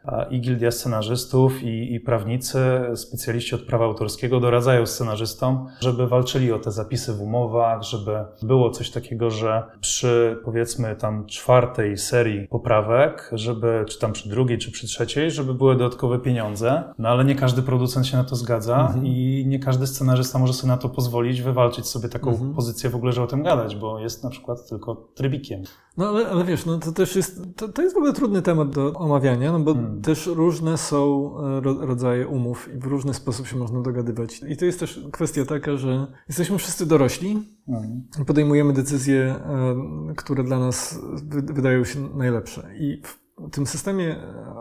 i 0.29 0.41
gildia 0.41 0.71
scenarzystów, 0.71 1.63
i, 1.63 1.93
i, 1.93 1.99
prawnicy, 1.99 2.59
specjaliści 2.95 3.55
od 3.55 3.61
prawa 3.61 3.85
autorskiego 3.85 4.39
doradzają 4.39 4.85
scenarzystom, 4.85 5.67
żeby 5.79 6.07
walczyli 6.07 6.51
o 6.51 6.59
te 6.59 6.71
zapisy 6.71 7.13
w 7.13 7.21
umowach, 7.21 7.83
żeby 7.83 8.11
było 8.41 8.69
coś 8.69 8.91
takiego, 8.91 9.31
że 9.31 9.63
przy 9.81 10.39
powiedzmy 10.45 10.95
tam 10.95 11.25
czwartej 11.25 11.97
serii 11.97 12.47
poprawek, 12.47 13.29
żeby, 13.33 13.85
czy 13.87 13.99
tam 13.99 14.13
przy 14.13 14.29
drugiej, 14.29 14.57
czy 14.57 14.71
przy 14.71 14.87
trzeciej, 14.87 15.31
żeby 15.31 15.53
były 15.53 15.75
dodatkowe 15.75 16.19
pieniądze, 16.19 16.83
no 16.99 17.09
ale 17.09 17.25
nie 17.25 17.35
każdy 17.35 17.61
producent 17.61 18.07
się 18.07 18.17
na 18.17 18.23
to 18.23 18.35
zgadza 18.35 18.81
mhm. 18.81 19.05
i 19.05 19.43
nie 19.47 19.59
każdy 19.59 19.87
scenarzysta 19.87 20.39
może 20.39 20.53
sobie 20.53 20.71
na 20.71 20.77
to 20.77 20.89
pozwolić, 20.89 21.41
wywalczyć 21.41 21.87
sobie 21.87 22.09
taką 22.09 22.31
mhm. 22.31 22.53
pozycję 22.53 22.89
w 22.89 22.95
ogóle, 22.95 23.13
że 23.13 23.23
o 23.23 23.27
tym 23.27 23.43
gadać, 23.43 23.75
bo 23.75 23.99
jest 23.99 24.23
na 24.23 24.29
przykład 24.29 24.69
tylko 24.69 24.95
trybikiem. 24.95 25.63
No 25.97 26.09
ale, 26.09 26.27
ale 26.27 26.43
wiesz, 26.43 26.65
no 26.65 26.77
to 26.77 26.91
też 26.91 27.15
jest, 27.15 27.41
to, 27.55 27.67
to 27.67 27.81
jest 27.81 27.95
w 27.95 27.97
ogóle 27.97 28.13
trudny 28.13 28.41
temat 28.41 28.69
do 28.69 28.93
omawiania, 28.93 29.51
no 29.51 29.59
bo 29.59 29.73
hmm. 29.73 29.90
Też 30.03 30.27
różne 30.27 30.77
są 30.77 31.33
e, 31.37 31.61
ro, 31.61 31.85
rodzaje 31.85 32.27
umów 32.27 32.69
i 32.75 32.77
w 32.77 32.85
różny 32.85 33.13
sposób 33.13 33.47
się 33.47 33.57
można 33.57 33.81
dogadywać. 33.81 34.41
I 34.49 34.57
to 34.57 34.65
jest 34.65 34.79
też 34.79 35.05
kwestia 35.11 35.45
taka, 35.45 35.77
że 35.77 36.07
jesteśmy 36.27 36.57
wszyscy 36.57 36.85
dorośli, 36.85 37.39
hmm. 37.65 38.01
podejmujemy 38.27 38.73
decyzje, 38.73 39.21
e, 39.21 39.75
które 40.15 40.43
dla 40.43 40.59
nas 40.59 40.99
wydają 41.31 41.83
się 41.83 41.99
najlepsze. 42.15 42.69
I 42.79 43.01
w 43.01 43.49
tym 43.51 43.67
systemie 43.67 44.15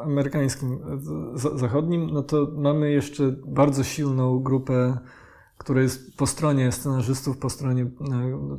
amerykańskim, 0.05 0.79
e, 1.35 1.59
zachodnim, 1.59 2.11
no 2.13 2.23
to 2.23 2.53
mamy 2.57 2.91
jeszcze 2.91 3.37
bardzo 3.47 3.85
silną 3.85 4.41
grupę 4.41 4.99
które 5.59 5.83
jest 5.83 6.17
po 6.17 6.27
stronie 6.27 6.73
scenarzystów, 6.73 7.39
po 7.39 7.51
stronie 7.51 7.91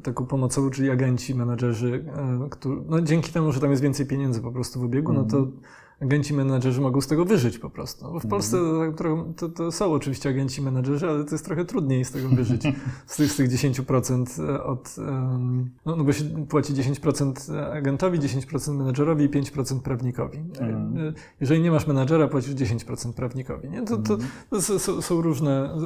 taką 0.03 0.26
pomocową, 0.26 0.69
czyli 0.69 0.89
agenci, 0.89 1.36
menadżerzy, 1.36 2.05
którzy, 2.51 2.82
no 2.89 3.01
dzięki 3.01 3.32
temu, 3.32 3.51
że 3.51 3.59
tam 3.59 3.69
jest 3.69 3.82
więcej 3.82 4.05
pieniędzy 4.05 4.41
po 4.41 4.51
prostu 4.51 4.80
w 4.80 4.84
obiegu, 4.84 5.13
no 5.13 5.24
to 5.24 5.38
mhm 5.38 5.61
agenci 6.02 6.34
menadżerzy 6.34 6.82
mogą 6.82 7.02
z 7.02 7.08
tego 7.08 7.26
wyżyć 7.26 7.60
po 7.60 7.70
prostu. 7.70 8.12
Bo 8.12 8.20
w 8.20 8.28
Polsce 8.28 8.58
mhm. 8.58 9.34
to, 9.34 9.49
to, 9.49 9.72
są 9.72 9.93
oczywiście 9.93 10.30
agenci 10.30 10.62
menadżerzy, 10.62 11.10
ale 11.10 11.26
to 11.26 11.32
jest 11.32 11.45
trochę 11.45 11.66
trudniej 11.66 12.06
z 12.06 12.12
tego 12.12 12.30
wyżyć. 12.30 12.64
Z 13.06 13.16
tych, 13.16 13.32
z 13.32 13.36
tych 13.36 13.49
10% 13.49 14.49
e, 14.49 14.64
od, 14.64 14.95
no, 15.86 15.95
no 15.95 16.04
bo 16.04 16.14
się 16.14 16.24
płaci 16.49 16.74
10% 16.74 17.58
agentowi, 17.74 18.20
10% 18.20 18.74
menadżerowi 18.74 19.26
i 19.26 19.30
5% 19.30 19.80
prawnikowi. 19.80 20.38
Mm. 20.60 21.14
Jeżeli 21.41 21.62
nie 21.62 21.72
masz 21.72 21.88
menadżera, 21.88 22.28
płacisz 22.28 22.56
10% 22.56 23.14
prawnikowi. 23.14 23.70
Nie? 23.70 23.82
To, 23.86 23.97
to, 23.97 24.18
to 24.49 24.56
mhm. 24.56 25.02
są 25.02 25.22
różne 25.22 25.78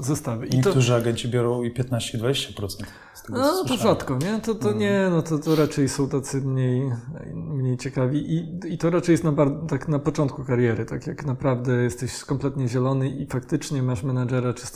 zestawy. 0.00 0.46
I 0.46 0.56
Niektórzy 0.56 0.94
agenci 0.94 1.28
biorą 1.28 1.62
i 1.62 1.74
15-20%. 1.74 2.84
No 3.28 3.64
to 3.64 3.76
rzadko, 3.76 4.18
nie? 4.18 4.40
To, 4.40 4.54
to 4.54 4.72
nie, 4.72 5.08
no 5.10 5.22
to, 5.22 5.38
to 5.38 5.56
raczej 5.56 5.88
są 5.88 6.08
tacy 6.08 6.40
mniej, 6.40 6.92
mniej 7.34 7.76
ciekawi 7.76 8.34
i, 8.34 8.58
i 8.72 8.78
to 8.78 8.90
raczej 8.90 9.12
jest 9.12 9.24
na, 9.24 9.32
tak 9.50 9.88
na 9.88 9.98
początku 9.98 10.44
kariery, 10.44 10.84
tak 10.84 11.06
jak 11.06 11.24
naprawdę 11.24 11.82
jesteś 11.82 12.24
kompletnie 12.24 12.68
zielony 12.68 13.10
i 13.10 13.26
faktycznie 13.26 13.82
masz 13.82 14.02
menadżera 14.02 14.54
czy, 14.54 14.66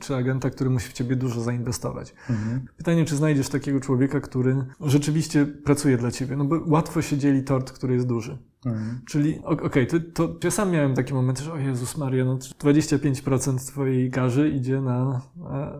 czy 0.00 0.16
agenta, 0.16 0.50
który 0.50 0.70
musi 0.70 0.88
w 0.88 0.92
ciebie 0.92 1.16
dużo 1.16 1.40
zainwestować. 1.40 2.14
Mm. 2.30 2.66
Pytanie, 2.76 3.04
czy 3.04 3.16
znajdziesz 3.16 3.48
takiego 3.48 3.80
człowieka, 3.80 4.20
który 4.20 4.64
rzeczywiście 4.80 5.46
pracuje 5.46 5.96
dla 5.96 6.10
ciebie, 6.10 6.36
no 6.36 6.44
bo 6.44 6.60
łatwo 6.66 7.02
się 7.02 7.18
dzieli 7.18 7.44
tort, 7.44 7.72
który 7.72 7.94
jest 7.94 8.06
duży. 8.06 8.38
Mhm. 8.66 9.00
Czyli, 9.06 9.38
okej, 9.44 9.66
okay, 9.66 9.86
to, 9.86 10.28
to 10.28 10.38
ja 10.44 10.50
sam 10.50 10.70
miałem 10.70 10.94
taki 10.94 11.14
moment, 11.14 11.38
że 11.38 11.52
o 11.52 11.58
Jezus 11.58 11.96
Maria, 11.96 12.24
no 12.24 12.36
25% 12.36 13.68
twojej 13.68 14.10
garzy 14.10 14.48
idzie 14.48 14.80
na, 14.80 15.22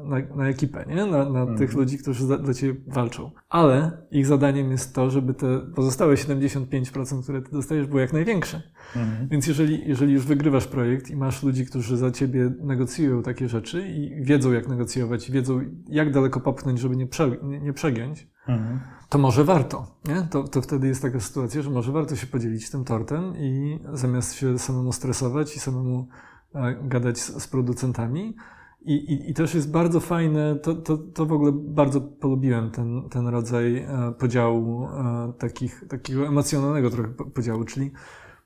na, 0.05 0.37
na 0.37 0.49
ekipę, 0.49 0.85
nie? 0.89 1.07
Na, 1.07 1.31
na 1.31 1.41
mhm. 1.41 1.59
tych 1.59 1.72
ludzi, 1.72 1.99
którzy 1.99 2.26
za, 2.26 2.39
dla 2.39 2.55
ciebie 2.55 2.81
walczą. 2.87 3.31
Ale 3.49 4.07
ich 4.11 4.26
zadaniem 4.26 4.70
jest 4.70 4.95
to, 4.95 5.11
żeby 5.11 5.35
te 5.35 5.61
pozostałe 5.74 6.14
75%, 6.14 7.22
które 7.22 7.43
ty 7.43 7.51
dostajesz, 7.53 7.87
było 7.87 8.01
jak 8.01 8.12
największe. 8.12 8.62
Mhm. 8.97 9.28
Więc 9.28 9.47
jeżeli, 9.47 9.89
jeżeli 9.89 10.12
już 10.12 10.26
wygrywasz 10.26 10.66
projekt 10.66 11.11
i 11.11 11.16
masz 11.16 11.43
ludzi, 11.43 11.66
którzy 11.66 11.97
za 11.97 12.11
ciebie 12.11 12.53
negocjują 12.61 13.22
takie 13.22 13.49
rzeczy 13.49 13.89
i 13.89 14.24
wiedzą, 14.24 14.53
jak 14.53 14.68
negocjować, 14.68 15.28
i 15.28 15.33
wiedzą, 15.33 15.61
jak 15.89 16.12
daleko 16.12 16.41
popchnąć, 16.41 16.81
żeby 16.81 16.97
nie, 16.97 17.07
prze, 17.07 17.31
nie, 17.43 17.61
nie 17.61 17.72
przegiąć, 17.72 18.28
mhm 18.49 18.80
to 19.11 19.18
może 19.18 19.45
warto. 19.45 19.86
Nie? 20.09 20.22
To, 20.30 20.45
to 20.45 20.62
wtedy 20.62 20.88
jest 20.88 21.03
taka 21.03 21.20
sytuacja, 21.20 21.62
że 21.62 21.70
może 21.70 21.93
warto 21.93 22.16
się 22.16 22.26
podzielić 22.26 22.70
tym 22.70 22.84
tortem 22.84 23.36
i 23.36 23.80
zamiast 23.93 24.34
się 24.34 24.59
samemu 24.59 24.93
stresować 24.93 25.57
i 25.57 25.61
samemu 25.61 26.09
e, 26.55 26.76
gadać 26.82 27.18
z, 27.18 27.43
z 27.43 27.49
producentami. 27.49 28.36
I, 28.80 28.95
i, 28.95 29.30
I, 29.30 29.34
też 29.34 29.55
jest 29.55 29.70
bardzo 29.70 30.01
fajne, 30.01 30.57
to, 30.57 30.74
to, 30.74 30.99
to 30.99 31.26
w 31.26 31.32
ogóle 31.32 31.53
bardzo 31.53 32.01
polubiłem 32.01 32.70
ten, 32.70 33.09
ten 33.09 33.28
rodzaj 33.28 33.76
e, 33.76 34.12
podziału, 34.18 34.84
e, 34.84 35.32
takich, 35.38 35.84
takiego 35.88 36.26
emocjonalnego 36.26 36.91
trochę 36.91 37.09
podziału, 37.09 37.64
czyli 37.64 37.91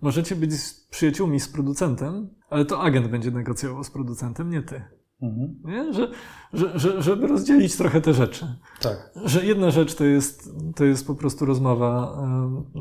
możecie 0.01 0.37
być 0.37 0.51
przyjaciółmi 0.91 1.41
z 1.41 1.49
producentem, 1.49 2.29
ale 2.51 2.65
to 2.65 2.83
agent 2.83 3.09
będzie 3.09 3.31
negocjował 3.31 3.85
z 3.85 3.91
producentem, 3.91 4.51
nie 4.51 4.63
ty. 4.63 4.83
Mhm. 5.23 5.57
Nie? 5.65 5.93
Że, 5.93 6.11
że, 6.55 6.79
że, 6.79 7.03
żeby 7.03 7.27
rozdzielić 7.27 7.77
trochę 7.77 8.01
te 8.01 8.15
rzeczy. 8.15 8.47
Tak. 8.81 9.11
Że 9.25 9.45
jedna 9.45 9.71
rzecz 9.71 9.95
to 9.95 10.05
jest, 10.05 10.51
to 10.77 10.85
jest 10.85 11.07
po 11.07 11.15
prostu 11.15 11.45
rozmowa, 11.45 12.19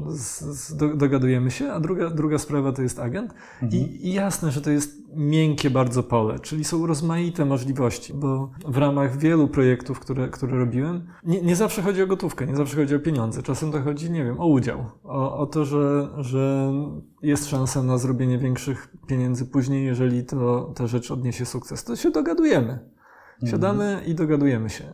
z, 0.07 0.41
z, 0.41 0.77
dogadujemy 0.97 1.51
się, 1.51 1.71
a 1.71 1.79
druga, 1.79 2.09
druga 2.09 2.37
sprawa 2.37 2.71
to 2.71 2.81
jest 2.81 2.99
agent. 2.99 3.33
Mhm. 3.61 3.83
I, 3.83 4.07
I, 4.07 4.13
jasne, 4.13 4.51
że 4.51 4.61
to 4.61 4.71
jest 4.71 5.03
miękkie 5.15 5.69
bardzo 5.69 6.03
pole, 6.03 6.39
czyli 6.39 6.63
są 6.63 6.87
rozmaite 6.87 7.45
możliwości, 7.45 8.13
bo 8.13 8.51
w 8.67 8.77
ramach 8.77 9.17
wielu 9.17 9.47
projektów, 9.47 9.99
które, 9.99 10.29
które 10.29 10.57
robiłem, 10.57 11.07
nie, 11.23 11.41
nie 11.41 11.55
zawsze 11.55 11.81
chodzi 11.81 12.03
o 12.03 12.07
gotówkę, 12.07 12.47
nie 12.47 12.55
zawsze 12.55 12.75
chodzi 12.75 12.95
o 12.95 12.99
pieniądze. 12.99 13.43
Czasem 13.43 13.71
to 13.71 13.81
chodzi, 13.81 14.11
nie 14.11 14.25
wiem, 14.25 14.39
o 14.39 14.47
udział, 14.47 14.85
o, 15.03 15.37
o 15.37 15.45
to, 15.45 15.65
że, 15.65 16.09
że 16.17 16.73
jest 17.23 17.49
szansa 17.49 17.83
na 17.83 17.97
zrobienie 17.97 18.37
większych 18.37 18.87
pieniędzy 19.07 19.45
później, 19.45 19.85
jeżeli 19.85 20.25
to, 20.25 20.73
ta 20.75 20.87
rzecz 20.87 21.11
odniesie 21.11 21.45
sukces. 21.45 21.83
To 21.83 21.95
się 21.95 22.11
dogadujemy. 22.11 22.92
Siadamy 23.45 23.83
mhm. 23.83 24.05
i 24.05 24.15
dogadujemy 24.15 24.69
się. 24.69 24.93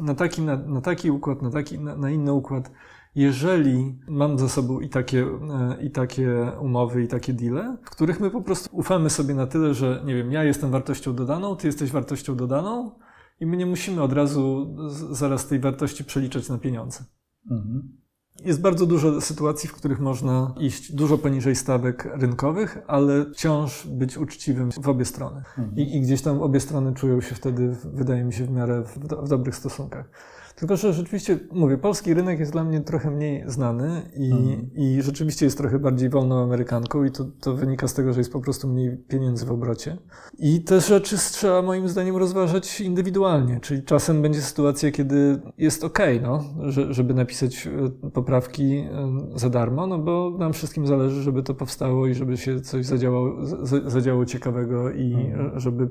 Na 0.00 0.14
taki, 0.14 0.42
na, 0.42 0.56
na 0.56 0.80
taki 0.80 1.10
układ, 1.10 1.42
na, 1.42 1.50
taki, 1.50 1.78
na, 1.78 1.96
na 1.96 2.10
inny 2.10 2.32
układ. 2.32 2.70
Jeżeli 3.14 3.98
mam 4.08 4.38
za 4.38 4.48
sobą 4.48 4.80
i 4.80 4.88
takie, 4.88 5.22
e, 5.22 5.82
i 5.82 5.90
takie 5.90 6.52
umowy, 6.60 7.02
i 7.02 7.08
takie 7.08 7.32
deale, 7.32 7.76
w 7.82 7.90
których 7.90 8.20
my 8.20 8.30
po 8.30 8.42
prostu 8.42 8.76
ufamy 8.76 9.10
sobie 9.10 9.34
na 9.34 9.46
tyle, 9.46 9.74
że 9.74 10.02
nie 10.04 10.14
wiem, 10.14 10.32
ja 10.32 10.44
jestem 10.44 10.70
wartością 10.70 11.14
dodaną, 11.14 11.56
ty 11.56 11.66
jesteś 11.66 11.90
wartością 11.90 12.36
dodaną 12.36 12.90
i 13.40 13.46
my 13.46 13.56
nie 13.56 13.66
musimy 13.66 14.02
od 14.02 14.12
razu 14.12 14.76
zaraz 15.10 15.46
tej 15.46 15.60
wartości 15.60 16.04
przeliczać 16.04 16.48
na 16.48 16.58
pieniądze. 16.58 17.04
Mhm. 17.50 18.05
Jest 18.44 18.60
bardzo 18.60 18.86
dużo 18.86 19.20
sytuacji, 19.20 19.68
w 19.68 19.72
których 19.72 20.00
można 20.00 20.54
iść 20.60 20.92
dużo 20.92 21.18
poniżej 21.18 21.56
stawek 21.56 22.08
rynkowych, 22.12 22.78
ale 22.86 23.24
wciąż 23.32 23.86
być 23.86 24.18
uczciwym 24.18 24.72
w 24.72 24.88
obie 24.88 25.04
strony. 25.04 25.36
Mhm. 25.36 25.76
I, 25.76 25.96
I, 25.96 26.00
gdzieś 26.00 26.22
tam 26.22 26.42
obie 26.42 26.60
strony 26.60 26.94
czują 26.94 27.20
się 27.20 27.34
wtedy, 27.34 27.76
wydaje 27.84 28.24
mi 28.24 28.32
się, 28.32 28.44
w 28.44 28.50
miarę 28.50 28.82
w, 28.84 28.98
w 28.98 29.28
dobrych 29.28 29.56
stosunkach. 29.56 30.10
Tylko, 30.56 30.76
że 30.76 30.92
rzeczywiście, 30.92 31.38
mówię, 31.52 31.78
polski 31.78 32.14
rynek 32.14 32.40
jest 32.40 32.52
dla 32.52 32.64
mnie 32.64 32.80
trochę 32.80 33.10
mniej 33.10 33.44
znany 33.46 34.02
i, 34.16 34.32
mhm. 34.32 34.70
i 34.74 35.02
rzeczywiście 35.02 35.44
jest 35.44 35.58
trochę 35.58 35.78
bardziej 35.78 36.08
wolną 36.08 36.42
Amerykanką 36.42 37.04
i 37.04 37.10
to, 37.10 37.24
to 37.40 37.54
wynika 37.54 37.88
z 37.88 37.94
tego, 37.94 38.12
że 38.12 38.20
jest 38.20 38.32
po 38.32 38.40
prostu 38.40 38.68
mniej 38.68 38.96
pieniędzy 38.96 39.46
w 39.46 39.50
obrocie. 39.50 39.98
I 40.38 40.64
te 40.64 40.80
rzeczy 40.80 41.16
trzeba 41.16 41.62
moim 41.62 41.88
zdaniem 41.88 42.16
rozważać 42.16 42.80
indywidualnie, 42.80 43.60
czyli 43.60 43.82
czasem 43.82 44.22
będzie 44.22 44.40
sytuacja, 44.40 44.90
kiedy 44.90 45.40
jest 45.58 45.84
ok, 45.84 45.98
no, 46.22 46.44
że, 46.60 46.94
żeby 46.94 47.14
napisać 47.14 47.66
e, 47.66 48.10
poprawki 48.10 48.76
e, 48.76 48.88
za 49.34 49.50
darmo, 49.50 49.86
no 49.86 49.98
bo 49.98 50.36
nam 50.38 50.52
wszystkim 50.52 50.86
zależy, 50.86 51.22
żeby 51.22 51.42
to 51.42 51.54
powstało 51.54 52.06
i 52.06 52.14
żeby 52.14 52.36
się 52.36 52.60
coś 52.60 52.86
zadziało, 52.86 53.36
zadziało 53.86 54.26
ciekawego 54.26 54.90
i 54.90 55.14
mhm. 55.14 55.60
żeby 55.60 55.88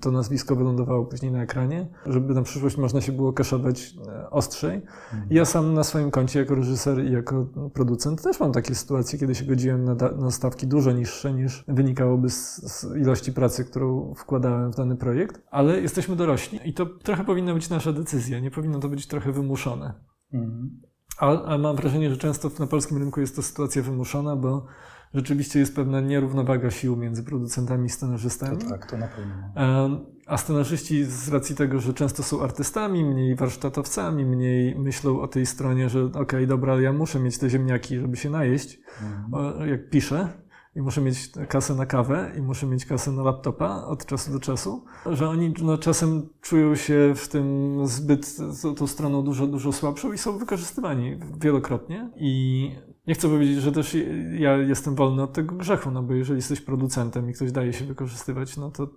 to 0.00 0.10
nazwisko 0.10 0.56
wylądowało 0.56 1.04
później 1.04 1.32
na 1.32 1.42
ekranie, 1.42 1.86
żeby 2.06 2.34
na 2.34 2.42
przyszłość 2.42 2.76
można 2.76 3.00
się 3.00 3.12
było 3.12 3.32
kaszować 3.32 3.91
E, 4.08 4.30
ostrzej. 4.30 4.76
Mhm. 5.12 5.26
Ja 5.30 5.44
sam 5.44 5.74
na 5.74 5.84
swoim 5.84 6.10
koncie 6.10 6.38
jako 6.38 6.54
reżyser 6.54 7.04
i 7.04 7.12
jako 7.12 7.46
producent 7.74 8.22
też 8.22 8.40
mam 8.40 8.52
takie 8.52 8.74
sytuacje, 8.74 9.18
kiedy 9.18 9.34
się 9.34 9.44
godziłem 9.44 9.84
na, 9.84 9.94
na 9.94 10.30
stawki 10.30 10.66
dużo 10.66 10.92
niższe 10.92 11.32
niż 11.32 11.64
wynikałoby 11.68 12.30
z, 12.30 12.56
z, 12.56 12.96
ilości 12.96 13.32
pracy, 13.32 13.64
którą 13.64 14.14
wkładałem 14.14 14.72
w 14.72 14.76
dany 14.76 14.96
projekt, 14.96 15.42
ale 15.50 15.80
jesteśmy 15.80 16.16
dorośli 16.16 16.60
i 16.64 16.74
to 16.74 16.86
trochę 16.86 17.24
powinna 17.24 17.54
być 17.54 17.70
nasza 17.70 17.92
decyzja, 17.92 18.40
nie 18.40 18.50
powinno 18.50 18.78
to 18.78 18.88
być 18.88 19.06
trochę 19.06 19.32
wymuszone. 19.32 19.94
Mhm. 20.32 20.80
A, 21.18 21.44
a 21.44 21.58
mam 21.58 21.76
wrażenie, 21.76 22.10
że 22.10 22.16
często 22.16 22.50
na 22.58 22.66
polskim 22.66 22.98
rynku 22.98 23.20
jest 23.20 23.36
to 23.36 23.42
sytuacja 23.42 23.82
wymuszona, 23.82 24.36
bo 24.36 24.66
rzeczywiście 25.14 25.58
jest 25.58 25.76
pewna 25.76 26.00
nierównowaga 26.00 26.70
sił 26.70 26.96
między 26.96 27.24
producentami 27.24 27.86
i 27.86 27.90
scenarzystami. 27.90 28.58
To 28.58 28.68
tak, 28.68 28.90
to 28.90 28.96
na 28.96 29.08
pewno. 29.08 29.34
A 30.32 30.36
scenarzyści 30.36 31.04
z 31.04 31.28
racji 31.28 31.56
tego, 31.56 31.80
że 31.80 31.94
często 31.94 32.22
są 32.22 32.42
artystami, 32.42 33.04
mniej 33.04 33.34
warsztatowcami, 33.34 34.24
mniej 34.24 34.78
myślą 34.78 35.20
o 35.20 35.28
tej 35.28 35.46
stronie, 35.46 35.88
że 35.88 36.04
okej, 36.04 36.20
okay, 36.20 36.46
dobra, 36.46 36.72
ale 36.72 36.82
ja 36.82 36.92
muszę 36.92 37.20
mieć 37.20 37.38
te 37.38 37.50
ziemniaki, 37.50 37.98
żeby 37.98 38.16
się 38.16 38.30
najeść, 38.30 38.80
mhm. 39.02 39.68
jak 39.68 39.90
piszę, 39.90 40.28
i 40.76 40.82
muszę 40.82 41.00
mieć 41.00 41.30
kasę 41.48 41.74
na 41.74 41.86
kawę 41.86 42.32
i 42.38 42.42
muszę 42.42 42.66
mieć 42.66 42.86
kasę 42.86 43.12
na 43.12 43.22
laptopa 43.22 43.84
od 43.84 44.06
czasu 44.06 44.32
do 44.32 44.40
czasu, 44.40 44.84
że 45.06 45.28
oni 45.28 45.54
no, 45.62 45.78
czasem 45.78 46.28
czują 46.40 46.74
się 46.74 47.12
w 47.16 47.28
tym 47.28 47.76
zbyt 47.86 48.36
tą 48.76 48.86
stroną 48.86 49.22
dużo, 49.22 49.46
dużo 49.46 49.72
słabszą 49.72 50.12
i 50.12 50.18
są 50.18 50.38
wykorzystywani 50.38 51.18
wielokrotnie 51.40 52.10
i 52.16 52.70
nie 53.06 53.14
chcę 53.14 53.28
powiedzieć, 53.28 53.60
że 53.60 53.72
też 53.72 53.96
ja 54.38 54.56
jestem 54.56 54.94
wolny 54.94 55.22
od 55.22 55.32
tego 55.32 55.54
grzechu, 55.56 55.90
no 55.90 56.02
bo 56.02 56.14
jeżeli 56.14 56.38
jesteś 56.38 56.60
producentem 56.60 57.30
i 57.30 57.32
ktoś 57.32 57.52
daje 57.52 57.72
się 57.72 57.84
wykorzystywać, 57.84 58.56
no 58.56 58.70
to, 58.70 58.88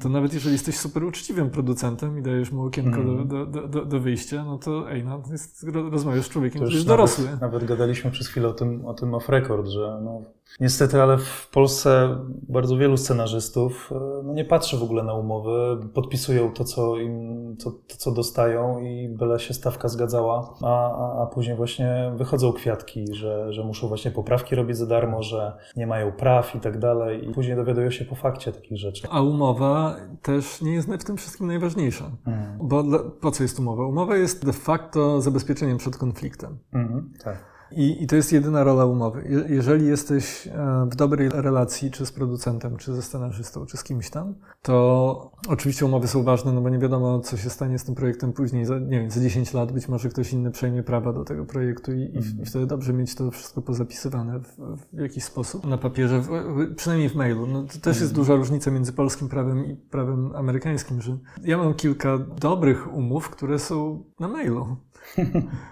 to 0.00 0.08
nawet 0.08 0.34
jeżeli 0.34 0.52
jesteś 0.52 0.76
super 0.76 1.04
uczciwym 1.04 1.50
producentem 1.50 2.18
i 2.18 2.22
dajesz 2.22 2.52
mu 2.52 2.66
okienko 2.66 3.04
do, 3.04 3.24
do, 3.24 3.68
do, 3.68 3.84
do, 3.84 4.00
wyjścia, 4.00 4.44
no 4.44 4.58
to 4.58 4.90
ej, 4.90 5.04
no, 5.04 5.22
jest, 5.30 5.66
rozmawiasz 5.90 6.26
z 6.26 6.28
człowiekiem, 6.28 6.60
który 6.60 6.74
jest 6.74 6.86
dorosły. 6.86 7.24
Nawet, 7.24 7.40
nawet 7.40 7.64
gadaliśmy 7.64 8.10
przez 8.10 8.28
chwilę 8.28 8.48
o 8.48 8.52
tym, 8.52 8.86
o 8.86 8.94
tym 8.94 9.14
off 9.14 9.28
record, 9.28 9.66
że 9.66 10.00
no, 10.04 10.22
niestety, 10.60 11.02
ale 11.02 11.18
w 11.18 11.48
Polsce 11.52 12.18
bardzo 12.48 12.76
wielu 12.76 12.96
scenarzystów 12.96 13.90
e, 13.92 14.22
no, 14.24 14.32
nie 14.32 14.44
patrzy 14.44 14.76
w 14.76 14.82
ogóle 14.82 15.02
na 15.02 15.14
umowy, 15.14 15.88
podpisują 15.94 16.52
to, 16.52 16.64
co 16.64 16.96
im, 16.96 17.56
to, 17.64 17.70
to 17.70 17.96
co 17.96 18.12
dostają 18.12 18.78
i 18.78 19.08
byle 19.08 19.40
się 19.40 19.54
stawka 19.54 19.88
zgadzała, 19.88 20.54
a, 20.62 20.66
a, 20.66 21.22
a 21.22 21.26
później 21.26 21.56
właśnie 21.56 22.12
wychodzą 22.16 22.52
kwiatki, 22.52 23.14
że 23.14 23.42
że, 23.50 23.64
muszą 23.64 23.88
właśnie 23.88 24.10
poprawki 24.10 24.54
robić 24.54 24.76
za 24.76 24.86
darmo, 24.86 25.22
że 25.22 25.56
nie 25.76 25.86
mają 25.86 26.12
praw 26.12 26.54
i 26.54 26.60
tak 26.60 26.78
dalej. 26.78 27.28
I 27.28 27.34
później 27.34 27.56
dowiadują 27.56 27.90
się 27.90 28.04
po 28.04 28.14
fakcie 28.14 28.52
takich 28.52 28.78
rzeczy. 28.78 29.08
A 29.10 29.22
umowa 29.22 29.96
też 30.22 30.62
nie 30.62 30.72
jest 30.72 30.88
w 30.88 31.04
tym 31.04 31.16
wszystkim 31.16 31.46
najważniejsza. 31.46 32.10
Mhm. 32.26 32.58
Bo 32.68 32.82
dla, 32.82 32.98
po 33.20 33.30
co 33.30 33.42
jest 33.42 33.58
umowa? 33.58 33.86
Umowa 33.86 34.16
jest 34.16 34.46
de 34.46 34.52
facto 34.52 35.20
zabezpieczeniem 35.20 35.78
przed 35.78 35.96
konfliktem. 35.96 36.58
Mhm, 36.72 37.12
tak. 37.24 37.51
I, 37.76 38.02
I, 38.02 38.06
to 38.06 38.16
jest 38.16 38.32
jedyna 38.32 38.64
rola 38.64 38.84
umowy. 38.84 39.46
jeżeli 39.48 39.86
jesteś 39.86 40.46
e, 40.46 40.86
w 40.90 40.96
dobrej 40.96 41.28
relacji, 41.28 41.90
czy 41.90 42.06
z 42.06 42.12
producentem, 42.12 42.76
czy 42.76 42.94
ze 42.94 43.02
scenarzystą, 43.02 43.66
czy 43.66 43.76
z 43.76 43.84
kimś 43.84 44.10
tam, 44.10 44.34
to 44.62 45.32
oczywiście 45.48 45.86
umowy 45.86 46.08
są 46.08 46.22
ważne, 46.22 46.52
no 46.52 46.60
bo 46.60 46.68
nie 46.68 46.78
wiadomo, 46.78 47.20
co 47.20 47.36
się 47.36 47.50
stanie 47.50 47.78
z 47.78 47.84
tym 47.84 47.94
projektem 47.94 48.32
później. 48.32 48.64
Za, 48.64 48.78
nie 48.78 49.00
wiem, 49.00 49.10
za 49.10 49.20
10 49.20 49.54
lat 49.54 49.72
być 49.72 49.88
może 49.88 50.08
ktoś 50.08 50.32
inny 50.32 50.50
przejmie 50.50 50.82
prawa 50.82 51.12
do 51.12 51.24
tego 51.24 51.44
projektu 51.44 51.92
i, 51.92 52.02
mm. 52.02 52.42
i 52.42 52.46
wtedy 52.46 52.66
dobrze 52.66 52.92
mieć 52.92 53.14
to 53.14 53.30
wszystko 53.30 53.62
pozapisywane 53.62 54.40
w, 54.40 54.76
w 54.76 55.00
jakiś 55.00 55.24
sposób 55.24 55.66
na 55.66 55.78
papierze, 55.78 56.20
w, 56.20 56.28
przynajmniej 56.76 57.08
w 57.08 57.14
mailu. 57.14 57.46
No, 57.46 57.62
to 57.62 57.78
też 57.78 58.00
jest 58.00 58.12
mm. 58.12 58.14
duża 58.14 58.34
różnica 58.34 58.70
między 58.70 58.92
polskim 58.92 59.28
prawem 59.28 59.66
i 59.66 59.76
prawem 59.76 60.36
amerykańskim, 60.36 61.02
że 61.02 61.18
ja 61.44 61.58
mam 61.58 61.74
kilka 61.74 62.18
dobrych 62.18 62.94
umów, 62.94 63.30
które 63.30 63.58
są 63.58 64.04
na 64.20 64.28
mailu. 64.28 64.76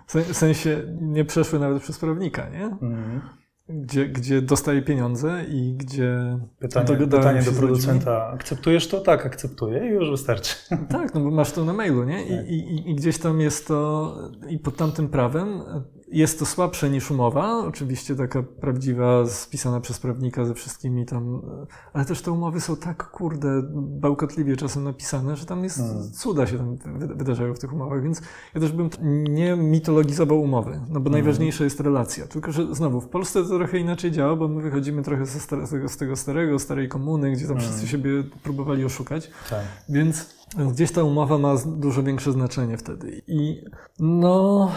W 0.06 0.36
sensie 0.36 0.82
nie 1.00 1.24
przeszły 1.24 1.58
nawet 1.58 1.82
przez 1.82 1.98
prawnika, 1.98 2.48
nie? 2.48 2.64
Mhm. 2.64 3.20
Gdzie, 3.68 4.08
gdzie 4.08 4.42
dostaje 4.42 4.82
pieniądze 4.82 5.44
i 5.48 5.74
gdzie. 5.76 6.38
Pytanie, 6.58 6.96
pytanie 6.96 7.42
do 7.42 7.52
producenta: 7.52 8.26
akceptujesz 8.26 8.88
to? 8.88 9.00
Tak, 9.00 9.26
akceptuję 9.26 9.86
i 9.86 9.88
już 9.88 10.10
wystarczy. 10.10 10.54
Tak, 10.88 11.14
no 11.14 11.20
bo 11.20 11.30
masz 11.30 11.52
to 11.52 11.64
na 11.64 11.72
mailu, 11.72 12.04
nie? 12.04 12.24
I, 12.24 12.28
tak. 12.28 12.46
i, 12.48 12.90
I, 12.90 12.94
gdzieś 12.94 13.18
tam 13.18 13.40
jest 13.40 13.66
to, 13.66 14.14
i 14.48 14.58
pod 14.58 14.76
tamtym 14.76 15.08
prawem 15.08 15.62
jest 16.12 16.38
to 16.38 16.46
słabsze 16.46 16.90
niż 16.90 17.10
umowa, 17.10 17.58
oczywiście 17.58 18.16
taka 18.16 18.42
prawdziwa, 18.42 19.26
spisana 19.26 19.80
przez 19.80 19.98
prawnika 19.98 20.44
ze 20.44 20.54
wszystkimi 20.54 21.06
tam, 21.06 21.42
ale 21.92 22.04
też 22.04 22.22
te 22.22 22.32
umowy 22.32 22.60
są 22.60 22.76
tak, 22.76 23.10
kurde, 23.10 23.62
bełkotliwie 23.74 24.56
czasem 24.56 24.84
napisane, 24.84 25.36
że 25.36 25.46
tam 25.46 25.64
jest, 25.64 25.78
hmm. 25.78 26.12
cuda 26.12 26.46
się 26.46 26.58
tam 26.58 26.76
wydarzają 27.16 27.54
w 27.54 27.58
tych 27.58 27.72
umowach, 27.72 28.02
więc 28.02 28.22
ja 28.54 28.60
też 28.60 28.72
bym 28.72 28.90
nie 29.28 29.56
mitologizował 29.56 30.40
umowy, 30.40 30.70
no 30.70 31.00
bo 31.00 31.10
hmm. 31.10 31.12
najważniejsza 31.12 31.64
jest 31.64 31.80
relacja. 31.80 32.26
Tylko, 32.26 32.52
że 32.52 32.74
znowu, 32.74 33.00
w 33.00 33.08
Polsce 33.08 33.42
to 33.42 33.48
trochę 33.48 33.78
inaczej 33.78 34.10
działa, 34.10 34.36
bo 34.36 34.48
my 34.48 34.62
wychodzimy 34.62 35.02
trochę 35.02 35.26
z 35.26 35.46
tego, 35.46 35.88
z 35.88 35.96
tego 35.96 36.16
starego, 36.16 36.58
starej 36.58 36.88
komuny, 36.88 37.32
gdzie 37.32 37.46
tam 37.46 37.56
hmm. 37.56 37.70
wszyscy 37.70 37.88
siebie 37.88 38.10
próbowali 38.42 38.84
oszukać, 38.84 39.30
tak. 39.50 39.64
więc 39.88 40.40
gdzieś 40.72 40.92
ta 40.92 41.02
umowa 41.02 41.38
ma 41.38 41.54
dużo 41.66 42.02
większe 42.02 42.32
znaczenie 42.32 42.76
wtedy. 42.76 43.22
I 43.26 43.64
no 43.98 44.68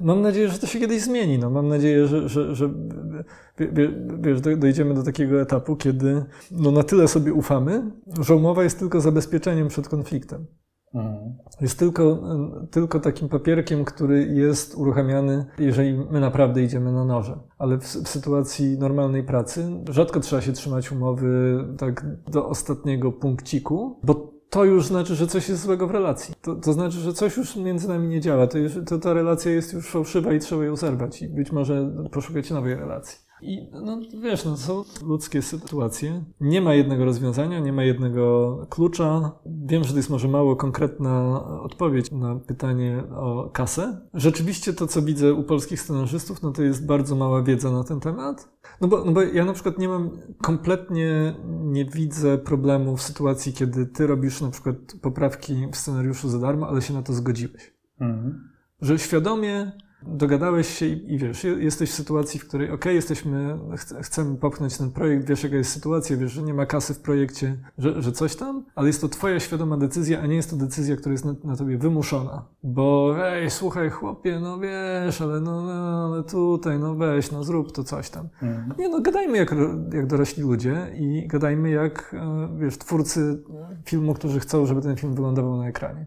mam 0.00 0.22
nadzieję, 0.22 0.48
że 0.48 0.58
to 0.58 0.66
się 0.66 0.80
kiedyś 0.80 1.02
zmieni. 1.02 1.38
No, 1.38 1.50
mam 1.50 1.68
nadzieję, 1.68 2.06
że, 2.06 2.28
że, 2.28 2.54
że 2.54 2.70
wiesz, 4.20 4.40
dojdziemy 4.40 4.94
do 4.94 5.02
takiego 5.02 5.40
etapu, 5.40 5.76
kiedy 5.76 6.24
no, 6.50 6.70
na 6.70 6.82
tyle 6.82 7.08
sobie 7.08 7.32
ufamy, 7.32 7.90
że 8.20 8.34
umowa 8.34 8.64
jest 8.64 8.78
tylko 8.78 9.00
zabezpieczeniem 9.00 9.68
przed 9.68 9.88
konfliktem. 9.88 10.46
Mhm. 10.94 11.34
Jest 11.60 11.78
tylko, 11.78 12.22
tylko 12.70 13.00
takim 13.00 13.28
papierkiem, 13.28 13.84
który 13.84 14.26
jest 14.26 14.74
uruchamiany, 14.74 15.46
jeżeli 15.58 15.98
my 16.10 16.20
naprawdę 16.20 16.62
idziemy 16.62 16.92
na 16.92 17.04
noże. 17.04 17.38
Ale 17.58 17.78
w, 17.78 17.84
w, 17.84 18.08
sytuacji 18.08 18.78
normalnej 18.78 19.24
pracy 19.24 19.70
rzadko 19.90 20.20
trzeba 20.20 20.42
się 20.42 20.52
trzymać 20.52 20.92
umowy 20.92 21.64
tak 21.78 22.06
do 22.30 22.48
ostatniego 22.48 23.12
punkciku, 23.12 24.00
bo 24.04 24.37
to 24.50 24.64
już 24.64 24.86
znaczy, 24.86 25.14
że 25.14 25.26
coś 25.26 25.48
jest 25.48 25.62
złego 25.62 25.86
w 25.86 25.90
relacji. 25.90 26.34
To, 26.42 26.54
to 26.54 26.72
znaczy, 26.72 26.98
że 26.98 27.12
coś 27.12 27.36
już 27.36 27.56
między 27.56 27.88
nami 27.88 28.08
nie 28.08 28.20
działa. 28.20 28.46
To, 28.46 28.58
to 28.86 28.98
ta 28.98 29.12
relacja 29.12 29.52
jest 29.52 29.72
już 29.72 29.90
fałszywa 29.90 30.32
i 30.32 30.40
trzeba 30.40 30.64
ją 30.64 30.76
zerwać 30.76 31.22
i 31.22 31.28
być 31.28 31.52
może 31.52 31.90
poszukać 32.12 32.50
nowej 32.50 32.74
relacji. 32.74 33.27
I 33.42 33.70
no, 33.72 34.00
wiesz, 34.22 34.44
no, 34.44 34.56
są 34.56 34.84
ludzkie 35.02 35.42
sytuacje. 35.42 36.24
Nie 36.40 36.60
ma 36.60 36.74
jednego 36.74 37.04
rozwiązania, 37.04 37.60
nie 37.60 37.72
ma 37.72 37.84
jednego 37.84 38.56
klucza. 38.70 39.32
Wiem, 39.46 39.84
że 39.84 39.90
to 39.90 39.96
jest 39.96 40.10
może 40.10 40.28
mało 40.28 40.56
konkretna 40.56 41.44
odpowiedź 41.62 42.10
na 42.10 42.36
pytanie 42.36 43.04
o 43.10 43.50
kasę. 43.52 44.00
Rzeczywiście 44.14 44.72
to, 44.72 44.86
co 44.86 45.02
widzę 45.02 45.34
u 45.34 45.42
polskich 45.42 45.80
scenarzystów, 45.80 46.42
no 46.42 46.52
to 46.52 46.62
jest 46.62 46.86
bardzo 46.86 47.16
mała 47.16 47.42
wiedza 47.42 47.70
na 47.70 47.84
ten 47.84 48.00
temat. 48.00 48.48
No 48.80 48.88
bo, 48.88 49.04
no 49.04 49.12
bo 49.12 49.22
ja 49.22 49.44
na 49.44 49.52
przykład 49.52 49.78
nie 49.78 49.88
mam, 49.88 50.10
kompletnie 50.42 51.34
nie 51.46 51.84
widzę 51.84 52.38
problemu 52.38 52.96
w 52.96 53.02
sytuacji, 53.02 53.52
kiedy 53.52 53.86
ty 53.86 54.06
robisz 54.06 54.40
na 54.40 54.50
przykład 54.50 54.76
poprawki 55.02 55.54
w 55.72 55.76
scenariuszu 55.76 56.28
za 56.28 56.38
darmo, 56.38 56.68
ale 56.68 56.82
się 56.82 56.94
na 56.94 57.02
to 57.02 57.12
zgodziłeś. 57.12 57.74
Mhm. 58.00 58.48
Że 58.80 58.98
świadomie 58.98 59.72
dogadałeś 60.02 60.68
się 60.68 60.86
i, 60.86 61.14
i, 61.14 61.18
wiesz, 61.18 61.44
jesteś 61.44 61.90
w 61.90 61.94
sytuacji, 61.94 62.40
w 62.40 62.48
której 62.48 62.70
ok, 62.70 62.84
jesteśmy, 62.84 63.58
ch 63.76 63.84
chcemy 64.02 64.36
popchnąć 64.36 64.78
ten 64.78 64.90
projekt, 64.90 65.28
wiesz 65.28 65.42
jaka 65.42 65.56
jest 65.56 65.72
sytuacja, 65.72 66.16
wiesz, 66.16 66.32
że 66.32 66.42
nie 66.42 66.54
ma 66.54 66.66
kasy 66.66 66.94
w 66.94 67.00
projekcie, 67.00 67.56
że, 67.78 68.02
że 68.02 68.12
coś 68.12 68.36
tam, 68.36 68.64
ale 68.74 68.86
jest 68.86 69.00
to 69.00 69.08
twoja 69.08 69.40
świadoma 69.40 69.76
decyzja, 69.76 70.20
a 70.20 70.26
nie 70.26 70.36
jest 70.36 70.50
to 70.50 70.56
decyzja, 70.56 70.96
która 70.96 71.12
jest 71.12 71.24
na, 71.24 71.34
na 71.44 71.56
tobie 71.56 71.78
wymuszona. 71.78 72.44
Bo 72.62 73.14
ej, 73.26 73.50
słuchaj 73.50 73.90
chłopie, 73.90 74.40
no 74.40 74.58
wiesz, 74.58 75.20
ale 75.20 75.40
no, 75.40 75.62
no 75.62 76.08
ale 76.12 76.22
tutaj, 76.22 76.78
no 76.78 76.94
weź, 76.94 77.30
no 77.30 77.44
zrób 77.44 77.72
to 77.72 77.84
coś 77.84 78.10
tam. 78.10 78.28
Mhm. 78.42 78.74
Nie 78.78 78.88
no, 78.88 79.00
gadajmy 79.00 79.38
jak, 79.38 79.54
jak 79.92 80.06
dorośli 80.06 80.42
ludzie 80.42 80.92
i 80.98 81.26
gadajmy 81.26 81.70
jak, 81.70 82.14
e, 82.14 82.48
wiesz, 82.58 82.78
twórcy 82.78 83.42
filmu, 83.84 84.14
którzy 84.14 84.40
chcą, 84.40 84.66
żeby 84.66 84.82
ten 84.82 84.96
film 84.96 85.14
wyglądał 85.14 85.56
na 85.56 85.68
ekranie. 85.68 86.06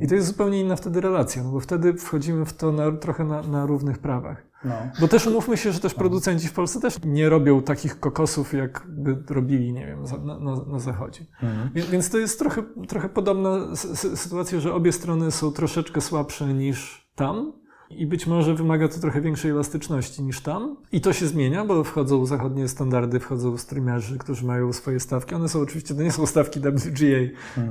I 0.00 0.06
to 0.06 0.14
jest 0.14 0.26
zupełnie 0.26 0.60
inna 0.60 0.76
wtedy 0.76 1.00
relacja, 1.00 1.42
no 1.42 1.50
bo 1.50 1.60
wtedy 1.60 1.94
wchodzimy 1.94 2.44
w 2.44 2.52
to 2.52 2.72
na, 2.72 2.92
trochę 2.92 3.24
na, 3.24 3.42
na 3.42 3.66
równych 3.66 3.98
prawach. 3.98 4.46
No. 4.64 4.74
Bo 5.00 5.08
też 5.08 5.26
umówmy 5.26 5.56
się, 5.56 5.72
że 5.72 5.80
też 5.80 5.94
producenci 5.94 6.48
w 6.48 6.52
Polsce 6.52 6.80
też 6.80 6.96
nie 7.04 7.28
robią 7.28 7.62
takich 7.62 8.00
kokosów, 8.00 8.52
jakby 8.52 9.22
robili, 9.34 9.72
nie 9.72 9.86
wiem, 9.86 10.02
na, 10.24 10.38
na, 10.38 10.64
na 10.64 10.78
zachodzie. 10.78 11.20
Mhm. 11.42 11.70
Więc 11.90 12.10
to 12.10 12.18
jest 12.18 12.38
trochę, 12.38 12.62
trochę 12.88 13.08
podobna 13.08 13.50
sy- 13.50 13.92
sy- 13.94 14.16
sytuacja, 14.16 14.60
że 14.60 14.74
obie 14.74 14.92
strony 14.92 15.30
są 15.30 15.52
troszeczkę 15.52 16.00
słabsze 16.00 16.54
niż 16.54 17.08
tam. 17.14 17.52
I 17.96 18.06
być 18.06 18.26
może 18.26 18.54
wymaga 18.54 18.88
to 18.88 19.00
trochę 19.00 19.20
większej 19.20 19.50
elastyczności 19.50 20.22
niż 20.22 20.40
tam. 20.40 20.76
I 20.92 21.00
to 21.00 21.12
się 21.12 21.26
zmienia, 21.26 21.64
bo 21.64 21.84
wchodzą 21.84 22.26
zachodnie 22.26 22.68
standardy, 22.68 23.20
wchodzą 23.20 23.58
streamerzy, 23.58 24.18
którzy 24.18 24.46
mają 24.46 24.72
swoje 24.72 25.00
stawki. 25.00 25.34
One 25.34 25.48
są 25.48 25.60
oczywiście, 25.60 25.94
to 25.94 26.02
nie 26.02 26.12
są 26.12 26.26
stawki 26.26 26.60
WGA 26.60 27.22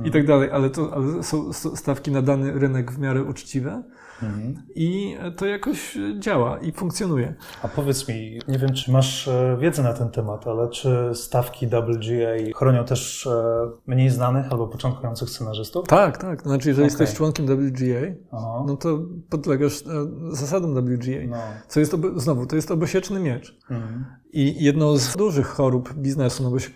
i 0.04 0.10
tak 0.10 0.26
dalej, 0.26 0.50
ale 0.50 0.70
to 0.70 0.94
ale 0.94 1.22
są 1.22 1.52
stawki 1.52 2.10
na 2.10 2.22
dany 2.22 2.52
rynek 2.52 2.92
w 2.92 2.98
miarę 2.98 3.24
uczciwe. 3.24 3.82
Mhm. 4.22 4.62
I 4.74 5.16
to 5.36 5.46
jakoś 5.46 5.98
działa 6.18 6.58
i 6.58 6.72
funkcjonuje. 6.72 7.34
A 7.62 7.68
powiedz 7.68 8.08
mi, 8.08 8.38
nie 8.48 8.58
wiem, 8.58 8.72
czy 8.72 8.92
masz 8.92 9.28
e, 9.28 9.56
wiedzę 9.60 9.82
na 9.82 9.92
ten 9.92 10.10
temat, 10.10 10.46
ale 10.46 10.68
czy 10.68 11.10
stawki 11.14 11.66
WGA 11.66 12.52
chronią 12.56 12.84
też 12.84 13.26
e, 13.26 13.70
mniej 13.86 14.10
znanych 14.10 14.52
albo 14.52 14.68
początkujących 14.68 15.30
scenarzystów? 15.30 15.86
Tak, 15.88 16.18
tak. 16.18 16.42
Znaczy, 16.42 16.68
jeżeli 16.68 16.86
Okej. 16.86 16.98
jesteś 16.98 17.16
członkiem 17.16 17.46
WGA, 17.46 18.14
Aha. 18.32 18.64
no 18.66 18.76
to 18.76 18.98
podlegasz 19.30 19.82
e, 19.82 19.86
zasadom 20.30 20.74
WGA. 20.74 21.26
No. 21.28 21.36
Co 21.68 21.80
jest, 21.80 21.96
znowu, 22.16 22.46
to 22.46 22.56
jest 22.56 22.70
obosieczny 22.70 23.20
miecz. 23.20 23.58
Mhm. 23.70 24.04
I 24.32 24.64
jedną 24.64 24.96
z 24.96 25.16
dużych 25.16 25.46
chorób 25.46 25.94
biznesu, 25.94 26.42
no 26.42 26.50
bo 26.50 26.58
się 26.58 26.70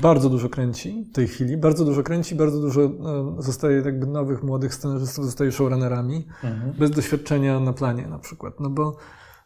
bardzo 0.00 0.30
dużo 0.30 0.48
kręci 0.48 1.06
w 1.10 1.14
tej 1.14 1.28
chwili, 1.28 1.56
bardzo 1.56 1.84
dużo 1.84 2.02
kręci, 2.02 2.34
bardzo 2.34 2.60
dużo 2.60 2.82
e, 2.82 2.90
zostaje 3.38 3.82
jakby 3.84 4.06
nowych, 4.06 4.42
młodych 4.42 4.74
scenarzystów, 4.74 5.24
zostaje 5.24 5.52
showrunnerami, 5.52 6.26
Mhm. 6.44 6.72
bez 6.78 6.90
doświadczenia 6.90 7.60
na 7.60 7.72
planie 7.72 8.06
na 8.06 8.18
przykład. 8.18 8.60
No 8.60 8.70
bo 8.70 8.96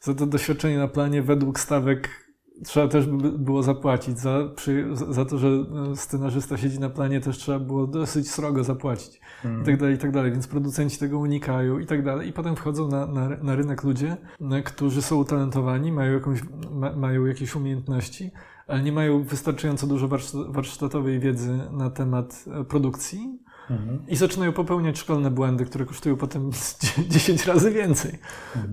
za 0.00 0.14
to 0.14 0.26
doświadczenie 0.26 0.78
na 0.78 0.88
planie 0.88 1.22
według 1.22 1.60
stawek 1.60 2.27
trzeba 2.64 2.88
też 2.88 3.06
by 3.06 3.32
było 3.32 3.62
zapłacić. 3.62 4.18
Za, 4.18 4.38
przy, 4.56 4.86
za- 5.12 5.24
to, 5.24 5.38
że 5.38 5.48
e, 5.48 5.96
scenarzysta 5.96 6.56
siedzi 6.56 6.80
na 6.80 6.90
planie 6.90 7.20
też 7.20 7.38
trzeba 7.38 7.58
było 7.58 7.86
dosyć 7.86 8.30
srogo 8.30 8.64
zapłacić 8.64 9.20
i 9.62 9.64
tak 9.64 9.76
dalej, 9.76 9.94
i 9.94 9.98
tak 9.98 10.10
dalej. 10.12 10.32
Więc 10.32 10.46
producenci 10.46 10.98
tego 10.98 11.18
unikają 11.18 11.78
i 11.78 11.86
tak 11.86 12.04
dalej. 12.04 12.28
I 12.28 12.32
potem 12.32 12.56
wchodzą 12.56 12.88
na, 12.88 13.06
na, 13.06 13.28
na 13.28 13.54
rynek 13.54 13.82
ludzie, 13.84 14.16
na, 14.40 14.62
którzy 14.62 15.02
są 15.02 15.16
utalentowani, 15.16 15.92
mają, 15.92 16.12
jakąś, 16.12 16.40
ma, 16.70 16.92
mają 16.96 17.24
jakieś 17.26 17.54
umiejętności, 17.56 18.30
ale 18.66 18.82
nie 18.82 18.92
mają 18.92 19.22
wystarczająco 19.22 19.86
dużo 19.86 20.08
warszta- 20.08 20.52
warsztatowej 20.52 21.20
wiedzy 21.20 21.58
na 21.72 21.90
temat 21.90 22.44
e, 22.60 22.64
produkcji 22.64 23.38
Mhm. 23.70 23.98
i 24.08 24.16
zaczynają 24.16 24.52
popełniać 24.52 24.98
szkolne 24.98 25.30
błędy, 25.30 25.64
które 25.64 25.84
kosztują 25.84 26.16
potem 26.16 26.50
10 27.08 27.46
razy 27.46 27.70
więcej. 27.70 28.18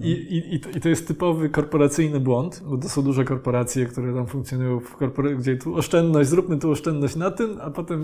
I, 0.02 0.12
i, 0.12 0.56
i, 0.56 0.60
to, 0.60 0.70
I 0.70 0.82
to 0.82 0.90
jest 0.90 1.08
typowy 1.08 1.50
korporacyjny 1.50 2.20
błąd, 2.20 2.62
bo 2.66 2.78
to 2.78 2.90
są 2.90 3.02
duże 3.02 3.26
korporacje, 3.26 3.86
które 3.86 4.14
tam 4.14 4.28
funkcjonują, 4.28 4.80
w 4.80 4.98
korpora- 4.98 5.38
gdzie 5.38 5.58
tu 5.58 5.76
oszczędność, 5.76 6.30
zróbmy 6.30 6.58
tu 6.58 6.72
oszczędność 6.72 7.16
na 7.16 7.32
tym, 7.32 7.58
a 7.62 7.70
potem 7.70 8.02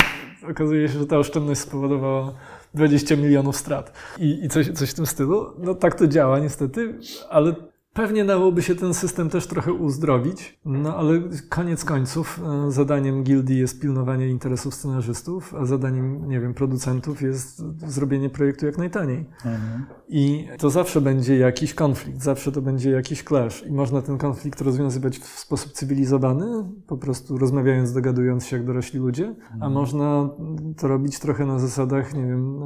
okazuje 0.49 0.89
się, 0.89 0.99
że 0.99 1.07
ta 1.07 1.18
oszczędność 1.18 1.61
spowodowała 1.61 2.34
20 2.73 3.15
milionów 3.15 3.55
strat. 3.55 3.93
I, 4.19 4.39
i 4.43 4.49
coś, 4.49 4.69
coś 4.69 4.89
w 4.89 4.93
tym 4.93 5.05
stylu. 5.05 5.45
No 5.59 5.76
tak 5.76 5.95
to 5.95 6.07
działa 6.07 6.39
niestety, 6.39 6.99
ale 7.30 7.55
Pewnie 7.93 8.26
dałoby 8.26 8.61
się 8.61 8.76
ten 8.76 8.93
system 8.93 9.30
też 9.30 9.47
trochę 9.47 9.73
uzdrowić, 9.73 10.59
no 10.65 10.95
ale 10.97 11.22
koniec 11.49 11.85
końców 11.85 12.41
e, 12.68 12.72
zadaniem 12.72 13.23
gildii 13.23 13.59
jest 13.59 13.81
pilnowanie 13.81 14.27
interesów 14.30 14.76
scenarzystów, 14.76 15.55
a 15.55 15.65
zadaniem, 15.65 16.27
nie 16.30 16.39
wiem, 16.39 16.53
producentów 16.53 17.22
jest 17.22 17.63
zrobienie 17.88 18.30
projektu 18.30 18.65
jak 18.65 18.77
najtaniej. 18.77 19.26
Mhm. 19.45 19.85
I 20.09 20.47
to 20.57 20.69
zawsze 20.69 21.01
będzie 21.01 21.38
jakiś 21.38 21.73
konflikt, 21.73 22.22
zawsze 22.22 22.51
to 22.51 22.61
będzie 22.61 22.91
jakiś 22.91 23.23
clash 23.23 23.63
i 23.65 23.72
można 23.72 24.01
ten 24.01 24.18
konflikt 24.18 24.61
rozwiązywać 24.61 25.19
w 25.19 25.39
sposób 25.39 25.72
cywilizowany, 25.72 26.45
po 26.88 26.97
prostu 26.97 27.38
rozmawiając, 27.38 27.93
dogadując 27.93 28.45
się 28.45 28.57
jak 28.57 28.65
dorośli 28.65 28.99
ludzie, 28.99 29.35
a 29.61 29.69
można 29.69 30.30
to 30.77 30.88
robić 30.88 31.19
trochę 31.19 31.45
na 31.45 31.59
zasadach, 31.59 32.13
nie 32.13 32.26
wiem, 32.26 32.59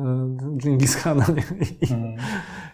Dżingis 0.58 0.96
Khana 0.96 1.26
nie? 1.36 1.44
I, 1.82 1.94
Mhm. 1.94 2.16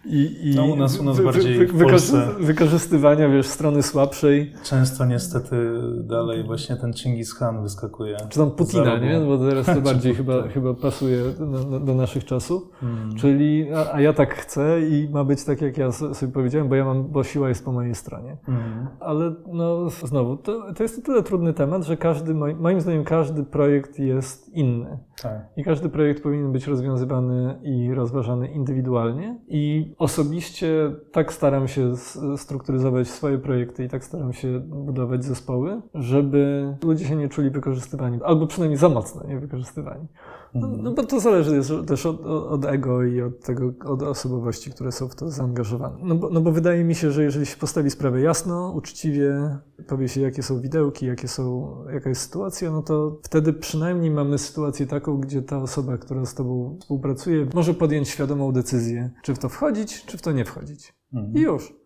I, 0.05 0.49
i 0.51 0.55
No, 0.55 0.65
u 0.65 0.75
nas- 0.75 0.99
u 0.99 1.03
nas 1.03 1.17
wy- 1.17 1.23
wy- 1.23 1.31
bardziej 1.31 1.57
wy- 1.57 1.67
w 1.67 1.71
wykorzy- 1.73 1.89
Polsce. 1.91 2.27
wykorzystywania, 2.39 3.29
wiesz, 3.29 3.47
strony 3.47 3.83
słabszej, 3.83 4.53
Często 4.63 5.05
niestety 5.05 5.55
dalej 6.03 6.43
właśnie 6.43 6.75
ten 6.75 6.93
Chingis 6.93 7.33
Khan 7.33 7.63
wyskakuje. 7.63 8.17
czy 8.29 8.39
tam 8.39 8.51
Putina, 8.51 8.97
nie? 8.99 9.19
Bo 9.27 9.37
teraz 9.37 9.65
to 9.65 9.81
bardziej 9.91 10.15
chyba, 10.15 10.47
chyba 10.47 10.73
pasuje 10.73 11.21
na, 11.39 11.79
do 11.79 11.95
naszych 11.95 12.25
czasów. 12.25 12.63
Mhm. 12.83 13.15
Czyli, 13.15 13.73
a, 13.73 13.93
a 13.93 14.01
ja 14.01 14.13
tak 14.13 14.33
chcę 14.35 14.81
i 14.81 15.09
ma 15.11 15.23
być 15.23 15.43
tak, 15.43 15.61
jak 15.61 15.77
ja 15.77 15.91
sobie 15.91 16.31
powiedziałem, 16.31 16.69
bo 16.69 16.75
ja 16.75 16.85
mam, 16.85 17.03
bo 17.07 17.23
siła 17.23 17.49
jest 17.49 17.65
po 17.65 17.71
mojej 17.71 17.95
stronie. 17.95 18.37
Mhm. 18.47 18.87
Ale 18.99 19.35
no 19.53 19.89
znowu, 19.89 20.37
to, 20.37 20.73
to 20.73 20.83
jest 20.83 20.99
o 20.99 21.01
tyle 21.01 21.23
trudny 21.23 21.53
temat, 21.53 21.83
że 21.85 21.97
każdy, 21.97 22.33
moi- 22.33 22.55
moim 22.55 22.81
zdaniem 22.81 23.03
każdy 23.03 23.43
projekt 23.43 23.99
jest 23.99 24.49
inny. 24.49 24.97
Tak. 25.23 25.45
I 25.57 25.63
każdy 25.63 25.89
projekt 25.89 26.23
powinien 26.23 26.51
być 26.51 26.67
rozwiązywany 26.67 27.59
i 27.63 27.93
rozważany 27.93 28.47
indywidualnie. 28.47 29.39
I 29.47 29.90
osobiście 29.97 30.91
tak 31.11 31.33
staram 31.33 31.67
się 31.67 31.93
strukturyzować 32.37 33.07
swoje 33.07 33.37
projekty 33.37 33.83
i 33.83 33.89
tak 33.89 34.03
staram 34.03 34.33
się 34.33 34.59
budować 34.59 35.25
zespoły, 35.25 35.81
żeby 35.93 36.73
ludzie 36.83 37.05
się 37.05 37.15
nie 37.15 37.29
czuli 37.29 37.49
wykorzystywani, 37.49 38.19
albo 38.23 38.47
przynajmniej 38.47 38.77
za 38.77 38.89
mocno 38.89 39.27
nie 39.27 39.39
wykorzystywani. 39.39 40.07
No, 40.53 40.67
no 40.67 40.91
bo 40.91 41.03
to 41.03 41.19
zależy 41.19 41.61
też 41.87 42.05
od, 42.05 42.25
od 42.25 42.65
ego 42.65 43.03
i 43.03 43.21
od 43.21 43.39
tego, 43.39 43.73
od 43.85 44.03
osobowości, 44.03 44.71
które 44.71 44.91
są 44.91 45.07
w 45.07 45.15
to 45.15 45.29
zaangażowane. 45.29 45.97
No 46.03 46.15
bo, 46.15 46.29
no 46.29 46.41
bo 46.41 46.51
wydaje 46.51 46.83
mi 46.83 46.95
się, 46.95 47.11
że 47.11 47.23
jeżeli 47.23 47.45
się 47.45 47.57
postawi 47.57 47.89
sprawę 47.89 48.21
jasno, 48.21 48.73
uczciwie, 48.75 49.57
powie 49.87 50.07
się 50.07 50.21
jakie 50.21 50.43
są 50.43 50.61
widełki, 50.61 51.05
jakie 51.05 51.27
są, 51.27 51.75
jaka 51.93 52.09
jest 52.09 52.21
sytuacja, 52.21 52.71
no 52.71 52.81
to 52.81 53.19
wtedy 53.23 53.53
przynajmniej 53.53 54.11
mamy 54.11 54.37
sytuację 54.37 54.87
taką, 54.87 55.17
gdzie 55.17 55.41
ta 55.41 55.57
osoba, 55.57 55.97
która 55.97 56.25
z 56.25 56.33
tobą 56.33 56.77
współpracuje, 56.79 57.47
może 57.53 57.73
podjąć 57.73 58.09
świadomą 58.09 58.51
decyzję, 58.51 59.09
czy 59.23 59.35
w 59.35 59.39
to 59.39 59.49
wchodzić, 59.49 60.05
czy 60.05 60.17
w 60.17 60.21
to 60.21 60.31
nie 60.31 60.45
wchodzić. 60.45 60.93
Mhm. 61.13 61.33
I 61.35 61.41
już. 61.41 61.80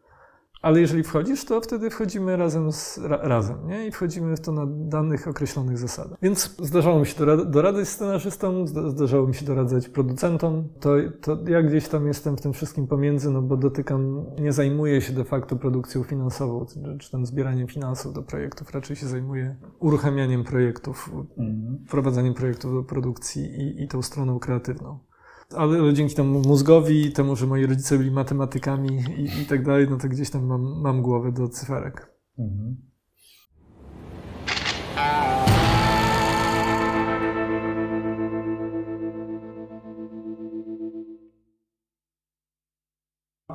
Ale 0.66 0.82
jeżeli 0.82 1.04
wchodzisz, 1.04 1.46
to 1.46 1.62
wtedy 1.62 1.90
wchodzimy 1.90 2.38
razem, 2.38 2.72
z, 2.72 2.98
ra, 2.98 3.18
razem 3.22 3.58
nie? 3.68 3.88
i 3.88 3.92
wchodzimy 3.92 4.36
w 4.38 4.40
to 4.40 4.52
na 4.52 4.66
danych 4.70 5.28
określonych 5.28 5.78
zasadach. 5.78 6.18
Więc 6.22 6.56
zdarzało 6.60 7.00
mi 7.00 7.06
się 7.06 7.20
dorad, 7.20 7.50
doradać 7.52 7.88
scenarzystom, 7.88 8.68
zda- 8.68 8.90
zdarzało 8.90 9.28
mi 9.28 9.34
się 9.36 9.46
doradzać 9.46 9.90
producentom. 9.90 10.68
To, 10.80 10.90
to 11.22 11.38
ja 11.48 11.62
gdzieś 11.64 11.88
tam 11.88 12.08
jestem 12.08 12.38
w 12.38 12.42
tym 12.42 12.54
wszystkim 12.54 12.88
pomiędzy, 12.88 13.32
no 13.32 13.42
bo 13.42 13.58
dotykam, 13.58 14.26
nie 14.40 14.54
zajmuję 14.54 15.02
się 15.02 15.14
de 15.14 15.24
facto 15.24 15.56
produkcją 15.56 16.04
finansową, 16.04 16.66
czy, 16.66 16.98
czy 17.00 17.12
tam 17.12 17.26
zbieraniem 17.26 17.68
finansów 17.68 18.14
do 18.14 18.24
projektów, 18.24 18.72
raczej 18.72 18.96
się 18.96 19.08
zajmuję 19.08 19.56
uruchamianiem 19.80 20.44
projektów, 20.44 21.10
Mhm. 21.38 21.86
wprowadzaniem 21.88 22.34
projektów 22.34 22.74
do 22.74 22.84
produkcji 22.84 23.44
i, 23.44 23.84
i 23.84 23.88
tą 23.88 24.02
stroną 24.02 24.40
kreatywną. 24.40 25.00
Ale, 25.57 25.80
ale 25.80 25.94
dzięki 25.94 26.15
temu 26.15 26.41
mózgowi, 26.41 27.11
temu, 27.11 27.36
że 27.36 27.48
moi 27.48 27.65
rodzice 27.65 27.98
byli 27.98 28.11
matematykami 28.11 29.03
i, 29.18 29.41
i 29.41 29.45
tak 29.45 29.65
dalej, 29.65 29.88
no 29.90 29.98
to 29.98 30.07
gdzieś 30.07 30.30
tam 30.30 30.45
mam, 30.45 30.82
mam 30.82 31.02
głowę 31.02 31.32
do 31.32 31.48
cyferek. 31.48 32.14
Mhm. 32.40 32.76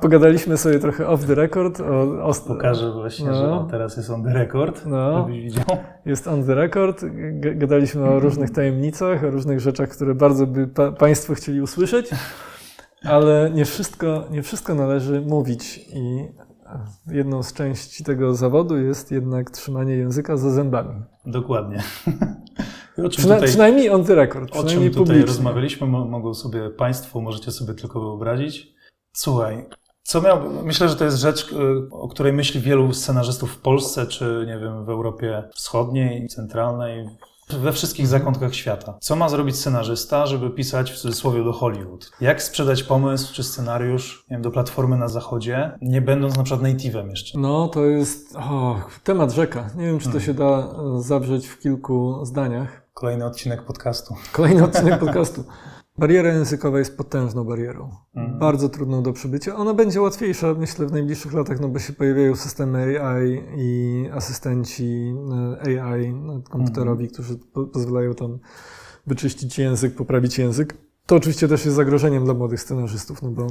Pogadaliśmy 0.01 0.57
sobie 0.57 0.79
trochę 0.79 1.07
off 1.07 1.25
the 1.25 1.35
record. 1.35 1.79
O, 1.81 2.23
o, 2.23 2.33
Pokażę 2.47 2.91
właśnie, 2.91 3.25
No. 3.25 3.33
że 3.35 3.51
o, 3.51 3.67
teraz 3.71 3.97
jest 3.97 4.09
on 4.09 4.23
the 4.23 4.33
record, 4.33 4.85
No. 4.85 5.17
żebyś 5.27 5.41
widział. 5.43 5.65
Jest 6.05 6.27
on 6.27 6.43
the 6.45 6.55
record. 6.55 7.01
G- 7.31 7.55
Gadaliśmy 7.55 8.03
o 8.09 8.19
różnych 8.19 8.49
tajemnicach, 8.51 9.23
o 9.23 9.29
różnych 9.29 9.59
rzeczach, 9.59 9.89
które 9.89 10.15
bardzo 10.15 10.47
by 10.47 10.67
pa 10.67 10.91
Państwo 10.91 11.33
chcieli 11.33 11.61
usłyszeć, 11.61 12.09
ale 13.03 13.51
nie 13.53 13.65
wszystko, 13.65 14.23
nie 14.31 14.43
wszystko 14.43 14.75
należy 14.75 15.21
mówić. 15.21 15.77
I 15.93 16.27
jedną 17.07 17.43
z 17.43 17.53
części 17.53 18.03
tego 18.03 18.33
zawodu 18.35 18.77
jest 18.77 19.11
jednak 19.11 19.51
trzymanie 19.51 19.95
języka 19.95 20.37
za 20.37 20.49
zębami. 20.49 21.01
Dokładnie. 21.25 21.77
Przyna 23.09 23.33
tutaj, 23.35 23.49
przynajmniej 23.49 23.89
on 23.89 24.03
the 24.03 24.15
record. 24.15 24.55
o 24.55 24.63
czym 24.63 24.79
tutaj 24.79 24.91
publicznie. 24.91 25.25
rozmawialiśmy, 25.25 25.87
mo- 25.87 26.05
mogą 26.05 26.33
sobie 26.33 26.69
Państwo, 26.69 27.21
możecie 27.21 27.51
sobie 27.51 27.73
tylko 27.73 27.99
wyobrazić. 28.01 28.73
Słuchaj, 29.13 29.65
co 30.03 30.21
miał, 30.21 30.63
myślę, 30.63 30.89
że 30.89 30.95
to 30.95 31.05
jest 31.05 31.17
rzecz, 31.17 31.51
y, 31.51 31.55
o 31.91 32.07
której 32.07 32.33
myśli 32.33 32.61
wielu 32.61 32.93
scenarzystów 32.93 33.51
w 33.51 33.57
Polsce, 33.57 34.07
czy 34.07 34.43
nie 34.47 34.59
wiem, 34.59 34.85
w 34.85 34.89
Europie 34.89 35.43
Wschodniej, 35.55 36.27
Centralnej, 36.27 37.09
we 37.57 37.73
wszystkich 37.73 38.07
zakątkach 38.07 38.55
świata. 38.55 38.97
Co 39.01 39.15
ma 39.15 39.29
zrobić 39.29 39.55
scenarzysta, 39.55 40.25
żeby 40.25 40.49
pisać 40.49 40.91
w 40.91 40.97
cudzysłowie 40.97 41.43
do 41.43 41.53
Hollywood? 41.53 42.11
Jak 42.21 42.43
sprzedać 42.43 42.83
pomysł 42.83 43.33
czy 43.33 43.43
scenariusz 43.43 44.25
nie 44.29 44.35
wiem, 44.35 44.41
do 44.41 44.51
platformy 44.51 44.97
na 44.97 45.07
zachodzie, 45.07 45.71
nie 45.81 46.01
będąc 46.01 46.37
na 46.37 46.43
przykład 46.43 46.69
native'em 46.69 47.09
jeszcze? 47.09 47.39
No, 47.39 47.67
to 47.67 47.85
jest 47.85 48.35
o, 48.35 48.81
temat 49.03 49.31
rzeka. 49.31 49.69
Nie 49.75 49.85
wiem, 49.85 49.99
czy 49.99 50.09
to 50.09 50.19
się 50.19 50.33
da 50.33 50.45
e, 50.45 51.01
zawrzeć 51.01 51.47
w 51.47 51.59
kilku 51.59 52.25
zdaniach. 52.25 52.81
Kolejny 52.93 53.25
odcinek 53.25 53.65
podcastu. 53.65 54.15
Kolejny 54.31 54.63
odcinek 54.63 54.99
podcastu. 54.99 55.43
Bariera 56.01 56.33
językowa 56.33 56.79
jest 56.79 56.97
potężną 56.97 57.43
barierą. 57.43 57.89
Mhm. 58.15 58.39
Bardzo 58.39 58.69
trudną 58.69 59.03
do 59.03 59.13
przybycia. 59.13 59.55
Ona 59.55 59.73
będzie 59.73 60.01
łatwiejsza, 60.01 60.53
myślę, 60.53 60.87
w 60.87 60.91
najbliższych 60.91 61.33
latach, 61.33 61.59
no 61.59 61.69
bo 61.69 61.79
się 61.79 61.93
pojawiają 61.93 62.35
systemy 62.35 63.03
AI 63.03 63.43
i 63.57 64.05
asystenci 64.13 65.13
e, 65.67 65.83
AI 65.83 66.13
no, 66.13 66.41
komputerowi, 66.49 67.07
którzy 67.07 67.37
po 67.37 67.65
pozwalają 67.65 68.13
tam 68.13 68.39
wyczyścić 69.07 69.59
język, 69.59 69.95
poprawić 69.95 70.37
język. 70.37 70.77
To 71.05 71.15
oczywiście 71.15 71.47
też 71.47 71.65
jest 71.65 71.75
zagrożeniem 71.75 72.25
dla 72.25 72.33
młodych 72.33 72.61
scenarzystów, 72.61 73.21
no 73.21 73.31
bo 73.31 73.47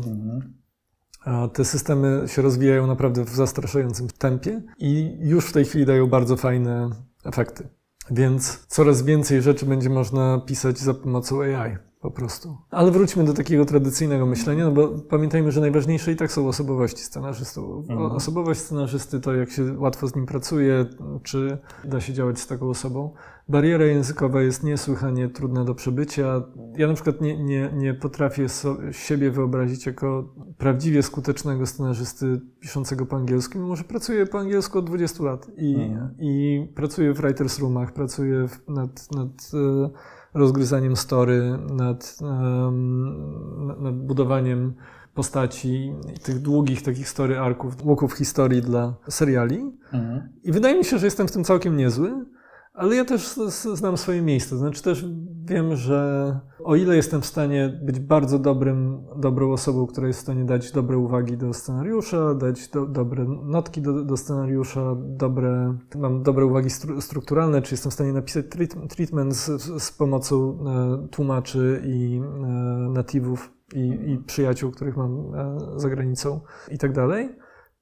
Mhm. 1.27 1.51
te 1.53 1.65
systemy 1.65 2.25
się 2.27 2.43
rozwijają 2.43 2.87
naprawdę 2.87 3.25
w 3.25 3.31
zastraszającym 3.31 4.09
tempie 4.09 4.63
i 4.79 5.19
już 5.21 5.47
w 5.47 5.53
tej 5.53 5.65
chwili 5.65 5.87
dają 5.87 6.07
bardzo 6.07 6.37
fajne 6.37 6.91
efekty. 7.25 7.69
Więc 8.11 8.67
coraz 8.67 9.03
więcej 9.03 9.43
rzeczy 9.43 9.67
będzie 9.67 9.91
można 9.91 10.43
pisać 10.47 10.79
za 10.79 10.95
pomocą 10.95 11.43
AI 11.43 11.90
po 12.01 12.11
prostu. 12.11 12.57
Ale 12.71 12.91
wróćmy 12.91 13.25
do 13.25 13.35
takiego 13.35 13.65
tradycyjnego 13.65 14.27
myślenia, 14.27 14.65
no 14.65 14.73
bo 14.73 14.89
pamiętajmy, 14.89 15.53
że 15.53 15.61
najważniejsze 15.61 16.13
i 16.13 16.17
tak 16.17 16.33
są 16.33 16.49
osobowości 16.49 17.03
scenarzystów. 17.03 17.91
Mhm. 17.91 18.13
Osobowość 18.13 18.61
scenarzysty 18.61 19.21
to 19.21 19.35
jak 19.35 19.51
się 19.51 19.79
łatwo 19.79 20.07
z 20.09 20.15
nim 20.17 20.27
pracuje, 20.27 20.87
czy 21.23 21.59
da 21.85 22.01
się 22.01 22.13
działać 22.13 22.39
z 22.39 22.47
taką 22.47 22.69
osobą. 22.69 23.11
Bariera 23.49 23.85
językowa 23.85 24.43
jest 24.43 24.65
niesłychanie 24.65 25.29
trudna 25.29 25.65
do 25.65 25.75
przebycia. 25.75 26.43
Ja 26.77 26.87
na 26.87 26.95
przykład 26.95 27.21
nie, 27.21 27.45
nie, 27.45 27.71
nie 27.75 27.95
potrafię 27.95 28.49
so, 28.49 28.77
siebie 28.93 29.31
wyobrazić 29.31 29.87
jako 29.87 30.35
prawdziwie 30.59 31.03
skutecznego 31.03 31.67
scenarzysty 31.67 32.41
piszącego 32.61 33.07
po 33.07 33.17
angielsku, 33.17 33.59
mimo 33.59 33.77
że 33.77 33.85
pracuję 33.85 34.27
po 34.27 34.39
angielsku 34.39 34.79
od 34.79 34.87
20 34.87 35.25
lat 35.25 35.51
i, 35.57 35.75
Mhm. 35.75 36.15
i 36.19 36.67
pracuję 36.75 37.13
w 37.13 37.21
writers 37.21 37.59
roomach, 37.59 37.93
pracuję 37.93 38.49
w, 38.49 38.69
nad, 38.69 39.15
nad 39.17 39.51
e, 39.55 39.91
rozgryzaniem 40.35 40.97
story, 40.97 41.59
nad, 41.71 42.17
em, 42.23 43.83
nad- 43.83 43.95
budowaniem 43.97 44.75
postaci 45.15 45.95
i 46.17 46.19
tych 46.19 46.39
długich 46.39 46.83
takich 46.83 47.09
story 47.09 47.39
arków, 47.39 47.85
łuków 47.85 48.13
historii 48.13 48.63
dla 48.63 48.95
seriali. 49.09 49.73
Mhm. 49.93 50.29
I 50.45 50.53
wydaje 50.53 50.79
mi 50.79 50.85
się, 50.85 50.99
że 50.99 51.07
jestem 51.07 51.29
w 51.29 51.33
tym 51.33 51.45
całkiem 51.45 51.77
niezły, 51.77 52.25
ale 52.73 52.97
ja 52.97 53.05
też 53.05 53.29
znam 53.75 53.97
swoje 53.97 54.23
miejsce. 54.23 54.57
Znaczy 54.57 54.83
też 54.83 55.05
wiem, 55.45 55.77
że 55.77 56.41
o 56.65 56.77
ile 56.77 56.97
jestem 56.97 57.21
w 57.21 57.27
stanie 57.27 57.81
być 57.83 58.01
bardzo 58.01 58.39
dobrym, 58.39 59.03
dobrą 59.17 59.53
osobą, 59.53 59.87
która 59.87 60.07
jest 60.07 60.19
w 60.19 60.23
stanie 60.23 60.45
dać 60.45 60.73
dobre 60.73 60.99
uwagi 60.99 61.37
do 61.37 61.53
scenariusza, 61.53 62.35
dać 62.35 62.69
do, 62.69 62.87
dobre 62.87 63.25
notki 63.43 63.83
do, 63.83 64.05
do 64.05 64.17
scenariusza, 64.17 64.97
dobre, 64.99 65.77
mam 65.97 66.23
dobre 66.23 66.47
uwagi 66.47 66.71
stru, 66.71 67.01
strukturalne, 67.01 67.63
czy 67.63 67.75
jestem 67.75 67.91
w 67.91 67.95
stanie 67.95 68.13
napisać 68.13 68.47
treat, 68.51 68.75
treatment 68.89 69.35
z, 69.35 69.63
z 69.83 69.93
pomocą 69.93 70.59
e, 71.05 71.09
tłumaczy 71.09 71.83
i 71.85 72.21
e, 72.21 72.47
natywów 72.89 73.53
i, 73.75 74.13
i 74.13 74.19
przyjaciół, 74.19 74.71
których 74.71 74.97
mam 74.97 75.35
e, 75.35 75.59
za 75.77 75.91
granicą 75.91 76.41
i 76.71 76.79
tak 76.79 76.93
dalej 76.93 77.29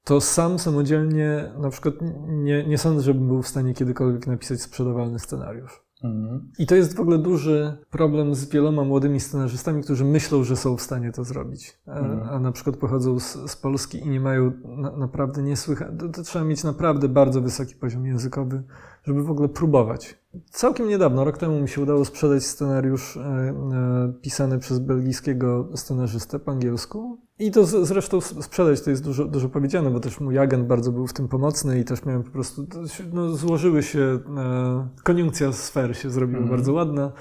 to 0.09 0.20
sam 0.20 0.59
samodzielnie 0.59 1.52
na 1.59 1.70
przykład 1.70 1.94
nie, 2.28 2.66
nie 2.66 2.78
sądzę, 2.78 3.02
żebym 3.02 3.28
był 3.28 3.43
w 3.43 3.48
stanie 3.48 3.74
kiedykolwiek 3.74 4.26
napisać 4.26 4.62
sprzedawalny 4.62 5.18
scenariusz. 5.18 5.85
Mhm. 6.05 6.52
I 6.59 6.66
to 6.66 6.74
jest 6.74 6.97
w 6.97 7.01
ogóle 7.01 7.18
duży 7.18 7.76
problem 7.90 8.35
z 8.35 8.48
wieloma 8.48 8.85
młodymi 8.85 9.20
scenarzystami, 9.20 9.82
którzy 9.82 10.05
myślą, 10.05 10.44
że 10.44 10.56
są 10.56 10.76
w 10.76 10.82
stanie 10.82 11.12
to 11.12 11.24
zrobić, 11.24 11.78
a, 11.86 11.98
Mhm. 11.98 12.28
a 12.28 12.39
na 12.40 12.52
przykład 12.52 12.76
pochodzą 12.76 13.20
z, 13.20 13.51
z 13.51 13.56
Polski 13.56 13.98
i 13.98 14.09
nie 14.09 14.20
mają 14.20 14.52
na, 14.64 14.97
naprawdę 14.97 15.43
niesłychanie. 15.43 15.98
To, 15.98 16.09
to 16.09 16.22
trzeba 16.22 16.44
mieć 16.44 16.64
naprawdę 16.64 17.09
bardzo 17.09 17.40
wysoki 17.40 17.74
poziom 17.74 18.06
językowy, 18.06 18.62
żeby 19.05 19.22
w 19.22 19.30
ogóle 19.30 19.48
próbować. 19.48 20.18
Całkiem 20.51 20.89
niedawno, 20.89 21.24
rok 21.24 21.39
temu 21.39 21.60
mi 21.60 21.68
się 21.68 21.82
udało 21.82 22.05
sprzedać 22.05 22.44
scenariusz 22.44 23.16
e, 23.16 23.20
e, 23.20 24.12
pisany 24.22 24.59
przez 24.59 24.78
belgijskiego 24.78 25.68
scenarzystę 25.74 26.39
po 26.39 26.51
angielsku. 26.51 27.27
I 27.39 27.51
to 27.51 27.66
zresztą 27.86 28.20
sprzedać 28.20 28.81
to 28.81 28.90
jest 28.90 29.05
dużo, 29.05 29.24
dużo 29.24 29.48
powiedziane, 29.48 29.90
bo 29.90 30.01
też 30.01 30.20
mój 30.20 30.39
agent 30.39 30.66
bardzo 30.66 30.93
był 30.93 31.06
w 31.06 31.12
tym 31.12 31.28
pomocny 31.28 31.81
i 31.81 31.85
też 31.85 32.05
miałem 32.05 32.23
po 32.23 32.31
prostu, 32.31 32.66
no, 33.12 33.36
złożyły 33.36 33.82
się, 33.82 34.19
e, 34.36 34.89
koniunkcja 35.02 35.52
sfer 35.52 35.97
się 35.97 36.10
zrobiła 36.10 36.40
Mhm. 36.40 36.56
bardzo 36.56 36.73
ładna. 36.73 37.12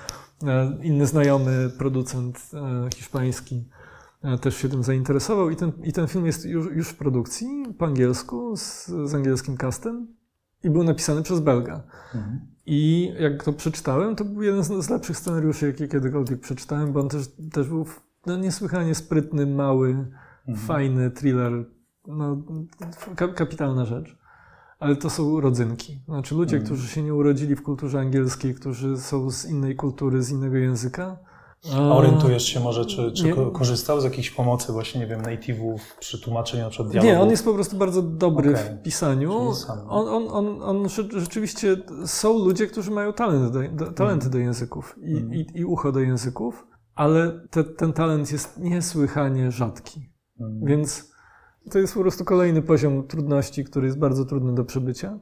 E, 0.43 0.77
inny 0.83 1.05
znajomy 1.05 1.71
producent 1.77 2.49
e, 2.53 2.89
hiszpański 2.95 3.65
też 4.41 4.57
się 4.57 4.69
tym 4.69 4.83
zainteresował 4.83 5.49
i 5.49 5.55
ten, 5.55 5.71
i 5.83 5.93
ten 5.93 6.07
film 6.07 6.25
jest 6.25 6.45
już, 6.45 6.75
już 6.75 6.89
w 6.89 6.95
produkcji 6.95 7.65
po 7.77 7.85
angielsku 7.85 8.57
z, 8.57 8.87
z 8.87 9.15
angielskim 9.15 9.57
castem 9.57 10.07
i 10.63 10.69
był 10.69 10.83
napisany 10.83 11.23
przez 11.23 11.39
Belga. 11.39 11.83
Mhm. 12.15 12.39
I 12.65 13.13
jak 13.19 13.43
to 13.43 13.53
przeczytałem, 13.53 14.15
to 14.15 14.25
był 14.25 14.43
jeden 14.43 14.63
z, 14.63 14.85
z 14.85 14.89
lepszych 14.89 15.17
scenariuszy, 15.17 15.67
jakie 15.67 15.87
kiedykolwiek 15.87 16.39
przeczytałem, 16.39 16.93
bo 16.93 16.99
on 16.99 17.09
też, 17.09 17.27
też 17.53 17.67
był 17.67 17.85
no, 18.27 18.37
niesłychanie 18.37 18.95
sprytny, 18.95 19.45
mały, 19.47 19.89
Mhm. 20.47 20.67
fajny 20.67 21.11
thriller. 21.11 21.65
No, 22.07 22.37
ka- 23.15 23.27
kapitalna 23.27 23.85
rzecz. 23.85 24.17
Ale 24.79 24.95
to 24.95 25.09
są 25.09 25.41
rodzynki. 25.41 25.99
Znaczy 26.07 26.35
ludzie, 26.35 26.55
Mhm. 26.57 26.65
którzy 26.65 26.87
się 26.87 27.03
nie 27.03 27.13
urodzili 27.13 27.55
w 27.55 27.63
kulturze 27.63 27.99
angielskiej, 27.99 28.55
którzy 28.55 28.97
są 28.97 29.29
z 29.31 29.45
innej 29.45 29.75
kultury, 29.75 30.23
z 30.23 30.31
innego 30.31 30.55
języka. 30.57 31.17
A 31.75 31.81
orientujesz 31.81 32.43
się 32.43 32.59
może, 32.59 32.85
czy, 32.85 33.11
czy 33.11 33.35
korzystał 33.53 34.01
z 34.01 34.03
jakiejś 34.03 34.31
pomocy 34.31 34.71
właśnie, 34.71 35.01
nie 35.01 35.07
wiem, 35.07 35.21
native'ów 35.21 35.77
przy 35.99 36.21
tłumaczeniu 36.21 36.63
na 36.63 36.69
przykład 36.69 36.89
dialogów? 36.91 37.13
Nie, 37.15 37.21
on 37.23 37.29
jest 37.29 37.45
po 37.45 37.53
prostu 37.53 37.77
bardzo 37.77 38.01
dobry 38.01 38.51
Okej. 38.51 38.63
w 38.79 38.81
pisaniu. 38.83 39.33
On, 39.89 40.07
on, 40.07 40.27
on, 40.29 40.61
on 40.63 40.83
rze- 40.85 41.19
rzeczywiście 41.19 41.77
są 42.05 42.37
ludzie, 42.37 42.67
którzy 42.67 42.91
mają 42.91 43.13
talent 43.13 43.53
do, 43.53 43.85
do, 43.85 43.91
talenty 43.91 44.29
do 44.29 44.37
języków 44.37 44.95
i, 45.01 45.13
Mhm. 45.17 45.33
i, 45.33 45.45
i 45.55 45.65
ucho 45.65 45.91
do 45.91 45.99
języków, 45.99 46.67
ale 46.97 47.47
te, 47.49 47.63
ten 47.63 47.93
talent 47.93 48.31
jest 48.31 48.59
niesłychanie 48.59 49.51
rzadki. 49.51 50.09
Mhm. 50.39 50.65
Więc 50.65 51.11
to 51.71 51.79
jest 51.79 51.93
po 51.93 51.99
prostu 51.99 52.25
kolejny 52.25 52.61
poziom 52.61 53.07
trudności, 53.07 53.63
który 53.63 53.85
jest 53.85 53.99
bardzo 53.99 54.25
trudny 54.25 54.55
do 54.55 54.65
przebycia. 54.65 55.19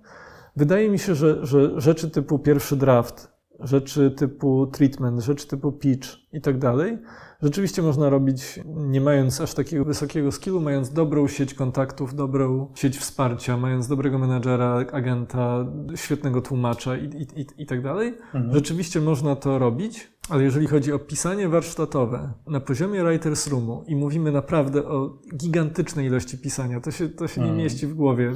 Wydaje 0.55 0.89
mi 0.89 0.99
się, 0.99 1.15
że, 1.15 1.45
że 1.45 1.81
rzeczy 1.81 2.09
typu 2.09 2.39
pierwszy 2.39 2.75
draft, 2.75 3.35
rzeczy 3.59 4.11
typu 4.11 4.67
treatment, 4.67 5.19
rzeczy 5.19 5.47
typu 5.47 5.71
pitch 5.71 6.07
i 6.33 6.41
tak 6.41 6.57
dalej, 6.57 6.97
rzeczywiście 7.41 7.81
można 7.81 8.09
robić 8.09 8.59
nie 8.65 9.01
mając 9.01 9.41
aż 9.41 9.53
takiego 9.53 9.85
wysokiego 9.85 10.31
skillu, 10.31 10.61
mając 10.61 10.93
dobrą 10.93 11.27
sieć 11.27 11.53
kontaktów, 11.53 12.15
dobrą 12.15 12.71
sieć 12.75 12.97
wsparcia, 12.97 13.57
mając 13.57 13.87
dobrego 13.87 14.19
menadżera, 14.19 14.85
agenta, 14.91 15.65
świetnego 15.95 16.41
tłumacza 16.41 16.97
i, 16.97 17.05
i, 17.05 17.41
i, 17.41 17.47
i 17.57 17.65
tak 17.65 17.81
dalej. 17.81 18.13
Mhm. 18.33 18.53
Rzeczywiście 18.53 19.01
można 19.01 19.35
to 19.35 19.59
robić, 19.59 20.11
ale 20.29 20.43
jeżeli 20.43 20.67
chodzi 20.67 20.93
o 20.93 20.99
pisanie 20.99 21.49
warsztatowe 21.49 22.29
na 22.47 22.59
poziomie 22.59 23.03
Writers 23.03 23.47
Roomu 23.47 23.83
i 23.87 23.95
mówimy 23.95 24.31
naprawdę 24.31 24.85
o 24.87 25.17
gigantycznej 25.37 26.05
ilości 26.05 26.37
pisania, 26.37 26.79
to 26.81 26.91
się, 26.91 27.09
to 27.09 27.27
się 27.27 27.41
nie 27.41 27.47
Mhm. 27.47 27.63
mieści 27.63 27.87
w 27.87 27.93
głowie 27.93 28.31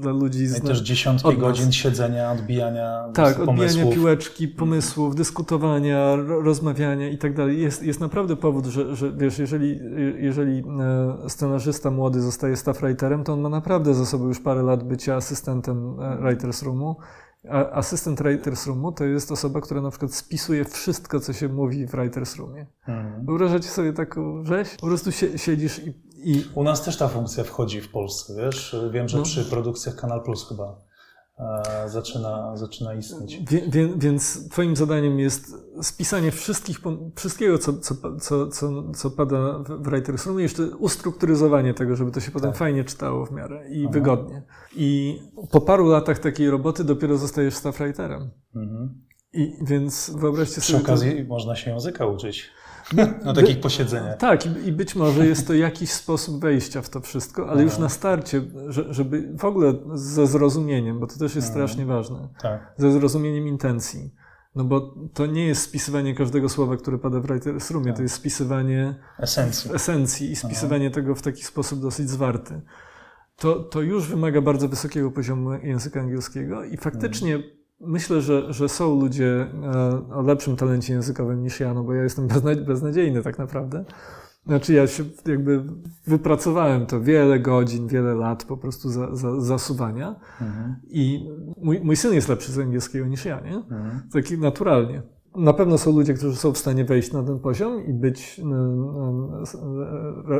dla 0.00 0.12
ludzi 0.12 0.42
No 0.42 0.48
z 0.54 0.58
I 0.58 0.62
też 0.62 0.80
dziesiątki 0.80 1.28
od 1.28 1.36
godzin 1.36 1.72
siedzenia, 1.72 2.32
odbijania 2.32 3.04
tak, 3.14 3.36
pomysłów. 3.36 3.48
odbijania 3.76 3.92
piłeczki, 3.94 4.48
pomysłów, 4.48 5.14
dyskutowania, 5.16 6.16
ro- 6.16 6.40
rozmawiania 6.42 7.08
i 7.08 7.18
tak 7.18 7.34
dalej. 7.34 7.60
Jest, 7.62 7.82
jest 7.82 8.00
naprawdę 8.00 8.36
powód, 8.36 8.66
że, 8.66 8.96
że 8.96 9.12
wiesz, 9.12 9.38
jeżeli, 9.38 9.80
jeżeli 10.18 10.58
e, 11.24 11.28
scenarzysta 11.28 11.90
młody 11.90 12.20
zostaje 12.20 12.56
staff 12.56 12.80
writerem, 12.80 13.24
to 13.24 13.32
on 13.32 13.40
ma 13.40 13.48
naprawdę 13.48 13.94
za 13.94 14.06
sobą 14.06 14.28
już 14.28 14.40
parę 14.40 14.62
lat 14.62 14.84
bycia 14.84 15.14
asystentem 15.16 16.00
e, 16.00 16.16
Writers 16.22 16.62
Roomu. 16.62 16.96
A 17.48 17.70
asystent 17.70 18.20
Writers 18.20 18.66
Roomu 18.66 18.92
to 18.92 19.04
jest 19.04 19.32
osoba, 19.32 19.60
która 19.60 19.80
na 19.80 19.90
przykład 19.90 20.14
spisuje 20.14 20.64
wszystko, 20.64 21.20
co 21.20 21.32
się 21.32 21.48
mówi 21.48 21.86
w 21.86 21.90
Writers 21.90 22.36
Roomie. 22.36 22.66
Mhm. 22.88 23.26
Wyobrażacie 23.26 23.68
sobie 23.68 23.92
taką 23.92 24.44
rzeź? 24.44 24.68
Po 24.80 24.86
prostu 24.86 25.12
sie, 25.12 25.38
siedzisz 25.38 25.78
i, 25.78 25.94
i 26.16 26.44
U 26.54 26.62
nas 26.64 26.84
też 26.84 26.96
ta 26.98 27.08
funkcja 27.08 27.44
wchodzi 27.44 27.80
w 27.80 27.90
Polsce, 27.90 28.34
wiesz? 28.36 28.76
Wiem, 28.92 29.08
że 29.08 29.18
No. 29.18 29.24
przy 29.24 29.44
produkcjach 29.44 29.96
Kanal 29.96 30.22
Plus 30.22 30.48
chyba 30.48 30.89
zaczyna, 31.86 32.56
zaczyna 32.56 32.94
istnieć. 32.94 33.38
Wie, 33.50 33.62
wie, 33.68 33.88
więc 33.96 34.48
Twoim 34.48 34.76
zadaniem 34.76 35.18
jest 35.18 35.54
spisanie 35.82 36.30
wszystkich, 36.30 36.78
wszystkiego, 37.16 37.58
co, 37.58 37.72
co, 37.72 37.94
co, 38.20 38.46
co, 38.48 38.92
co 38.92 39.10
pada 39.10 39.58
w 39.58 39.82
Writers 39.88 40.26
Roomie, 40.26 40.42
jeszcze 40.42 40.62
ustrukturyzowanie 40.62 41.74
tego, 41.74 41.96
żeby 41.96 42.10
to 42.10 42.20
się 42.20 42.30
potem 42.30 42.50
Tak. 42.50 42.58
fajnie 42.58 42.84
czytało 42.84 43.26
w 43.26 43.32
miarę 43.32 43.68
i 43.70 43.82
Aha. 43.84 43.92
wygodnie. 43.92 44.42
I 44.76 45.18
po 45.50 45.60
paru 45.60 45.86
latach 45.88 46.18
takiej 46.18 46.50
roboty 46.50 46.84
dopiero 46.84 47.16
zostajesz 47.16 47.54
staff 47.54 47.78
writerem. 47.78 48.30
Mhm. 48.54 49.02
I 49.32 49.52
więc 49.62 50.10
wyobraźcie 50.18 50.60
Przy 50.60 50.72
sobie. 50.72 50.84
to- 50.84 50.92
okazji 50.92 51.24
można 51.24 51.56
się 51.56 51.70
języka 51.70 52.06
uczyć 52.06 52.50
na 53.24 53.32
takich 53.34 53.60
posiedzeniach. 53.60 54.16
Tak, 54.16 54.46
i, 54.46 54.68
i 54.68 54.72
być 54.72 54.94
może 54.96 55.26
jest 55.26 55.46
to 55.46 55.54
jakiś 55.54 55.90
sposób 55.92 56.40
wejścia 56.40 56.82
w 56.82 56.88
to 56.88 57.00
wszystko, 57.00 57.48
ale 57.50 57.62
już 57.62 57.72
Aha. 57.72 57.82
na 57.82 57.88
starcie, 57.88 58.42
że, 58.68 58.94
żeby 58.94 59.32
w 59.38 59.44
ogóle 59.44 59.74
ze 59.94 60.26
zrozumieniem, 60.26 61.00
bo 61.00 61.06
to 61.06 61.12
też 61.18 61.34
jest 61.36 61.48
Mhm. 61.48 61.52
strasznie 61.52 61.86
ważne. 61.86 62.28
Tak. 62.42 62.74
ze 62.76 62.92
zrozumieniem 62.92 63.48
intencji. 63.48 64.14
No 64.54 64.64
bo 64.64 64.94
to 65.14 65.26
nie 65.26 65.46
jest 65.46 65.62
spisywanie 65.62 66.14
każdego 66.14 66.48
słowa, 66.48 66.76
które 66.76 66.98
pada 66.98 67.20
w 67.20 67.26
Writers 67.26 67.70
Roomie, 67.70 67.86
Tak. 67.86 67.96
to 67.96 68.02
jest 68.02 68.14
spisywanie 68.14 68.94
Esencji. 69.18 69.74
esencji 69.74 70.30
i 70.30 70.36
spisywanie 70.36 70.90
tego 70.90 71.14
w 71.14 71.22
taki 71.22 71.44
sposób 71.44 71.80
dosyć 71.80 72.10
zwarty. 72.10 72.60
To, 73.36 73.54
to 73.56 73.80
już 73.82 74.08
wymaga 74.08 74.40
bardzo 74.40 74.68
wysokiego 74.68 75.10
poziomu 75.10 75.52
języka 75.52 76.00
angielskiego 76.00 76.64
i 76.64 76.76
faktycznie 76.76 77.38
Myślę, 77.80 78.20
że, 78.20 78.52
że 78.52 78.68
są 78.68 79.00
ludzie 79.00 79.46
e, 79.62 80.14
o 80.14 80.22
lepszym 80.22 80.56
talencie 80.56 80.92
językowym 80.92 81.42
niż 81.42 81.60
ja, 81.60 81.74
no 81.74 81.84
bo 81.84 81.94
ja 81.94 82.02
jestem 82.02 82.28
beznadziejny 82.66 83.22
tak 83.22 83.38
naprawdę. 83.38 83.84
Znaczy 84.46 84.74
ja 84.74 84.86
się 84.86 85.04
jakby 85.26 85.64
wypracowałem 86.06 86.86
to 86.86 87.00
wiele 87.00 87.40
godzin, 87.40 87.88
wiele 87.88 88.14
lat 88.14 88.44
po 88.44 88.56
prostu 88.56 88.90
za, 88.90 89.16
za, 89.16 89.40
zasuwania 89.40 90.20
mhm. 90.40 90.76
i 90.88 91.30
mój, 91.62 91.80
mój 91.80 91.96
syn 91.96 92.14
jest 92.14 92.28
lepszy 92.28 92.52
z 92.52 92.58
angielskiego 92.58 93.06
niż 93.06 93.24
ja, 93.24 93.40
nie? 93.40 93.56
Mhm. 93.56 94.02
Taki 94.12 94.38
naturalnie. 94.38 95.02
Na 95.36 95.52
pewno 95.52 95.78
są 95.78 95.92
ludzie, 95.92 96.14
którzy 96.14 96.36
są 96.36 96.52
w 96.52 96.58
stanie 96.58 96.84
wejść 96.84 97.12
na 97.12 97.22
ten 97.22 97.38
poziom 97.38 97.86
i 97.86 97.92
być 97.92 98.40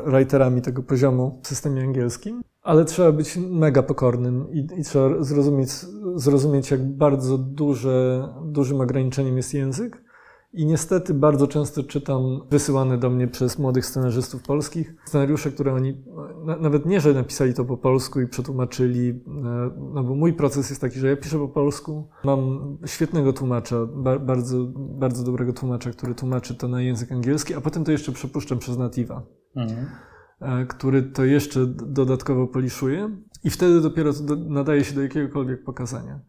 writerami 0.07 0.63
tego 0.63 0.83
poziomu 0.83 1.41
w 1.43 1.49
systemie 1.49 1.83
angielskim, 1.83 2.43
ale 2.63 2.85
trzeba 2.85 3.13
być 3.13 3.37
mega 3.51 3.83
pokornym 3.83 4.47
i, 4.53 4.69
i 4.81 4.85
trzeba 4.85 5.23
zrozumieć, 5.23 5.71
zrozumieć, 6.15 6.71
jak 6.71 6.97
bardzo 6.97 7.39
duże, 7.39 8.29
dużym 8.45 8.81
ograniczeniem 8.81 9.37
jest 9.37 9.55
język 9.55 10.10
i 10.53 10.67
niestety 10.67 11.15
bardzo 11.15 11.47
często 11.47 11.83
czytam 11.83 12.41
wysyłane 12.51 12.99
do 12.99 13.11
mnie 13.11 13.29
przez 13.29 13.59
młodych 13.59 13.87
scenarzystów 13.87 14.43
polskich 14.43 14.95
scenariusze, 15.05 15.51
które 15.51 15.75
oni 15.75 16.05
nawet 16.61 16.87
nie, 16.87 17.01
że 17.01 17.15
napisali 17.15 17.55
to 17.55 17.65
po 17.65 17.77
polsku 17.77 18.21
i 18.21 18.27
przetłumaczyli, 18.27 19.09
e, 19.09 19.13
no 19.95 20.05
bo 20.05 20.15
mój 20.15 20.33
proces 20.33 20.71
jest 20.71 20.81
taki, 20.81 20.99
że 20.99 21.09
ja 21.09 21.17
piszę 21.17 21.39
po 21.39 21.49
polsku, 21.49 22.09
mam 22.25 22.79
świetnego 22.87 23.33
tłumacza, 23.33 23.87
bardzo, 24.21 24.67
bardzo 24.75 25.25
dobrego 25.25 25.53
tłumacza, 25.53 25.91
który 25.91 26.15
tłumaczy 26.15 26.55
to 26.55 26.69
na 26.69 26.83
język 26.83 27.13
angielski, 27.13 27.55
a 27.55 27.61
potem 27.61 27.85
to 27.85 27.93
jeszcze 27.93 28.13
przepuszczam 28.13 28.59
przez 28.59 28.77
native'a. 28.77 29.21
Mhm 29.57 29.87
e, 30.41 30.67
który 30.67 31.03
to 31.03 31.25
jeszcze 31.25 31.67
dodatkowo 31.67 32.47
poliszuje 32.47 33.11
i 33.45 33.51
wtedy 33.51 33.81
dopiero 33.81 34.13
nadaje 34.49 34.85
się 34.85 34.95
do 34.95 35.03
jakiegokolwiek 35.03 35.65
pokazania. 35.65 36.21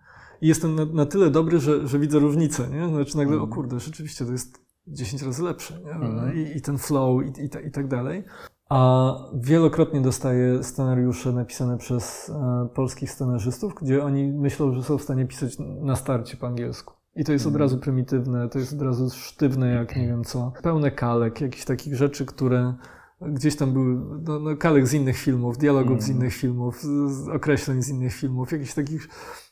I 0.41 0.47
jestem 0.47 0.76
na, 0.76 0.85
na 0.85 1.05
tyle 1.05 1.30
dobry, 1.30 1.59
że, 1.59 1.88
że 1.88 1.99
widzę 1.99 2.19
różnicę, 2.19 2.69
nie? 2.69 2.88
Znaczy 2.88 3.18
nagle, 3.18 3.34
mm. 3.34 3.49
o 3.49 3.53
kurde, 3.53 3.80
rzeczywiście 3.80 4.26
to 4.26 4.31
jest 4.31 4.59
10 4.88 5.22
razy 5.22 5.43
lepsze, 5.43 5.80
mm. 5.85 6.38
I, 6.38 6.57
I, 6.57 6.61
ten 6.61 6.77
flow 6.77 7.23
i, 7.23 7.41
i, 7.41 7.68
i 7.68 7.72
tak 7.72 7.88
dalej. 7.88 8.23
A 8.69 9.13
wielokrotnie 9.34 10.01
dostaję 10.01 10.63
scenariusze 10.63 11.31
napisane 11.31 11.77
przez 11.77 12.30
e, 12.30 12.69
polskich 12.73 13.11
scenarzystów, 13.11 13.73
gdzie 13.81 14.03
oni 14.03 14.31
myślą, 14.31 14.73
że 14.73 14.84
są 14.84 14.97
w 14.97 15.01
stanie 15.01 15.26
pisać 15.26 15.57
na 15.59 15.95
starcie 15.95 16.38
po 16.38 16.47
angielsku. 16.47 16.93
I 17.15 17.23
to 17.23 17.31
jest 17.31 17.45
od 17.45 17.53
mhm. 17.53 17.61
razu 17.61 17.77
prymitywne, 17.77 18.49
to 18.49 18.59
jest 18.59 18.73
od 18.73 18.81
razu 18.81 19.09
sztywne, 19.09 19.73
jak 19.73 19.95
nie 19.95 20.07
wiem 20.07 20.23
co. 20.23 20.53
Pełne 20.63 20.91
kalek, 20.91 21.41
jakichś 21.41 21.65
takich 21.65 21.95
rzeczy, 21.95 22.26
które 22.26 22.73
gdzieś 23.22 23.55
tam 23.55 23.73
były 23.73 24.22
no, 24.27 24.39
no 24.39 24.57
kalek 24.57 24.88
z 24.88 24.93
innych 24.93 25.18
filmów, 25.18 25.57
dialogów 25.57 25.91
mm. 25.91 26.01
z 26.01 26.09
innych 26.09 26.34
filmów, 26.34 26.81
z 27.07 27.27
określeń 27.27 27.81
z 27.81 27.89
innych 27.89 28.13
filmów, 28.13 28.51
jakichś 28.51 28.73
takich 28.73 29.07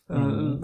Mm. 0.10 0.60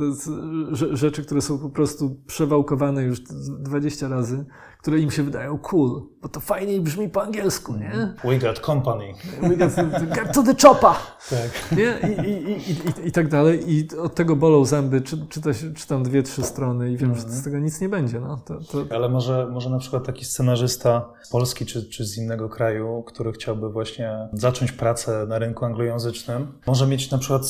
Rzeczy, 0.91 1.26
które 1.26 1.41
są 1.41 1.59
po 1.59 1.69
prostu 1.69 2.22
przewałkowane 2.27 3.03
już 3.03 3.22
20 3.59 4.07
razy, 4.07 4.45
które 4.86 4.99
im 4.99 5.12
się 5.12 5.24
wydają 5.24 5.57
cool, 5.57 6.02
bo 6.22 6.30
to 6.30 6.40
fajniej 6.40 6.82
brzmi 6.82 7.10
po 7.10 7.24
angielsku, 7.24 7.74
nie? 7.76 7.86
Mhm. 7.86 8.14
We 8.24 8.40
got 8.40 8.60
company. 8.60 9.14
We 9.41 9.56
got, 9.56 9.76
get 10.16 10.34
to 10.34 10.44
the 10.44 10.56
chopper! 10.62 10.95
Tak. 11.30 11.78
Nie? 11.78 12.10
I, 12.10 12.30
i, 12.30 12.52
i, 12.52 12.72
i, 12.72 13.07
I 13.07 13.12
tak 13.12 13.28
dalej. 13.28 13.74
I 13.74 13.98
od 13.98 14.16
tego 14.16 14.36
bolą 14.36 14.66
zęby, 14.66 15.02
czy, 15.02 15.28
czyta, 15.30 15.49
czytam 15.76 16.03
dwie, 16.03 16.24
trzy 16.24 16.44
strony 16.44 16.91
i 16.91 16.98
wiem, 16.98 17.12
mm. 17.12 17.22
że 17.22 17.30
z 17.30 17.44
tego 17.44 17.60
nic 17.60 17.82
nie 17.82 17.90
będzie. 17.90 18.20
No. 18.20 18.38
To, 18.45 18.56
to... 18.56 18.95
Ale 18.95 19.10
może, 19.10 19.48
może 19.52 19.70
na 19.70 19.80
przykład 19.80 20.06
taki 20.06 20.26
scenarzysta 20.26 21.10
z 21.24 21.30
Polski 21.30 21.66
czy, 21.66 21.90
czy 21.90 22.06
z 22.06 22.18
innego 22.18 22.49
kraju, 22.49 23.03
który 23.07 23.32
chciałby 23.32 23.70
właśnie 23.70 24.12
zacząć 24.34 24.72
pracę 24.72 25.26
na 25.28 25.40
rynku 25.40 25.66
anglojęzycznym, 25.66 26.48
może 26.68 26.88
mieć 26.88 27.12
na 27.12 27.18
przykład 27.18 27.41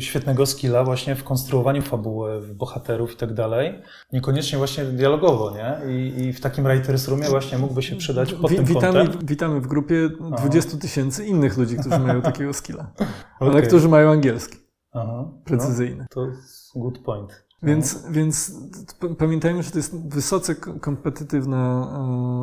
świetnego 0.00 0.46
skilla 0.46 0.84
właśnie 0.84 1.14
w 1.14 1.24
konstruowaniu 1.24 1.82
fabuły, 1.82 2.42
bohaterów 2.54 3.12
i 3.12 3.16
tak 3.16 3.34
dalej, 3.34 3.82
niekoniecznie 4.12 4.58
właśnie 4.58 4.84
dialogowo, 4.84 5.54
nie? 5.56 5.92
I, 5.94 6.22
i 6.22 6.32
w 6.32 6.40
takim 6.40 6.66
Writers 6.72 7.08
Roomie 7.08 7.28
właśnie 7.28 7.58
mógłby 7.58 7.82
się 7.82 7.96
przydać 7.96 8.34
pod 8.34 8.56
tym 8.56 8.64
witamy, 8.64 9.04
kątem. 9.04 9.26
Witamy 9.26 9.60
w 9.60 9.66
grupie 9.66 10.10
20 10.38 10.78
tysięcy 10.78 11.26
innych 11.26 11.56
ludzi, 11.58 11.76
którzy 11.76 11.98
mają 11.98 12.22
takiego 12.32 12.52
skilla, 12.52 12.92
okay. 12.94 13.08
ale 13.38 13.62
którzy 13.62 13.88
mają 13.88 14.10
angielski. 14.10 14.58
Aha. 14.92 15.30
Precyzyjny. 15.44 16.06
No, 16.16 16.24
to 16.24 16.32
good 16.74 16.98
point. 16.98 17.44
Więc, 17.62 18.06
więc 18.10 18.54
pamiętajmy, 19.18 19.62
że 19.62 19.70
to 19.70 19.78
jest 19.78 20.08
wysoce 20.08 20.54
kompetytywna 20.54 21.88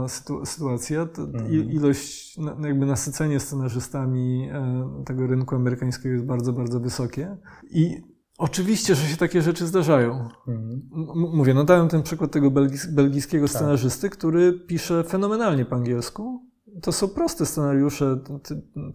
e, 0.05 0.45
sytuacja. 0.45 1.01
Mhm. 1.17 1.71
Ilość, 1.71 2.37
jakby 2.63 2.85
nasycenie 2.85 3.39
scenarzystami 3.39 4.49
e, 4.53 5.03
tego 5.05 5.27
rynku 5.27 5.55
amerykańskiego 5.55 6.13
jest 6.13 6.25
bardzo, 6.25 6.53
bardzo 6.53 6.79
wysokie. 6.79 7.37
I 7.71 8.01
Oczywiście, 8.39 8.95
że 8.95 9.07
się 9.07 9.17
takie 9.17 9.41
rzeczy 9.41 9.67
zdarzają. 9.67 10.29
Mhm. 10.47 10.89
Mówię, 11.15 11.53
no 11.53 11.63
dałem 11.63 11.87
ten 11.87 12.03
przykład 12.03 12.31
tego 12.31 12.51
belgijskiego 12.89 13.47
tak. 13.47 13.55
scenarzysty, 13.55 14.09
który 14.09 14.53
pisze 14.53 15.03
fenomenalnie 15.03 15.65
po 15.65 15.75
angielsku. 15.75 16.45
To 16.81 16.91
są 16.91 17.07
proste 17.07 17.45
scenariusze, 17.45 18.19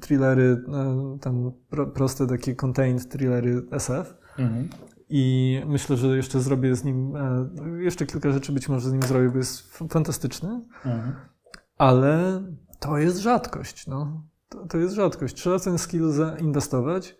thrillery, 0.01 0.65
e, 0.75 1.19
tam 1.21 1.53
proste 1.95 2.27
takie 2.27 2.55
contained 2.55 3.09
thrillery 3.09 3.63
SF. 3.71 4.15
Mhm. 4.39 4.69
I 5.09 5.63
myślę, 5.67 5.97
że 5.97 6.17
jeszcze 6.17 6.41
zrobię 6.41 6.77
z 6.77 6.85
nim, 6.85 7.17
e, 7.17 7.49
jeszcze 7.83 8.07
kilka 8.07 8.31
rzeczy 8.31 8.53
być 8.53 8.69
może 8.69 8.89
z 8.89 8.93
nim 8.93 9.03
zrobię, 9.03 9.31
bo 9.31 9.39
jest 9.39 9.77
fantastyczny. 9.89 10.61
Mhm. 10.85 11.15
Ale 11.79 12.43
to 12.81 12.99
jest 12.99 13.19
rzadkość, 13.19 13.87
no. 13.87 14.23
To, 14.49 14.67
to 14.67 14.79
jest 14.79 14.95
rzadkość. 14.95 15.35
Trzeba 15.35 15.59
ten 15.59 15.79
skill 15.79 16.13
zainwestować. 16.13 17.17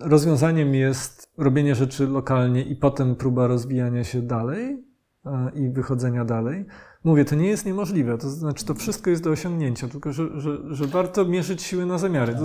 Rozwiązaniem 0.00 0.74
jest 0.74 1.32
robienie 1.38 1.74
rzeczy 1.74 2.06
lokalnie 2.06 2.62
i 2.62 2.76
potem 2.76 3.16
próba 3.16 3.46
rozwijania 3.46 4.04
się 4.04 4.22
dalej 4.22 4.84
e, 5.26 5.50
i 5.54 5.68
wychodzenia 5.68 6.24
dalej. 6.24 6.66
Mówię, 7.04 7.24
to 7.24 7.34
nie 7.34 7.48
jest 7.48 7.66
niemożliwe, 7.66 8.18
to 8.18 8.30
znaczy 8.30 8.64
to 8.64 8.74
wszystko 8.74 9.10
jest 9.10 9.24
do 9.24 9.30
osiągnięcia, 9.30 9.88
tylko 9.88 10.12
że, 10.12 10.40
że, 10.40 10.74
że 10.74 10.86
warto 10.86 11.24
mierzyć 11.24 11.62
siły 11.62 11.86
na 11.86 11.98
zamiary. 11.98 12.34
To, 12.34 12.40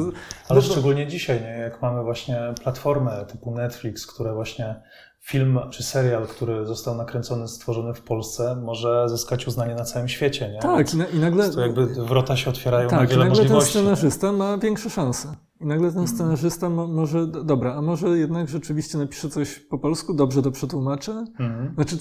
Ale 0.50 0.62
to, 0.62 0.68
szczególnie 0.68 1.08
dzisiaj, 1.08 1.42
nie? 1.42 1.48
jak 1.48 1.82
mamy 1.82 2.04
właśnie 2.04 2.54
platformę 2.64 3.26
typu 3.28 3.52
Netflix, 3.52 4.08
które 4.08 4.34
właśnie 4.34 4.76
film 5.24 5.60
czy 5.70 5.84
serial, 5.84 6.28
który 6.28 6.66
został 6.66 6.98
nakręcony, 6.98 7.48
stworzony 7.48 7.94
w 7.94 8.02
Polsce, 8.02 8.56
może 8.56 9.10
zyskać 9.10 9.48
uznanie 9.48 9.76
na 9.76 9.84
całym 9.84 10.08
świecie. 10.08 10.52
Nie? 10.52 10.60
Tak, 10.60 10.94
i, 10.94 11.20
nagle. 11.20 11.50
To 11.50 11.62
jakby 11.62 11.86
wrota 11.86 12.38
się 12.38 12.50
otwierają 12.50 12.90
tak, 12.90 13.00
na 13.00 13.06
wiele 13.08 13.26
i 13.26 13.30
nagle 13.30 13.44
możliwości. 13.44 13.74
ten 13.74 13.82
scenarzysta 13.82 14.32
ma 14.32 14.58
większe 14.58 14.90
szanse. 14.90 15.36
I 15.62 15.66
nagle 15.66 15.92
ten 15.92 16.08
scenarzysta 16.08 16.70
może, 16.70 17.28
dobra, 17.28 17.76
a 17.76 17.82
może 17.82 18.08
jednak 18.18 18.50
rzeczywiście 18.50 18.98
napisze 18.98 19.30
coś 19.30 19.60
po 19.60 19.78
polsku, 19.78 20.14
dobrze 20.14 20.42
to 20.42 20.52
przetłumaczę? 20.52 21.26
Mhm. 21.40 21.74
Znaczy, 21.76 21.98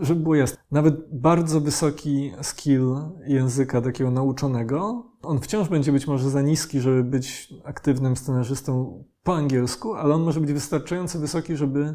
żeby 0.00 0.20
było 0.20 0.34
jasne, 0.34 0.56
nawet 0.70 1.20
bardzo 1.20 1.60
wysoki 1.60 2.32
skill 2.42 2.94
języka 3.26 3.80
takiego 3.80 4.10
nauczonego, 4.10 5.06
on 5.22 5.40
wciąż 5.40 5.68
będzie 5.68 5.92
być 5.92 6.06
może 6.06 6.30
za 6.30 6.42
niski, 6.42 6.80
żeby 6.80 7.04
być 7.04 7.54
aktywnym 7.64 8.16
scenarzystą 8.16 9.04
po 9.22 9.34
angielsku, 9.36 9.94
ale 9.94 10.14
on 10.14 10.22
może 10.22 10.40
być 10.40 10.52
wystarczająco 10.52 11.18
wysoki, 11.18 11.56
żeby 11.56 11.94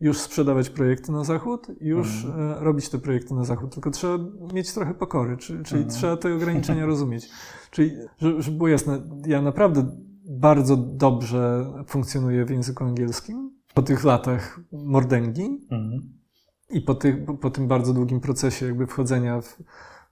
już 0.00 0.18
sprzedawać 0.18 0.70
projekty 0.70 1.12
na 1.12 1.24
zachód, 1.24 1.66
już 1.80 2.24
mhm. 2.24 2.50
E, 2.50 2.64
robić 2.64 2.88
te 2.88 2.98
projekty 2.98 3.34
na 3.34 3.44
zachód, 3.44 3.74
tylko 3.74 3.90
trzeba 3.90 4.18
mieć 4.54 4.72
trochę 4.72 4.94
pokory, 4.94 5.36
czyli, 5.36 5.64
czyli 5.64 5.82
mhm. 5.82 6.00
trzeba 6.00 6.16
te 6.16 6.34
ograniczenia 6.34 6.86
rozumieć. 6.92 7.28
Czyli, 7.70 7.92
żeby 8.18 8.56
było 8.56 8.68
jasne, 8.68 9.02
ja 9.26 9.42
naprawdę 9.42 9.86
bardzo 10.24 10.76
dobrze 10.76 11.72
funkcjonuje 11.86 12.44
w 12.44 12.50
języku 12.50 12.84
angielskim 12.84 13.58
po 13.74 13.82
tych 13.82 14.04
latach 14.04 14.60
mordęgi 14.72 15.66
mhm. 15.70 16.12
i 16.70 16.80
po, 16.80 16.94
tych, 16.94 17.16
po 17.40 17.50
tym 17.50 17.68
bardzo 17.68 17.94
długim 17.94 18.20
procesie 18.20 18.66
jakby 18.66 18.86
wchodzenia 18.86 19.40
w, 19.40 19.58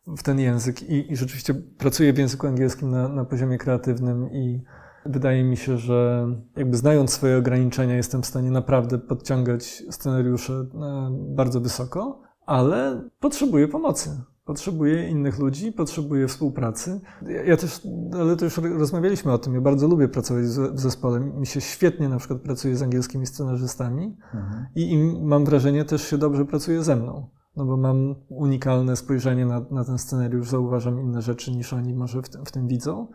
w 0.07 0.23
ten 0.23 0.39
język 0.39 0.83
I, 0.83 1.13
i 1.13 1.17
rzeczywiście 1.17 1.55
pracuję 1.55 2.13
w 2.13 2.19
języku 2.19 2.47
angielskim 2.47 2.91
na, 2.91 3.09
na 3.09 3.25
poziomie 3.25 3.59
kreatywnym 3.59 4.33
i 4.33 4.63
wydaje 5.09 5.45
mi 5.45 5.57
się, 5.57 5.78
że 5.78 6.28
jakby 6.57 6.77
znając 6.77 7.12
swoje 7.12 7.39
ograniczenia 7.39 7.97
jestem 7.97 8.23
w 8.23 8.27
stanie 8.27 8.51
naprawdę 8.51 8.99
podciągać 8.99 9.83
scenariusze 9.91 10.53
e, 10.53 10.66
bardzo 11.11 11.61
wysoko, 11.61 12.23
ale 12.47 13.09
potrzebuję 13.20 13.69
pomocy. 13.69 14.11
Potrzebuję 14.45 15.09
innych 15.09 15.39
ludzi, 15.39 15.73
potrzebuję 15.73 16.28
współpracy. 16.28 17.01
Ja, 17.23 17.43
ja, 17.43 17.57
też, 17.57 17.81
ale 18.12 18.37
to 18.37 18.45
już 18.45 18.57
rozmawialiśmy 18.57 19.33
o 19.33 19.39
tym, 19.39 19.55
ja 19.55 19.61
bardzo 19.61 19.89
lubię 19.89 20.09
pracować 20.09 20.45
w 20.45 20.81
zespole. 20.81 21.20
Mi 21.20 21.47
się 21.47 21.61
świetnie 21.61 22.09
na 22.09 22.19
przykład 22.19 22.41
pracuje 22.41 22.77
z 22.77 22.83
angielskimi 22.83 23.27
scenarzystami 23.27 24.16
mhm. 24.35 24.66
i 24.74 24.93
im, 24.93 25.24
mam 25.24 25.45
wrażenie, 25.45 25.85
też 25.85 26.03
się 26.03 26.19
dobrze 26.19 26.45
pracuje 26.45 26.83
ze 26.83 26.97
mną. 26.97 27.28
No 27.57 27.65
bo 27.65 27.77
mam 27.77 28.15
unikalne 28.28 28.97
spojrzenie 28.97 29.47
na, 29.47 29.66
na 29.70 29.85
ten 29.85 29.99
scenariusz, 29.99 30.49
zauważam 30.49 31.01
inne 31.01 31.23
rzeczy 31.23 31.53
niż 31.53 31.73
oni 31.73 31.95
może 31.95 32.23
w 32.23 32.28
tym, 32.28 32.45
w 32.45 32.53
tym 32.53 32.69
widzą, 32.69 33.09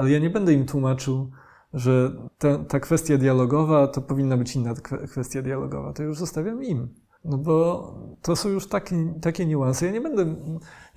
ale 0.00 0.10
ja 0.10 0.18
nie 0.18 0.30
będę 0.30 0.52
im 0.52 0.66
tłumaczył, 0.66 1.30
że 1.74 2.12
ta, 2.38 2.58
ta 2.58 2.80
kwestia 2.80 3.18
dialogowa 3.18 3.86
to 3.86 4.02
powinna 4.02 4.36
być 4.36 4.56
inna 4.56 4.74
kwestia 5.12 5.42
dialogowa. 5.42 5.92
To 5.92 6.02
już 6.02 6.18
zostawiam 6.18 6.64
im. 6.64 6.88
No 7.24 7.38
bo 7.38 7.84
to 8.22 8.36
są 8.36 8.48
już 8.48 8.66
takie, 8.66 9.14
takie 9.20 9.46
niuanse. 9.46 9.86
Ja 9.86 9.92
nie 9.92 10.00
będę, 10.00 10.34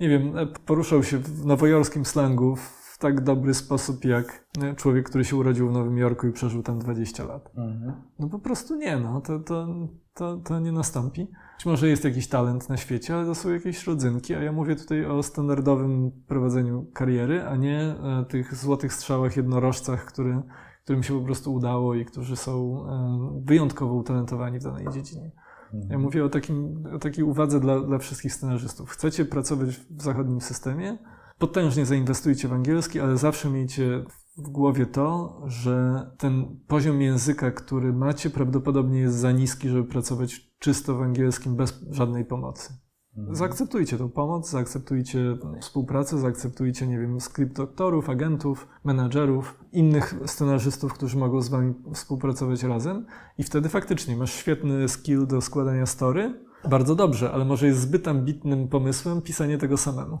nie 0.00 0.08
wiem, 0.08 0.32
poruszał 0.66 1.02
się 1.02 1.18
w 1.18 1.46
nowojorskim 1.46 2.04
slangu, 2.04 2.56
w 2.56 2.84
w 2.94 2.98
tak 2.98 3.20
dobry 3.20 3.54
sposób 3.54 4.04
jak 4.04 4.46
człowiek, 4.76 5.08
który 5.08 5.24
się 5.24 5.36
urodził 5.36 5.68
w 5.68 5.72
Nowym 5.72 5.98
Jorku 5.98 6.26
i 6.26 6.32
przeżył 6.32 6.62
tam 6.62 6.78
20 6.78 7.24
lat. 7.24 7.50
Mhm. 7.56 7.92
No 8.18 8.28
po 8.28 8.38
prostu 8.38 8.76
nie, 8.76 8.96
no. 8.96 9.20
To, 9.20 9.38
to, 9.38 9.66
to, 10.14 10.36
to 10.36 10.60
nie 10.60 10.72
nastąpi. 10.72 11.26
Być 11.56 11.66
może 11.66 11.88
jest 11.88 12.04
jakiś 12.04 12.28
talent 12.28 12.68
na 12.68 12.76
świecie, 12.76 13.14
ale 13.14 13.26
to 13.26 13.34
są 13.34 13.50
jakieś 13.50 13.86
rodzynki, 13.86 14.34
a 14.34 14.42
ja 14.42 14.52
mówię 14.52 14.76
tutaj 14.76 15.06
o 15.06 15.22
standardowym 15.22 16.10
prowadzeniu 16.26 16.86
kariery, 16.94 17.42
a 17.42 17.56
nie 17.56 17.80
e, 17.80 18.24
tych 18.28 18.54
złotych 18.54 18.92
strzałach, 18.92 19.36
jednorożcach, 19.36 20.04
który, 20.04 20.42
którym 20.84 21.02
się 21.02 21.18
po 21.18 21.24
prostu 21.24 21.54
udało 21.54 21.94
i 21.94 22.04
którzy 22.04 22.36
są 22.36 22.86
e, 22.88 23.42
wyjątkowo 23.44 23.94
utalentowani 23.94 24.58
w 24.58 24.62
danej 24.62 24.86
dziedzinie. 24.92 25.30
Mhm. 25.74 25.92
Ja 25.92 25.98
mówię 25.98 26.24
o, 26.24 26.28
takim, 26.28 26.86
o 26.94 26.98
takiej 26.98 27.24
uwadze 27.24 27.60
dla, 27.60 27.80
dla 27.80 27.98
wszystkich 27.98 28.32
scenarzystów. 28.32 28.90
Chcecie 28.90 29.24
pracować 29.24 29.68
w 29.90 30.02
zachodnim 30.02 30.40
systemie? 30.40 30.98
Potężnie 31.38 31.86
zainwestujcie 31.86 32.48
w 32.48 32.52
angielski, 32.52 33.00
ale 33.00 33.16
zawsze 33.16 33.50
miejcie 33.50 34.04
w 34.10 34.23
głowie 34.42 34.86
to, 34.86 35.40
że 35.46 36.06
ten 36.18 36.60
poziom 36.66 37.02
języka, 37.02 37.50
który 37.50 37.92
macie, 37.92 38.30
prawdopodobnie 38.30 39.00
jest 39.00 39.16
za 39.16 39.32
niski, 39.32 39.68
żeby 39.68 39.84
pracować 39.84 40.54
czysto 40.58 40.94
w 40.94 41.02
angielskim 41.02 41.56
bez 41.56 41.84
żadnej 41.90 42.24
pomocy. 42.24 42.72
Mhm. 43.16 43.36
Zaakceptujcie 43.36 43.98
tą 43.98 44.10
pomoc, 44.10 44.50
zaakceptujcie 44.50 45.36
współpracę, 45.60 46.18
zaakceptujcie, 46.18 46.86
nie 46.86 46.98
wiem, 46.98 47.20
skrypt 47.20 47.56
doktorów, 47.56 48.10
agentów, 48.10 48.68
menadżerów, 48.84 49.64
innych 49.72 50.14
scenarzystów, 50.26 50.94
którzy 50.94 51.18
mogą 51.18 51.40
z 51.40 51.48
wami 51.48 51.74
współpracować 51.94 52.62
razem 52.62 53.06
i 53.38 53.42
wtedy 53.42 53.68
faktycznie 53.68 54.16
masz 54.16 54.32
świetny 54.32 54.88
skill 54.88 55.26
do 55.26 55.40
składania 55.40 55.86
story, 55.86 56.44
bardzo 56.70 56.94
dobrze, 56.94 57.32
ale 57.32 57.44
może 57.44 57.66
jest 57.66 57.80
zbyt 57.80 58.08
ambitnym 58.08 58.68
pomysłem 58.68 59.22
pisanie 59.22 59.58
tego 59.58 59.76
samemu. 59.76 60.18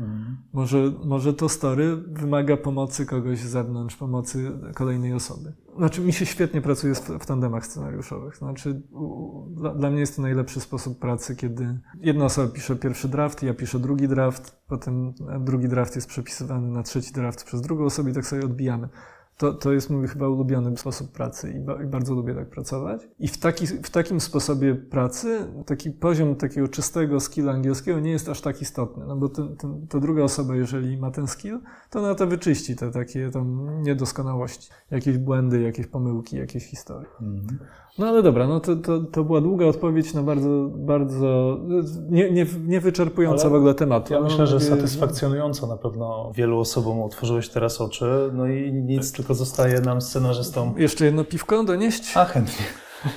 Mhm. 0.00 0.36
Może, 0.52 0.92
może 1.04 1.34
to 1.34 1.48
story 1.48 1.96
wymaga 1.96 2.56
pomocy 2.56 3.06
kogoś 3.06 3.38
z 3.38 3.48
zewnątrz, 3.48 3.96
pomocy 3.96 4.52
kolejnej 4.74 5.14
osoby. 5.14 5.52
Znaczy, 5.76 6.00
mi 6.00 6.12
się 6.12 6.26
świetnie 6.26 6.60
pracuje 6.60 6.94
w, 6.94 7.26
tandemach 7.26 7.66
scenariuszowych. 7.66 8.36
Znaczy, 8.36 8.82
u, 8.92 9.46
dla, 9.50 9.74
dla, 9.74 9.90
mnie 9.90 10.00
jest 10.00 10.16
to 10.16 10.22
najlepszy 10.22 10.60
sposób 10.60 10.98
pracy, 10.98 11.36
kiedy 11.36 11.80
jedna 12.00 12.24
osoba 12.24 12.52
pisze 12.52 12.76
pierwszy 12.76 13.08
draft, 13.08 13.42
ja 13.42 13.54
piszę 13.54 13.78
drugi 13.78 14.08
draft, 14.08 14.62
potem 14.66 15.14
drugi 15.40 15.68
draft 15.68 15.96
jest 15.96 16.08
przepisywany 16.08 16.68
na 16.68 16.82
trzeci 16.82 17.12
draft 17.12 17.44
przez 17.44 17.60
drugą 17.60 17.84
osobę 17.84 18.10
i 18.10 18.14
tak 18.14 18.26
sobie 18.26 18.44
odbijamy. 18.44 18.88
To, 19.40 19.52
to 19.52 19.72
jest 19.72 19.90
mój 19.90 20.08
chyba 20.08 20.28
ulubiony 20.28 20.76
sposób 20.76 21.12
pracy 21.12 21.52
i, 21.52 21.60
ba, 21.60 21.82
i, 21.82 21.86
bardzo 21.86 22.14
lubię 22.14 22.34
tak 22.34 22.50
pracować. 22.50 23.08
I 23.18 23.28
w, 23.28 23.38
taki, 23.38 23.66
w 23.66 23.90
takim 23.90 24.20
sposobie 24.20 24.74
pracy 24.74 25.46
taki 25.66 25.90
poziom 25.90 26.36
takiego 26.36 26.68
czystego 26.68 27.20
skilla 27.20 27.52
angielskiego 27.52 28.00
nie 28.00 28.10
jest 28.10 28.28
aż 28.28 28.40
tak 28.40 28.62
istotny, 28.62 29.04
no 29.06 29.16
bo 29.16 29.28
ten, 29.28 29.56
ten, 29.56 29.86
ta 29.86 30.00
druga 30.00 30.22
osoba, 30.22 30.56
jeżeli 30.56 30.98
ma 30.98 31.10
ten 31.10 31.26
skill, 31.26 31.60
to 31.90 31.98
ona 31.98 32.14
to 32.14 32.26
wyczyści, 32.26 32.76
te 32.76 32.90
takie 32.90 33.30
tam 33.30 33.68
niedoskonałości, 33.82 34.70
jakieś 34.90 35.18
błędy, 35.18 35.60
jakieś 35.60 35.86
pomyłki, 35.86 36.36
jakieś 36.36 36.64
historie. 36.64 37.08
Mhm. 37.20 37.58
No 38.00 38.06
ale 38.06 38.22
dobra, 38.22 38.46
no 38.46 38.60
to, 38.60 38.76
to, 38.76 39.00
to 39.00 39.24
była 39.24 39.40
długa 39.40 39.66
odpowiedź 39.66 40.14
na 40.14 40.22
bardzo, 40.22 40.70
bardzo 40.74 41.58
nie, 42.08 42.30
nie, 42.30 42.46
nie 42.66 42.80
wyczerpująca 42.80 43.42
ale 43.42 43.50
w 43.50 43.54
ogóle 43.54 43.74
tematu. 43.74 44.14
Ja 44.14 44.20
myślę, 44.20 44.46
że 44.46 44.60
satysfakcjonująco 44.60 45.66
na 45.66 45.76
pewno 45.76 46.32
wielu 46.34 46.60
osobom 46.60 47.02
otworzyłeś 47.02 47.48
teraz 47.48 47.80
oczy, 47.80 48.30
no 48.32 48.46
i 48.46 48.72
nic, 48.72 49.12
tylko 49.12 49.34
zostaje 49.34 49.80
nam 49.80 50.00
scenarzystom... 50.00 50.74
Jeszcze 50.76 51.04
jedno 51.04 51.24
piwko 51.24 51.64
donieść? 51.64 52.16
A, 52.16 52.24
chętnie. 52.24 52.66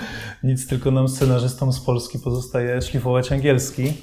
Nic, 0.43 0.67
tylko 0.67 0.91
nam 0.91 1.07
scenarzystom 1.07 1.73
z 1.73 1.79
Polski 1.79 2.19
pozostaje 2.19 2.81
szlifować 2.81 3.31
angielski 3.31 3.93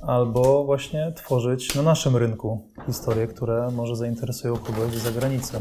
albo 0.00 0.64
właśnie 0.64 1.12
tworzyć 1.16 1.74
na 1.74 1.82
naszym 1.82 2.16
rynku 2.16 2.70
historie, 2.86 3.26
które 3.26 3.70
może 3.70 3.96
zainteresują 3.96 4.56
kogoś 4.56 4.92
z 4.92 5.02
zagranicy. 5.02 5.60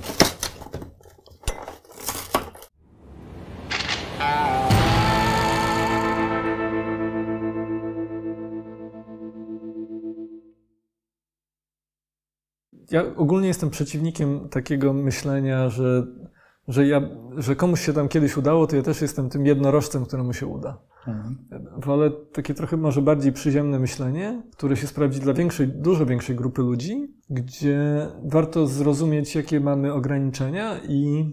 Ja 12.92 13.16
ogólnie 13.16 13.48
jestem 13.48 13.70
przeciwnikiem 13.70 14.50
takiego 14.50 14.94
myślenia, 14.94 15.70
że, 15.70 16.08
że, 16.68 16.88
ja, 16.88 17.02
że 17.38 17.56
komuś 17.56 17.86
się 17.86 17.94
tam 17.94 18.08
kiedyś 18.08 18.38
udało, 18.38 18.68
to 18.68 18.76
ja 18.76 18.82
też 18.82 19.02
jestem 19.02 19.30
tym 19.30 19.46
jednorożcem, 19.46 20.06
któremu 20.06 20.34
się 20.34 20.48
uda. 20.48 20.82
Mhm. 21.08 21.38
Wolę 21.78 22.12
takie 22.34 22.54
trochę 22.54 22.78
może 22.78 23.02
bardziej 23.02 23.34
przyziemne 23.34 23.80
myślenie, 23.80 24.44
które 24.52 24.78
się 24.78 24.88
sprawdzi 24.88 25.20
dla 25.20 25.34
większej, 25.34 25.68
dużo 25.68 26.06
większej 26.06 26.36
grupy 26.36 26.62
ludzi, 26.62 27.14
gdzie 27.30 28.08
warto 28.24 28.68
zrozumieć, 28.68 29.36
jakie 29.36 29.60
mamy 29.60 29.94
ograniczenia 29.94 30.80
i 30.88 31.26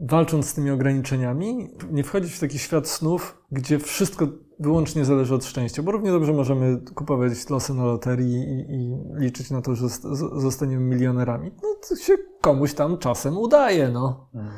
walcząc 0.00 0.46
z 0.46 0.54
tymi 0.54 0.70
ograniczeniami, 0.70 1.68
nie 1.90 2.04
wchodzić 2.04 2.32
w 2.32 2.40
taki 2.40 2.58
świat 2.58 2.88
snów, 2.88 3.42
gdzie 3.52 3.78
wszystko 3.78 4.28
wyłącznie 4.60 5.04
zależy 5.04 5.34
od 5.34 5.44
szczęścia, 5.44 5.82
bo 5.82 5.92
równie 5.92 6.10
dobrze 6.10 6.32
możemy 6.32 6.80
kupować 6.94 7.50
losy 7.50 7.74
na 7.74 7.84
loterii 7.84 8.34
i, 8.34 8.74
i 8.74 8.96
liczyć 9.14 9.50
na 9.50 9.62
to, 9.62 9.74
że 9.74 9.88
zostaniemy 10.36 10.84
milionerami. 10.84 11.50
No 11.62 11.68
to 11.88 11.96
się 11.96 12.16
komuś 12.40 12.74
tam 12.74 12.98
czasem 12.98 13.38
udaje, 13.38 13.88
no. 13.88 14.28
Mhm. 14.34 14.54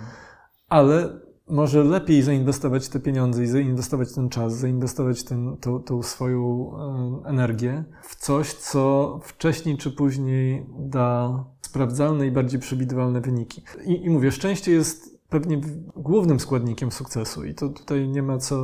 Ale 0.69 1.21
może 1.49 1.85
lepiej 1.85 2.23
zainwestować 2.23 2.89
te 2.89 3.01
pieniądze 3.01 3.43
i 3.43 3.47
zainwestować 3.47 4.15
ten 4.15 4.29
czas, 4.29 4.53
zainwestować 4.53 5.25
ten, 5.25 5.57
tą, 5.57 5.83
tą 5.83 6.03
swoją 6.03 6.71
energię 7.25 7.85
w 8.03 8.17
coś, 8.17 8.55
co 8.55 9.19
wcześniej 9.23 9.77
czy 9.77 9.91
później 9.91 10.67
da 10.79 11.45
sprawdzalne 11.61 12.27
i 12.27 12.31
bardziej 12.31 12.61
przewidywalne 12.61 13.21
wyniki. 13.21 13.63
I, 13.85 14.05
i 14.05 14.11
mówię, 14.11 14.33
szczęście 14.33 14.73
jest 14.73 15.12
pewnie 15.33 15.61
głównym 15.97 16.41
składnikiem 16.41 16.93
sukcesu 16.93 17.45
i 17.45 17.55
to 17.55 17.69
tutaj 17.69 18.09
nie 18.09 18.23
ma 18.23 18.39
co 18.39 18.57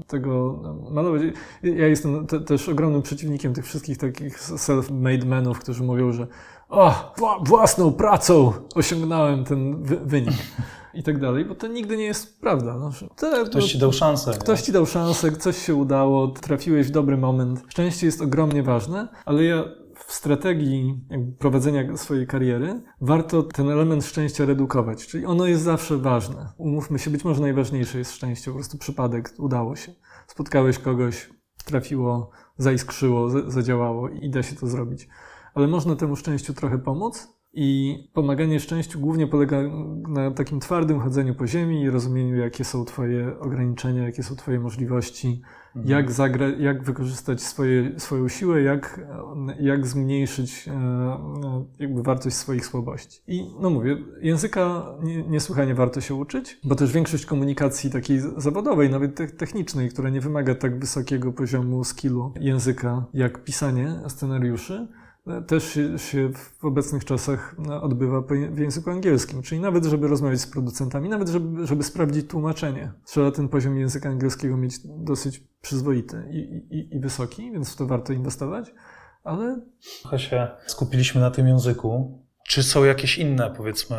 e, 0.00 0.04
tego 0.06 0.62
malować. 0.90 1.22
Ja 1.62 1.86
jestem 1.86 2.26
te, 2.26 2.40
też 2.40 2.68
ogromnym 2.68 3.02
przeciwnikiem 3.02 3.54
tych 3.54 3.64
wszystkich 3.64 3.98
takich 3.98 4.38
self-made 4.38 5.24
menów, 5.26 5.58
którzy 5.58 5.82
mówią, 5.82 6.12
że 6.12 6.26
o, 6.68 7.14
własną 7.44 7.92
pracą 7.92 8.52
osiągnąłem 8.74 9.44
ten 9.44 9.82
wy 9.82 9.96
wynik 9.96 10.34
i 10.94 11.02
tak 11.02 11.18
dalej, 11.18 11.44
bo 11.44 11.54
to 11.54 11.66
nigdy 11.66 11.96
nie 11.96 12.04
jest 12.04 12.40
prawda. 12.40 12.76
No, 12.76 12.90
to, 13.16 13.44
ktoś 13.44 13.72
ci 13.72 13.78
dał 13.78 13.92
szansę. 13.92 14.32
Ktoś 14.40 14.60
nie? 14.60 14.66
ci 14.66 14.72
dał 14.72 14.86
szansę, 14.86 15.32
coś 15.32 15.58
się 15.66 15.74
udało, 15.74 16.28
trafiłeś 16.28 16.86
w 16.86 16.90
dobry 16.90 17.16
moment. 17.16 17.62
Szczęście 17.68 18.06
jest 18.06 18.22
ogromnie 18.22 18.62
ważne, 18.62 19.08
ale 19.24 19.44
ja 19.44 19.64
w 20.06 20.12
strategii 20.12 21.04
prowadzenia 21.38 21.96
swojej 21.96 22.26
kariery 22.26 22.82
warto 23.00 23.42
ten 23.42 23.70
element 23.70 24.04
szczęścia 24.04 24.44
redukować. 24.44 25.06
Czyli 25.06 25.26
ono 25.26 25.46
jest 25.46 25.62
zawsze 25.62 25.98
ważne. 25.98 26.52
Umówmy 26.58 26.98
się, 26.98 27.10
być 27.10 27.24
może 27.24 27.40
najważniejsze 27.40 27.98
jest 27.98 28.12
szczęście, 28.12 28.50
po 28.50 28.56
prostu 28.56 28.78
przypadek, 28.78 29.32
udało 29.38 29.76
się. 29.76 29.92
Spotkałeś 30.26 30.78
kogoś, 30.78 31.30
trafiło, 31.64 32.30
zaiskrzyło, 32.58 33.50
zadziałało 33.50 34.08
i 34.08 34.30
da 34.30 34.42
się 34.42 34.56
to 34.56 34.66
zrobić. 34.66 35.08
Ale 35.54 35.66
można 35.66 35.96
temu 35.96 36.16
szczęściu 36.16 36.54
trochę 36.54 36.78
pomóc 36.78 37.28
i 37.52 37.98
pomaganie 38.12 38.60
szczęściu 38.60 39.00
głównie 39.00 39.26
polega 39.26 39.62
na 40.08 40.30
takim 40.30 40.60
twardym 40.60 41.00
chodzeniu 41.00 41.34
po 41.34 41.46
ziemi 41.46 41.82
i 41.82 41.90
rozumieniu, 41.90 42.36
jakie 42.36 42.64
są 42.64 42.84
Twoje 42.84 43.38
ograniczenia, 43.40 44.02
jakie 44.02 44.22
są 44.22 44.36
Twoje 44.36 44.60
możliwości. 44.60 45.42
Jak, 45.84 46.12
zagra, 46.12 46.48
jak 46.48 46.82
wykorzystać 46.82 47.42
swoje, 47.42 48.00
swoją 48.00 48.28
siłę, 48.28 48.62
jak, 48.62 49.00
jak 49.60 49.86
zmniejszyć 49.86 50.68
e, 50.68 50.72
e, 50.72 51.64
jakby 51.78 52.02
wartość 52.02 52.36
swoich 52.36 52.66
słabości. 52.66 53.20
I 53.26 53.50
no 53.60 53.70
mówię, 53.70 53.96
języka 54.20 54.84
niesłychanie 55.28 55.74
warto 55.74 56.00
się 56.00 56.14
uczyć, 56.14 56.58
bo 56.64 56.74
też 56.74 56.92
większość 56.92 57.26
komunikacji 57.26 57.90
takiej 57.90 58.20
zawodowej, 58.36 58.90
nawet 58.90 59.36
technicznej, 59.38 59.88
która 59.88 60.10
nie 60.10 60.20
wymaga 60.20 60.54
tak 60.54 60.78
wysokiego 60.78 61.32
poziomu 61.32 61.84
skillu 61.84 62.32
języka 62.40 63.04
jak 63.14 63.44
pisanie 63.44 64.00
scenariuszy, 64.08 64.88
też 65.46 65.78
się, 65.96 66.32
w 66.58 66.64
obecnych 66.64 67.04
czasach 67.04 67.56
no, 67.58 67.82
odbywa 67.82 68.20
w 68.50 68.58
języku 68.58 68.90
angielskim. 68.90 69.42
Czyli 69.42 69.60
nawet, 69.60 69.84
żeby 69.84 70.08
rozmawiać 70.08 70.40
z 70.40 70.46
producentami, 70.46 71.08
nawet, 71.08 71.28
żeby, 71.28 71.66
żeby 71.66 71.82
sprawdzić 71.82 72.30
tłumaczenie, 72.30 72.92
trzeba 73.04 73.30
ten 73.30 73.48
poziom 73.48 73.78
języka 73.78 74.08
angielskiego 74.08 74.56
mieć 74.56 74.78
dosyć 74.84 75.44
przyzwoity 75.60 76.24
i, 76.30 76.38
i, 76.76 76.96
i 76.96 77.00
wysoki, 77.00 77.52
więc 77.52 77.72
w 77.72 77.76
to 77.76 77.86
warto 77.86 78.12
inwestować, 78.12 78.74
ale... 79.24 79.60
Trochę 80.00 80.18
się 80.18 80.48
skupiliśmy 80.66 81.20
na 81.20 81.30
tym 81.30 81.48
języku. 81.48 82.20
Czy 82.48 82.62
są 82.62 82.84
jakieś 82.84 83.18
inne, 83.18 83.54
powiedzmy, 83.56 83.96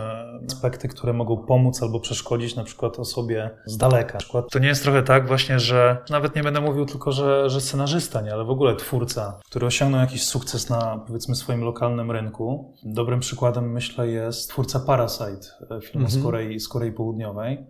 aspekty, 0.47 0.87
które 0.87 1.13
mogą 1.13 1.37
pomóc 1.37 1.83
albo 1.83 1.99
przeszkodzić 1.99 2.55
na 2.55 2.63
przykład 2.63 2.99
osobie 2.99 3.49
z 3.65 3.77
daleka? 3.77 4.13
Na 4.13 4.19
przykład 4.19 4.45
to 4.51 4.59
nie 4.59 4.67
jest 4.67 4.83
trochę 4.83 5.03
tak 5.03 5.27
właśnie, 5.27 5.59
że 5.59 5.97
nawet 6.09 6.35
nie 6.35 6.43
będę 6.43 6.61
mówił 6.61 6.85
tylko, 6.85 7.11
że, 7.11 7.49
że 7.49 7.61
scenarzysta, 7.61 8.21
nie, 8.21 8.33
ale 8.33 8.45
w 8.45 8.49
ogóle 8.49 8.75
twórca, 8.75 9.39
który 9.45 9.65
osiągnął 9.65 10.01
jakiś 10.01 10.23
sukces 10.23 10.69
na 10.69 11.03
powiedzmy 11.07 11.35
swoim 11.35 11.61
lokalnym 11.61 12.11
rynku. 12.11 12.73
Dobrym 12.83 13.19
przykładem 13.19 13.71
myślę 13.71 14.07
jest 14.07 14.49
twórca 14.49 14.79
Parasite, 14.79 15.47
e, 15.71 15.81
film 15.81 16.09
z, 16.09 16.23
Korei, 16.23 16.59
z 16.59 16.67
Korei 16.67 16.91
Południowej, 16.91 17.65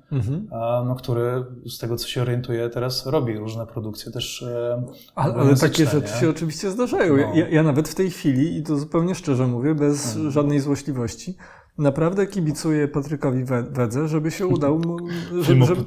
a, 0.52 0.84
no, 0.88 0.95
który 0.95 1.45
z 1.65 1.77
tego 1.77 1.95
co 1.98 2.07
się 2.07 2.22
orientuje 2.22 2.69
teraz 2.69 3.06
robi 3.06 3.38
różne 3.38 3.68
produkcje 3.68 4.11
też 4.11 4.43
e, 4.43 4.84
Ale, 5.15 5.34
ale 5.34 5.56
takie 5.56 5.85
rzeczy 5.85 6.19
się 6.19 6.30
oczywiście 6.30 6.72
zdarzają. 6.72 7.18
No. 7.18 7.35
Ja, 7.35 7.49
ja 7.49 7.64
nawet 7.64 7.89
w 7.89 7.95
tej 7.95 8.10
chwili, 8.11 8.57
i 8.57 8.64
to 8.64 8.77
zupełnie 8.77 9.15
szczerze 9.15 9.48
mówię, 9.48 9.76
bez 9.76 10.07
Mhm. 10.15 10.31
żadnej 10.31 10.60
złośliwości, 10.61 11.38
naprawdę 11.77 12.27
kibicuję 12.27 12.88
Patrykowi 12.88 13.43
We- 13.43 13.63
Wedze, 13.63 14.07
żeby 14.07 14.31
się 14.31 14.47
udał 14.47 14.79
mu, 14.79 14.97
żeby, 15.41 15.65
żeby, 15.65 15.85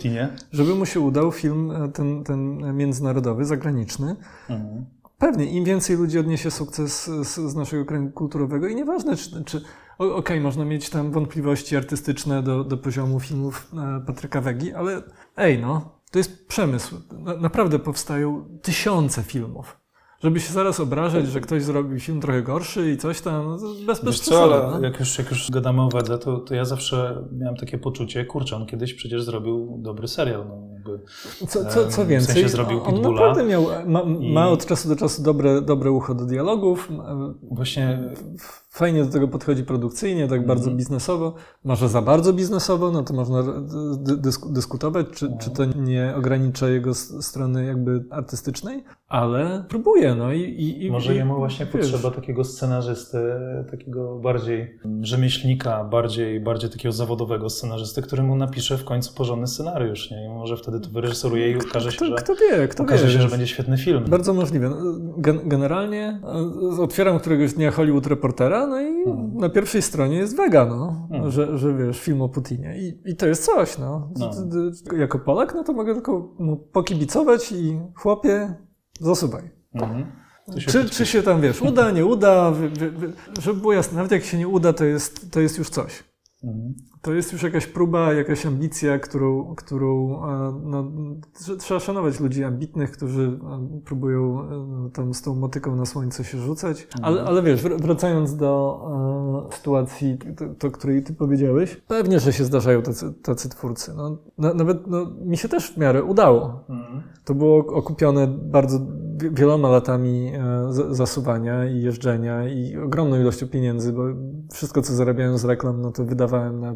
żeby 0.52 0.74
mu 0.74 0.86
się 0.86 1.00
udał 1.00 1.32
film 1.32 1.70
e, 1.70 1.88
ten, 1.88 2.24
ten 2.24 2.58
międzynarodowy, 2.76 3.44
zagraniczny. 3.44 4.16
Mhm. 4.48 4.84
Pewnie, 5.18 5.46
im 5.46 5.64
więcej 5.64 5.96
ludzi 5.96 6.18
odniesie 6.18 6.50
sukces 6.50 7.04
z, 7.04 7.36
z 7.36 7.54
naszego 7.54 7.84
kręgu 7.84 8.12
kulturowego 8.12 8.68
i 8.68 8.74
nieważne, 8.74 9.16
czy, 9.16 9.44
czy 9.44 9.62
okej, 9.98 10.40
można 10.40 10.64
mieć 10.64 10.90
tam 10.90 11.10
wątpliwości 11.10 11.76
artystyczne 11.76 12.42
do, 12.42 12.64
do 12.64 12.76
poziomu 12.76 13.20
filmów 13.20 13.70
e, 13.74 14.00
Patryka 14.06 14.40
Wegi, 14.40 14.72
ale 14.72 15.02
ej 15.36 15.58
no, 15.58 15.98
to 16.10 16.18
jest 16.18 16.46
przemysł. 16.46 16.96
Na, 17.18 17.36
naprawdę 17.36 17.78
powstają 17.78 18.44
tysiące 18.62 19.22
filmów. 19.22 19.83
Żeby 20.24 20.40
się 20.40 20.52
zaraz 20.52 20.80
obrażać, 20.80 21.26
że 21.28 21.40
ktoś 21.40 21.62
zrobił 21.62 22.00
film 22.00 22.20
trochę 22.20 22.42
gorszy 22.42 22.90
i 22.90 22.96
coś 22.96 23.20
tam, 23.20 23.46
no 23.46 23.58
bez, 23.86 24.04
bez 24.04 24.20
przesady. 24.20 24.54
ale 24.54 24.70
no. 24.70 24.80
jak 24.80 25.00
już, 25.00 25.18
jak 25.18 25.30
już 25.30 25.50
gadamy 25.50 25.82
o 25.82 25.88
Wedze, 25.88 26.18
to, 26.18 26.38
to 26.38 26.54
ja 26.54 26.64
zawsze 26.64 27.24
miałem 27.32 27.56
takie 27.56 27.78
poczucie, 27.78 28.24
kurczę, 28.24 28.56
on 28.56 28.66
kiedyś 28.66 28.94
przecież 28.94 29.22
zrobił 29.22 29.78
dobry 29.82 30.08
serial. 30.08 30.44
No, 30.48 30.68
jakby, 30.74 31.00
Co, 31.48 31.64
co, 31.64 31.88
co 31.88 32.04
w 32.04 32.08
więcej, 32.08 32.34
sensie 32.34 32.48
zrobił 32.48 32.82
on 32.84 32.94
Pitbulla 32.94 33.10
naprawdę 33.10 33.44
miał, 33.44 33.66
ma, 33.86 34.00
i- 34.00 34.32
ma 34.32 34.48
od 34.48 34.66
czasu 34.66 34.88
do 34.88 34.96
czasu 34.96 35.22
dobre, 35.22 35.62
dobre 35.62 35.90
ucho 35.90 36.14
do 36.14 36.24
dialogów, 36.24 36.88
właśnie 37.42 37.98
fajnie 38.74 39.04
do 39.04 39.10
tego 39.12 39.28
podchodzi 39.28 39.64
produkcyjnie, 39.64 40.28
tak 40.28 40.46
bardzo 40.46 40.62
Mhm. 40.64 40.76
biznesowo. 40.76 41.34
Może 41.64 41.88
za 41.88 42.02
bardzo 42.02 42.32
biznesowo, 42.32 42.90
no 42.90 43.02
to 43.02 43.14
można 43.14 43.42
dy- 43.96 44.16
dysk- 44.16 44.52
dyskutować, 44.52 45.06
czy, 45.14 45.36
czy 45.40 45.50
to 45.50 45.64
nie 45.64 46.14
ogranicza 46.16 46.68
jego 46.68 46.94
strony 46.94 47.64
jakby 47.64 48.04
artystycznej, 48.10 48.84
ale 49.08 49.64
próbuje, 49.68 50.14
no 50.14 50.32
i... 50.32 50.40
i, 50.40 50.84
i 50.86 50.90
może 50.90 51.14
jemu 51.14 51.36
właśnie 51.36 51.66
wiesz, 51.66 51.90
potrzeba 51.92 52.14
takiego 52.14 52.44
scenarzysty, 52.44 53.18
takiego 53.70 54.18
bardziej 54.18 54.78
rzemieślnika, 55.00 55.84
bardziej, 55.84 56.40
bardziej 56.40 56.70
takiego 56.70 56.92
zawodowego 56.92 57.50
scenarzysty, 57.50 58.02
który 58.02 58.22
mu 58.22 58.36
napisze 58.36 58.78
w 58.78 58.84
końcu 58.84 59.14
porządny 59.14 59.46
scenariusz, 59.46 60.10
nie? 60.10 60.24
I 60.26 60.28
może 60.28 60.56
wtedy 60.56 60.80
to 60.80 60.90
wyreżyseruje 60.90 61.50
i 61.50 61.56
okaże 61.56 61.90
się, 61.92 61.96
Kto, 61.96 62.06
że, 62.06 62.14
kto 62.14 62.32
wie, 62.34 62.68
kto 62.68 62.82
okaże 62.82 63.06
wie. 63.06 63.12
się, 63.12 63.22
że 63.22 63.28
będzie 63.28 63.46
świetny 63.46 63.78
film. 63.78 64.04
Bardzo 64.08 64.34
możliwe. 64.34 64.68
No, 64.68 64.76
Gen 65.18 65.40
generalnie 65.48 66.20
e, 66.78 66.82
otwieram 66.82 67.18
któregoś 67.18 67.52
dnia 67.54 67.70
Hollywood 67.70 68.06
Reportera, 68.06 68.63
no 68.66 68.80
i 68.80 69.02
Mhm. 69.08 69.36
na 69.36 69.48
pierwszej 69.48 69.82
stronie 69.82 70.16
jest 70.16 70.36
Vega, 70.36 70.66
no, 70.66 71.08
Mhm. 71.10 71.30
że, 71.30 71.58
że 71.58 71.74
wiesz, 71.74 72.00
film 72.00 72.22
o 72.22 72.28
Putinie. 72.28 72.74
I, 72.78 73.10
I 73.10 73.16
to 73.16 73.26
jest 73.26 73.44
coś, 73.44 73.78
no. 73.78 74.10
No. 74.18 74.30
Jako 74.98 75.18
Polak, 75.18 75.54
no 75.54 75.64
to 75.64 75.72
mogę 75.72 75.94
tylko 75.94 76.36
pokibicować 76.72 77.52
i 77.52 77.80
chłopie, 77.96 78.54
zasuwaj. 79.00 79.50
Mhm. 79.74 80.06
Się 80.58 80.70
Czy, 80.70 80.88
czy 80.90 81.06
się 81.06 81.22
tam, 81.22 81.40
wiesz, 81.40 81.62
uda, 81.62 81.90
nie 81.90 82.06
uda, 82.06 82.52
żeby 83.40 83.60
było 83.60 83.72
jasne, 83.72 83.96
nawet 83.96 84.12
jak 84.12 84.24
się 84.24 84.38
nie 84.38 84.48
uda, 84.48 84.72
to 84.72 84.84
jest, 84.84 85.30
to 85.30 85.40
jest 85.40 85.58
już 85.58 85.70
coś. 85.70 86.04
Mhm. 87.04 87.14
To 87.14 87.16
jest 87.16 87.32
już 87.32 87.42
jakaś 87.42 87.66
próba, 87.66 88.12
jakaś 88.12 88.46
ambicja, 88.46 88.98
którą, 88.98 89.54
którą 89.54 90.22
e, 90.24 90.60
no, 90.64 90.84
tr- 91.40 91.56
trzeba 91.56 91.80
szanować 91.80 92.20
ludzi 92.20 92.44
ambitnych, 92.44 92.90
którzy 92.90 93.22
e, 93.22 93.80
próbują 93.84 94.40
e, 94.40 94.90
tam 94.90 95.14
z 95.14 95.22
tą 95.22 95.34
motyką 95.34 95.76
na 95.76 95.86
słońce 95.86 96.24
się 96.24 96.38
rzucać. 96.38 96.88
Ale, 97.02 97.22
ale 97.22 97.42
wiesz, 97.42 97.62
wr- 97.62 97.80
wracając 97.82 98.36
do 98.36 98.80
e, 99.50 99.56
sytuacji, 99.56 100.18
to, 100.36 100.44
to, 100.58 100.70
której 100.70 101.02
ty 101.02 101.14
powiedziałeś, 101.14 101.76
pewnie, 101.88 102.20
że 102.20 102.32
się 102.32 102.44
zdarzają 102.44 102.82
tacy, 102.82 103.12
tacy 103.22 103.48
twórcy. 103.48 103.92
No, 103.96 104.18
na, 104.38 104.54
nawet 104.54 104.86
no, 104.86 105.06
mi 105.24 105.36
się 105.36 105.48
też 105.48 105.72
w 105.72 105.76
miarę 105.76 106.04
udało. 106.04 106.64
Mhm. 106.68 107.02
To 107.24 107.34
było 107.34 107.58
okupione 107.58 108.26
bardzo 108.26 108.78
wi- 109.16 109.30
wieloma 109.30 109.68
latami 109.68 110.32
e, 110.34 110.94
zasuwania 110.94 111.64
i 111.70 111.82
jeżdżenia 111.82 112.48
i 112.48 112.76
ogromną 112.76 113.20
ilością 113.20 113.48
pieniędzy, 113.48 113.92
bo 113.92 114.02
wszystko, 114.52 114.82
co 114.82 114.92
zarabiałem 114.92 115.38
z 115.38 115.44
reklam, 115.44 115.80
no 115.80 115.92
to 115.92 116.04
wydawałem 116.04 116.60
na, 116.60 116.74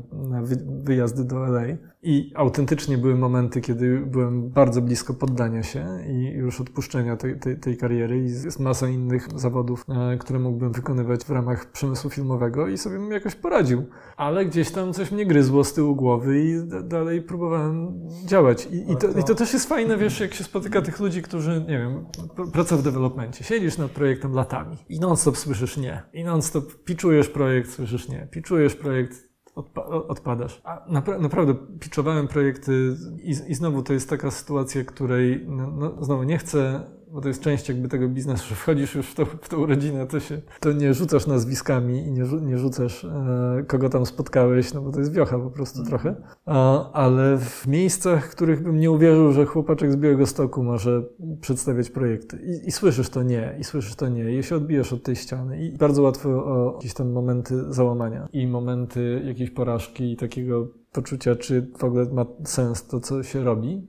wyjazdy 0.85 1.25
do 1.25 1.47
LA. 1.47 1.63
I 2.03 2.33
autentycznie 2.35 2.99
były 2.99 3.17
momenty, 3.17 3.61
kiedy 3.61 3.99
byłem 3.99 4.51
bardzo 4.51 4.83
blisko 4.83 5.15
poddania 5.15 5.63
się 5.63 5.87
i 6.09 6.25
już 6.25 6.61
odpuszczenia 6.61 7.17
tej, 7.17 7.39
tej, 7.39 7.59
tej 7.59 7.77
kariery. 7.77 8.19
I 8.19 8.23
jest 8.25 8.61
masa 8.61 8.89
innych 8.89 9.29
zawodów, 9.35 9.85
e, 9.89 10.19
które 10.19 10.39
mógłbym 10.39 10.73
wykonywać 10.73 11.25
w 11.25 11.31
ramach 11.31 11.73
przemysłu 11.73 12.11
filmowego 12.11 12.69
i 12.69 12.79
sobie 12.79 12.99
bym 12.99 13.11
jakoś 13.11 13.35
poradził. 13.35 13.87
Ale 14.17 14.47
gdzieś 14.47 14.71
tam 14.71 14.93
coś 14.93 15.13
mnie 15.13 15.27
gryzło 15.27 15.65
z 15.65 15.73
tyłu 15.75 15.97
głowy 15.97 16.45
i 16.45 16.55
dalej 16.85 17.23
próbowałem 17.23 18.01
działać. 18.27 18.67
I, 18.67 18.93
i, 18.93 18.97
to, 18.97 19.09
I 19.21 19.25
to 19.25 19.35
też 19.35 19.53
jest 19.53 19.69
fajne, 19.69 19.97
wiesz, 19.97 20.21
jak 20.21 20.35
się 20.35 20.45
spotyka 20.45 20.83
tych 20.83 21.01
ludzi, 21.01 21.23
którzy, 21.23 21.65
nie 21.69 21.79
wiem, 21.79 22.05
pr- 22.37 22.51
praca 22.51 22.77
w 22.77 22.83
developmencie. 22.83 23.45
Siedzisz 23.45 23.79
nad 23.79 23.91
projektem 23.91 24.33
latami 24.33 24.77
i 24.89 25.01
non-stop 25.01 25.37
słyszysz 25.37 25.77
nie. 25.77 26.03
I 26.13 26.25
non-stop 26.25 26.85
piczujesz 26.85 27.29
projekt, 27.29 27.71
słyszysz 27.71 28.09
nie. 28.09 28.29
Piczujesz 28.31 28.75
projekt, 28.75 29.28
odpa- 29.59 30.07
odpadasz. 30.09 30.63
Napra- 30.89 31.21
naprawdę 31.21 31.55
piczowałem 31.81 32.29
projekty 32.29 32.97
i, 33.23 33.31
i 33.31 33.55
znowu 33.55 33.83
to 33.83 33.93
jest 33.93 34.11
taka 34.11 34.31
sytuacja, 34.31 34.85
której 34.85 35.45
no, 35.49 35.71
no, 35.71 36.05
znowu 36.05 36.23
nie 36.23 36.39
chcę, 36.39 36.81
bo 37.13 37.21
to 37.21 37.29
jest 37.29 37.41
część 37.43 37.69
jakby 37.69 37.89
tego 37.89 38.09
biznesu, 38.09 38.49
że 38.49 38.55
wchodzisz 38.55 38.95
już 38.95 39.07
w, 39.07 39.15
tą- 39.15 39.25
w 39.25 39.49
tą 39.49 39.67
rodzinę, 39.67 40.07
to 40.07 40.21
się, 40.21 40.41
to 40.61 40.73
nie 40.73 40.95
rzucasz 40.95 41.27
nazwiskami 41.27 41.99
i 42.07 42.11
nie, 42.13 42.23
nie 42.43 42.59
rzucasz 42.59 43.05
e, 43.05 43.65
kogo 43.67 43.89
tam 43.89 44.07
spotkałeś, 44.07 44.75
no 44.75 44.83
bo 44.83 44.93
to 44.93 44.99
jest 44.99 45.13
wiocha 45.13 45.39
po 45.39 45.51
prostu 45.51 45.85
trochę. 45.85 46.15
A, 46.47 46.93
ale 46.93 47.39
w 47.39 47.67
miejscach, 47.67 48.27
w 48.27 48.31
których 48.31 48.63
bym 48.63 48.79
nie 48.81 48.91
uwierzył, 48.91 49.33
że 49.33 49.47
chłopaczek 49.47 49.93
z 49.93 49.97
Białego 49.97 50.27
Stoku 50.27 50.63
może 50.65 51.03
przedstawiać 51.41 51.91
projekty 51.91 52.37
i, 52.37 52.69
i 52.69 52.73
słyszysz 52.73 53.11
to 53.11 53.23
nie, 53.23 53.57
i 53.61 53.65
słyszysz 53.65 53.95
to 53.95 54.09
nie, 54.09 54.39
i 54.39 54.43
się 54.43 54.57
odbijesz 54.57 54.93
od 54.93 55.03
tej 55.03 55.17
ściany 55.17 55.63
i 55.67 55.73
bardzo 55.79 56.03
łatwo 56.03 56.29
o 56.29 56.73
jakieś 56.75 56.95
tam 56.95 57.13
momenty 57.13 57.73
załamania 57.73 58.29
i 58.33 58.47
momenty 58.47 59.23
jakiejś 59.25 59.51
porażki 59.51 60.13
i 60.13 60.17
takiego 60.17 60.69
poczucia, 60.93 61.37
czy 61.37 61.71
w 61.79 61.85
ogóle 61.85 62.05
ma 62.13 62.27
sens 62.45 62.87
to, 62.87 63.01
co 63.01 63.23
się 63.23 63.45
robi. 63.45 63.89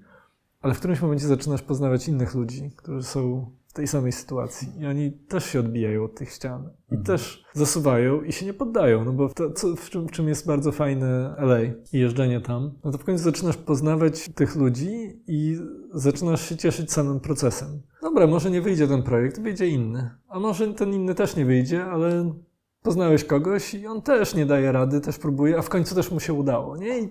Ale 0.62 0.74
w 0.74 0.80
którymś 0.80 1.02
momencie 1.02 1.28
zaczynasz 1.28 1.62
poznawać 1.62 2.08
innych 2.08 2.36
ludzi, 2.36 2.72
którzy 2.76 3.04
są 3.04 3.52
w 3.68 3.74
tej 3.74 3.88
samej 3.88 4.12
sytuacji 4.12 4.68
i 4.80 4.86
oni 4.86 5.12
też 5.12 5.46
się 5.46 5.60
odbijają 5.60 6.04
od 6.04 6.16
tych 6.16 6.32
ścian 6.32 6.70
i 6.92 7.04
też 7.04 7.44
zasuwają 7.54 8.22
i 8.22 8.32
się 8.32 8.46
nie 8.46 8.54
poddają, 8.54 9.06
no 9.06 9.14
bo 9.14 9.30
to, 9.30 9.52
co, 9.52 9.76
w, 9.76 9.90
czym, 9.90 10.08
w 10.08 10.12
czym 10.12 10.28
jest 10.28 10.48
bardzo 10.48 10.72
fajne 10.72 11.36
LA 11.38 11.64
i 11.94 12.00
jeżdżenie 12.00 12.42
tam, 12.42 12.72
no 12.84 12.92
to 12.92 12.98
w 12.98 13.04
końcu 13.04 13.24
zaczynasz 13.24 13.58
poznawać 13.58 14.30
tych 14.36 14.56
ludzi 14.56 15.22
i 15.28 15.58
zaczynasz 15.94 16.50
się 16.50 16.58
cieszyć 16.58 16.92
samym 16.92 17.20
procesem. 17.20 17.82
Dobra, 18.02 18.28
może 18.28 18.52
nie 18.52 18.62
wyjdzie 18.62 18.88
ten 18.88 19.04
projekt, 19.04 19.42
wyjdzie 19.42 19.68
inny, 19.68 20.10
a 20.28 20.40
może 20.40 20.74
ten 20.74 20.94
inny 20.94 21.16
też 21.16 21.36
nie 21.36 21.46
wyjdzie, 21.46 21.86
ale 21.86 22.34
poznałeś 22.82 23.24
kogoś 23.24 23.74
i 23.74 23.88
on 23.88 24.02
też 24.02 24.36
nie 24.36 24.46
daje 24.46 24.72
rady, 24.72 25.02
też 25.02 25.18
próbuje, 25.18 25.58
a 25.58 25.62
w 25.62 25.70
końcu 25.70 25.96
też 25.96 26.12
mu 26.12 26.20
się 26.20 26.34
udało, 26.34 26.78
nie? 26.78 27.00
I, 27.00 27.10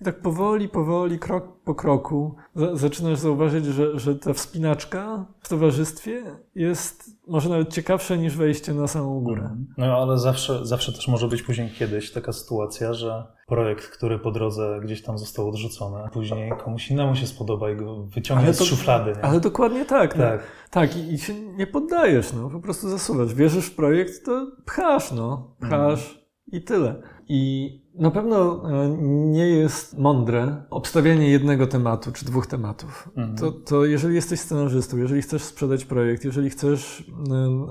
i 0.00 0.04
tak 0.04 0.20
powoli, 0.20 0.68
powoli, 0.68 1.18
krok 1.18 1.62
po 1.64 1.74
kroku 1.74 2.34
za, 2.54 2.76
zaczynasz 2.76 3.18
zauważyć, 3.18 3.64
że, 3.64 3.98
że 3.98 4.14
ta 4.14 4.32
wspinaczka 4.32 5.26
w 5.40 5.48
towarzystwie 5.48 6.22
jest 6.54 7.10
może 7.26 7.48
nawet 7.48 7.72
ciekawsza 7.72 8.16
niż 8.16 8.36
wejście 8.36 8.74
na 8.74 8.86
samą 8.86 9.20
górę. 9.20 9.56
No 9.78 9.86
ale 9.96 10.18
zawsze, 10.18 10.66
zawsze 10.66 10.92
też 10.92 11.08
może 11.08 11.28
być 11.28 11.42
później 11.42 11.70
kiedyś 11.70 12.12
taka 12.12 12.32
sytuacja, 12.32 12.94
że 12.94 13.26
projekt, 13.46 13.88
który 13.88 14.18
po 14.18 14.30
drodze 14.30 14.80
gdzieś 14.84 15.02
tam 15.02 15.18
został 15.18 15.48
odrzucony, 15.48 16.08
później 16.12 16.52
komuś 16.64 16.90
innemu 16.90 17.16
się 17.16 17.26
spodoba 17.26 17.70
i 17.70 17.76
go 17.76 18.02
wyciągnie 18.02 18.52
z 18.52 18.62
szuflady. 18.62 19.12
Nie? 19.12 19.24
Ale 19.24 19.40
dokładnie 19.40 19.84
tak. 19.84 20.16
No. 20.16 20.22
tak. 20.24 20.42
Tak, 20.70 20.96
i, 20.96 21.12
i 21.12 21.18
się 21.18 21.34
nie 21.34 21.66
poddajesz, 21.66 22.32
no, 22.32 22.50
po 22.50 22.60
prostu 22.60 22.88
zasuwasz. 22.88 23.34
Wierzysz 23.34 23.66
w 23.66 23.76
projekt, 23.76 24.24
to 24.24 24.46
pchasz, 24.64 25.12
no, 25.12 25.56
pchasz 25.60 26.26
i 26.52 26.62
tyle. 26.62 27.02
I 27.28 27.70
na 27.98 28.10
pewno 28.10 28.62
e, 28.70 28.96
nie 29.08 29.48
jest 29.48 29.98
mądre 29.98 30.64
obstawianie 30.70 31.30
jednego 31.30 31.66
tematu 31.66 32.12
czy 32.12 32.24
dwóch 32.24 32.46
tematów. 32.46 33.08
Mhm. 33.16 33.36
To, 33.36 33.52
to 33.52 33.84
jeżeli 33.84 34.14
jesteś 34.14 34.40
scenarzystą, 34.40 34.96
jeżeli 34.96 35.22
chcesz 35.22 35.42
sprzedać 35.42 35.84
projekt, 35.84 36.24
jeżeli 36.24 36.50
chcesz 36.50 37.10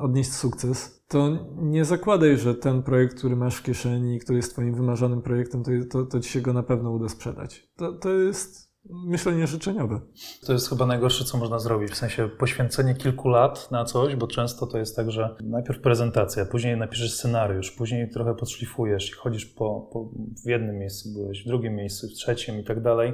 odnieść 0.01 0.33
sukces, 0.33 1.03
to 1.07 1.29
nie 1.55 1.85
zakładaj, 1.85 2.37
że 2.37 2.55
ten 2.55 2.83
projekt, 2.83 3.17
który 3.17 3.35
masz 3.35 3.55
w 3.55 3.63
kieszeni, 3.63 4.19
który 4.19 4.37
jest 4.37 4.51
twoim 4.51 4.75
wymarzonym 4.75 5.21
projektem, 5.21 5.63
to, 5.63 5.71
to, 5.89 6.05
to 6.05 6.19
ci 6.19 6.29
się 6.29 6.41
go 6.41 6.53
na 6.53 6.63
pewno 6.63 6.91
uda 6.91 7.09
sprzedać. 7.09 7.67
To, 7.75 7.93
to 7.93 8.09
jest 8.09 8.64
myślenie 8.89 9.47
życzeniowe. 9.47 9.99
To 10.45 10.53
jest 10.53 10.69
chyba 10.69 10.85
najgorsze, 10.85 11.25
co 11.25 11.37
można 11.37 11.59
zrobić, 11.59 11.91
w 11.91 11.95
sensie 11.95 12.29
poświęcenie 12.29 12.95
kilku 12.95 13.29
lat 13.29 13.71
na 13.71 13.85
coś, 13.85 14.15
bo 14.15 14.27
często 14.27 14.67
to 14.67 14.77
jest 14.77 14.95
tak, 14.95 15.11
że 15.11 15.35
najpierw 15.43 15.81
prezentacja, 15.81 16.45
później 16.45 16.77
napiszesz 16.77 17.13
scenariusz, 17.13 17.71
później 17.71 18.09
trochę 18.09 18.35
podszlifujesz 18.35 19.09
i 19.09 19.13
chodzisz 19.13 19.45
po, 19.45 19.89
po 19.93 20.09
w 20.43 20.49
jednym 20.49 20.77
miejscu, 20.77 21.09
byłeś 21.13 21.43
w 21.43 21.47
drugim 21.47 21.75
miejscu, 21.75 22.07
w 22.07 22.13
trzecim 22.13 22.59
i 22.59 22.63
tak 22.63 22.81
dalej. 22.81 23.13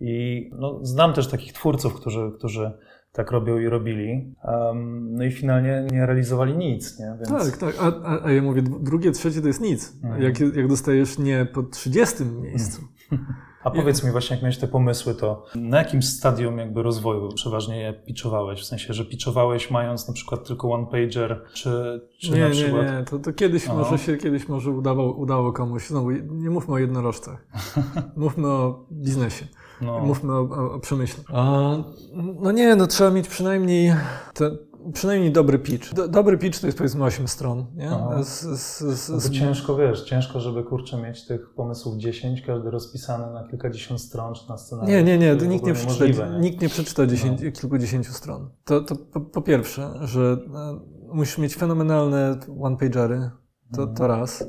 I 0.00 0.50
no, 0.58 0.78
znam 0.82 1.12
też 1.12 1.26
takich 1.26 1.52
twórców, 1.52 1.94
którzy, 1.94 2.30
którzy 2.38 2.72
tak 3.12 3.30
robią 3.30 3.58
i 3.58 3.66
robili. 3.66 4.34
Um, 4.44 5.16
no 5.16 5.24
i 5.24 5.32
finalnie 5.32 5.86
nie 5.92 6.06
realizowali 6.06 6.56
nic, 6.56 6.98
nie? 7.00 7.16
Więc... 7.16 7.28
Tak, 7.28 7.56
tak. 7.56 7.74
A, 7.80 8.02
a, 8.02 8.24
a, 8.24 8.32
ja 8.32 8.42
mówię, 8.42 8.62
drugie, 8.62 9.12
trzecie 9.12 9.40
to 9.40 9.46
jest 9.46 9.60
nic. 9.60 9.92
Mhm. 10.04 10.22
Jak, 10.22 10.40
jak 10.40 10.68
dostajesz 10.68 11.18
nie 11.18 11.46
po 11.54 11.62
30 11.62 12.24
miejscu. 12.24 12.82
A 13.64 13.70
powiedz 13.70 14.04
mi 14.04 14.10
właśnie, 14.10 14.36
jak 14.36 14.42
miałeś 14.42 14.58
te 14.58 14.68
pomysły, 14.68 15.14
to 15.14 15.46
na 15.54 15.78
jakim 15.78 16.02
stadium 16.02 16.58
jakby 16.58 16.82
rozwoju 16.82 17.28
przeważnie 17.34 17.80
je 17.80 17.92
pitchowałeś? 17.92 18.60
W 18.60 18.64
sensie, 18.64 18.94
że 18.94 19.04
pitchowałeś 19.04 19.70
mając 19.70 20.08
na 20.08 20.14
przykład 20.14 20.46
tylko 20.46 20.72
one 20.72 20.86
pager, 20.86 21.44
czy, 21.52 22.00
czy 22.18 22.30
nie, 22.30 22.40
na 22.40 22.50
przykład... 22.50 22.86
Nie, 22.86 22.92
nie, 22.92 23.04
to, 23.04 23.18
to 23.18 23.32
kiedyś 23.32 23.64
Aha. 23.64 23.74
może 23.74 23.98
się 23.98 24.16
kiedyś 24.16 24.48
może 24.48 24.70
udało, 24.70 25.12
udało 25.12 25.52
komuś. 25.52 25.86
Znowu, 25.86 26.10
nie 26.10 26.50
mówmy 26.50 26.74
o 26.74 26.78
jednorożcach. 26.78 27.46
mówmy 28.16 28.48
o 28.48 28.86
biznesie. 28.92 29.46
No. 29.80 30.00
Mówmy 30.00 30.32
o, 30.32 30.40
o, 30.40 30.72
o 30.72 30.80
przemyśle. 30.80 31.24
A, 31.32 31.70
no 32.40 32.52
nie, 32.52 32.76
no 32.76 32.86
trzeba 32.86 33.10
mieć 33.10 33.28
przynajmniej 33.28 33.94
te, 34.34 34.50
przynajmniej 34.92 35.32
dobry 35.32 35.58
pitch. 35.58 35.94
Do, 35.94 36.08
dobry 36.08 36.38
pitch 36.38 36.60
to 36.60 36.66
jest 36.66 36.78
powiedzmy 36.78 37.04
8 37.04 37.28
stron, 37.28 37.66
nie? 37.76 37.90
Z, 38.24 38.40
z, 38.60 38.82
z, 38.98 39.10
no. 39.10 39.34
Ciężko, 39.34 39.76
wiesz, 39.76 40.04
ciężko, 40.04 40.40
żeby 40.40 40.62
kurczę 40.62 40.96
mieć 41.02 41.26
tych 41.26 41.54
pomysłów 41.54 41.96
10, 41.96 42.42
każdy 42.42 42.70
rozpisany 42.70 43.32
na 43.34 43.48
kilkadziesiąt 43.48 44.00
stron 44.00 44.34
czy 44.34 44.48
na 44.48 44.58
scenariusz. 44.58 44.94
Nie, 44.94 45.02
nie, 45.02 45.18
nie, 45.18 45.36
to 45.36 45.44
nikt 45.44 45.66
nie, 45.66 45.74
przeczyta, 45.74 46.28
nie? 46.28 46.38
nikt 46.38 46.62
nie 46.62 46.68
przeczyta 46.68 47.06
10, 47.06 47.40
no. 47.42 47.52
kilkudziesięciu 47.52 48.12
stron. 48.12 48.50
To, 48.64 48.80
to 48.80 48.96
po, 48.96 49.20
po 49.20 49.42
pierwsze, 49.42 49.90
że 50.02 50.36
e, 50.54 50.80
musisz 51.14 51.38
mieć 51.38 51.56
fenomenalne 51.56 52.38
one-pagery, 52.60 53.30
to, 53.72 53.86
to 53.86 54.04
mhm. 54.04 54.10
raz. 54.10 54.44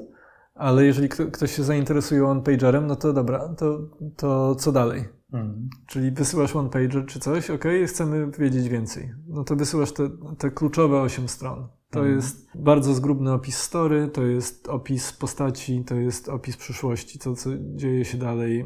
Ale 0.55 0.85
jeżeli 0.85 1.09
ktoś 1.09 1.55
się 1.55 1.63
zainteresuje 1.63 2.25
one-pagerem, 2.25 2.87
no 2.87 2.95
to 2.95 3.13
dobra, 3.13 3.55
to, 3.57 3.79
to 4.15 4.55
co 4.55 4.71
dalej? 4.71 5.14
Mhm. 5.33 5.69
Czyli 5.87 6.11
wysyłasz 6.11 6.55
one 6.55 6.69
pager 6.69 7.05
czy 7.05 7.19
coś, 7.19 7.49
ok, 7.49 7.63
chcemy 7.87 8.31
wiedzieć 8.31 8.69
więcej. 8.69 9.13
No 9.27 9.43
to 9.43 9.55
wysyłasz 9.55 9.91
te, 9.91 10.09
te 10.37 10.51
kluczowe 10.51 11.01
8 11.01 11.27
stron. 11.27 11.67
To 11.89 11.99
mhm. 11.99 12.15
jest 12.15 12.47
bardzo 12.55 12.93
zgrubny 12.93 13.33
opis 13.33 13.57
story, 13.57 14.07
to 14.07 14.23
jest 14.23 14.67
opis 14.67 15.13
postaci, 15.13 15.83
to 15.83 15.95
jest 15.95 16.29
opis 16.29 16.57
przyszłości, 16.57 17.19
to 17.19 17.35
co 17.35 17.49
dzieje 17.75 18.05
się 18.05 18.17
dalej 18.17 18.59
e, 18.59 18.65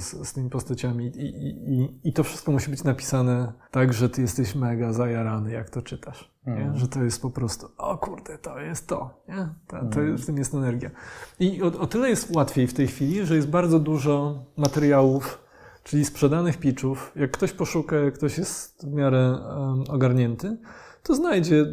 z, 0.00 0.28
z 0.28 0.32
tymi 0.32 0.50
postaciami. 0.50 1.06
I, 1.06 1.26
i, 1.72 2.08
I, 2.08 2.12
to 2.12 2.24
wszystko 2.24 2.52
musi 2.52 2.70
być 2.70 2.84
napisane 2.84 3.52
tak, 3.70 3.92
że 3.92 4.08
ty 4.08 4.22
jesteś 4.22 4.54
mega 4.54 4.92
zajarany, 4.92 5.52
jak 5.52 5.70
to 5.70 5.82
czytasz. 5.82 6.32
Mhm. 6.46 6.76
Że 6.76 6.88
to 6.88 7.04
jest 7.04 7.22
po 7.22 7.30
prostu, 7.30 7.68
o 7.78 7.98
kurde, 7.98 8.38
to 8.38 8.60
jest 8.60 8.88
to. 8.88 9.24
Nie? 9.28 9.48
To, 9.66 9.76
to 9.76 9.82
mhm. 9.82 10.12
jest, 10.12 10.22
w 10.22 10.26
tym 10.26 10.36
jest 10.36 10.54
energia. 10.54 10.90
I 11.40 11.62
o, 11.62 11.66
o 11.66 11.86
tyle 11.86 12.10
jest 12.10 12.36
łatwiej 12.36 12.66
w 12.66 12.74
tej 12.74 12.86
chwili, 12.86 13.26
że 13.26 13.36
jest 13.36 13.50
bardzo 13.50 13.78
dużo 13.78 14.44
materiałów 14.56 15.42
czyli 15.84 16.04
sprzedanych 16.04 16.58
pitchów. 16.58 17.12
Jak 17.16 17.30
ktoś 17.30 17.52
poszuka, 17.52 17.96
jak 17.96 18.14
ktoś 18.14 18.38
jest 18.38 18.86
w 18.86 18.92
miarę 18.92 19.38
ogarnięty, 19.88 20.58
to 21.02 21.14
znajdzie 21.14 21.66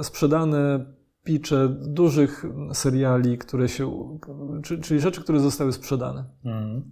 e, 0.00 0.04
sprzedane 0.04 0.86
pitche 1.24 1.68
dużych 1.68 2.44
seriali, 2.72 3.38
które 3.38 3.68
się, 3.68 4.18
czyli 4.82 5.00
rzeczy, 5.00 5.20
które 5.20 5.40
zostały 5.40 5.72
sprzedane. 5.72 6.24
Mm. 6.44 6.82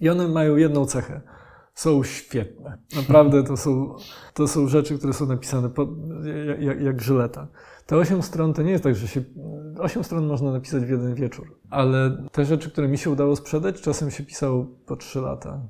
I 0.00 0.08
one 0.08 0.28
mają 0.28 0.56
jedną 0.56 0.86
cechę. 0.86 1.20
Są 1.74 2.02
świetne. 2.02 2.78
Naprawdę 2.96 3.44
to 3.44 3.56
są, 3.56 3.94
to 4.34 4.48
są 4.48 4.68
rzeczy, 4.68 4.98
które 4.98 5.12
są 5.12 5.26
napisane 5.26 5.70
po, 5.70 5.88
jak, 6.58 6.80
jak 6.80 7.02
żyleta. 7.02 7.48
Te 7.86 7.96
8 7.96 8.22
stron 8.22 8.54
to 8.54 8.62
nie 8.62 8.70
jest 8.70 8.84
tak, 8.84 8.94
że 8.94 9.08
się. 9.08 9.22
8 9.78 10.04
stron 10.04 10.26
można 10.26 10.52
napisać 10.52 10.84
w 10.84 10.90
jeden 10.90 11.14
wieczór, 11.14 11.58
ale 11.70 12.24
te 12.32 12.44
rzeczy, 12.44 12.70
które 12.70 12.88
mi 12.88 12.98
się 12.98 13.10
udało 13.10 13.36
sprzedać, 13.36 13.80
czasem 13.80 14.10
się 14.10 14.24
pisało 14.24 14.66
po 14.86 14.96
3 14.96 15.20
lata. 15.20 15.68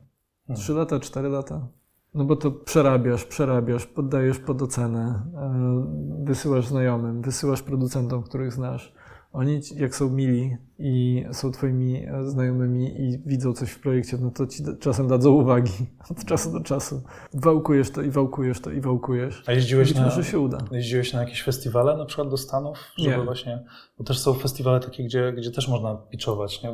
Trzy 0.54 0.72
lata, 0.72 1.00
cztery 1.00 1.28
lata. 1.28 1.68
No 2.14 2.24
bo 2.24 2.36
to 2.36 2.50
przerabiasz, 2.50 3.24
przerabiasz, 3.24 3.86
poddajesz 3.86 4.38
pod 4.38 4.62
ocenę, 4.62 5.22
e, 5.34 6.24
wysyłasz 6.24 6.66
znajomym, 6.66 7.22
wysyłasz 7.22 7.62
producentom, 7.62 8.22
których 8.22 8.52
znasz. 8.52 8.92
Oni, 9.32 9.60
jak 9.76 9.96
są 9.96 10.10
mili 10.10 10.56
i 10.78 11.24
są 11.32 11.50
twoimi 11.50 12.06
e, 12.06 12.24
znajomymi 12.24 13.00
i 13.00 13.18
widzą 13.26 13.52
coś 13.52 13.70
w 13.70 13.80
projekcie, 13.80 14.18
no 14.20 14.30
to 14.30 14.46
ci 14.46 14.62
czasem 14.80 15.08
dadzą 15.08 15.32
uwagi 15.32 15.72
od 16.10 16.24
czasu 16.24 16.52
do 16.52 16.60
czasu. 16.60 17.02
Wałkujesz 17.34 17.90
to 17.90 18.02
i 18.02 18.10
wałkujesz 18.10 18.60
to 18.60 18.70
i 18.70 18.80
wałkujesz. 18.80 19.42
A 19.46 19.52
jeździłeś 19.52 19.94
na, 19.94 20.22
się 20.22 20.38
uda. 20.38 20.58
jeździłeś 20.72 21.12
na 21.12 21.20
jakieś 21.20 21.42
festiwale 21.42 21.96
na 21.96 22.04
przykład 22.04 22.28
do 22.28 22.36
Stanów? 22.36 22.78
Żeby 22.96 23.16
nie. 23.16 23.24
właśnie, 23.24 23.64
bo 23.98 24.04
też 24.04 24.18
są 24.18 24.34
festiwale 24.34 24.80
takie, 24.80 25.04
gdzie, 25.04 25.32
gdzie 25.32 25.50
też 25.50 25.68
można 25.68 25.94
pitchować, 25.94 26.62
nie? 26.62 26.70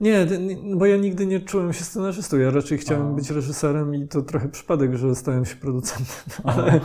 Nie, 0.00 0.26
bo 0.76 0.86
ja 0.86 0.96
nigdy 0.96 1.26
nie 1.26 1.40
czułem 1.40 1.72
się 1.72 1.84
scenarzystą. 1.84 2.36
Ja 2.36 2.50
raczej 2.50 2.78
chciałem 2.78 3.06
Aha. 3.06 3.14
być 3.14 3.30
reżyserem 3.30 3.94
i 3.94 4.08
to 4.08 4.22
trochę 4.22 4.48
przypadek, 4.48 4.96
że 4.96 5.14
stałem 5.14 5.44
się 5.44 5.56
producentem. 5.56 6.06
Ale, 6.44 6.80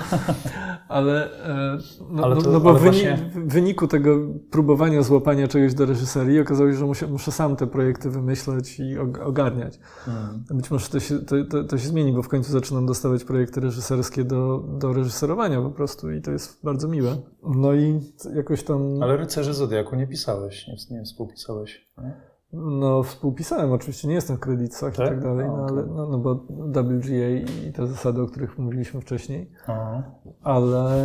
ale, 0.87 1.43
e, 1.43 1.77
no, 2.11 2.23
ale 2.23 2.35
no, 2.35 2.41
to, 2.41 2.51
no 2.51 2.59
bo 2.59 2.73
w 2.73 2.81
właśnie... 2.81 3.31
wyniku 3.35 3.87
tego 3.87 4.17
próbowania 4.51 5.01
złapania 5.01 5.47
czegoś 5.47 5.73
do 5.73 5.85
reżyserii 5.85 6.39
okazało 6.39 6.71
się, 6.71 6.77
że 6.77 6.85
muszę, 6.85 7.07
muszę 7.07 7.31
sam 7.31 7.55
te 7.55 7.67
projekty 7.67 8.09
wymyślać 8.09 8.79
i 8.79 8.97
ogarniać. 9.25 9.79
Hmm. 9.79 10.43
Być 10.51 10.71
może 10.71 10.89
to 10.89 10.99
się, 10.99 11.19
to, 11.19 11.35
to, 11.49 11.63
to, 11.63 11.77
się 11.77 11.87
zmieni, 11.87 12.13
bo 12.13 12.23
w 12.23 12.27
końcu 12.27 12.51
zaczynam 12.51 12.85
dostawać 12.85 13.23
projekty 13.23 13.61
reżyserskie 13.61 14.23
do, 14.23 14.57
do 14.57 14.93
reżyserowania 14.93 15.61
po 15.61 15.71
prostu 15.71 16.11
i 16.11 16.21
to 16.21 16.31
jest 16.31 16.59
bardzo 16.63 16.87
miłe. 16.87 17.17
No 17.43 17.73
i 17.73 17.99
jakoś 18.35 18.63
tam... 18.63 19.03
Ale 19.03 19.17
Rycerzy 19.17 19.53
Zodiaku 19.53 19.95
nie 19.95 20.07
pisałeś, 20.07 20.67
nie, 20.67 20.97
nie 20.97 21.03
współpisałeś, 21.03 21.87
nie? 21.97 22.34
No, 22.55 23.03
współpisałem, 23.03 23.71
oczywiście 23.71 24.07
nie 24.07 24.13
jestem 24.13 24.37
w 24.37 24.39
kredytach 24.39 24.95
tak? 24.95 25.07
i 25.07 25.09
tak 25.09 25.23
dalej, 25.23 25.47
no, 25.47 25.67
ale, 25.69 25.85
no, 25.85 26.07
no 26.07 26.17
bo 26.17 26.35
WGA 26.83 27.29
i 27.67 27.73
te 27.73 27.87
zasady, 27.87 28.21
o 28.21 28.27
których 28.27 28.57
mówiliśmy 28.59 29.01
wcześniej, 29.01 29.51
Aha. 29.67 30.03
ale 30.43 31.01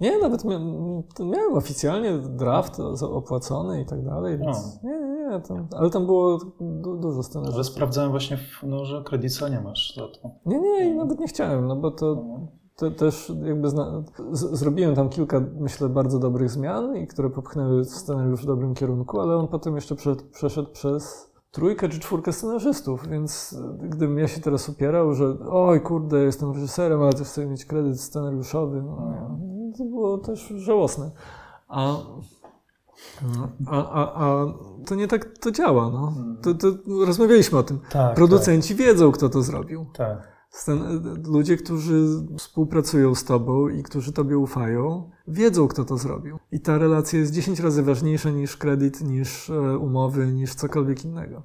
nie, 0.00 0.18
nawet 0.18 0.44
miałem 1.20 1.54
oficjalnie 1.54 2.18
draft 2.18 2.80
opłacony 3.02 3.82
i 3.82 3.86
tak 3.86 4.04
dalej, 4.04 4.38
więc 4.38 4.82
nie, 4.82 4.90
nie, 4.90 5.28
nie, 5.30 5.40
tam, 5.40 5.66
ale 5.76 5.90
tam 5.90 6.06
było 6.06 6.38
du 6.60 6.96
dużo 6.96 7.22
scen. 7.22 7.42
Ale 7.54 7.64
sprawdzałem 7.64 8.10
właśnie, 8.10 8.38
no, 8.62 8.84
że 8.84 9.02
kredyta 9.04 9.48
nie 9.48 9.60
masz 9.60 9.94
za 9.96 10.08
to. 10.08 10.30
Nie, 10.46 10.60
nie, 10.60 10.94
nawet 10.94 11.20
nie 11.20 11.26
chciałem, 11.26 11.66
no 11.66 11.76
bo 11.76 11.90
to 11.90 12.24
te, 12.76 12.90
też 12.90 13.32
jakby 13.44 13.70
zna, 13.70 14.02
zrobiłem 14.32 14.94
tam 14.94 15.08
kilka, 15.08 15.42
myślę, 15.60 15.88
bardzo 15.88 16.18
dobrych 16.18 16.50
zmian 16.50 16.96
i 16.96 17.06
które 17.06 17.30
popchnęły 17.30 17.84
scenariusz 17.84 18.42
w 18.42 18.46
dobrym 18.46 18.74
kierunku, 18.74 19.20
ale 19.20 19.36
on 19.36 19.48
potem 19.48 19.74
jeszcze 19.74 19.96
przed, 19.96 20.22
przeszedł 20.22 20.68
przez 20.72 21.32
trójkę 21.50 21.88
czy 21.88 22.00
czwórkę 22.00 22.32
scenarzystów, 22.32 23.08
więc 23.08 23.58
gdybym 23.82 24.18
ja 24.18 24.28
się 24.28 24.40
teraz 24.40 24.68
upierał, 24.68 25.14
że 25.14 25.36
oj 25.50 25.80
kurde, 25.80 26.18
jestem 26.18 26.52
reżyserem, 26.52 27.02
ale 27.02 27.12
też 27.12 27.28
chcę 27.28 27.46
mieć 27.46 27.64
kredyt 27.64 28.00
scenariuszowy, 28.00 28.82
no, 28.82 29.12
to 29.78 29.84
było 29.84 30.18
też 30.18 30.52
żałosne. 30.56 31.10
A, 31.68 31.96
a, 33.66 33.90
a, 33.90 34.24
a 34.24 34.46
to 34.86 34.94
nie 34.94 35.08
tak 35.08 35.38
to 35.38 35.50
działa. 35.50 35.90
No. 35.90 36.12
To, 36.42 36.54
to 36.54 36.66
rozmawialiśmy 37.06 37.58
o 37.58 37.62
tym. 37.62 37.78
Tak, 37.90 38.14
Producenci 38.14 38.76
tak. 38.76 38.86
wiedzą, 38.86 39.12
kto 39.12 39.28
to 39.28 39.42
zrobił. 39.42 39.86
Tak. 39.94 40.31
Ludzie, 41.26 41.56
którzy 41.56 42.06
współpracują 42.38 43.14
z 43.14 43.24
tobą 43.24 43.68
i 43.68 43.82
którzy 43.82 44.12
tobie 44.12 44.38
ufają, 44.38 45.10
wiedzą, 45.28 45.68
kto 45.68 45.84
to 45.84 45.96
zrobił. 45.98 46.38
I 46.52 46.60
ta 46.60 46.78
relacja 46.78 47.18
jest 47.18 47.32
10 47.32 47.60
razy 47.60 47.82
ważniejsza 47.82 48.30
niż 48.30 48.56
kredyt, 48.56 49.00
niż 49.00 49.50
e, 49.50 49.78
umowy, 49.78 50.32
niż 50.32 50.54
cokolwiek 50.54 51.04
innego. 51.04 51.42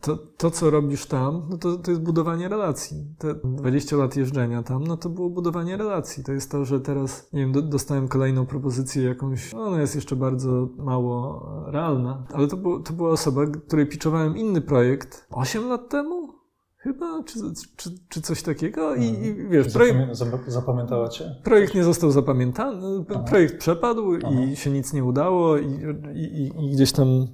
To, 0.00 0.16
to 0.16 0.50
co 0.50 0.70
robisz 0.70 1.06
tam, 1.06 1.42
no 1.50 1.58
to, 1.58 1.76
to 1.76 1.90
jest 1.90 2.02
budowanie 2.02 2.48
relacji. 2.48 3.14
Te 3.18 3.34
20 3.44 3.96
lat 3.96 4.16
jeżdżenia 4.16 4.62
tam, 4.62 4.84
no 4.84 4.96
to 4.96 5.08
było 5.08 5.30
budowanie 5.30 5.76
relacji. 5.76 6.24
To 6.24 6.32
jest 6.32 6.50
to, 6.50 6.64
że 6.64 6.80
teraz, 6.80 7.32
nie 7.32 7.40
wiem, 7.40 7.68
dostałem 7.68 8.08
kolejną 8.08 8.46
propozycję 8.46 9.02
jakąś, 9.02 9.52
no 9.52 9.62
ona 9.62 9.80
jest 9.80 9.94
jeszcze 9.94 10.16
bardzo 10.16 10.68
mało 10.78 11.46
realna, 11.66 12.26
ale 12.32 12.48
to, 12.48 12.56
było, 12.56 12.80
to 12.80 12.92
była 12.92 13.10
osoba, 13.10 13.46
której 13.46 13.86
pitchowałem 13.86 14.36
inny 14.36 14.60
projekt 14.60 15.26
8 15.30 15.68
lat 15.68 15.88
temu, 15.88 16.41
Chyba, 16.82 17.22
czy, 17.22 17.38
czy, 17.76 17.90
czy 18.08 18.22
coś 18.22 18.42
takiego. 18.42 18.94
I, 18.94 19.04
i 19.04 19.28
mhm. 19.28 19.50
wiesz, 19.50 19.72
projekt, 19.72 19.98
zapamiętała 20.46 21.08
cię? 21.08 21.36
Projekt 21.44 21.74
nie 21.74 21.84
został 21.84 22.10
zapamiętany, 22.10 23.04
Aha. 23.10 23.24
projekt 23.28 23.58
przepadł 23.58 24.12
Aha. 24.24 24.34
i 24.34 24.56
się 24.56 24.70
nic 24.70 24.92
nie 24.92 25.04
udało 25.04 25.58
i, 25.58 25.66
i, 26.14 26.66
i 26.66 26.70
gdzieś 26.70 26.92
tam 26.92 27.26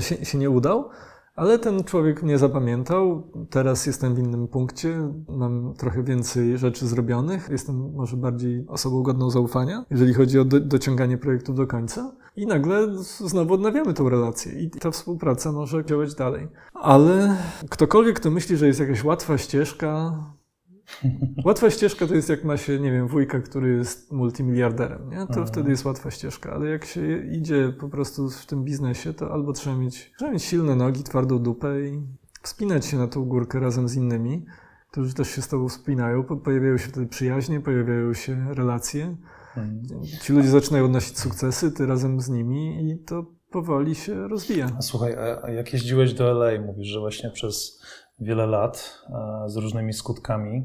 się, 0.00 0.24
się, 0.24 0.38
nie 0.38 0.50
udał, 0.50 0.88
Ale 1.34 1.58
ten 1.58 1.84
człowiek 1.84 2.22
mnie 2.22 2.38
zapamiętał. 2.38 3.30
Teraz 3.50 3.86
jestem 3.86 4.14
w 4.14 4.18
innym 4.18 4.48
punkcie. 4.48 5.12
Mam 5.28 5.74
trochę 5.74 6.02
więcej 6.02 6.58
rzeczy 6.58 6.86
zrobionych. 6.86 7.48
Jestem 7.50 7.92
może 7.94 8.16
bardziej 8.16 8.66
osobą 8.68 9.02
godną 9.02 9.30
zaufania, 9.30 9.84
jeżeli 9.90 10.14
chodzi 10.14 10.38
o 10.38 10.44
do, 10.44 10.60
dociąganie 10.60 11.18
projektu 11.18 11.54
do 11.54 11.66
końca. 11.66 12.12
I 12.36 12.46
nagle 12.46 12.98
znowu 13.04 13.54
odnawiamy 13.54 13.94
tą 13.94 14.08
relację 14.08 14.60
i 14.60 14.70
ta 14.70 14.90
współpraca 14.90 15.52
może 15.52 15.84
działać 15.84 16.14
dalej. 16.14 16.48
Ale 16.74 17.36
ktokolwiek, 17.70 18.20
kto 18.20 18.30
myśli, 18.30 18.56
że 18.56 18.66
jest 18.66 18.80
jakaś 18.80 19.04
łatwa 19.04 19.38
ścieżka, 19.38 20.12
Łatwa 21.46 21.70
ścieżka 21.70 22.06
to 22.06 22.14
jest 22.14 22.28
jak 22.28 22.44
ma 22.44 22.56
się, 22.56 22.78
nie 22.78 22.92
wiem, 22.92 23.08
wujka, 23.08 23.40
który 23.40 23.76
jest 23.76 24.12
multimiliarderem, 24.12 25.10
nie? 25.10 25.16
To 25.16 25.22
mhm. 25.22 25.46
wtedy 25.46 25.70
jest 25.70 25.84
łatwa 25.84 26.10
ścieżka, 26.10 26.52
ale 26.52 26.70
jak 26.70 26.84
się 26.84 27.26
idzie 27.26 27.72
po 27.80 27.88
prostu 27.88 28.30
w 28.30 28.46
tym 28.46 28.64
biznesie, 28.64 29.14
to 29.14 29.32
albo 29.32 29.52
trzeba 29.52 29.76
mieć, 29.76 30.12
trzeba 30.18 30.32
mieć 30.32 30.42
silne 30.42 30.76
nogi, 30.76 31.02
twardą 31.02 31.38
dupę 31.38 31.88
i 31.88 32.02
wspinać 32.42 32.86
się 32.86 32.96
na 32.96 33.08
tą 33.08 33.24
górkę 33.24 33.60
razem 33.60 33.88
z 33.88 33.94
innymi, 33.94 34.46
którzy 34.90 35.14
też 35.14 35.30
się 35.30 35.42
z 35.42 35.48
tobą 35.48 35.68
wspinają. 35.68 36.24
Pojawiają 36.24 36.78
się 36.78 36.88
wtedy 36.88 37.06
przyjaźnie, 37.06 37.60
pojawiają 37.60 38.14
się 38.14 38.54
relacje. 38.54 39.16
Ci 40.22 40.32
ludzie 40.32 40.48
zaczynają 40.48 40.84
odnosić 40.84 41.18
sukcesy, 41.18 41.72
ty 41.72 41.86
razem 41.86 42.20
z 42.20 42.28
nimi 42.28 42.90
i 42.90 42.98
to 42.98 43.24
powoli 43.50 43.94
się 43.94 44.28
rozwija. 44.28 44.70
A 44.78 44.82
słuchaj, 44.82 45.16
a 45.42 45.50
jak 45.50 45.72
jeździłeś 45.72 46.14
do 46.14 46.30
LA, 46.30 46.60
mówisz, 46.60 46.88
że 46.88 47.00
właśnie 47.00 47.30
przez 47.30 47.82
wiele 48.20 48.46
lat 48.46 49.02
z 49.46 49.56
różnymi 49.56 49.92
skutkami. 49.92 50.64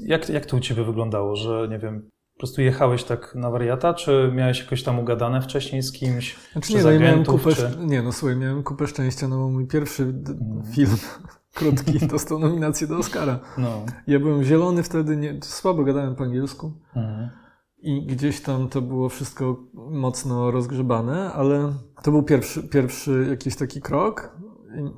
Jak, 0.00 0.28
jak 0.28 0.46
to 0.46 0.56
u 0.56 0.60
Ciebie 0.60 0.84
wyglądało, 0.84 1.36
że 1.36 1.68
nie 1.70 1.78
wiem, 1.78 2.10
po 2.36 2.38
prostu 2.38 2.62
jechałeś 2.62 3.04
tak 3.04 3.34
na 3.34 3.50
wariata, 3.50 3.94
czy 3.94 4.32
miałeś 4.34 4.60
jakoś 4.60 4.82
tam 4.82 4.98
ugadane 4.98 5.42
wcześniej 5.42 5.82
z 5.82 5.92
kimś? 5.92 6.36
Znaczy 6.52 6.74
nie, 6.74 6.82
no, 6.82 6.90
ja 6.90 7.00
miałem 7.00 7.24
kupę, 7.24 7.54
czy... 7.54 7.70
nie, 7.78 8.02
no 8.02 8.12
słuchaj, 8.12 8.36
miałem 8.36 8.62
kupę 8.62 8.86
szczęścia, 8.86 9.28
no 9.28 9.38
bo 9.38 9.48
mój 9.48 9.66
pierwszy 9.66 10.02
mm. 10.02 10.62
film 10.72 10.96
krótki 11.54 12.06
dostał 12.06 12.38
nominację 12.38 12.86
do 12.86 12.98
Oscara. 12.98 13.38
No. 13.58 13.86
Ja 14.06 14.20
byłem 14.20 14.44
zielony 14.44 14.82
wtedy, 14.82 15.16
nie, 15.16 15.38
słabo 15.42 15.84
gadałem 15.84 16.16
po 16.16 16.24
angielsku. 16.24 16.72
Mm. 16.96 17.30
I 17.86 18.06
gdzieś 18.06 18.40
tam 18.40 18.68
to 18.68 18.82
było 18.82 19.08
wszystko 19.08 19.56
mocno 19.74 20.50
rozgrzebane, 20.50 21.32
ale 21.32 21.72
to 22.02 22.10
był 22.10 22.22
pierwszy, 22.22 22.62
pierwszy 22.62 23.26
jakiś 23.30 23.56
taki 23.56 23.80
krok. 23.80 24.36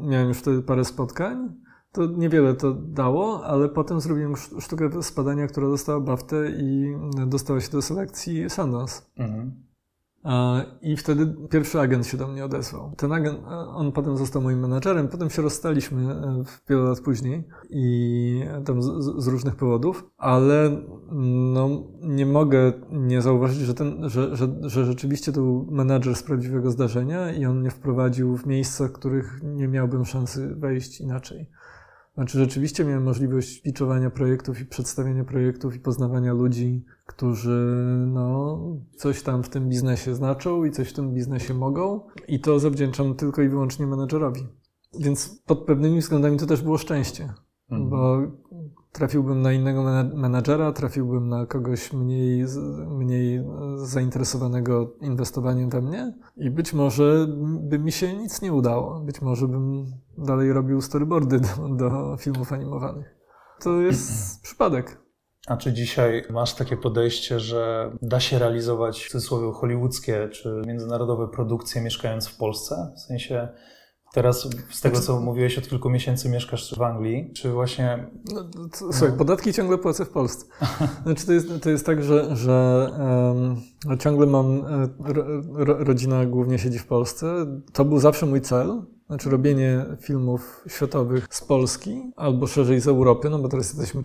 Miałem 0.00 0.28
już 0.28 0.38
wtedy 0.38 0.62
parę 0.62 0.84
spotkań. 0.84 1.54
To 1.92 2.06
niewiele 2.06 2.54
to 2.54 2.74
dało, 2.74 3.44
ale 3.44 3.68
potem 3.68 4.00
zrobiłem 4.00 4.36
sztukę 4.60 5.02
spadania, 5.02 5.46
która 5.46 5.68
dostała 5.68 6.00
BAFTę 6.00 6.50
i 6.50 6.96
dostała 7.26 7.60
się 7.60 7.70
do 7.70 7.82
selekcji 7.82 8.50
Sundance. 8.50 9.02
Mhm. 9.16 9.67
I 10.82 10.96
wtedy 10.96 11.34
pierwszy 11.50 11.80
agent 11.80 12.06
się 12.06 12.16
do 12.16 12.28
mnie 12.28 12.44
odezwał. 12.44 12.92
Ten 12.96 13.12
agent, 13.12 13.38
on 13.74 13.92
potem 13.92 14.16
został 14.16 14.42
moim 14.42 14.58
menadżerem, 14.58 15.08
potem 15.08 15.30
się 15.30 15.42
rozstaliśmy 15.42 16.12
e, 16.12 16.42
wiele 16.68 16.82
lat 16.82 17.00
później 17.00 17.44
i 17.70 18.42
tam 18.64 18.82
z, 18.82 18.86
z, 19.18 19.26
różnych 19.26 19.56
powodów, 19.56 20.10
ale 20.16 20.82
no, 21.52 21.68
nie 22.02 22.26
mogę 22.26 22.72
nie 22.90 23.22
zauważyć, 23.22 23.58
że, 23.58 23.74
ten, 23.74 24.08
że, 24.08 24.36
że, 24.36 24.48
że 24.62 24.84
rzeczywiście 24.84 25.32
to 25.32 25.40
był 25.40 25.66
menadżer 25.70 26.14
z 26.14 26.22
prawdziwego 26.22 26.70
zdarzenia 26.70 27.32
i 27.32 27.46
on 27.46 27.60
mnie 27.60 27.70
wprowadził 27.70 28.36
w 28.36 28.46
miejsca, 28.46 28.88
których 28.88 29.40
nie 29.42 29.68
miałbym 29.68 30.04
szansy 30.04 30.54
wejść 30.54 31.00
inaczej. 31.00 31.50
Znaczy, 32.18 32.38
rzeczywiście 32.38 32.84
miałem 32.84 33.02
możliwość 33.02 33.62
pitchowania 33.62 34.10
projektów 34.10 34.60
i 34.60 34.66
przedstawiania 34.66 35.24
projektów 35.24 35.76
i 35.76 35.80
poznawania 35.80 36.32
ludzi, 36.32 36.84
którzy 37.06 37.74
no, 38.06 38.58
coś 38.96 39.22
tam 39.22 39.42
w 39.42 39.48
tym 39.48 39.68
biznesie 39.68 40.14
znaczą 40.14 40.64
i 40.64 40.70
coś 40.70 40.88
w 40.88 40.92
tym 40.92 41.14
biznesie 41.14 41.54
mogą. 41.54 42.00
I 42.28 42.40
to 42.40 42.58
zawdzięczam 42.58 43.14
tylko 43.14 43.42
i 43.42 43.48
wyłącznie 43.48 43.86
menedżerowi. 43.86 44.46
Więc 45.00 45.42
pod 45.46 45.64
pewnymi 45.64 46.00
względami 46.00 46.38
to 46.38 46.46
też 46.46 46.62
było 46.62 46.78
szczęście, 46.78 47.32
mhm. 47.70 47.90
bo 47.90 48.20
trafiłbym 48.98 49.42
na 49.42 49.52
innego 49.52 49.82
menadżera, 50.14 50.72
trafiłbym 50.72 51.28
na 51.28 51.46
kogoś 51.46 51.92
mniej, 51.92 52.44
mniej 52.88 53.44
zainteresowanego 53.76 54.94
inwestowaniem 55.00 55.70
we 55.70 55.82
mnie 55.82 56.14
i 56.36 56.50
być 56.50 56.72
może 56.72 57.26
by 57.60 57.78
mi 57.78 57.92
się 57.92 58.16
nic 58.16 58.42
nie 58.42 58.52
udało. 58.52 59.00
Być 59.00 59.20
może 59.22 59.48
bym 59.48 59.86
dalej 60.18 60.52
robił 60.52 60.80
storyboardy 60.80 61.40
do, 61.40 61.68
do 61.76 62.16
filmów 62.16 62.52
animowanych. 62.52 63.16
To 63.60 63.80
jest 63.80 64.10
przypadek. 64.46 65.00
A 65.46 65.56
czy 65.56 65.72
dzisiaj 65.72 66.24
masz 66.30 66.54
takie 66.54 66.76
podejście, 66.76 67.40
że 67.40 67.92
da 68.02 68.20
się 68.20 68.38
realizować 68.38 69.04
w 69.04 69.10
cudzysłowie 69.10 69.52
hollywoodzkie 69.52 70.28
czy 70.28 70.62
międzynarodowe 70.66 71.28
produkcje 71.28 71.82
mieszkając 71.82 72.28
w 72.28 72.36
Polsce? 72.36 72.92
W 72.96 73.00
sensie 73.00 73.48
Teraz 74.12 74.48
z 74.70 74.80
tego, 74.80 75.00
co 75.00 75.20
mówiłeś, 75.20 75.58
od 75.58 75.68
kilku 75.68 75.90
miesięcy 75.90 76.28
mieszkasz 76.28 76.74
w 76.74 76.82
Anglii, 76.82 77.30
czy 77.34 77.52
właśnie... 77.52 78.10
No, 78.34 78.44
to, 78.78 78.92
słuchaj, 78.92 79.18
podatki 79.18 79.52
ciągle 79.52 79.78
płacę 79.78 80.04
w 80.04 80.10
Polsce. 80.10 80.46
Znaczy 81.04 81.26
to 81.26 81.32
jest, 81.32 81.48
to 81.62 81.70
jest 81.70 81.86
tak, 81.86 82.02
że, 82.02 82.36
że 82.36 82.88
um, 83.88 83.98
ciągle 83.98 84.26
mam... 84.26 84.64
E, 84.66 84.88
ro, 85.64 85.84
rodzina 85.84 86.26
głównie 86.26 86.58
siedzi 86.58 86.78
w 86.78 86.86
Polsce. 86.86 87.46
To 87.72 87.84
był 87.84 87.98
zawsze 87.98 88.26
mój 88.26 88.40
cel, 88.40 88.82
znaczy 89.08 89.30
robienie 89.30 89.84
filmów 90.00 90.64
światowych 90.66 91.26
z 91.30 91.44
Polski 91.44 92.12
albo 92.16 92.46
szerzej 92.46 92.80
z 92.80 92.88
Europy, 92.88 93.30
no 93.30 93.38
bo 93.38 93.48
teraz 93.48 93.68
jesteśmy 93.68 94.02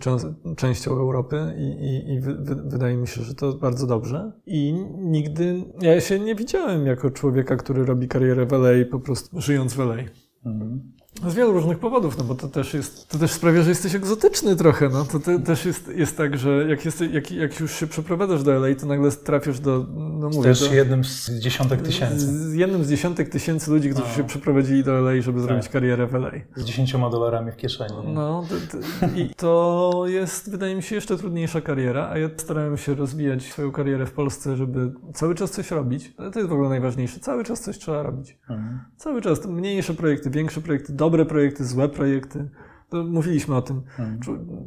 częścią 0.56 0.90
Europy 0.90 1.54
i, 1.58 1.62
i, 1.62 2.12
i 2.12 2.20
wy, 2.20 2.34
wy, 2.34 2.54
wydaje 2.54 2.96
mi 2.96 3.06
się, 3.06 3.22
że 3.22 3.34
to 3.34 3.52
bardzo 3.52 3.86
dobrze. 3.86 4.32
I 4.46 4.72
nigdy, 4.98 5.64
ja 5.80 6.00
się 6.00 6.20
nie 6.20 6.34
widziałem 6.34 6.86
jako 6.86 7.10
człowieka, 7.10 7.56
który 7.56 7.84
robi 7.84 8.08
karierę 8.08 8.46
w 8.46 8.52
LA 8.52 8.84
po 8.90 9.00
prostu 9.00 9.40
żyjąc 9.40 9.74
w 9.74 9.80
LA. 9.80 9.96
Mhm. 10.44 10.92
Z 11.22 11.34
wielu 11.34 11.52
różnych 11.52 11.78
powodów, 11.78 12.18
no 12.18 12.24
bo 12.24 12.34
to 12.34 12.48
też 12.48 12.74
jest, 12.74 13.08
to 13.08 13.18
też 13.18 13.30
sprawia, 13.30 13.62
że 13.62 13.68
jesteś 13.68 13.94
egzotyczny 13.94 14.56
trochę, 14.56 14.88
no. 14.88 15.04
To 15.04 15.20
te, 15.20 15.38
też 15.38 15.64
jest, 15.64 15.88
jest 15.88 16.16
tak, 16.16 16.38
że 16.38 16.66
jak, 16.68 16.84
jest, 16.84 17.00
jak, 17.00 17.32
jak 17.32 17.60
już 17.60 17.72
się 17.72 17.86
przeprowadzasz 17.86 18.42
do 18.42 18.52
LA, 18.52 18.74
to 18.74 18.86
nagle 18.86 19.10
trafisz 19.12 19.60
do, 19.60 19.86
no 19.94 20.28
mówię... 20.28 20.42
Też 20.42 20.68
do, 20.68 20.74
jednym 20.74 21.04
z 21.04 21.30
dziesiątek 21.30 21.82
tysięcy. 21.82 22.18
Z 22.18 22.54
jednym 22.54 22.84
z 22.84 22.90
dziesiątek 22.90 23.28
tysięcy 23.28 23.70
ludzi, 23.70 23.90
którzy 23.90 24.08
no. 24.08 24.14
się 24.14 24.24
przeprowadzili 24.24 24.84
do 24.84 24.92
LA, 24.92 25.20
żeby 25.20 25.38
tak. 25.38 25.48
zrobić 25.48 25.68
karierę 25.68 26.06
w 26.06 26.14
LA. 26.14 26.30
Z 26.56 26.64
dziesięcioma 26.64 27.10
dolarami 27.10 27.52
w 27.52 27.56
kieszeni. 27.56 27.94
No, 28.14 28.44
to, 28.48 28.78
to, 28.78 29.06
i 29.16 29.30
to 29.36 30.04
jest, 30.06 30.50
wydaje 30.50 30.74
mi 30.74 30.82
się, 30.82 30.94
jeszcze 30.94 31.16
trudniejsza 31.16 31.60
kariera, 31.60 32.08
a 32.12 32.18
ja 32.18 32.30
starałem 32.36 32.76
się 32.76 32.94
rozwijać 32.94 33.42
swoją 33.42 33.72
karierę 33.72 34.06
w 34.06 34.12
Polsce, 34.12 34.56
żeby 34.56 34.92
cały 35.14 35.34
czas 35.34 35.50
coś 35.50 35.70
robić. 35.70 36.14
To 36.32 36.38
jest 36.38 36.48
w 36.48 36.52
ogóle 36.52 36.68
najważniejsze. 36.68 37.20
Cały 37.20 37.44
czas 37.44 37.60
coś 37.60 37.78
trzeba 37.78 38.02
robić. 38.02 38.38
Mhm. 38.50 38.80
Cały 38.96 39.22
czas. 39.22 39.46
Mniejsze 39.46 39.94
projekty, 39.94 40.30
większe 40.30 40.60
projekty, 40.60 40.92
dobre 41.04 41.24
projekty, 41.24 41.64
złe 41.64 41.88
projekty. 41.88 42.48
To 42.88 43.04
mówiliśmy 43.04 43.56
o 43.56 43.62
tym. 43.62 43.82
Mhm. 43.98 44.20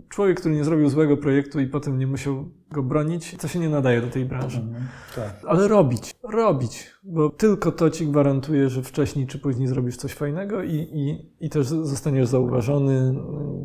Człowiek, 0.09 0.39
który 0.39 0.55
nie 0.55 0.63
zrobił 0.63 0.89
złego 0.89 1.17
projektu 1.17 1.59
i 1.59 1.67
potem 1.67 1.99
nie 1.99 2.07
musiał 2.07 2.45
go 2.71 2.83
bronić, 2.83 3.35
to 3.35 3.47
się 3.47 3.59
nie 3.59 3.69
nadaje 3.69 4.01
do 4.01 4.07
tej 4.07 4.25
branży. 4.25 4.59
Mhm. 4.59 4.83
Tak. 5.15 5.35
Ale 5.47 5.67
robić, 5.67 6.15
robić, 6.23 6.91
bo 7.03 7.29
tylko 7.29 7.71
to 7.71 7.89
ci 7.89 8.07
gwarantuje, 8.07 8.69
że 8.69 8.83
wcześniej 8.83 9.27
czy 9.27 9.39
później 9.39 9.67
zrobisz 9.67 9.97
coś 9.97 10.13
fajnego 10.13 10.63
i, 10.63 10.75
i, 10.75 11.31
i 11.45 11.49
też 11.49 11.67
zostaniesz 11.67 12.27
zauważony 12.27 13.15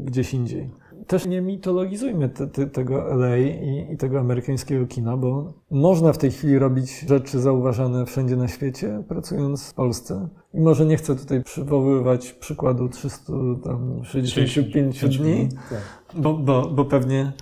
gdzieś 0.05 0.35
indziej 0.35 0.71
też 1.07 1.27
nie 1.27 1.41
mitologizujmy 1.41 2.29
te, 2.29 2.47
te, 2.47 2.67
tego 2.67 3.15
LA 3.15 3.39
i, 3.39 3.93
i, 3.93 3.97
tego 3.97 4.21
amerykańskiego 4.21 4.87
kina, 4.87 5.17
bo 5.17 5.55
można 5.71 6.13
w 6.13 6.19
tej 6.19 6.31
chwili 6.31 6.59
robić 6.59 7.01
rzeczy 7.01 7.41
zauważane 7.41 8.07
wszędzie 8.07 8.37
na 8.37 8.49
świecie, 8.49 9.03
pracując 9.09 9.71
w 9.71 9.75
Polsce. 9.75 10.29
I 10.55 10.61
może 10.61 10.87
nie 10.87 10.97
chcę 10.97 11.17
tutaj 11.17 11.45
przywoływać 11.45 12.33
przykładu 12.33 12.89
365 12.89 15.19
dni, 15.19 15.49
tak. 15.71 15.81
bo, 16.15 16.35
bo, 16.35 16.71
bo 16.71 16.85
pewnie, 16.85 17.33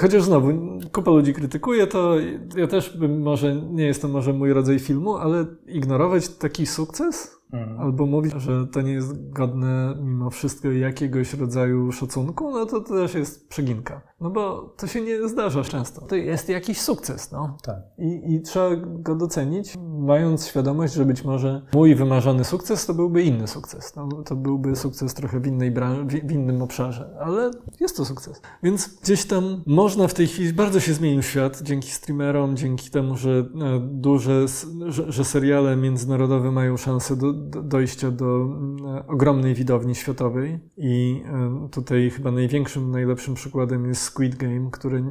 chociaż 0.00 0.22
znowu, 0.22 0.48
kupa 0.92 1.10
ludzi 1.10 1.34
krytykuje 1.34 1.86
to, 1.86 2.16
ja 2.56 2.66
też 2.66 2.96
bym 2.96 3.22
może, 3.22 3.54
nie 3.54 3.84
jest 3.84 4.02
to 4.02 4.08
może 4.08 4.32
mój 4.32 4.52
rodzaj 4.52 4.78
filmu, 4.78 5.16
ale 5.16 5.46
ignorować 5.66 6.28
taki 6.28 6.66
sukces 6.66 7.36
Mhm. 7.54 7.80
Albo 7.80 8.06
mówić, 8.06 8.32
że 8.36 8.66
to 8.66 8.82
nie 8.82 8.92
jest 8.92 9.30
godne 9.30 9.94
mimo 10.02 10.30
wszystko 10.30 10.70
jakiegoś 10.70 11.34
rodzaju 11.34 11.92
szacunku, 11.92 12.50
no 12.50 12.66
to, 12.66 12.80
też 12.80 13.14
jest 13.14 13.48
przeginka. 13.48 14.00
No 14.20 14.30
bo 14.30 14.74
to 14.76 14.86
się 14.86 15.00
nie 15.00 15.28
zdarza 15.28 15.64
często. 15.64 16.00
To 16.00 16.16
jest 16.16 16.48
jakiś 16.48 16.80
sukces, 16.80 17.32
no. 17.32 17.56
Tak. 17.62 17.76
I, 17.98 18.34
I 18.34 18.42
trzeba 18.42 18.76
go 18.76 19.14
docenić, 19.14 19.74
mając 19.98 20.46
świadomość, 20.46 20.94
że 20.94 21.04
być 21.04 21.24
może 21.24 21.62
mój 21.72 21.94
wymarzony 21.94 22.44
sukces 22.44 22.86
to 22.86 22.94
byłby 22.94 23.22
inny 23.22 23.46
sukces. 23.46 23.96
No, 23.96 24.08
to 24.08 24.36
byłby 24.36 24.76
sukces 24.76 25.14
trochę 25.14 25.40
w 25.40 25.46
innej 25.46 25.70
branży, 25.70 26.20
w 26.24 26.32
innym 26.32 26.62
obszarze, 26.62 27.16
ale 27.20 27.50
jest 27.80 27.96
to 27.96 28.04
sukces. 28.04 28.40
Więc 28.62 29.00
gdzieś 29.02 29.26
tam 29.26 29.62
można 29.66 30.08
w 30.08 30.14
tej 30.14 30.26
chwili, 30.26 30.52
bardzo 30.52 30.80
się 30.80 30.92
zmienił 30.92 31.22
świat 31.22 31.62
dzięki 31.62 31.90
streamerom, 31.90 32.56
dzięki 32.56 32.90
temu, 32.90 33.16
że 33.16 33.30
e, 33.30 33.44
duże, 33.80 34.46
że, 34.86 35.12
że 35.12 35.24
seriale 35.24 35.76
międzynarodowe 35.76 36.50
mają 36.50 36.76
szansę 36.76 37.16
do, 37.16 37.32
dojścia 37.62 38.10
do 38.10 38.48
e, 38.96 39.06
ogromnej 39.06 39.54
widowni 39.54 39.94
światowej 39.94 40.58
i 40.76 41.22
tutaj 41.70 42.10
chyba 42.10 42.30
największym, 42.30 42.90
najlepszym 42.90 43.34
przykładem 43.34 43.86
jest 43.86 44.02
Squid 44.02 44.36
Game, 44.36 44.70
który 44.70 45.04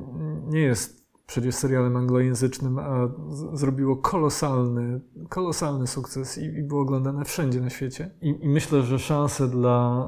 nie 0.50 0.60
jest 0.60 1.03
przecież 1.28 1.56
serialem 1.56 1.98
anglojęzycznym, 1.98 2.80
a 2.80 3.10
zrobiło 3.54 3.96
kolosalny, 3.98 5.02
kolosalny 5.30 5.88
sukces 5.88 6.38
i, 6.38 6.46
i 6.46 6.64
było 6.64 6.82
oglądane 6.82 7.26
wszędzie 7.26 7.62
na 7.62 7.70
świecie. 7.70 8.12
I, 8.22 8.36
I 8.42 8.50
myślę, 8.50 8.82
że 8.82 9.00
szanse 9.00 9.48
dla 9.48 10.08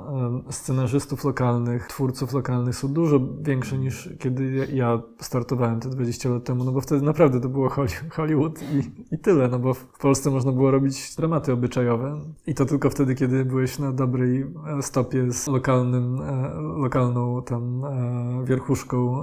scenarzystów 0.49 1.23
lokalnych, 1.23 1.87
twórców 1.87 2.33
lokalnych 2.33 2.75
są 2.75 2.93
dużo 2.93 3.19
większe 3.41 3.77
niż 3.77 4.09
kiedy 4.19 4.67
ja- 4.73 5.01
startowałem 5.21 5.79
te 5.79 5.89
20 5.89 6.29
lat 6.29 6.43
temu, 6.43 6.63
no 6.63 6.71
bo 6.71 6.81
wtedy 6.81 7.05
naprawdę 7.05 7.41
to 7.41 7.49
było 7.49 7.69
Holly- 7.69 8.09
Hollywood 8.11 8.59
i, 8.61 8.91
i 9.15 9.19
tyle, 9.19 9.47
no 9.47 9.59
bo 9.59 9.73
w 9.73 9.85
Polsce 9.99 10.31
można 10.31 10.51
było 10.51 10.71
robić 10.71 11.15
dramaty 11.15 11.53
obyczajowe 11.53 12.19
i 12.47 12.53
to 12.53 12.65
tylko 12.65 12.89
wtedy, 12.89 13.15
kiedy 13.15 13.45
byłeś 13.45 13.79
na 13.79 13.91
dobrej 13.91 14.41
e, 14.41 14.81
stopie 14.81 15.31
z 15.31 15.47
lokalnym, 15.47 16.21
e, 16.21 16.53
lokalną 16.61 17.41
tam 17.43 17.85
e, 17.85 18.45
wierchuszką 18.45 19.15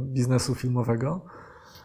biznesu 0.00 0.54
filmowego. 0.54 1.20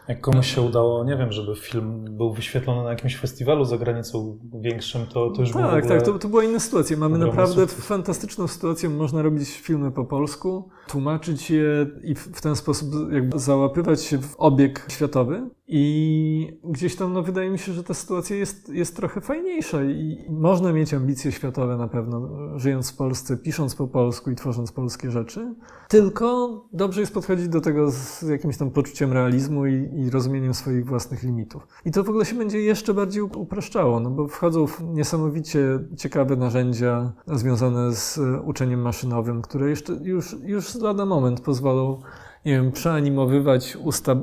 Jak 0.08 0.20
komuś 0.20 0.54
się 0.54 0.62
udało, 0.62 1.04
nie 1.04 1.16
wiem, 1.16 1.32
żeby 1.32 1.56
film 1.56 2.04
był 2.16 2.32
wyświetlony 2.32 2.84
na 2.84 2.90
jakimś 2.90 3.16
festiwalu 3.16 3.64
za 3.64 3.78
granicą 3.78 4.38
większym, 4.54 5.06
to, 5.06 5.30
to 5.30 5.40
już 5.40 5.52
było 5.52 5.64
Tak, 5.64 5.86
tak, 5.86 6.02
to, 6.02 6.18
to 6.18 6.28
była 6.28 6.44
inna 6.44 6.60
sytuacja. 6.60 6.96
Mamy 6.96 7.18
naprawdę 7.18 7.66
sukces. 7.66 7.86
fantastyczną 7.86 8.48
sytuację. 8.48 8.88
Można 8.88 9.22
robić 9.22 9.50
filmy 9.50 9.90
po 9.90 10.04
polsku, 10.04 10.68
tłumaczyć 10.88 11.50
je 11.50 11.86
i 12.02 12.14
w 12.14 12.40
ten 12.40 12.56
sposób 12.56 12.88
jakby 13.12 13.38
załapywać 13.38 14.02
się 14.02 14.18
w 14.18 14.36
obieg 14.36 14.86
światowy. 14.88 15.50
I 15.68 16.58
gdzieś 16.64 16.96
tam, 16.96 17.12
no 17.12 17.22
wydaje 17.22 17.50
mi 17.50 17.58
się, 17.58 17.72
że 17.72 17.84
ta 17.84 17.94
sytuacja 17.94 18.36
jest, 18.36 18.68
jest 18.68 18.96
trochę 18.96 19.20
fajniejsza 19.20 19.84
i 19.84 20.26
można 20.28 20.72
mieć 20.72 20.94
ambicje 20.94 21.32
światowe 21.32 21.76
na 21.76 21.88
pewno, 21.88 22.28
żyjąc 22.58 22.92
w 22.92 22.96
Polsce, 22.96 23.36
pisząc 23.36 23.74
po 23.74 23.88
polsku 23.88 24.30
i 24.30 24.34
tworząc 24.34 24.72
polskie 24.72 25.10
rzeczy. 25.10 25.54
Tylko 25.88 26.50
dobrze 26.72 27.00
jest 27.00 27.14
podchodzić 27.14 27.48
do 27.48 27.60
tego 27.60 27.90
z 27.90 28.22
jakimś 28.22 28.56
tam 28.56 28.70
poczuciem 28.70 29.12
realizmu 29.12 29.66
i, 29.66 29.90
i 29.94 30.10
rozumieniem 30.10 30.54
swoich 30.54 30.86
własnych 30.86 31.22
limitów. 31.22 31.66
I 31.84 31.90
to 31.90 32.04
w 32.04 32.08
ogóle 32.08 32.24
się 32.24 32.36
będzie 32.36 32.60
jeszcze 32.60 32.94
bardziej 32.94 33.22
up- 33.22 33.38
upraszczało, 33.38 34.00
no 34.00 34.10
bo 34.10 34.28
wchodzą 34.28 34.66
w 34.66 34.82
niesamowicie 34.82 35.78
ciekawe 35.96 36.36
narzędzia 36.36 37.12
związane 37.26 37.94
z 37.94 38.18
e, 38.18 38.40
uczeniem 38.40 38.80
maszynowym, 38.80 39.42
które 39.42 39.70
jeszcze 39.70 39.92
już, 39.92 40.36
już 40.44 40.74
lada 40.74 41.06
moment 41.06 41.40
pozwolą, 41.40 42.00
nie 42.44 42.52
wiem, 42.52 42.72
przeanimowywać 42.72 43.78
usta 43.84 44.16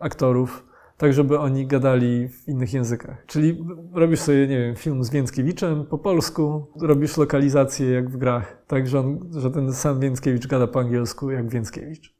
aktorów 0.00 0.69
tak, 1.00 1.12
żeby 1.12 1.38
oni 1.38 1.66
gadali 1.66 2.28
w 2.28 2.48
innych 2.48 2.72
językach. 2.72 3.24
Czyli 3.26 3.64
robisz 3.92 4.20
sobie, 4.20 4.48
nie 4.48 4.58
wiem, 4.58 4.76
film 4.76 5.04
z 5.04 5.10
Więckiewiczem 5.10 5.86
po 5.86 5.98
polsku, 5.98 6.66
robisz 6.80 7.16
lokalizację 7.16 7.90
jak 7.90 8.10
w 8.10 8.16
grach, 8.16 8.64
tak, 8.66 8.88
że, 8.88 9.00
on, 9.00 9.18
że 9.36 9.50
ten 9.50 9.72
sam 9.72 10.00
Więckiewicz 10.00 10.46
gada 10.46 10.66
po 10.66 10.80
angielsku 10.80 11.30
jak 11.30 11.48
Więckiewicz. 11.48 12.14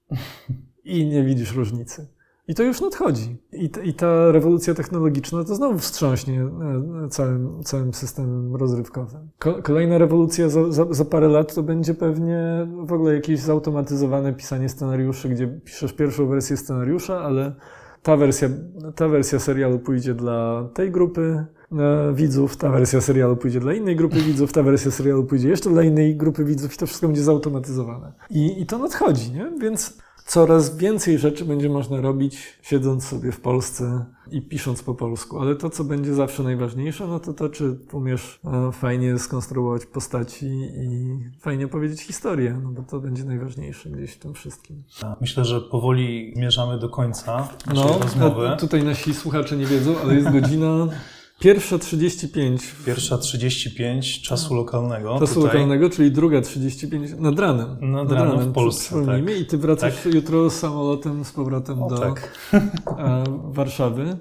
I 0.84 1.06
nie 1.06 1.24
widzisz 1.24 1.56
różnicy. 1.56 2.08
I 2.48 2.54
to 2.54 2.62
już 2.62 2.80
nadchodzi. 2.80 3.36
I, 3.52 3.70
I 3.84 3.94
ta 3.94 4.32
rewolucja 4.32 4.74
technologiczna 4.74 5.44
to 5.44 5.54
znowu 5.54 5.78
wstrząśnie 5.78 6.42
e, 6.42 7.08
całym, 7.08 7.62
całym 7.62 7.94
systemem 7.94 8.56
rozrywkowym. 8.56 9.28
Ko- 9.38 9.62
Kolejna 9.62 9.98
rewolucja 9.98 10.48
za, 10.48 10.72
za, 10.72 10.86
za 10.90 11.04
parę 11.04 11.28
lat 11.28 11.54
to 11.54 11.62
będzie 11.62 11.94
pewnie 11.94 12.68
w 12.84 12.92
ogóle 12.92 13.14
jakieś 13.14 13.40
zautomatyzowane 13.40 14.32
pisanie 14.32 14.68
scenariuszy, 14.68 15.28
gdzie 15.28 15.48
piszesz 15.48 15.92
pierwszą 15.92 16.26
wersję 16.26 16.56
scenariusza, 16.56 17.20
ale 17.20 17.54
ta 18.02 18.16
wersja, 18.16 18.48
ta 18.96 19.08
wersja 19.08 19.38
serialu 19.38 19.78
pójdzie 19.78 20.14
dla 20.14 20.68
tej 20.74 20.90
grupy 20.90 21.46
e, 21.72 22.12
widzów, 22.14 22.56
ta 22.56 22.70
wersja 22.70 23.00
serialu 23.00 23.36
pójdzie 23.36 23.60
dla 23.60 23.74
innej 23.74 23.96
grupy 23.96 24.16
widzów, 24.16 24.52
ta 24.52 24.62
wersja 24.62 24.90
serialu 24.90 25.24
pójdzie 25.24 25.48
jeszcze 25.48 25.70
dla 25.70 25.82
innej 25.82 26.16
grupy 26.16 26.44
widzów 26.44 26.74
i 26.74 26.78
to 26.78 26.86
wszystko 26.86 27.06
będzie 27.06 27.22
zautomatyzowane. 27.22 28.12
I, 28.30 28.62
i 28.62 28.66
to 28.66 28.78
nadchodzi, 28.78 29.32
nie? 29.32 29.52
Więc 29.60 29.98
coraz 30.30 30.76
więcej 30.76 31.18
rzeczy 31.18 31.44
będzie 31.44 31.68
można 31.68 32.00
robić 32.00 32.38
siedząc 32.62 33.04
sobie 33.04 33.32
w 33.32 33.40
Polsce 33.40 34.04
i 34.30 34.42
pisząc 34.42 34.82
po 34.82 34.94
polsku. 34.94 35.40
Ale 35.40 35.56
to, 35.56 35.70
co 35.70 35.84
będzie 35.84 36.14
zawsze 36.14 36.42
najważniejsze, 36.42 37.06
no 37.06 37.20
to 37.20 37.32
to, 37.32 37.48
czy 37.48 37.78
umiesz 37.92 38.40
e, 38.44 38.72
fajnie 38.72 39.18
skonstruować 39.18 39.86
postaci 39.86 40.46
i 40.76 41.18
fajnie 41.40 41.68
powiedzieć 41.68 42.00
historię, 42.00 42.60
no 42.62 42.70
bo 42.70 42.82
to 42.82 43.00
będzie 43.00 43.24
najważniejsze 43.24 43.90
gdzieś 43.90 44.12
w 44.12 44.18
tym 44.18 44.34
wszystkim. 44.34 44.82
Myślę, 45.20 45.44
że 45.44 45.60
powoli 45.60 46.32
zmierzamy 46.36 46.78
do 46.78 46.88
końca 46.88 47.48
naszej 47.66 47.84
No, 47.84 47.98
rozmowy. 47.98 48.56
tutaj 48.58 48.84
nasi 48.84 49.14
słuchacze 49.14 49.56
nie 49.56 49.66
wiedzą, 49.66 49.94
ale 50.02 50.14
jest 50.14 50.30
godzina 50.30 50.68
pierwsza 51.40 51.78
35 51.78 52.62
Pierwsza 52.86 53.18
35 53.18 54.22
czasu 54.22 54.54
lokalnego. 54.54 55.18
czasu 55.20 55.34
tutaj. 55.34 55.46
lokalnego, 55.52 55.90
czyli 55.90 56.10
druga 56.12 56.40
35 56.40 57.10
nad 57.18 57.38
ranem. 57.38 57.76
Nad 57.80 58.12
ranem 58.12 58.38
w 58.40 58.52
Polsce, 58.52 58.84
Przypomnijmy. 58.84 59.34
I 59.36 59.46
ty 59.46 59.58
wracasz 59.58 60.04
jutro 60.04 60.50
samolotem 60.50 61.24
z 61.24 61.32
powrotem 61.32 61.82
O, 61.82 61.88
do 61.88 61.98
tak. 61.98 62.32
e, 62.52 63.24
Warszawy. 63.44 64.16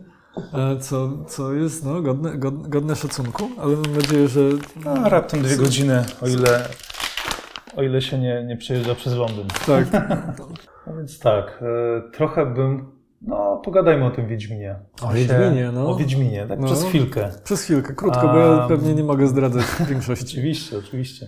e, 0.53 0.77
Co, 0.79 1.25
co 1.27 1.53
jest 1.53 1.85
no, 1.85 2.01
godne, 2.01 2.37
godne, 2.37 2.69
godne 2.69 2.95
szacunku, 2.95 3.49
ale 3.57 3.75
mam 3.75 3.95
nadzieję, 3.95 4.27
że 4.27 4.41
A 5.03 5.09
raptem 5.09 5.41
dwie 5.41 5.57
godziny, 5.57 6.03
o 6.21 6.27
ile, 6.27 6.65
o 7.75 7.83
ile 7.83 8.01
się 8.01 8.19
nie, 8.19 8.43
nie 8.47 8.57
przejeżdża 8.57 8.95
przez 8.95 9.13
Londyn. 9.15 9.47
tak. 9.65 9.87
No 10.87 10.97
więc 10.97 11.19
tak, 11.19 11.63
e, 12.07 12.11
trochę 12.11 12.45
bym. 12.45 12.98
No, 13.21 13.61
pogadajmy 13.65 14.05
o 14.05 14.11
tym 14.11 14.27
Wiedźminie. 14.27 14.75
O 15.01 15.13
Wiedźminie, 15.13 15.71
no. 15.73 15.89
O 15.89 15.95
Wiedźminie, 15.95 16.45
tak 16.49 16.59
No. 16.59 16.65
przez 16.65 16.83
chwilkę. 16.83 17.29
Przez 17.43 17.63
chwilkę, 17.63 17.93
krótko, 17.95 18.27
bo 18.27 18.37
ja 18.37 18.67
pewnie 18.67 18.93
nie 18.93 19.03
mogę 19.03 19.27
zdradzać 19.27 19.65
większości. 19.89 20.25
Oczywiście, 20.37 20.77
oczywiście. 20.77 21.27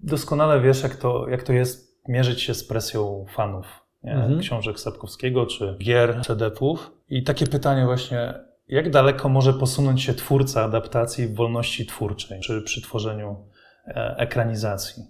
Doskonale 0.00 0.60
wiesz, 0.60 0.82
jak 0.82 0.96
to, 0.96 1.28
jak 1.28 1.42
to 1.42 1.52
jest 1.52 1.98
mierzyć 2.08 2.42
się 2.42 2.54
z 2.54 2.64
presją 2.64 3.26
fanów? 3.34 3.66
Mhm. 4.04 4.40
książek 4.40 4.80
Sapkowskiego 4.80 5.46
czy 5.46 5.76
gier 5.82 6.20
CD-ów. 6.26 6.90
I 7.10 7.22
takie 7.22 7.46
pytanie 7.46 7.84
właśnie, 7.84 8.34
jak 8.68 8.90
daleko 8.90 9.28
może 9.28 9.52
posunąć 9.54 10.02
się 10.02 10.14
twórca 10.14 10.64
adaptacji 10.64 11.26
w 11.26 11.34
wolności 11.34 11.86
twórczej 11.86 12.40
przy, 12.40 12.62
przy 12.62 12.82
tworzeniu 12.82 13.36
e, 13.86 14.14
ekranizacji? 14.18 15.02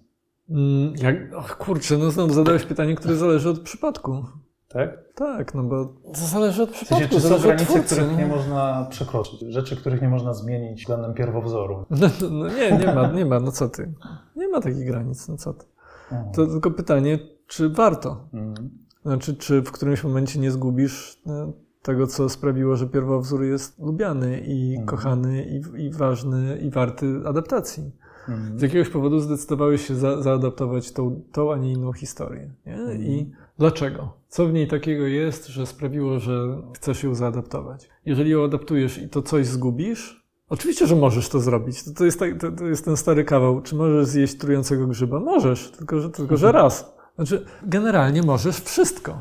Mm, 0.50 0.94
Jak, 1.02 1.34
och, 1.34 1.56
kurczę, 1.56 1.98
no 1.98 2.10
znowu 2.10 2.34
zadałeś 2.34 2.64
pytanie, 2.64 2.94
które 2.94 3.14
zależy 3.16 3.48
od 3.48 3.60
przypadku. 3.60 4.24
Tak? 4.68 4.98
Tak, 5.14 5.54
no 5.54 5.62
bo 5.62 5.84
to 5.86 6.20
zależy 6.26 6.62
od 6.62 6.70
W 6.70 6.76
sensie, 6.86 7.08
przypadku, 7.08 7.14
czy 7.14 7.20
są 7.20 7.42
granice, 7.42 7.64
twórcy. 7.64 7.94
których 7.96 8.16
nie 8.18 8.26
można 8.26 8.86
przekroczyć? 8.90 9.40
Rzeczy, 9.40 9.76
których 9.76 10.02
nie 10.02 10.08
można 10.08 10.34
zmienić 10.34 10.80
względem 10.80 11.14
pierwowzoru? 11.14 11.84
No, 11.90 12.08
no, 12.22 12.30
no 12.30 12.48
nie, 12.48 12.72
nie 12.78 12.94
ma, 12.94 13.06
nie 13.12 13.26
ma, 13.26 13.40
no 13.40 13.52
co 13.52 13.68
ty. 13.68 13.92
Nie 14.36 14.48
ma 14.48 14.60
takich 14.60 14.86
granic, 14.86 15.28
no 15.28 15.36
co 15.36 15.54
ty. 15.54 15.66
Mhm. 16.12 16.32
To 16.32 16.46
tylko 16.46 16.70
pytanie, 16.70 17.18
czy 17.46 17.68
warto? 17.68 18.24
Mhm. 18.32 18.70
Znaczy, 19.04 19.36
czy 19.36 19.62
w 19.62 19.72
którymś 19.72 20.04
momencie 20.04 20.40
nie 20.40 20.50
zgubisz 20.50 21.20
e, 21.26 21.52
tego, 21.82 22.06
co 22.06 22.28
sprawiło, 22.28 22.76
że 22.76 22.86
pierwowzór 22.86 23.42
jest 23.44 23.78
lubiany 23.78 24.40
i 24.40 24.68
Mhm. 24.70 24.86
kochany 24.86 25.44
i, 25.44 25.84
i 25.84 25.90
ważny 25.90 26.58
i 26.58 26.70
warty 26.70 27.20
adaptacji. 27.26 27.92
Mhm. 28.28 28.58
Z 28.58 28.62
jakiegoś 28.62 28.88
powodu 28.88 29.20
zdecydowałeś 29.20 29.86
się 29.86 29.94
za, 29.94 30.22
zaadaptować 30.22 30.92
tą, 30.92 31.22
tą, 31.32 31.52
a 31.52 31.56
nie 31.56 31.72
inną 31.72 31.92
historię. 31.92 32.50
Nie? 32.66 32.74
Mhm. 32.74 33.02
I 33.02 33.32
dlaczego? 33.58 34.12
Co 34.28 34.46
w 34.46 34.52
niej 34.52 34.68
takiego 34.68 35.06
jest, 35.06 35.46
że 35.46 35.66
sprawiło, 35.66 36.18
że 36.18 36.62
chcesz 36.74 37.02
ją 37.02 37.14
zaadaptować? 37.14 37.88
Jeżeli 38.06 38.30
ją 38.30 38.44
adaptujesz 38.44 38.98
i 38.98 39.08
to 39.08 39.22
coś 39.22 39.46
zgubisz, 39.46 40.26
oczywiście, 40.48 40.86
że 40.86 40.96
możesz 40.96 41.28
to 41.28 41.40
zrobić. 41.40 41.84
To, 41.84 41.90
to, 41.90 42.04
jest, 42.04 42.18
tak, 42.18 42.40
to, 42.40 42.52
to 42.52 42.66
jest 42.66 42.84
ten 42.84 42.96
stary 42.96 43.24
kawał. 43.24 43.62
Czy 43.62 43.74
możesz 43.74 44.06
zjeść 44.06 44.38
trującego 44.38 44.86
grzyba? 44.86 45.20
Możesz, 45.20 45.70
tylko 45.70 46.00
że, 46.00 46.10
tylko, 46.10 46.36
że 46.36 46.52
raz. 46.52 46.96
Znaczy, 47.16 47.46
generalnie 47.62 48.22
możesz 48.22 48.56
wszystko. 48.60 49.18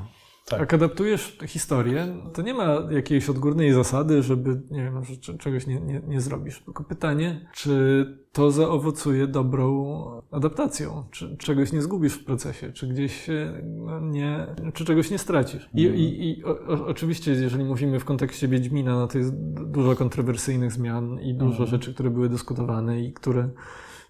Tak. 0.49 0.59
Jak 0.59 0.73
adaptujesz 0.73 1.37
historię, 1.47 2.07
to 2.33 2.41
nie 2.41 2.53
ma 2.53 2.77
jakiejś 2.89 3.29
odgórnej 3.29 3.73
zasady, 3.73 4.23
żeby, 4.23 4.61
nie 4.71 4.83
wiem, 4.83 5.03
że 5.03 5.17
cze- 5.17 5.37
czegoś 5.37 5.67
nie, 5.67 5.81
nie, 5.81 6.01
nie 6.07 6.21
zrobisz. 6.21 6.59
Tylko 6.65 6.83
pytanie, 6.83 7.49
czy 7.53 8.05
to 8.31 8.51
zaowocuje 8.51 9.27
dobrą 9.27 9.95
adaptacją, 10.31 11.03
czy 11.11 11.37
czegoś 11.37 11.71
nie 11.73 11.81
zgubisz 11.81 12.13
w 12.13 12.25
procesie, 12.25 12.71
czy 12.71 12.87
gdzieś 12.87 13.25
się 13.25 13.61
no, 13.63 13.99
nie, 13.99 14.47
czy 14.73 14.85
czegoś 14.85 15.11
nie 15.11 15.17
stracisz. 15.17 15.69
I, 15.73 15.81
i, 15.83 16.29
i 16.29 16.43
o, 16.45 16.85
oczywiście, 16.87 17.31
jeżeli 17.31 17.63
mówimy 17.63 17.99
w 17.99 18.05
kontekście 18.05 18.47
Wiedźmina, 18.47 18.95
no 18.95 19.07
to 19.07 19.17
jest 19.17 19.33
dużo 19.71 19.95
kontrowersyjnych 19.95 20.71
zmian 20.71 21.19
i 21.19 21.33
dużo 21.33 21.49
Mhm. 21.63 21.69
rzeczy, 21.69 21.93
które 21.93 22.09
były 22.09 22.29
dyskutowane 22.29 23.01
i 23.01 23.13
które 23.13 23.49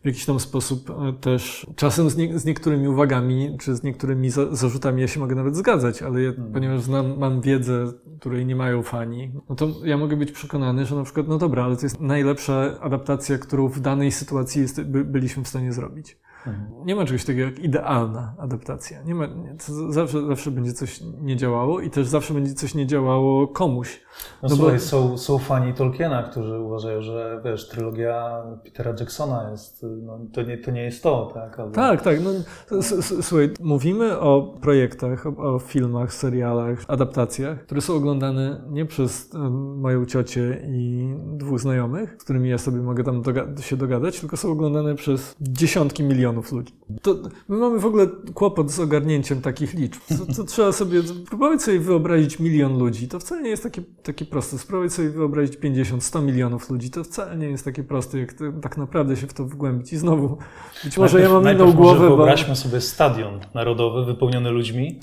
jakiś 0.08 0.26
tam 0.26 0.40
sposób 0.40 0.90
e, 0.90 1.14
też 1.14 1.68
czasem 1.76 2.10
z, 2.10 2.18
nie, 2.18 2.40
z 2.40 2.46
niektórymi 2.46 2.88
uwagami 2.88 3.58
czy 3.60 3.76
z 3.76 3.84
niektórymi 3.84 4.30
za, 4.30 4.56
zarzutami 4.56 5.02
ja 5.02 5.08
się 5.08 5.20
mogę 5.20 5.36
nawet 5.36 5.56
zgadzać, 5.56 6.02
ale 6.02 6.22
ja, 6.22 6.32
ponieważ 6.54 6.82
znam, 6.82 7.18
mam 7.18 7.42
wiedzę, 7.42 7.86
której 8.20 8.46
nie 8.46 8.56
mają 8.56 8.84
fani, 8.84 9.32
no 9.50 9.56
to 9.56 9.70
ja 9.84 9.98
mogę 9.98 10.18
być 10.18 10.32
przekonany, 10.32 10.86
że 10.86 10.96
na 10.96 11.04
przykład, 11.04 11.28
no 11.28 11.38
dobra, 11.38 11.64
ale 11.64 11.76
to 11.76 11.86
jest 11.86 12.02
najlepsza 12.02 12.80
adaptacja, 12.82 13.38
którą 13.38 13.68
w 13.68 13.80
danej 13.80 14.12
sytuacji 14.12 14.62
jest, 14.62 14.82
by, 14.82 15.06
byliśmy 15.06 15.44
w 15.44 15.48
stanie 15.48 15.74
zrobić. 15.74 16.18
Nie 16.86 16.96
ma 16.96 17.06
czegoś 17.06 17.26
takiego 17.26 17.46
jak 17.46 17.60
idealna 17.60 18.36
adaptacja. 18.40 19.04
Nie 19.04 19.16
ma, 19.16 19.26
nie, 19.26 19.56
zawsze, 19.90 20.28
zawsze 20.28 20.52
będzie 20.52 20.74
coś 20.74 21.02
nie 21.22 21.36
działało 21.36 21.82
i 21.82 21.90
też 21.90 22.08
zawsze 22.08 22.34
będzie 22.34 22.54
coś 22.54 22.76
nie 22.76 22.88
działało 22.88 23.48
komuś. 23.48 24.02
No, 24.44 24.50
no 24.50 24.56
słuchaj, 24.56 24.74
bo... 24.74 24.80
są, 24.80 25.18
są 25.18 25.38
fani 25.38 25.74
Tolkiena, 25.74 26.24
którzy 26.24 26.60
uważają, 26.60 27.02
że 27.02 27.42
wiesz, 27.46 27.70
trylogia 27.70 28.44
Petera 28.64 28.94
Jacksona 29.00 29.52
jest, 29.52 29.86
no, 30.04 30.20
to, 30.34 30.42
nie, 30.42 30.58
to 30.58 30.72
nie 30.72 30.84
jest 30.84 31.04
to, 31.04 31.32
tak? 31.34 31.60
Albo... 31.60 31.72
Tak, 31.72 32.02
tak. 32.02 32.18
No, 32.24 32.32
słuchaj, 33.22 33.50
mówimy 33.60 34.20
o 34.20 34.58
projektach, 34.62 35.28
o, 35.28 35.56
o, 35.56 35.60
filmach, 35.60 36.14
serialach, 36.14 36.84
adaptacjach, 36.88 37.66
które 37.66 37.82
są 37.82 37.96
oglądane 37.96 38.62
nie 38.70 38.86
przez 38.86 39.30
moją 39.76 40.06
ciocię 40.06 40.62
i 40.68 41.14
dwóch 41.34 41.60
znajomych, 41.60 42.16
z 42.20 42.24
którymi 42.24 42.50
ja 42.50 42.58
sobie 42.58 42.78
mogę 42.78 43.04
tam 43.04 43.22
doga 43.22 43.48
się 43.62 43.78
dogadać, 43.78 44.20
tylko 44.20 44.38
są 44.38 44.52
oglądane 44.52 44.96
przez 44.96 45.36
dziesiątki 45.42 46.04
milionów 46.04 46.52
ludzi. 46.52 46.74
To 47.02 47.16
my 47.48 47.58
mamy 47.58 47.80
w 47.80 47.86
ogóle 47.86 48.08
kłopot 48.34 48.72
z 48.72 48.80
ogarnięciem 48.80 49.42
takich 49.42 49.74
liczb. 49.74 50.02
To, 50.10 50.34
to 50.34 50.44
trzeba 50.44 50.72
sobie, 50.72 51.02
próbować 51.30 51.62
sobie 51.62 51.80
wyobrazić 51.80 52.40
milion 52.40 52.78
ludzi. 52.80 53.08
To 53.08 53.20
wcale 53.20 53.42
nie 53.42 53.50
jest 53.50 53.64
takie 53.64 53.82
takie 54.08 54.26
proste. 54.26 54.58
Spróbuj 54.58 54.90
sobie 54.90 55.10
wyobrazić 55.10 55.58
50-100 55.58 56.24
milionów 56.24 56.70
ludzi. 56.70 56.90
To 56.90 57.04
wcale 57.04 57.38
nie 57.38 57.48
jest 57.48 57.66
takie 57.66 57.84
proste, 57.84 58.20
jak 58.20 58.34
tak 58.62 58.78
naprawdę 58.78 59.16
się 59.16 59.28
w 59.28 59.34
to 59.34 59.46
wgłębić. 59.46 59.94
I 59.94 59.98
znowu, 59.98 60.38
być 60.84 60.98
może 60.98 61.14
najpierw, 61.14 61.34
ja 61.34 61.42
mam 61.42 61.56
inną 61.56 61.74
głowę. 61.74 62.00
Może 62.00 62.08
wyobraźmy 62.08 62.50
bo... 62.50 62.56
sobie 62.56 62.82
stadion 62.82 63.40
narodowy 63.54 64.06
wypełniony 64.06 64.52
ludźmi 64.52 65.00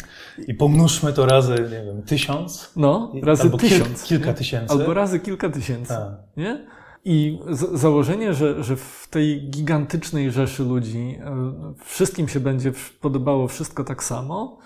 i 0.46 0.54
pomnóżmy 0.54 1.12
to 1.12 1.26
razy, 1.26 1.54
nie 1.54 1.84
wiem, 1.84 2.02
tysiąc. 2.02 2.72
No, 2.76 3.12
razy 3.22 3.50
tysiąc. 3.50 4.02
Kil, 4.02 4.18
kilka 4.18 4.32
tysięcy. 4.32 4.72
Albo 4.72 4.94
razy 4.94 5.20
kilka 5.20 5.48
tysięcy. 5.48 5.88
Tak. 5.88 6.12
Nie? 6.36 6.66
I 7.04 7.38
założenie, 7.72 8.34
że, 8.34 8.64
że 8.64 8.76
w 8.76 9.08
tej 9.10 9.50
gigantycznej 9.50 10.30
rzeszy 10.30 10.64
ludzi 10.64 11.18
e, 11.20 11.52
wszystkim 11.84 12.28
się 12.28 12.40
będzie 12.40 12.72
podobało 13.00 13.48
wszystko 13.48 13.84
tak 13.84 14.04
samo, 14.04 14.58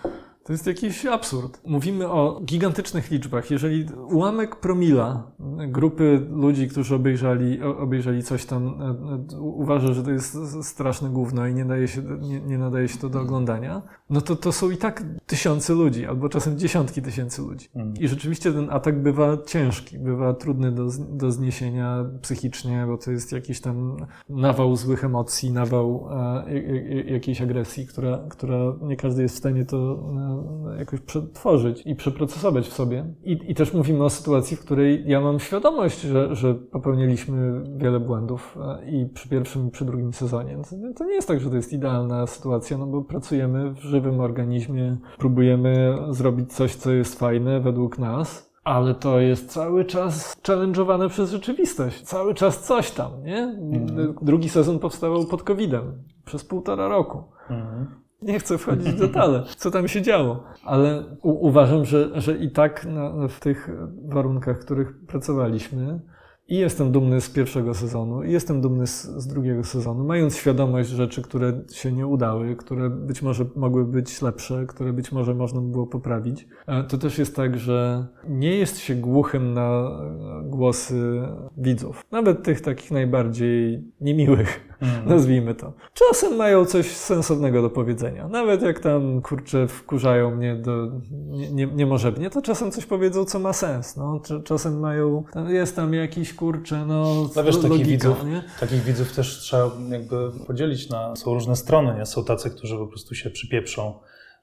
to 0.48 0.52
jest 0.52 0.66
jakiś 0.66 1.06
absurd. 1.06 1.60
Mówimy 1.66 2.08
o 2.08 2.40
gigantycznych 2.44 3.10
liczbach. 3.10 3.50
Jeżeli 3.50 3.86
ułamek 4.10 4.56
promila 4.56 5.30
grupy 5.68 6.26
ludzi, 6.30 6.68
którzy 6.68 6.94
obejrzeli, 6.94 7.62
obejrzeli 7.62 8.22
coś 8.22 8.44
tam, 8.44 8.66
e, 8.66 9.36
e, 9.36 9.40
uważa, 9.40 9.92
że 9.92 10.02
to 10.02 10.10
jest 10.10 10.36
straszne 10.62 11.10
gówno 11.10 11.46
i 11.46 11.54
nie, 11.54 11.64
daje 11.64 11.88
się, 11.88 12.02
nie, 12.20 12.40
nie 12.40 12.58
nadaje 12.58 12.88
się 12.88 12.98
to 12.98 13.08
do 13.08 13.20
oglądania, 13.20 13.82
no 14.10 14.20
to 14.20 14.36
to 14.36 14.52
są 14.52 14.70
i 14.70 14.76
tak 14.76 15.04
tysiące 15.26 15.74
ludzi, 15.74 16.06
albo 16.06 16.28
czasem 16.28 16.58
dziesiątki 16.58 17.02
tysięcy 17.02 17.42
ludzi. 17.42 17.68
Mm. 17.74 17.94
I 17.94 18.08
rzeczywiście 18.08 18.52
ten 18.52 18.70
atak 18.70 19.02
bywa 19.02 19.36
ciężki, 19.46 19.98
bywa 19.98 20.34
trudny 20.34 20.72
do, 20.72 20.88
do 21.10 21.30
zniesienia 21.30 22.04
psychicznie, 22.22 22.84
bo 22.86 22.98
to 22.98 23.10
jest 23.10 23.32
jakiś 23.32 23.60
tam 23.60 23.96
nawał 24.28 24.76
złych 24.76 25.04
emocji, 25.04 25.52
nawał 25.52 26.08
e, 26.46 27.02
jakiejś 27.02 27.42
agresji, 27.42 27.86
która, 27.86 28.18
która 28.30 28.58
nie 28.82 28.96
każdy 28.96 29.22
jest 29.22 29.34
w 29.34 29.38
stanie 29.38 29.64
to 29.64 29.76
e, 29.76 30.37
jakoś 30.78 31.00
przetworzyć 31.00 31.82
i 31.86 31.94
przeprocesować 31.94 32.68
w 32.68 32.72
sobie. 32.72 33.14
I, 33.22 33.38
I, 33.48 33.54
też 33.54 33.74
mówimy 33.74 34.04
o 34.04 34.10
sytuacji, 34.10 34.56
w 34.56 34.60
której 34.60 35.04
ja 35.06 35.20
mam 35.20 35.40
świadomość, 35.40 36.00
że, 36.00 36.34
że 36.34 36.54
popełniliśmy 36.54 37.62
wiele 37.76 38.00
błędów 38.00 38.58
e, 38.60 38.90
i 38.90 39.06
przy 39.06 39.28
pierwszym 39.28 39.68
i 39.68 39.70
przy 39.70 39.84
drugim 39.84 40.12
sezonie. 40.12 40.58
To 40.96 41.04
nie 41.04 41.14
jest 41.14 41.28
tak, 41.28 41.40
że 41.40 41.50
to 41.50 41.56
jest 41.56 41.72
idealna 41.72 42.26
sytuacja, 42.26 42.78
no 42.78 42.86
bo 42.86 43.02
pracujemy 43.02 43.70
w 43.70 43.78
żywym 43.78 44.20
organizmie, 44.20 44.96
próbujemy 45.18 45.98
zrobić 46.10 46.52
coś, 46.52 46.74
co 46.74 46.92
jest 46.92 47.18
fajne 47.18 47.60
według 47.60 47.98
nas, 47.98 48.48
ale 48.64 48.94
to 48.94 49.20
jest 49.20 49.50
cały 49.50 49.84
czas 49.84 50.36
challenge'owane 50.42 51.08
przez 51.08 51.30
rzeczywistość. 51.30 52.02
Cały 52.02 52.34
czas 52.34 52.62
coś 52.66 52.90
tam, 52.90 53.24
nie? 53.24 53.38
Mhm. 53.38 54.14
Drugi 54.22 54.48
sezon 54.48 54.78
powstawał 54.78 55.26
pod 55.26 55.42
COVID-em 55.42 56.04
przez 56.24 56.44
półtora 56.44 56.88
roku. 56.88 57.24
Mhm. 57.50 57.86
Nie 58.22 58.38
chcę 58.38 58.58
wchodzić 58.58 58.88
w 58.88 58.98
detale, 58.98 59.42
co 59.56 59.70
tam 59.70 59.88
się 59.88 60.02
działo, 60.02 60.44
ale 60.64 61.04
uważam, 61.22 61.84
że, 61.84 62.20
że 62.20 62.36
i 62.36 62.50
tak 62.50 62.84
na, 62.84 63.28
w 63.28 63.40
tych 63.40 63.70
warunkach, 64.04 64.60
w 64.60 64.64
których 64.64 65.06
pracowaliśmy, 65.06 66.00
i 66.48 66.56
jestem 66.56 66.92
dumny 66.92 67.20
z 67.20 67.30
pierwszego 67.30 67.74
sezonu, 67.74 68.22
i 68.22 68.32
jestem 68.32 68.60
dumny 68.60 68.86
z, 68.86 69.02
z, 69.02 69.26
drugiego 69.26 69.64
sezonu, 69.64 70.04
mając 70.04 70.36
świadomość 70.36 70.88
rzeczy, 70.88 71.22
które 71.22 71.60
się 71.72 71.92
nie 71.92 72.06
udały, 72.06 72.56
które 72.56 72.90
być 72.90 73.22
może 73.22 73.44
mogły 73.56 73.84
być 73.84 74.22
lepsze, 74.22 74.66
które 74.66 74.92
być 74.92 75.12
może 75.12 75.34
można 75.34 75.60
by 75.60 75.68
było 75.68 75.86
poprawić. 75.86 76.48
E, 76.66 76.84
to 76.84 76.98
też 76.98 77.18
jest 77.18 77.36
tak, 77.36 77.58
że 77.58 78.06
nie 78.28 78.56
jest 78.56 78.78
się 78.78 78.94
głuchym 78.94 79.54
na 79.54 80.00
głosy 80.42 81.22
widzów, 81.56 82.02
nawet 82.10 82.42
tych 82.42 82.60
takich 82.60 82.90
najbardziej 82.90 83.84
niemiłych 84.00 84.68
mm. 84.80 85.08
nazwijmy 85.14 85.54
to. 85.54 85.72
Czasem 85.94 86.36
mają 86.36 86.64
coś 86.64 86.86
sensownego 86.96 87.62
do 87.62 87.70
powiedzenia. 87.70 88.28
Nawet 88.28 88.62
jak 88.62 88.80
tam, 88.80 89.22
kurczę, 89.22 89.68
wkurzają 89.68 90.36
mnie 90.36 90.56
do 90.56 90.90
nie, 91.10 91.52
nie, 91.52 91.66
niemożebnie, 91.66 92.30
to 92.30 92.42
czasem 92.42 92.70
coś 92.70 92.86
powiedzą, 92.86 93.24
co 93.24 93.38
ma 93.38 93.52
sens. 93.52 93.96
No, 93.96 94.20
czasem 94.44 94.80
mają, 94.80 95.24
jest 95.48 95.76
tam 95.76 95.94
jakiś, 95.94 96.37
kurczę, 96.38 96.86
no, 96.86 97.28
no 97.36 97.44
wiesz, 97.44 97.56
logika, 97.56 97.68
takich 97.68 97.86
widzów, 97.86 98.24
nie? 98.24 98.42
takich 98.60 98.82
widzów 98.82 99.12
też 99.12 99.38
trzeba 99.38 99.70
jakby 99.90 100.30
podzielić 100.46 100.88
na, 100.88 101.16
są 101.16 101.34
różne 101.34 101.56
strony, 101.56 101.98
nie? 101.98 102.06
Są 102.06 102.24
tacy, 102.24 102.50
którzy 102.50 102.76
po 102.76 102.86
prostu 102.86 103.14
się 103.14 103.30
przypieprzą 103.30 103.94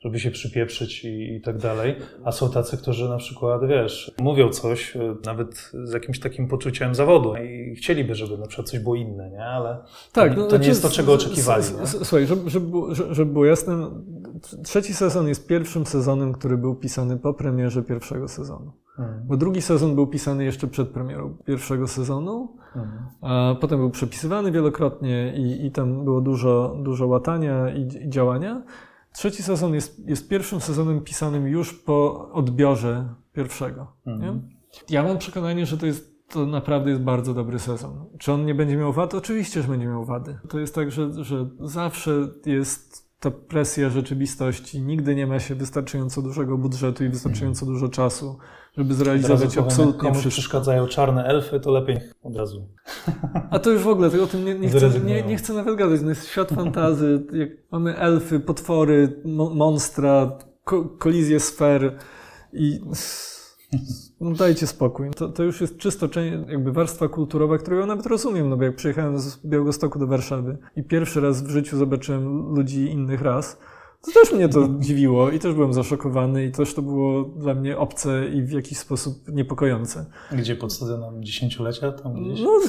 żeby 0.05 0.19
się 0.19 0.31
przypieprzyć 0.31 1.05
i, 1.05 1.35
i, 1.35 1.41
tak 1.41 1.57
dalej. 1.57 1.95
A 2.23 2.31
są 2.31 2.51
tacy, 2.51 2.77
którzy 2.77 3.09
na 3.09 3.17
przykład, 3.17 3.67
wiesz, 3.67 4.11
mówią 4.19 4.49
coś 4.49 4.95
e, 4.95 5.15
nawet 5.25 5.71
z 5.83 5.93
jakimś 5.93 6.19
takim 6.19 6.47
poczuciem 6.47 6.95
zawodu 6.95 7.35
i 7.35 7.75
chcieliby, 7.75 8.15
żeby 8.15 8.37
na 8.37 8.47
przykład 8.47 8.69
coś 8.69 8.79
było 8.79 8.95
inne, 8.95 9.29
nie? 9.29 9.45
Ale 9.45 9.77
tak, 10.11 10.35
to, 10.35 10.39
no, 10.39 10.47
to 10.47 10.57
nie 10.57 10.57
znaczy, 10.57 10.69
jest 10.69 10.81
to, 10.81 10.89
czego 10.89 11.13
oczekiwali. 11.13 11.63
Słuchaj, 11.85 12.27
żeby, 12.27 12.49
żeby, 12.49 12.71
żeby 13.11 13.31
było 13.33 13.45
jasne, 13.45 13.91
trzeci 14.63 14.93
sezon 14.93 15.27
jest 15.27 15.47
pierwszym 15.47 15.85
sezonem, 15.85 16.33
który 16.33 16.57
był 16.57 16.75
pisany 16.75 17.17
po 17.17 17.33
premierze 17.33 17.83
pierwszego 17.83 18.27
sezonu. 18.27 18.71
Hmm. 18.95 19.27
Bo 19.27 19.37
drugi 19.37 19.61
sezon 19.61 19.95
był 19.95 20.07
pisany 20.07 20.43
jeszcze 20.43 20.67
przed 20.67 20.89
premierą 20.89 21.37
pierwszego 21.45 21.87
sezonu, 21.87 22.57
hmm. 22.73 22.91
a 23.21 23.55
potem 23.61 23.79
był 23.79 23.89
przepisywany 23.89 24.51
wielokrotnie 24.51 25.33
i, 25.37 25.65
i 25.65 25.71
tam 25.71 26.03
było 26.03 26.21
dużo, 26.21 26.77
dużo 26.83 27.07
łatania 27.07 27.69
i, 27.69 27.81
i 27.81 28.09
działania. 28.09 28.63
Trzeci 29.13 29.43
sezon 29.43 29.73
jest, 29.73 30.09
jest 30.09 30.29
pierwszym 30.29 30.61
sezonem 30.61 31.01
pisanym 31.01 31.47
już 31.47 31.73
po 31.73 32.29
odbiorze 32.31 33.09
pierwszego. 33.33 33.87
Mhm. 34.05 34.49
Ja 34.89 35.03
mam 35.03 35.17
przekonanie, 35.17 35.65
że 35.65 35.77
to 35.77 35.85
jest 35.85 36.15
to 36.29 36.45
naprawdę 36.45 36.89
jest 36.89 37.01
bardzo 37.01 37.33
dobry 37.33 37.59
sezon. 37.59 38.05
Czy 38.19 38.31
on 38.31 38.45
nie 38.45 38.55
będzie 38.55 38.77
miał 38.77 38.93
wad? 38.93 39.13
Oczywiście, 39.13 39.61
że 39.61 39.67
będzie 39.67 39.87
miał 39.87 40.05
wady. 40.05 40.39
To 40.49 40.59
jest 40.59 40.75
tak, 40.75 40.91
że, 40.91 41.23
że 41.23 41.49
zawsze 41.59 42.11
jest 42.45 43.04
ta 43.31 43.31
presja 43.31 43.89
rzeczywistości. 43.89 44.81
Nigdy 44.81 45.15
nie 45.15 45.27
ma 45.27 45.39
się 45.39 45.55
wystarczająco 45.55 46.21
dużego 46.21 46.57
budżetu 46.57 47.03
i 47.03 47.09
wystarczająco 47.09 47.65
dużo 47.65 47.89
czasu 47.89 48.37
żeby 48.77 48.93
zrealizować 48.93 49.57
absolutnie 49.57 50.01
komuś 50.01 50.17
wszystko. 50.17 50.29
przeszkadzają 50.29 50.87
czarne 50.87 51.25
elfy, 51.25 51.59
to 51.59 51.71
lepiej 51.71 51.97
od 52.23 52.35
razu. 52.35 52.67
A 53.51 53.59
to 53.59 53.71
już 53.71 53.81
w 53.81 53.87
ogóle, 53.87 54.21
o 54.23 54.27
tym 54.27 54.45
nie, 54.45 54.55
nie, 54.55 54.69
chcę, 54.69 54.89
nie, 55.05 55.23
nie 55.23 55.37
chcę 55.37 55.53
nawet 55.53 55.75
gadać. 55.75 56.01
To 56.01 56.09
jest 56.09 56.27
świat 56.27 56.49
fantazy. 56.49 57.25
Mamy 57.71 57.97
elfy, 57.97 58.39
potwory, 58.39 59.21
monstra, 59.53 60.37
ko 60.63 60.85
kolizję 60.85 61.39
sfer 61.39 61.97
i... 62.53 62.81
No 64.21 64.31
dajcie 64.31 64.67
spokój. 64.67 65.11
To, 65.15 65.29
to 65.29 65.43
już 65.43 65.61
jest 65.61 65.77
czysto 65.77 66.07
jakby 66.47 66.71
warstwa 66.71 67.07
kulturowa, 67.07 67.57
którą 67.57 67.77
ja 67.77 67.85
nawet 67.85 68.05
rozumiem, 68.05 68.49
no 68.49 68.57
bo 68.57 68.63
jak 68.63 68.75
przyjechałem 68.75 69.19
z 69.19 69.45
Białegostoku 69.45 69.99
do 69.99 70.07
Warszawy 70.07 70.57
i 70.75 70.83
pierwszy 70.83 71.21
raz 71.21 71.43
w 71.43 71.49
życiu 71.49 71.77
zobaczyłem 71.77 72.55
ludzi 72.55 72.91
innych 72.91 73.21
ras, 73.21 73.57
to 74.05 74.11
też 74.11 74.33
mnie 74.33 74.49
to 74.49 74.69
dziwiło 74.79 75.29
i 75.29 75.39
też 75.39 75.53
byłem 75.53 75.73
zaszokowany 75.73 76.45
i 76.45 76.51
też 76.51 76.73
to 76.73 76.81
było 76.81 77.23
dla 77.23 77.53
mnie 77.53 77.77
obce 77.77 78.27
i 78.27 78.41
w 78.41 78.51
jakiś 78.51 78.77
sposób 78.77 79.27
niepokojące. 79.27 80.05
Gdzie 80.31 80.55
pod 80.55 80.73
stadionem 80.73 81.23
dziesięciolecia? 81.23 81.91
Tam 81.91 82.13
gdzieś? 82.13 82.41
No, 82.41 82.59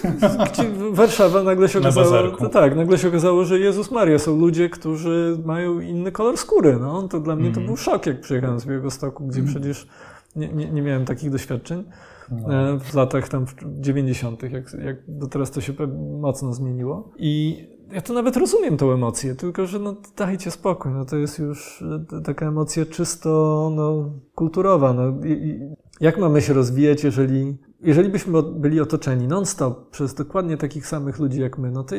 gdzie 0.52 0.64
Warszawa 0.92 1.42
nagle 1.42 1.68
się 1.68 1.78
okazało, 1.78 2.36
to 2.36 2.48
tak, 2.48 2.76
nagle 2.76 2.98
się 2.98 3.08
okazało, 3.08 3.44
że 3.44 3.58
Jezus 3.58 3.90
Maria 3.90 4.18
są 4.18 4.38
ludzie, 4.38 4.70
którzy 4.70 5.38
mają 5.44 5.80
inny 5.80 6.12
kolor 6.12 6.36
skóry. 6.36 6.78
No, 6.80 7.08
to 7.08 7.20
dla 7.20 7.36
mnie 7.36 7.44
to 7.44 7.48
mhm. 7.48 7.66
był 7.66 7.76
szok, 7.76 8.06
jak 8.06 8.20
przyjechałem 8.20 8.60
z 8.60 8.66
Białegostoku, 8.66 9.26
gdzie 9.26 9.40
mm. 9.40 9.50
przecież 9.52 9.86
nie, 10.36 10.48
nie, 10.48 10.70
nie, 10.70 10.82
miałem 10.82 11.04
takich 11.04 11.30
doświadczeń. 11.30 11.84
No. 12.30 12.54
E, 12.54 12.80
w 12.80 12.94
latach 12.94 13.28
tam 13.28 13.46
90., 13.80 14.42
jak, 14.42 14.52
jak 14.84 14.96
do 15.08 15.26
teraz 15.26 15.50
to 15.50 15.60
się 15.60 15.72
mocno 16.20 16.52
zmieniło. 16.52 17.12
I 17.18 17.64
ja 17.92 18.00
to 18.00 18.12
nawet 18.12 18.36
rozumiem 18.36 18.76
tą 18.76 18.92
emocję, 18.92 19.34
tylko 19.34 19.66
że 19.66 19.78
no 19.78 19.96
dajcie 20.16 20.50
spokój, 20.50 20.92
no 20.92 21.04
to 21.04 21.16
jest 21.16 21.38
już 21.38 21.84
e, 22.12 22.20
taka 22.22 22.46
emocja 22.46 22.86
czysto 22.86 23.72
no, 23.76 24.10
kulturowa. 24.34 24.92
No. 24.92 25.26
I, 25.26 25.30
i 25.30 25.60
jak 26.00 26.18
mamy 26.18 26.42
się 26.42 26.52
rozwijać, 26.52 27.04
jeżeli, 27.04 27.58
jeżeli 27.82 28.08
byśmy 28.08 28.42
byli 28.42 28.80
otoczeni 28.80 29.28
non-stop 29.28 29.90
przez 29.90 30.14
dokładnie 30.14 30.56
takich 30.56 30.86
samych 30.86 31.18
ludzi 31.18 31.40
jak 31.40 31.58
my, 31.58 31.70
no 31.70 31.84
to, 31.84 31.96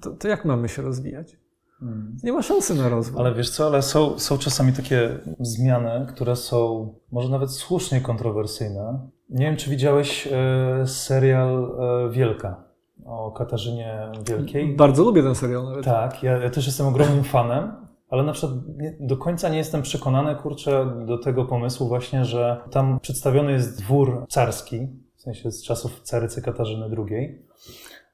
to, 0.00 0.10
to 0.10 0.28
jak 0.28 0.44
mamy 0.44 0.68
się 0.68 0.82
rozwijać? 0.82 1.36
Hmm. 1.80 2.16
Nie 2.22 2.32
ma 2.32 2.42
szansy 2.42 2.74
na 2.74 2.88
rozwój. 2.88 3.20
Ale 3.20 3.34
wiesz 3.34 3.50
co, 3.50 3.66
ale 3.66 3.82
są, 3.82 4.18
są 4.18 4.38
czasami 4.38 4.72
takie 4.72 5.18
zmiany, 5.40 6.06
które 6.08 6.36
są 6.36 6.88
może 7.12 7.28
nawet 7.28 7.50
słusznie 7.50 8.00
kontrowersyjne. 8.00 9.08
Nie 9.30 9.46
wiem, 9.46 9.56
czy 9.56 9.70
widziałeś 9.70 10.26
e, 10.32 10.86
serial 10.86 11.76
e, 12.08 12.10
Wielka 12.10 12.68
o 13.04 13.32
Katarzynie 13.32 13.98
Wielkiej. 14.28 14.76
Bardzo 14.76 15.04
lubię 15.04 15.22
ten 15.22 15.34
serial 15.34 15.64
nawet. 15.64 15.84
Tak, 15.84 16.22
ja, 16.22 16.38
ja 16.38 16.50
też 16.50 16.66
jestem 16.66 16.86
ogromnym 16.86 17.24
fanem, 17.24 17.72
ale 18.10 18.22
na 18.22 18.32
przykład 18.32 18.52
nie, 18.76 18.96
do 19.00 19.16
końca 19.16 19.48
nie 19.48 19.58
jestem 19.58 19.82
przekonany, 19.82 20.36
kurczę, 20.36 20.92
do 21.06 21.18
tego 21.18 21.44
pomysłu 21.44 21.88
właśnie, 21.88 22.24
że 22.24 22.60
tam 22.70 23.00
przedstawiony 23.00 23.52
jest 23.52 23.78
dwór 23.78 24.26
carski, 24.28 24.88
w 25.16 25.22
sensie 25.22 25.50
z 25.50 25.64
czasów 25.64 26.00
carycy 26.02 26.42
Katarzyny 26.42 26.96
II. 26.96 27.42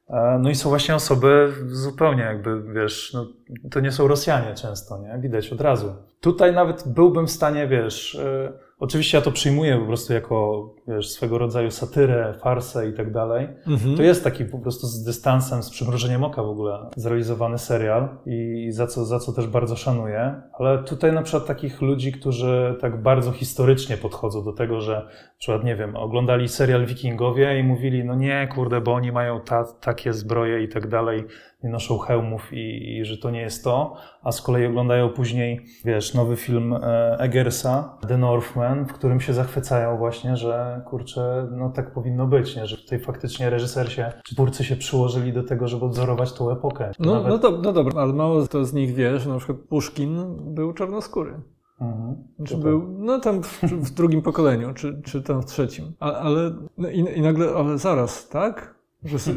E, 0.08 0.38
No 0.38 0.50
i 0.50 0.54
są 0.54 0.68
właśnie 0.68 0.94
osoby 0.94 1.52
zupełnie 1.66 2.22
jakby, 2.22 2.62
wiesz, 2.62 3.12
no, 3.14 3.26
to 3.70 3.80
nie 3.80 3.92
są 3.92 4.08
Rosjanie 4.08 4.54
często, 4.54 4.98
nie? 4.98 5.18
Widać 5.18 5.52
od 5.52 5.60
razu. 5.60 5.94
Tutaj 6.20 6.52
nawet 6.52 6.88
byłbym 6.88 7.26
w 7.26 7.30
stanie, 7.30 7.66
wiesz, 7.68 8.14
e, 8.14 8.52
oczywiście 8.78 9.18
ja 9.18 9.24
to 9.24 9.32
przyjmuję 9.32 9.78
po 9.78 9.86
prostu 9.86 10.12
jako, 10.12 10.68
wiesz, 10.88 11.10
swego 11.10 11.38
rodzaju 11.38 11.70
satyrę, 11.70 12.34
farsę 12.40 12.88
i 12.88 12.92
tak 12.92 13.12
dalej. 13.12 13.48
Mhm. 13.66 13.96
To 13.96 14.02
jest 14.02 14.24
taki 14.24 14.44
po 14.44 14.58
prostu 14.58 14.86
z 14.86 15.04
dystansem, 15.04 15.62
z 15.62 15.70
przymrużeniem 15.70 16.24
oka 16.24 16.42
w 16.42 16.48
ogóle 16.48 16.78
zrealizowany 16.96 17.58
serial 17.58 18.08
i 18.26 18.68
za 18.72 18.86
co, 18.86 19.04
za 19.04 19.18
co 19.18 19.32
też 19.32 19.46
bardzo 19.46 19.76
szanuję. 19.76 20.42
Ale 20.58 20.78
tutaj 20.78 21.12
na 21.12 21.22
przykład 21.22 21.46
takich 21.46 21.82
ludzi, 21.82 22.12
którzy 22.12 22.76
tak 22.80 23.02
bardzo 23.02 23.32
historycznie 23.32 23.96
podchodzą 23.96 24.44
do 24.44 24.52
tego, 24.52 24.80
że 24.80 24.94
na 24.94 25.38
przykład, 25.38 25.64
nie 25.64 25.76
wiem, 25.76 25.96
oglądali 25.96 26.48
serial 26.48 26.86
Wikingowie 26.86 27.58
i 27.58 27.62
mówili, 27.62 28.04
no 28.04 28.14
nie, 28.14 28.48
kurde, 28.54 28.80
bo 28.80 28.94
oni 28.94 29.12
mają 29.12 29.40
ta, 29.40 29.64
takie 29.64 30.12
zbroje 30.12 30.62
i 30.62 30.68
tak 30.68 30.88
dalej, 30.88 31.24
nie 31.64 31.70
noszą 31.70 31.98
hełmów 31.98 32.52
i, 32.52 32.96
i 32.96 33.04
że 33.04 33.18
to 33.18 33.30
nie 33.30 33.40
jest 33.40 33.64
to, 33.64 33.96
a 34.22 34.32
z 34.32 34.42
kolei 34.42 34.66
oglądają 34.66 35.08
później, 35.08 35.66
wiesz, 35.84 36.14
nowy 36.14 36.36
film 36.36 36.72
e, 36.72 37.16
Eggersa, 37.18 37.98
The 38.08 38.18
Northman, 38.18 38.86
w 38.86 38.92
którym 38.92 39.20
się 39.20 39.32
zachwycają 39.32 39.96
właśnie, 39.96 40.36
że 40.36 40.73
kurczę, 40.80 41.48
no 41.56 41.70
tak 41.70 41.92
powinno 41.94 42.26
być, 42.26 42.56
nie? 42.56 42.66
że 42.66 42.76
tutaj 42.76 42.98
faktycznie 43.00 43.50
reżyser 43.50 43.92
się, 43.92 44.12
czy 44.24 44.34
twórcy 44.34 44.64
się 44.64 44.76
przyłożyli 44.76 45.32
do 45.32 45.42
tego, 45.42 45.68
żeby 45.68 45.84
odzorować 45.84 46.32
tą 46.32 46.50
epokę. 46.50 46.90
To 46.98 47.04
No, 47.04 47.14
nawet- 47.14 47.28
no, 47.28 47.38
to, 47.38 47.50
no 47.62 47.72
dobra, 47.72 48.02
ale 48.02 48.12
mało 48.12 48.44
kto 48.44 48.64
z 48.64 48.72
nich 48.72 48.94
wie, 48.94 49.18
że 49.20 49.30
na 49.30 49.36
przykład 49.38 49.58
Puszkin 49.58 50.36
był 50.54 50.72
czarnoskóry. 50.72 51.40
Mhm. 51.80 52.16
Czy 52.44 52.54
To 52.54 52.60
był, 52.60 52.88
no 52.98 53.20
tam 53.20 53.42
w, 53.42 53.62
w 53.62 53.90
drugim 53.94 54.22
pokoleniu, 54.22 54.74
czy, 54.74 55.00
czy 55.04 55.22
tam 55.22 55.42
w 55.42 55.46
trzecim. 55.46 55.92
A, 56.00 56.12
ale 56.12 56.50
no 56.78 56.88
i, 56.90 56.98
i 57.18 57.22
nagle, 57.22 57.50
ale 57.56 57.78
zaraz, 57.78 58.28
tak? 58.28 58.74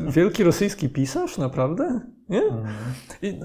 Wielki 0.07 0.43
rosyjski 0.43 0.89
pisarz? 0.89 1.38
Naprawdę? 1.38 2.01
Nie? 2.30 2.41
Mhm. 2.44 2.68
I, 3.22 3.40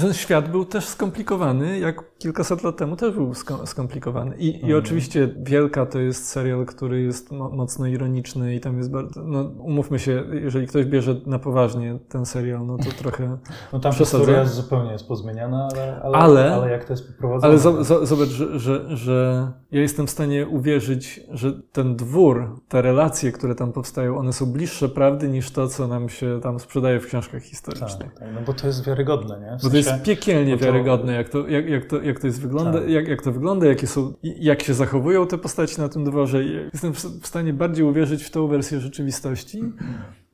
ten 0.00 0.12
świat 0.12 0.50
był 0.50 0.64
też 0.64 0.84
skomplikowany, 0.86 1.78
jak 1.78 2.04
kilkaset 2.18 2.62
lat 2.62 2.76
temu 2.76 2.96
też 2.96 3.14
był 3.14 3.30
sko- 3.32 3.66
skomplikowany. 3.66 4.36
I, 4.36 4.48
I 4.50 4.54
Mhm. 4.62 4.78
oczywiście 4.78 5.28
Wielka 5.42 5.86
to 5.86 5.98
jest 6.00 6.28
serial, 6.28 6.66
który 6.66 7.02
jest 7.02 7.32
mo- 7.32 7.50
mocno 7.50 7.86
ironiczny 7.86 8.54
i 8.54 8.60
tam 8.60 8.76
jest 8.78 8.90
bardzo, 8.90 9.22
no 9.22 9.42
umówmy 9.58 9.98
się, 9.98 10.24
jeżeli 10.32 10.66
ktoś 10.66 10.86
bierze 10.86 11.16
na 11.26 11.38
poważnie 11.38 11.98
ten 12.08 12.26
serial, 12.26 12.66
no 12.66 12.76
to 12.78 12.90
trochę... 12.98 13.38
No 13.72 13.80
tam 13.80 13.92
historia 13.92 14.44
zupełnie 14.44 14.92
jest 14.92 15.08
pozmieniana, 15.08 15.68
ale, 15.72 16.00
ale, 16.02 16.18
Ale- 16.18 16.54
ale, 16.54 16.70
jak 16.70 16.84
to 16.84 16.92
jest 16.92 17.12
poprowadzone? 17.12 17.52
Ale 17.52 17.58
zo- 17.84 18.06
zobacz, 18.06 18.28
że, 18.28 18.58
że, 18.58 18.96
że 18.96 19.48
ja 19.70 19.80
jestem 19.80 20.06
w 20.06 20.10
stanie 20.10 20.46
uwierzyć, 20.48 21.20
że 21.30 21.52
ten 21.72 21.96
dwór, 21.96 22.60
te 22.68 22.82
relacje, 22.82 23.32
które 23.32 23.54
tam 23.54 23.72
powstają, 23.72 24.18
one 24.18 24.32
są 24.32 24.46
bliższe 24.46 24.88
prawdy 24.88 25.28
niż 25.28 25.50
to, 25.50 25.68
co 25.68 25.88
nam 25.88 26.08
się 26.08 26.40
tam 26.42 26.60
sprzedaje 26.60 27.00
w 27.00 27.06
książkach 27.06 27.42
historycznych. 27.42 27.90
tak, 28.14 28.18
tak, 28.18 28.21
no 28.34 28.40
bo 28.46 28.52
to 28.52 28.66
jest 28.66 28.86
wiarygodne, 28.86 29.40
nie? 29.40 29.58
W 29.58 29.62
Bo 29.62 29.70
to 29.70 29.76
jest 29.76 29.88
sensie- 29.88 30.04
piekielnie 30.04 30.58
to- 30.58 30.64
wiarygodne, 30.64 31.12
jak 31.12 31.28
to, 31.28 31.48
jak, 31.48 31.68
jak, 31.68 31.84
to, 31.84 32.02
jak 32.02 32.20
to 32.20 32.26
jest 32.26 32.40
wygląda, 32.40 32.80
Tak. 32.80 32.88
jak, 32.88 33.08
jak 33.08 33.22
to 33.22 33.32
wygląda, 33.32 33.66
jakie 33.66 33.86
są, 33.86 34.12
jak 34.22 34.62
się 34.62 34.74
zachowują 34.74 35.26
te 35.26 35.38
postaci 35.38 35.80
na 35.80 35.88
tym 35.88 36.04
dworze. 36.04 36.44
Jestem 36.44 36.92
w 36.92 37.26
stanie 37.26 37.52
bardziej 37.52 37.84
uwierzyć 37.84 38.22
w 38.24 38.30
tą 38.30 38.46
wersję 38.46 38.80
rzeczywistości, 38.80 39.62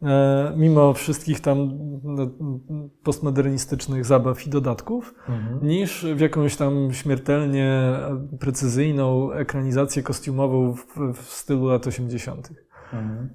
e, 0.03 0.53
mimo 0.57 0.93
wszystkich 0.95 1.41
tam 1.41 1.71
no, 2.05 2.27
postmodernistycznych 3.03 4.05
zabaw 4.05 4.47
i 4.47 4.51
dodatków, 4.51 5.15
Mhm. 5.29 5.67
niż 5.69 6.07
w 6.15 6.21
jakąś 6.21 6.57
tam 6.57 6.89
śmiertelnie 6.93 7.93
precyzyjną 8.41 9.33
ekranizację 9.33 10.03
kostiumową 10.03 10.73
w, 10.75 10.87
w 11.15 11.23
stylu 11.23 11.67
lat 11.67 11.87
80. 11.87 12.51
Mhm. 12.93 13.29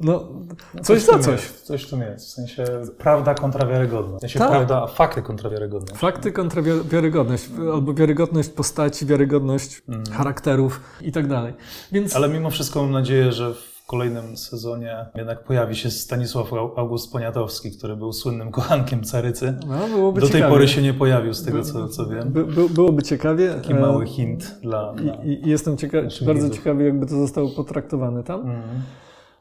No, 0.00 0.28
No 0.74 0.82
coś 0.82 0.98
w 1.02 1.06
za 1.06 1.18
coś. 1.18 1.32
Jest, 1.42 1.62
coś 1.66 1.82
w 1.82 1.90
tym 1.90 2.00
jest. 2.00 2.26
W 2.26 2.30
sensie 2.30 2.64
prawda 2.98 3.34
kontra 3.34 3.66
wiarygodność. 3.66 4.18
W 4.18 4.20
sensie 4.20 4.38
Tak. 4.38 4.50
prawda, 4.50 4.82
a 4.82 4.86
fakty 4.86 5.22
kontra 5.22 5.50
wiarygodność. 5.50 6.00
Fakty 6.00 6.32
kontra 6.32 6.62
wi- 6.62 6.88
wiarygodność, 6.90 7.48
albo 7.72 7.94
wiarygodność 7.94 8.48
postaci, 8.48 9.06
wiarygodność 9.06 9.82
charakterów 10.12 10.80
i 11.02 11.12
tak 11.12 11.26
dalej. 11.26 11.54
Więc 11.92 12.16
Ale 12.16 12.28
mimo 12.28 12.50
wszystko 12.50 12.82
mam 12.82 12.90
nadzieję, 12.92 13.32
że 13.32 13.54
w 13.54 13.86
kolejnym 13.86 14.36
sezonie 14.36 15.06
jednak 15.14 15.44
pojawi 15.44 15.76
się 15.76 15.90
Stanisław 15.90 16.50
Au- 16.52 16.70
August 16.76 17.12
Poniatowski, 17.12 17.70
który 17.78 17.96
był 17.96 18.12
słynnym 18.12 18.50
kochankiem 18.50 19.04
carycy. 19.04 19.54
no, 19.66 19.88
byłoby 19.88 20.20
Do 20.20 20.26
tej 20.26 20.32
ciekawie. 20.34 20.52
pory 20.54 20.68
się 20.68 20.82
nie 20.82 20.94
pojawił, 20.94 21.34
z 21.34 21.44
tego 21.44 21.58
By- 21.58 21.64
co, 21.64 21.88
co 21.88 22.06
wiem. 22.06 22.28
By, 22.32 22.44
by, 22.44 22.68
byłoby 22.68 23.02
ciekawie. 23.02 23.54
Taki 23.54 23.72
e, 23.72 23.80
mały 23.80 24.06
hint 24.06 24.58
dla... 24.62 24.92
dla... 24.92 25.14
I, 25.14 25.28
i 25.46 25.50
jestem 25.50 25.76
ciekaw, 25.76 26.02
bardzo 26.04 26.32
widzów. 26.42 26.56
ciekawy, 26.56 26.84
jakby 26.84 27.06
to 27.06 27.14
zostało 27.16 27.48
potraktowane 27.50 28.22
tam. 28.24 28.40
Mhm. 28.40 28.62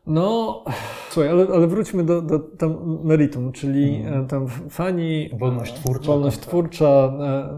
No, 0.08 0.64
słuchaj, 1.10 1.32
ale, 1.32 1.48
ale 1.54 1.68
wróćmy 1.68 2.04
do, 2.04 2.22
do 2.22 2.40
tam 2.40 3.00
meritum, 3.04 3.52
czyli 3.52 4.04
e, 4.06 4.26
tam 4.28 4.48
fani. 4.70 5.30
Wolność 5.40 5.74
twórcza. 5.74 6.08
Wolność 6.08 6.38
kontra- 6.38 6.48
twórcza, 6.48 7.14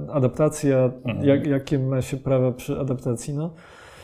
e, 0.07 0.11
adaptacja, 0.13 0.77
Mhm. 1.05 1.25
jak, 1.27 1.47
jakie 1.47 1.79
ma 1.79 2.01
się 2.01 2.17
prawa 2.17 2.51
przy 2.51 2.79
adaptacji. 2.79 3.33
No. 3.33 3.49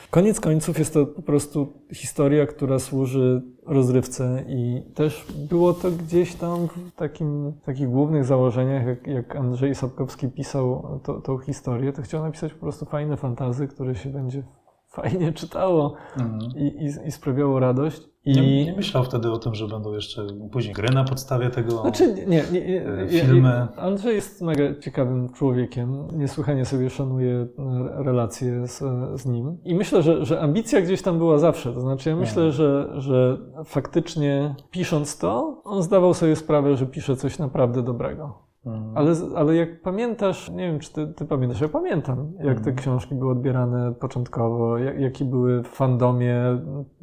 Koniec 0.10 0.40
końców 0.40 0.80
jest 0.80 0.94
to 0.94 1.06
po 1.06 1.22
prostu 1.22 1.74
historia, 1.94 2.46
która 2.46 2.80
służy 2.80 3.42
rozrywce 3.66 4.44
i 4.48 4.82
też 4.96 5.26
było 5.50 5.74
to 5.74 5.92
gdzieś 5.92 6.36
tam 6.36 6.68
w 6.68 6.92
takim, 6.96 7.54
takich 7.66 7.90
głównych 7.90 8.26
założeniach, 8.26 8.86
jak, 8.88 9.08
jak 9.08 9.36
Andrzej 9.36 9.76
Sapkowski 9.76 10.28
pisał 10.28 11.00
to, 11.04 11.22
tą 11.22 11.38
historię, 11.38 11.94
to 11.94 12.02
chciał 12.02 12.24
napisać 12.24 12.54
po 12.54 12.60
prostu 12.60 12.86
fajne 12.86 13.18
fantazy, 13.18 13.68
które 13.68 13.96
się 13.96 14.10
będzie 14.10 14.44
fajnie 14.90 15.32
czytało 15.34 15.94
Mhm. 16.18 16.40
i, 16.56 16.64
i, 16.68 17.08
i 17.08 17.12
sprawiało 17.12 17.60
radość. 17.60 18.13
I... 18.26 18.32
Nie, 18.32 18.66
nie 18.66 18.74
myślał 18.74 19.04
wtedy 19.04 19.32
o 19.32 19.38
tym, 19.38 19.56
że 19.56 19.68
będą 19.68 19.94
jeszcze 19.94 20.28
później 20.52 20.74
gry 20.74 20.94
na 20.94 21.04
podstawie 21.04 21.50
tego. 21.50 21.82
Znaczy, 21.82 22.14
nie, 22.14 22.44
nie, 22.52 22.62
nie, 23.06 23.08
Filmy. 23.10 23.68
Andrzej 23.78 24.16
jest 24.16 24.42
mega 24.42 24.64
ciekawym 24.80 25.30
człowiekiem. 25.30 26.08
Niesłychanie 26.18 26.66
sobie 26.66 26.90
szanuję 26.90 27.48
e, 27.60 28.04
relacje 28.04 28.68
z, 28.68 28.80
z 29.22 29.26
nim. 29.26 29.58
I 29.64 29.76
myślę, 29.76 30.02
że, 30.02 30.26
że 30.26 30.42
ambicja 30.42 30.82
gdzieś 30.82 31.02
tam 31.02 31.18
była 31.18 31.38
zawsze. 31.38 31.74
To 31.74 31.82
znaczy, 31.82 32.10
ja 32.10 32.16
myślę, 32.16 32.52
że, 32.52 32.94
że 32.98 33.38
faktycznie 33.66 34.56
pisząc 34.72 35.18
to, 35.18 35.62
on 35.64 35.84
zdawał 35.84 36.14
sobie 36.14 36.36
sprawę, 36.36 36.78
że 36.78 36.86
pisze 36.86 37.16
coś 37.16 37.40
naprawdę 37.40 37.84
dobrego. 37.84 38.53
Mhm. 38.66 38.98
Ale, 38.98 39.14
ale 39.36 39.56
jak 39.56 39.82
pamiętasz, 39.82 40.50
nie 40.50 40.68
wiem, 40.72 40.80
czy 40.80 40.94
ty, 40.94 41.08
ty 41.08 41.26
pamiętasz, 41.26 41.62
ja 41.62 41.70
pamiętam, 41.70 42.32
jak 42.38 42.56
te 42.56 42.70
Mhm. 42.70 42.76
książki 42.76 43.16
były 43.16 43.32
odbierane 43.32 43.94
początkowo, 43.94 44.78
jak, 44.78 45.00
jakie 45.00 45.26
były 45.26 45.64
w 45.64 45.68
fandomie 45.68 46.36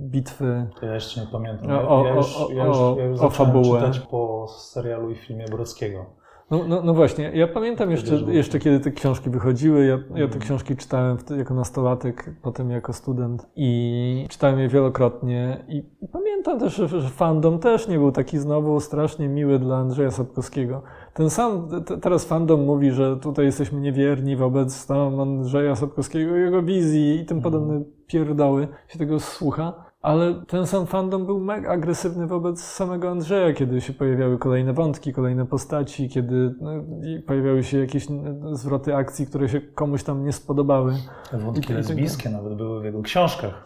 bitwy. 0.01 0.67
To 0.81 0.87
ja 0.87 0.95
jeszcze 0.95 1.21
nie 1.21 1.27
pamiętam. 1.33 1.69
Ja, 1.71 1.89
o- 1.89 2.05
ja 2.05 2.15
już, 2.15 2.37
o- 2.41 2.53
ja 2.53 2.67
już, 2.67 2.77
o- 2.77 2.97
ja 2.99 3.05
już 3.05 3.21
o 3.21 3.31
fabułę. 3.31 3.81
czytać 3.81 3.99
po 4.01 4.47
serialu 4.49 5.11
i 5.11 5.15
filmie 5.15 5.45
Brockiego. 5.45 6.07
No, 6.51 6.61
no, 6.69 6.83
no 6.85 6.95
właśnie, 6.95 7.31
ja 7.35 7.49
pamiętam 7.49 7.91
jeszcze, 7.91 8.15
jeszcze 8.15 8.59
kiedy 8.59 8.81
te 8.81 8.91
książki 8.91 9.31
wychodziły. 9.31 9.85
Ja, 9.87 9.95
ja 9.95 10.01
te 10.15 10.23
Mhm. 10.23 10.41
książki 10.41 10.77
czytałem 10.77 11.17
jako 11.39 11.55
nastolatek, 11.55 12.35
potem 12.43 12.71
jako 12.71 12.93
student 12.93 13.47
i 13.57 14.27
czytałem 14.31 14.59
je 14.59 14.69
wielokrotnie. 14.69 15.65
I, 15.69 15.77
i 16.03 16.09
pamiętam 16.09 16.59
też, 16.61 16.75
że, 16.77 16.89
że 16.89 17.09
fandom 17.09 17.59
też 17.59 17.89
nie 17.89 17.99
był 17.99 18.13
taki 18.13 18.39
znowu 18.39 18.81
strasznie 18.81 19.29
miły 19.29 19.59
dla 19.59 19.77
Andrzeja 19.77 20.11
Sapkowskiego. 20.11 20.83
Ten 21.21 21.31
sam, 21.31 21.69
te, 21.85 21.99
teraz 21.99 22.25
fandom 22.25 22.65
mówi, 22.65 22.91
że 22.91 23.17
tutaj 23.17 23.45
jesteśmy 23.45 23.81
niewierni 23.81 24.37
wobec 24.37 24.87
tam 24.87 25.21
Andrzeja 25.21 25.77
Sapkowskiego, 25.77 26.37
jego 26.37 26.63
wizji 26.63 27.21
i 27.21 27.27
tym 27.27 27.37
Mhm. 27.37 27.53
podobne 27.53 27.85
pierdoły. 28.07 28.69
Się 28.89 28.99
tego 28.99 29.21
słucha. 29.21 29.85
Ale 30.03 30.35
ten 30.47 30.67
sam 30.67 30.87
fandom 30.87 31.27
był 31.27 31.41
mega 31.41 31.71
agresywny 31.71 32.27
wobec 32.27 32.63
samego 32.63 33.11
Andrzeja, 33.11 33.53
kiedy 33.53 33.81
się 33.81 33.93
pojawiały 33.93 34.39
kolejne 34.39 34.73
wątki, 34.73 35.13
kolejne 35.13 35.47
postaci, 35.47 36.09
kiedy 36.09 36.55
no, 36.61 36.71
pojawiały 37.27 37.65
się 37.65 37.79
jakieś 37.79 38.07
zwroty 38.53 38.95
akcji, 38.95 39.27
które 39.27 39.49
się 39.49 39.61
komuś 39.61 40.03
tam 40.03 40.25
nie 40.25 40.33
spodobały. 40.33 40.95
Te 41.31 41.39
i 41.39 41.41
wątki 41.41 41.73
lesbijskie 41.73 42.31
nawet 42.31 42.55
były 42.55 42.81
w 42.81 42.85
jego 42.85 43.03
książkach. 43.03 43.65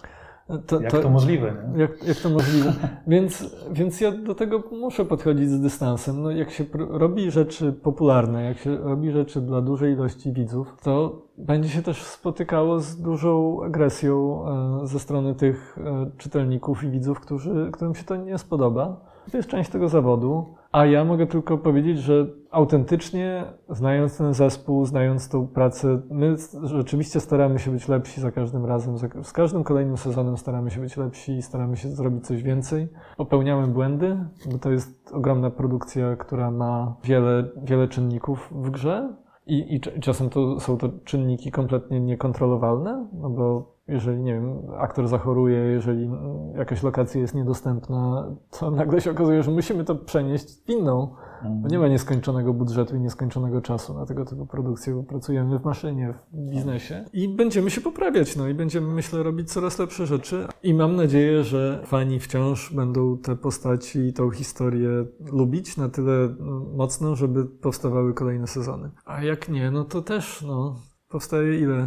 To, 0.66 0.80
Jak 0.80 0.92
to, 0.92 1.10
możliwe, 1.10 1.54
nie? 1.74 1.80
jak, 1.80 2.06
jak 2.06 2.16
to 2.16 2.30
możliwe? 2.30 2.72
więc, 3.06 3.56
więc 3.72 4.00
ja 4.00 4.12
do 4.12 4.34
tego 4.34 4.62
muszę 4.72 5.04
podchodzić 5.04 5.50
z 5.50 5.60
dystansem. 5.60 6.22
No, 6.22 6.30
jak 6.30 6.50
się 6.50 6.64
robi 6.78 7.30
rzeczy 7.30 7.72
popularne, 7.72 8.44
jak 8.44 8.58
się 8.58 8.76
robi 8.76 9.10
rzeczy 9.10 9.40
dla 9.40 9.60
dużej 9.60 9.92
ilości 9.92 10.32
widzów, 10.32 10.76
to 10.82 11.22
będzie 11.38 11.68
się 11.68 11.82
też 11.82 12.02
spotykało 12.02 12.80
z 12.80 12.96
dużą 12.96 13.62
agresją 13.64 14.44
e, 14.82 14.86
ze 14.86 14.98
strony 14.98 15.34
tych 15.34 15.78
e, 15.78 16.10
czytelników 16.18 16.84
i 16.84 16.90
widzów, 16.90 17.20
którzy, 17.20 17.70
którym 17.72 17.94
się 17.94 18.04
to 18.04 18.16
nie 18.16 18.38
spodoba. 18.38 19.13
To 19.30 19.36
jest 19.36 19.48
część 19.48 19.70
tego 19.70 19.88
zawodu. 19.88 20.54
A 20.72 20.86
ja 20.86 21.04
mogę 21.04 21.26
tylko 21.26 21.58
powiedzieć, 21.58 21.98
że 21.98 22.26
autentycznie, 22.50 23.44
znając 23.68 24.18
ten 24.18 24.34
zespół, 24.34 24.84
znając 24.84 25.28
tą 25.28 25.46
pracę, 25.46 26.02
my 26.10 26.36
rzeczywiście 26.62 27.20
staramy 27.20 27.58
się 27.58 27.70
być 27.70 27.88
lepsi 27.88 28.20
za 28.20 28.32
każdym 28.32 28.66
razem. 28.66 28.96
Z 29.22 29.32
każdym 29.32 29.64
kolejnym 29.64 29.96
sezonem 29.96 30.36
staramy 30.36 30.70
się 30.70 30.80
być 30.80 30.96
lepsi 30.96 31.32
i 31.32 31.42
staramy 31.42 31.76
się 31.76 31.88
zrobić 31.88 32.26
coś 32.26 32.42
więcej. 32.42 32.88
Popełniamy 33.16 33.66
błędy, 33.66 34.16
bo 34.52 34.58
to 34.58 34.70
jest 34.70 35.12
ogromna 35.12 35.50
produkcja, 35.50 36.16
która 36.16 36.50
ma 36.50 36.96
wiele, 37.04 37.44
wiele 37.64 37.88
czynników 37.88 38.52
w 38.52 38.70
grze. 38.70 39.16
I, 39.46 39.74
I 39.74 40.00
czasem 40.00 40.30
to 40.30 40.60
są 40.60 40.78
to 40.78 40.88
czynniki 41.04 41.50
kompletnie 41.50 42.00
niekontrolowalne, 42.00 43.08
no 43.12 43.30
bo 43.30 43.73
jeżeli, 43.88 44.22
nie 44.22 44.34
wiem, 44.34 44.58
aktor 44.78 45.08
zachoruje, 45.08 45.58
jeżeli 45.58 46.10
jakaś 46.54 46.82
lokacja 46.82 47.20
jest 47.20 47.34
niedostępna, 47.34 48.30
to 48.50 48.70
nagle 48.70 49.00
się 49.00 49.10
okazuje, 49.10 49.42
że 49.42 49.50
musimy 49.50 49.84
to 49.84 49.94
przenieść 49.94 50.64
w 50.66 50.68
inną. 50.70 51.14
Bo 51.62 51.68
nie 51.68 51.78
ma 51.78 51.88
nieskończonego 51.88 52.54
budżetu 52.54 52.96
i 52.96 53.00
nieskończonego 53.00 53.60
czasu 53.60 53.94
na 53.94 54.06
tego 54.06 54.24
typu 54.24 54.46
produkcje, 54.46 54.94
bo 54.94 55.02
pracujemy 55.02 55.58
w 55.58 55.64
maszynie, 55.64 56.14
w 56.32 56.50
biznesie 56.50 57.04
i 57.12 57.28
będziemy 57.28 57.70
się 57.70 57.80
poprawiać, 57.80 58.36
no 58.36 58.48
i 58.48 58.54
będziemy, 58.54 58.94
myślę, 58.94 59.22
robić 59.22 59.52
coraz 59.52 59.78
lepsze 59.78 60.06
rzeczy. 60.06 60.46
I 60.62 60.74
mam 60.74 60.96
nadzieję, 60.96 61.44
że 61.44 61.82
fani 61.86 62.20
wciąż 62.20 62.74
będą 62.74 63.18
te 63.18 63.36
postaci 63.36 63.98
i 63.98 64.12
tą 64.12 64.30
historię 64.30 64.88
lubić 65.32 65.76
na 65.76 65.88
tyle 65.88 66.28
mocno, 66.76 67.16
żeby 67.16 67.44
powstawały 67.44 68.14
kolejne 68.14 68.46
sezony. 68.46 68.90
A 69.04 69.22
jak 69.22 69.48
nie, 69.48 69.70
no 69.70 69.84
to 69.84 70.02
też, 70.02 70.42
no, 70.46 70.76
powstaje 71.08 71.60
ile? 71.60 71.86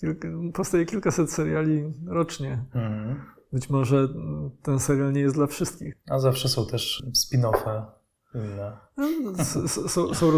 Kilka, 0.00 0.28
powstaje 0.54 0.86
kilkaset 0.86 1.30
seriali 1.32 1.92
rocznie. 2.06 2.64
Mhm. 2.74 3.20
Być 3.52 3.70
może 3.70 4.08
ten 4.62 4.80
serial 4.80 5.12
nie 5.12 5.20
jest 5.20 5.34
dla 5.34 5.46
wszystkich. 5.46 5.94
A 6.10 6.18
zawsze 6.18 6.48
są 6.48 6.66
też 6.66 7.04
spin-offy 7.14 7.82
inne. 8.36 8.76
No, 8.96 9.44
są, 9.88 10.14
są 10.14 10.30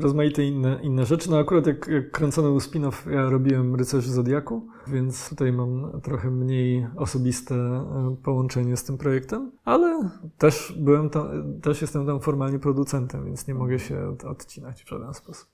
rozmaite 0.00 0.44
inne, 0.44 0.78
inne 0.82 1.06
rzeczy. 1.06 1.30
No 1.30 1.38
akurat 1.38 1.66
jak, 1.66 1.88
jak 1.88 2.10
kręcono 2.10 2.56
spin-off, 2.56 3.10
ja 3.10 3.30
robiłem 3.30 3.74
Rycerzy 3.74 4.12
Zodiaku, 4.12 4.68
więc 4.86 5.28
tutaj 5.28 5.52
mam 5.52 6.00
trochę 6.00 6.30
mniej 6.30 6.86
osobiste 6.96 7.54
e, 7.54 8.16
połączenie 8.24 8.76
z 8.76 8.84
tym 8.84 8.98
projektem, 8.98 9.52
ale 9.64 10.10
też 10.38 10.74
byłem 10.78 11.10
tam, 11.10 11.28
też 11.60 11.82
jestem 11.82 12.06
tam 12.06 12.20
formalnie 12.20 12.58
producentem, 12.58 13.24
więc 13.24 13.48
nie 13.48 13.54
mogę 13.54 13.78
się 13.78 14.16
odcinać 14.24 14.84
w 14.84 14.88
żaden 14.88 15.14
sposób. 15.14 15.48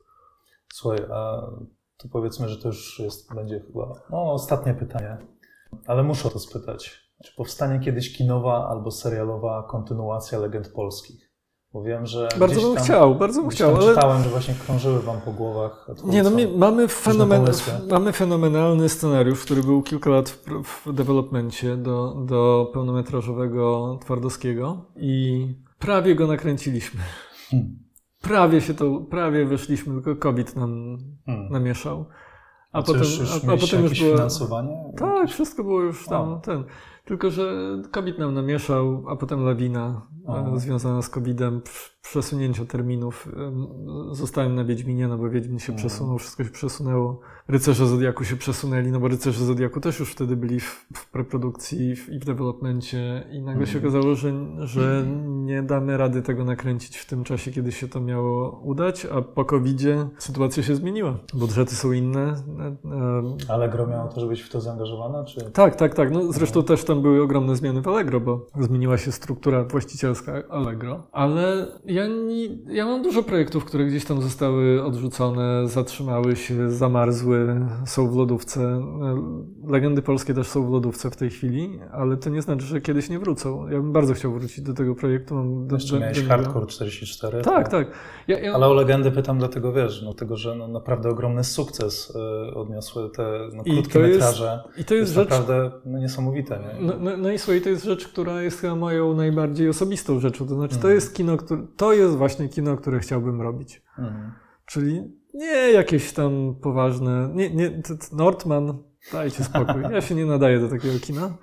Słuchaj, 0.73 1.05
a 1.13 1.51
to 1.99 2.09
powiedzmy, 2.09 2.49
że 2.49 2.57
to 2.57 2.69
już 2.69 2.99
jest, 2.99 3.35
będzie 3.35 3.61
chyba 3.61 3.93
no, 4.11 4.33
ostatnie 4.33 4.75
pytanie, 4.75 5.17
ale 5.87 6.03
muszę 6.03 6.31
to 6.31 6.39
spytać. 6.39 7.09
Czy 7.25 7.35
powstanie 7.37 7.81
kiedyś 7.81 8.17
kinowa 8.17 8.69
albo 8.69 8.91
serialowa 8.91 9.67
kontynuacja 9.71 10.39
legend 10.39 10.69
polskich? 10.69 11.29
Bo 11.73 11.83
wiem, 11.83 12.07
że. 12.07 12.29
Bardzo 12.39 12.61
bym 12.61 12.75
tam, 12.75 12.85
chciał, 12.85 13.15
bardzo 13.15 13.41
bym 13.41 13.51
chciał. 13.51 13.77
Ale... 13.77 13.95
Czytałem, 13.95 14.23
że 14.23 14.29
właśnie 14.31 14.55
krążyły 14.55 15.01
wam 15.01 15.21
po 15.21 15.33
głowach. 15.33 15.87
Nie, 16.05 16.23
no 16.23 16.31
mamy, 16.57 16.89
fenomen, 16.89 17.45
mamy 17.91 18.13
fenomenalny 18.13 18.89
scenariusz, 18.89 19.45
który 19.45 19.63
był 19.63 19.83
kilka 19.83 20.11
lat 20.11 20.29
w, 20.29 20.87
w 20.87 20.93
developmencie 20.93 21.77
do, 21.77 22.15
do 22.27 22.71
pełnometrażowego 22.73 23.99
Twardowskiego 24.03 24.85
i 24.97 25.47
prawie 25.79 26.15
go 26.15 26.27
nakręciliśmy. 26.27 27.01
Hmm. 27.51 27.88
Prawie 28.23 28.61
się 28.61 28.75
to, 28.75 29.01
prawie 29.01 29.47
weszliśmy, 29.47 29.95
tylko 29.95 30.17
COVID 30.21 30.57
nam 30.57 30.99
hmm. 31.27 31.49
namieszał. 31.53 32.07
A, 32.73 32.79
a 32.79 32.83
potem, 32.83 33.03
już, 33.03 33.19
już 33.19 33.31
a, 33.33 33.53
a 33.53 33.57
potem 33.57 33.83
już 33.83 34.01
było. 34.01 34.17
finansowanie? 34.17 34.93
Tak, 34.97 35.31
wszystko 35.31 35.65
było 35.65 35.81
już 35.83 36.07
tam. 36.07 36.29
O. 36.29 36.37
Ten. 36.37 36.65
Tylko, 37.05 37.31
że 37.31 37.53
COVID 37.91 38.19
nam 38.19 38.35
namieszał, 38.35 39.05
a 39.09 39.17
potem 39.17 39.45
lawina 39.45 40.07
o. 40.29 40.59
związana 40.59 41.03
z 41.03 41.09
COVID-em, 41.09 41.61
przesunięcia 42.03 42.65
terminów. 42.65 43.29
Zostałem 44.13 44.55
na 44.55 44.65
Wiedźminie, 44.65 45.09
no 45.09 45.19
bo 45.19 45.31
Wiedźmin 45.31 45.59
się 45.59 45.73
przesunął, 45.73 46.19
wszystko 46.19 46.45
się 46.45 46.51
przesunęło. 46.51 47.21
Rycerze 47.49 47.87
Zodiaku 47.87 48.25
się 48.25 48.37
przesunęli, 48.37 48.91
no 48.91 49.01
bo 49.01 49.09
Rycerze 49.09 49.45
Zodiaku 49.45 49.81
też 49.81 50.01
już 50.01 50.13
wtedy 50.13 50.37
byli 50.37 50.61
w, 50.61 50.87
w 50.95 51.11
preprodukcji 51.11 51.91
i 51.91 52.19
w 52.19 52.25
developmencie 52.25 53.29
i 53.33 53.43
nagle 53.43 53.67
się 53.67 53.79
mhm. 53.79 53.95
okazało, 53.95 54.15
że, 54.15 54.33
że 54.67 55.07
nie 55.27 55.63
damy 55.63 55.97
rady 55.97 56.23
tego 56.23 56.45
nakręcić 56.45 56.97
w 56.97 57.07
tym 57.07 57.25
czasie, 57.25 57.51
kiedy 57.51 57.73
się 57.73 57.89
to 57.89 58.01
miało 58.01 58.61
udać, 58.65 59.07
a 59.07 59.23
po 59.23 59.45
covid 59.45 59.79
sytuacja 60.19 60.63
się 60.63 60.75
zmieniła. 60.75 61.19
Budżety 61.35 61.75
są 61.75 61.93
inne. 61.93 62.35
Allegro 63.49 63.87
miało 63.87 64.09
też 64.09 64.25
być 64.25 64.41
w 64.43 64.49
to 64.49 64.61
zaangażowane? 64.61 65.25
Czy... 65.25 65.51
Tak, 65.51 65.77
tak, 65.77 65.95
tak. 65.95 66.11
No, 66.11 66.33
zresztą 66.33 66.63
też 66.63 66.85
tam 66.85 67.03
były 67.03 67.23
ogromne 67.23 67.57
zmiany 67.57 67.83
w 67.83 67.89
Allegro, 67.89 68.21
bo 68.21 68.47
zmieniła 68.61 68.99
się 68.99 69.13
struktura 69.13 69.65
właścicielska 69.65 70.18
Allegro, 70.51 71.07
ale 71.13 71.67
ja, 71.85 72.07
nie, 72.07 72.45
ja 72.75 72.87
mam 72.87 73.03
dużo 73.03 73.23
projektów, 73.23 73.65
które 73.65 73.87
gdzieś 73.87 74.05
tam 74.05 74.23
zostały 74.23 74.85
odrzucone, 74.85 75.69
zatrzymały 75.69 76.37
się, 76.37 76.71
zamarzły, 76.71 77.67
są 77.87 78.11
w 78.11 78.17
lodówce. 78.17 78.83
Legendy 79.67 80.03
polskie 80.03 80.35
też 80.35 80.47
są 80.47 80.67
w 80.67 80.71
lodówce 80.71 81.11
w 81.11 81.17
tej 81.17 81.31
chwili, 81.31 81.81
ale 81.93 82.17
to 82.17 82.31
nie 82.31 82.43
znaczy, 82.43 82.67
że 82.67 82.81
kiedyś 82.81 83.09
nie 83.09 83.19
wrócą. 83.19 83.69
Ja 83.69 83.77
bym 83.77 83.93
bardzo 83.93 84.15
chciał 84.15 84.33
wrócić 84.33 84.61
do 84.61 84.75
tego 84.75 84.95
projektu. 84.95 85.35
Mam 85.35 85.69
Jeszcze 85.73 85.95
do, 85.95 86.01
miałeś 86.01 86.23
do 86.23 86.29
Hardcore 86.29 86.67
44. 86.67 87.43
Tak, 87.43 87.69
tak. 87.69 87.91
Ja, 88.29 88.39
ja... 88.39 88.55
Ale 88.55 88.67
o 88.67 88.75
legendy 88.75 89.11
pytam 89.11 89.39
dlatego, 89.39 89.73
wiesz, 89.73 90.03
no, 90.03 90.15
tego, 90.15 90.37
że 90.37 90.55
no, 90.55 90.69
naprawdę 90.69 91.09
ogromny 91.09 91.45
sukces 91.45 92.17
y, 92.51 92.55
odniosły 92.55 93.11
te 93.11 93.49
no, 93.53 93.65
krótkie 93.65 93.99
metraże. 93.99 94.63
I 94.79 94.85
to 94.85 94.95
jest, 94.95 95.09
jest 95.09 95.13
rzecz... 95.13 95.31
naprawdę 95.31 95.71
no, 95.85 95.99
niesamowite. 95.99 96.59
Nie? 96.59 96.87
No, 96.87 96.93
no, 97.01 97.17
no, 97.17 97.31
i 97.31 97.39
słuchaj, 97.39 97.61
to 97.61 97.69
jest 97.69 97.85
rzecz, 97.85 98.09
która 98.09 98.43
jest 98.43 98.61
chyba 98.61 98.75
moją 98.75 99.15
najbardziej 99.15 99.69
osobistą 99.69 100.08
rzeczą. 100.21 100.47
To 100.47 100.55
znaczy, 100.55 100.75
to 100.75 100.81
mhm. 100.81 100.95
jest 100.95 101.15
kino, 101.15 101.37
które, 101.37 101.67
to 101.77 101.93
jest 101.93 102.17
właśnie 102.17 102.49
kino, 102.49 102.77
które 102.77 102.99
chciałbym 102.99 103.43
robić. 103.43 103.83
Mhm. 103.99 104.33
Czyli 104.67 105.03
nie 105.35 105.73
jakieś 105.73 106.13
tam 106.13 106.55
poważne. 106.63 107.31
Nie, 107.35 107.51
nie, 107.51 107.83
Nordman, 108.13 108.79
dajcie 109.13 109.45
spokój. 109.45 109.83
Ja 109.93 110.01
się 110.01 110.15
nie 110.15 110.27
nadaję 110.27 110.61
do 110.61 110.69
takiego 110.69 110.99
kina. 111.01 111.31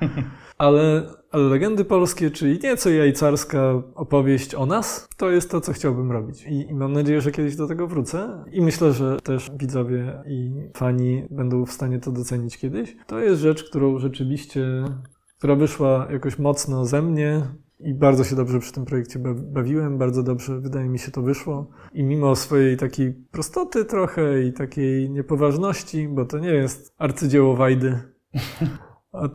Ale, 0.58 1.04
ale 1.32 1.44
legendy 1.44 1.86
polskie, 1.86 2.32
czyli 2.32 2.60
nieco 2.64 2.90
jajcarska 2.90 3.84
opowieść 3.96 4.56
o 4.56 4.66
nas, 4.66 5.08
to 5.18 5.30
jest 5.30 5.52
to, 5.52 5.62
co 5.62 5.74
chciałbym 5.74 6.12
robić. 6.12 6.46
I, 6.46 6.70
I 6.70 6.74
mam 6.74 6.94
nadzieję, 6.94 7.22
że 7.22 7.32
kiedyś 7.32 7.56
do 7.56 7.68
tego 7.68 7.88
wrócę. 7.88 8.44
I 8.52 8.62
myślę, 8.62 8.94
że 8.94 9.20
też 9.22 9.52
widzowie 9.60 10.24
i 10.28 10.52
fani 10.76 11.28
będą 11.32 11.66
w 11.66 11.72
stanie 11.72 12.00
to 12.00 12.12
docenić 12.12 12.58
kiedyś. 12.58 12.96
To 13.08 13.20
jest 13.20 13.42
rzecz, 13.42 13.64
którą 13.64 14.00
rzeczywiście, 14.00 14.66
która 15.38 15.56
wyszła 15.56 16.08
jakoś 16.12 16.40
mocno 16.40 16.86
ze 16.86 17.02
mnie, 17.02 17.42
i 17.80 17.94
bardzo 17.94 18.24
się 18.24 18.36
dobrze 18.36 18.60
przy 18.60 18.74
tym 18.74 18.86
projekcie 18.86 19.20
bawiłem, 19.36 19.98
bardzo 19.98 20.24
dobrze 20.24 20.60
wydaje 20.60 20.90
mi 20.90 21.00
się 21.00 21.12
to 21.12 21.22
wyszło. 21.22 21.68
I 21.94 22.04
mimo 22.04 22.36
swojej 22.36 22.78
takiej 22.78 23.14
prostoty 23.14 23.86
trochę 23.86 24.44
i 24.44 24.54
takiej 24.54 25.10
niepoważności, 25.10 26.08
bo 26.08 26.26
to 26.26 26.40
nie 26.40 26.50
jest 26.54 26.96
arcydzieło 26.98 27.56
Wajdy, 27.56 28.00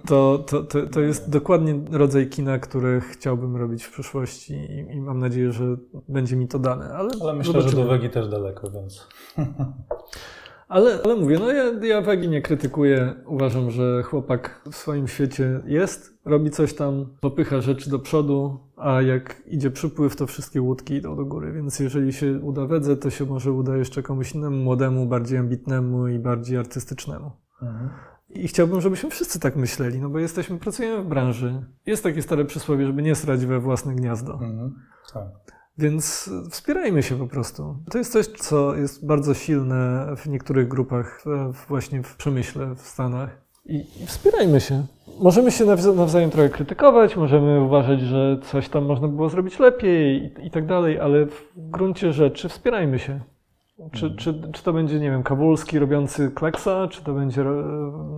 to, 0.07 0.39
to, 0.39 0.63
to, 0.63 0.87
to 0.87 1.01
jest 1.01 1.31
dokładnie 1.31 1.81
rodzaj 1.91 2.29
kina, 2.29 2.59
który 2.59 3.01
chciałbym 3.01 3.57
robić 3.57 3.85
w 3.85 3.93
przyszłości 3.93 4.55
i, 4.55 4.97
i 4.97 5.01
mam 5.01 5.19
nadzieję, 5.19 5.53
że 5.53 5.65
będzie 6.09 6.37
mi 6.37 6.49
to 6.49 6.59
dane. 6.59 6.93
Ale, 6.95 7.11
ale 7.23 7.35
myślę, 7.35 7.53
zobaczymy. 7.53 7.83
że 7.83 7.89
do 7.89 7.93
Wegi 7.93 8.11
też 8.11 8.29
daleko, 8.29 8.71
więc... 8.71 9.07
Ale, 10.69 10.99
ale 11.05 11.17
mówię, 11.17 11.39
no 11.39 11.53
ja, 11.53 11.65
ja 11.87 12.01
Wegi 12.01 12.29
nie 12.29 12.43
krytykuję. 12.43 13.15
Uważam, 13.27 13.71
że 13.71 14.03
chłopak 14.03 14.61
w 14.73 14.77
swoim 14.77 15.09
świecie 15.09 15.61
jest, 15.67 16.10
robi 16.25 16.51
coś 16.51 16.75
tam, 16.75 17.07
popycha 17.21 17.61
rzeczy 17.61 17.91
do 17.91 17.99
przodu, 17.99 18.59
a 18.77 19.03
jak 19.03 19.43
idzie 19.47 19.71
przypływ, 19.71 20.17
to 20.17 20.27
wszystkie 20.27 20.63
łódki 20.63 20.95
idą 20.95 21.17
do 21.17 21.25
góry. 21.25 21.53
Więc 21.53 21.81
jeżeli 21.81 22.13
się 22.13 22.39
uda 22.39 22.67
Wedze, 22.67 22.97
to 22.97 23.11
się 23.11 23.25
może 23.25 23.53
uda 23.53 23.77
jeszcze 23.77 24.03
komuś 24.03 24.35
innemu, 24.35 24.57
młodemu, 24.57 25.07
bardziej 25.07 25.39
ambitnemu 25.39 26.09
i 26.09 26.19
bardziej 26.19 26.59
artystycznemu. 26.59 27.31
Mhm. 27.63 27.91
I 28.31 28.49
chciałbym, 28.49 28.81
żebyśmy 28.81 29.11
wszyscy 29.11 29.41
tak 29.41 29.57
myśleli, 29.57 30.01
no 30.01 30.09
bo 30.09 30.19
jesteśmy, 30.19 30.59
pracujemy 30.59 31.05
w 31.05 31.07
branży. 31.07 31.67
Jest 31.87 32.03
takie 32.03 32.23
stare 32.23 32.45
przysłowie, 32.45 32.87
żeby 32.87 33.03
nie 33.03 33.15
srać 33.15 33.47
we 33.47 33.61
własne 33.61 33.95
gniazdo. 33.95 34.33
Mhm. 34.33 34.75
Tak. 35.15 35.29
Więc 35.79 36.31
wspierajmy 36.51 37.03
się 37.03 37.19
po 37.19 37.27
prostu. 37.27 37.77
To 37.91 37.99
jest 37.99 38.13
coś, 38.13 38.27
co 38.27 38.77
jest 38.77 39.07
bardzo 39.07 39.35
silne 39.35 40.13
w 40.17 40.27
niektórych 40.27 40.69
grupach, 40.69 41.25
właśnie 41.69 42.03
w 42.03 42.17
przemyśle 42.17 42.75
w 42.75 42.81
Stanach. 42.81 43.40
I, 43.65 43.85
wspierajmy 44.07 44.61
się. 44.61 44.83
Możemy 45.21 45.51
się 45.51 45.65
nawzajem 45.97 46.31
trochę 46.31 46.49
krytykować, 46.49 47.17
możemy 47.17 47.61
uważać, 47.61 48.01
że 48.01 48.39
coś 48.43 48.69
tam 48.69 48.85
można 48.85 49.09
było 49.09 49.29
zrobić 49.29 49.59
lepiej 49.59 50.33
i, 50.43 50.47
i 50.47 50.51
tak 50.51 50.67
dalej, 50.67 51.01
ale 51.01 51.27
w 51.27 51.53
gruncie 51.57 52.13
rzeczy 52.13 52.49
wspierajmy 52.49 52.99
się. 52.99 53.21
Czy, 53.93 54.07
mhm. 54.07 54.17
czy, 54.17 54.53
czy 54.53 54.63
to 54.63 54.73
będzie, 54.73 55.01
nie 55.01 55.11
wiem, 55.11 55.23
Kawulski 55.23 55.79
robiący 55.79 56.31
Kleksa, 56.31 56.89
czy 56.89 57.05
to 57.05 57.15
będzie 57.15 57.45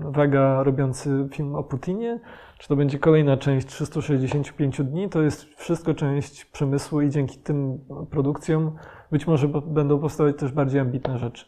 Vega 0.04 0.62
robiący 0.62 1.28
film 1.32 1.54
o 1.54 1.62
Putinie, 1.62 2.20
czy 2.58 2.68
to 2.68 2.76
będzie 2.76 2.98
kolejna 2.98 3.36
część 3.36 3.66
365 3.66 4.82
dni, 4.82 5.08
to 5.08 5.22
jest 5.22 5.44
wszystko 5.44 5.94
część 5.94 6.44
przemysłu 6.44 7.00
i 7.00 7.10
dzięki 7.10 7.38
tym 7.38 7.78
produkcjom 8.10 8.72
być 9.12 9.26
może 9.26 9.48
będą 9.48 9.98
powstawać 9.98 10.36
też 10.36 10.52
bardziej 10.52 10.80
ambitne 10.80 11.18
rzeczy. 11.18 11.44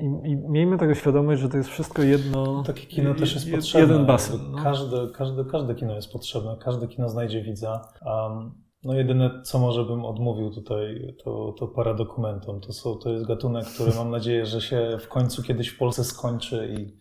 I, 0.00 0.30
i 0.30 0.36
miejmy 0.36 0.78
tego 0.78 0.94
świadomość, 0.94 1.40
że 1.40 1.48
to 1.48 1.56
jest 1.56 1.70
wszystko 1.70 2.02
jedno. 2.02 2.62
Takie 2.66 2.86
kino 2.86 3.14
też 3.14 3.34
jest 3.34 3.50
potrzebne. 3.50 3.88
Jeden 3.88 4.06
basen. 4.06 4.38
No. 4.50 4.62
Każde, 4.62 5.08
każde, 5.14 5.44
każde 5.44 5.74
kino 5.74 5.94
jest 5.94 6.12
potrzebne, 6.12 6.56
każde 6.60 6.88
kino 6.88 7.08
znajdzie 7.08 7.42
widza. 7.42 7.88
Um, 8.06 8.52
no 8.84 8.94
jedyne, 8.94 9.30
co 9.44 9.58
może 9.58 9.84
bym 9.84 10.04
odmówił 10.04 10.50
tutaj, 10.50 11.14
to, 11.24 11.54
to 11.58 11.68
paradokumentom. 11.68 12.60
To, 12.60 12.72
są, 12.72 12.94
to 12.94 13.12
jest 13.12 13.26
gatunek, 13.26 13.66
który 13.66 13.92
mam 13.94 14.10
nadzieję, 14.10 14.46
że 14.46 14.60
się 14.60 14.98
w 15.00 15.08
końcu 15.08 15.42
kiedyś 15.42 15.68
w 15.68 15.78
Polsce 15.78 16.04
skończy 16.04 16.74
i, 16.78 16.96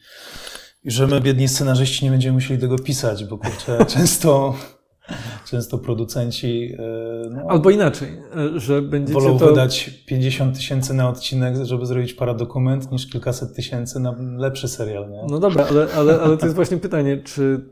i 0.88 0.92
że 0.92 1.08
my, 1.08 1.22
biedni 1.22 1.48
scenarzyści, 1.48 2.06
nie 2.06 2.12
będziemy 2.12 2.34
musieli 2.34 2.62
tego 2.62 2.80
pisać, 2.80 3.26
bo 3.26 3.38
kurczę, 3.38 3.86
często, 3.96 4.54
często 5.50 5.78
producenci 5.78 6.76
e, 6.80 7.30
no, 7.30 7.42
Albo 7.50 7.70
inaczej, 7.70 8.10
e, 8.56 8.60
że 8.60 8.82
będziecie 8.82 9.20
wolą 9.20 9.40
to. 9.40 9.48
wydać 9.48 9.90
50 10.06 10.56
tysięcy 10.56 10.94
na 10.94 11.10
odcinek, 11.10 11.56
żeby 11.64 11.86
zrobić 11.86 12.14
paradokument, 12.14 12.92
niż 12.92 13.10
kilkaset 13.10 13.56
tysięcy 13.56 14.00
na 14.00 14.16
lepszy 14.38 14.68
serial, 14.68 15.10
nie? 15.10 15.26
No 15.30 15.40
dobra, 15.40 15.66
ale, 15.70 15.88
ale, 15.96 16.22
ale 16.22 16.38
to 16.38 16.46
jest 16.46 16.56
właśnie 16.56 16.78
pytanie, 16.78 17.22
czy, 17.24 17.66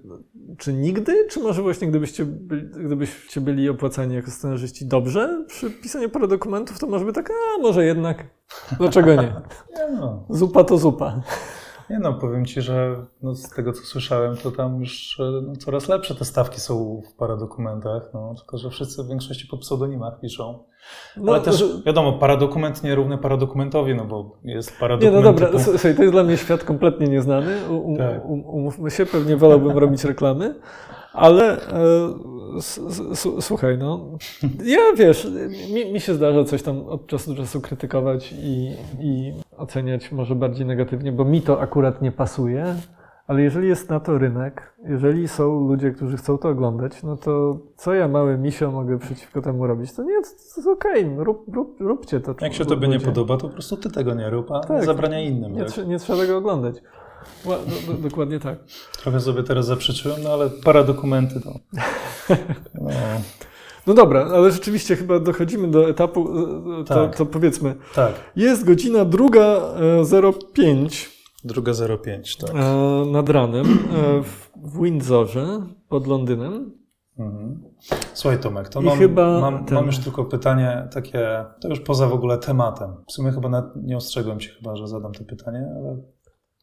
czy 0.57 0.73
nigdy, 0.73 1.27
czy 1.29 1.39
może 1.39 1.61
właśnie 1.61 1.87
gdybyście 1.87 2.25
byli, 2.25 2.63
gdybyście 2.85 3.41
byli 3.41 3.69
opłacani 3.69 4.15
jako 4.15 4.31
scenarzyści 4.31 4.85
dobrze 4.85 5.45
przy 5.47 5.71
pisaniu 5.71 6.09
paradokumentów, 6.09 6.79
to 6.79 6.87
może 6.87 7.05
by 7.05 7.13
tak, 7.13 7.29
a 7.29 7.61
może 7.61 7.85
jednak, 7.85 8.25
dlaczego 8.77 9.15
nie? 9.15 9.33
No. 9.99 10.25
Zupa 10.29 10.63
to 10.63 10.77
zupa. 10.77 11.21
Nie 11.89 11.99
no, 11.99 12.13
powiem 12.13 12.45
Ci, 12.45 12.61
że 12.61 12.95
no, 13.23 13.35
z 13.35 13.49
tego 13.49 13.73
co 13.73 13.81
słyszałem, 13.81 14.37
to 14.37 14.51
tam 14.51 14.79
już 14.79 15.19
e, 15.19 15.41
no, 15.47 15.55
coraz 15.55 15.87
lepsze 15.87 16.15
te 16.15 16.25
stawki 16.25 16.59
są 16.59 17.01
w 17.11 17.13
paradokumentach, 17.13 18.03
no, 18.13 18.35
tylko 18.37 18.57
że 18.57 18.69
wszyscy 18.69 19.03
w 19.03 19.07
większości 19.07 19.47
po 19.47 19.57
pseudonimach 19.57 20.19
piszą. 20.19 20.63
No, 21.17 21.33
Ale 21.33 21.41
też 21.41 21.63
wiadomo, 21.85 22.13
paradokument 22.13 22.83
nierówny 22.83 23.17
paradokumentowi, 23.17 23.95
no 23.95 24.05
bo 24.05 24.37
jest 24.43 24.71
Nie, 24.71 24.79
paradokument 24.79 25.25
no 25.25 25.31
dobra, 25.33 25.47
typu... 25.47 25.59
słuchaj, 25.59 25.95
to 25.95 26.01
jest 26.01 26.13
dla 26.13 26.23
mnie 26.23 26.37
świat 26.37 26.63
kompletnie 26.63 27.07
nieznany. 27.07 27.55
U, 27.69 27.93
u, 27.93 27.97
Tak. 27.97 28.25
um, 28.25 28.45
umówmy 28.45 28.91
się, 28.91 29.05
pewnie 29.05 29.37
wolałbym 29.37 29.77
robić 29.77 30.03
reklamy, 30.03 30.55
ale 31.13 31.57
e, 31.57 31.59
słuchaj, 33.39 33.77
no. 33.77 33.99
Ja 34.65 34.79
wiesz, 34.97 35.27
mi, 35.73 35.93
mi 35.93 35.99
się 35.99 36.13
zdarza 36.13 36.43
coś 36.43 36.63
tam 36.63 36.85
od 36.85 37.07
czasu 37.07 37.33
do 37.33 37.37
czasu 37.37 37.61
krytykować 37.61 38.33
i, 38.39 38.71
i 38.99 39.33
oceniać 39.57 40.11
może 40.11 40.35
bardziej 40.35 40.65
negatywnie, 40.65 41.11
bo 41.11 41.25
mi 41.25 41.41
to 41.41 41.61
akurat 41.61 42.01
nie 42.01 42.11
pasuje. 42.11 42.75
Ale 43.27 43.41
jeżeli 43.41 43.67
jest 43.67 43.89
na 43.89 43.99
to 43.99 44.17
rynek, 44.17 44.73
jeżeli 44.89 45.27
są 45.27 45.67
ludzie, 45.67 45.91
którzy 45.91 46.17
chcą 46.17 46.37
to 46.37 46.49
oglądać, 46.49 47.03
no 47.03 47.17
to 47.17 47.57
co 47.75 47.93
ja, 47.93 48.07
mały 48.07 48.37
misio, 48.37 48.71
mogę 48.71 48.99
przeciwko 48.99 49.41
temu 49.41 49.67
robić? 49.67 49.93
To 49.93 50.03
nie, 50.03 50.21
to, 50.21 50.27
jest 50.57 50.67
okej, 50.67 51.11
rób, 51.17 51.55
rób, 51.55 51.77
róbcie 51.79 52.19
to. 52.19 52.35
Jak 52.41 52.53
się 52.53 52.65
tobie 52.65 52.87
nie 52.87 52.99
podoba, 52.99 53.37
to 53.37 53.47
po 53.47 53.53
prostu 53.53 53.77
Ty 53.77 53.91
tego 53.91 54.13
nie 54.13 54.29
rób, 54.29 54.51
a 54.51 54.59
Tak. 54.59 54.85
zabrania 54.85 55.19
innym. 55.19 55.53
Nie, 55.53 55.65
Tak? 55.65 55.87
nie 55.87 55.99
trzeba 55.99 56.19
tego 56.19 56.37
oglądać. 56.37 56.75
Do, 57.45 57.59
do, 57.93 58.09
dokładnie 58.09 58.39
tak. 58.39 58.57
Trochę 59.01 59.19
sobie 59.19 59.43
teraz 59.43 59.65
zaprzeczyłem, 59.65 60.23
no 60.23 60.29
ale 60.29 60.49
paradokumenty 60.49 61.41
to... 61.41 61.53
No, 62.81 62.89
No 63.87 63.93
dobra, 63.93 64.25
ale 64.33 64.51
rzeczywiście 64.51 64.95
chyba 64.95 65.19
dochodzimy 65.19 65.67
do 65.71 65.89
etapu, 65.89 66.27
e, 66.39 66.41
e, 66.81 66.83
to, 66.83 66.95
Tak. 66.95 67.15
to 67.15 67.25
powiedzmy, 67.25 67.75
tak, 67.95 68.13
jest 68.35 68.65
godzina 68.65 69.05
druga 69.05 69.61
e, 70.21 70.33
05 70.53 71.17
druga 71.43 71.71
05, 72.03 72.37
tak. 72.37 72.49
e, 72.55 73.05
nad 73.11 73.29
ranem 73.29 73.65
w 74.23 74.81
Windsorze 74.81 75.61
pod 75.89 76.07
Londynem. 76.07 76.71
Mhm. 77.19 77.63
Słuchaj 78.13 78.39
Tomek, 78.39 78.69
to 78.69 78.81
I 78.81 78.83
mam, 78.85 78.97
chyba 78.97 79.39
mam, 79.39 79.65
ten- 79.65 79.75
mam 79.75 79.85
już 79.85 79.97
tylko 79.97 80.25
pytanie 80.25 80.87
takie, 80.93 81.45
to 81.61 81.67
już 81.67 81.79
poza 81.79 82.07
w 82.07 82.13
ogóle 82.13 82.37
tematem. 82.37 82.89
W 83.07 83.11
sumie 83.11 83.31
chyba 83.31 83.71
nie 83.83 83.97
ostrzegłem 83.97 84.39
się 84.39 84.49
chyba, 84.53 84.75
że 84.75 84.87
zadam 84.87 85.11
to 85.11 85.23
pytanie, 85.23 85.67
ale 85.77 85.97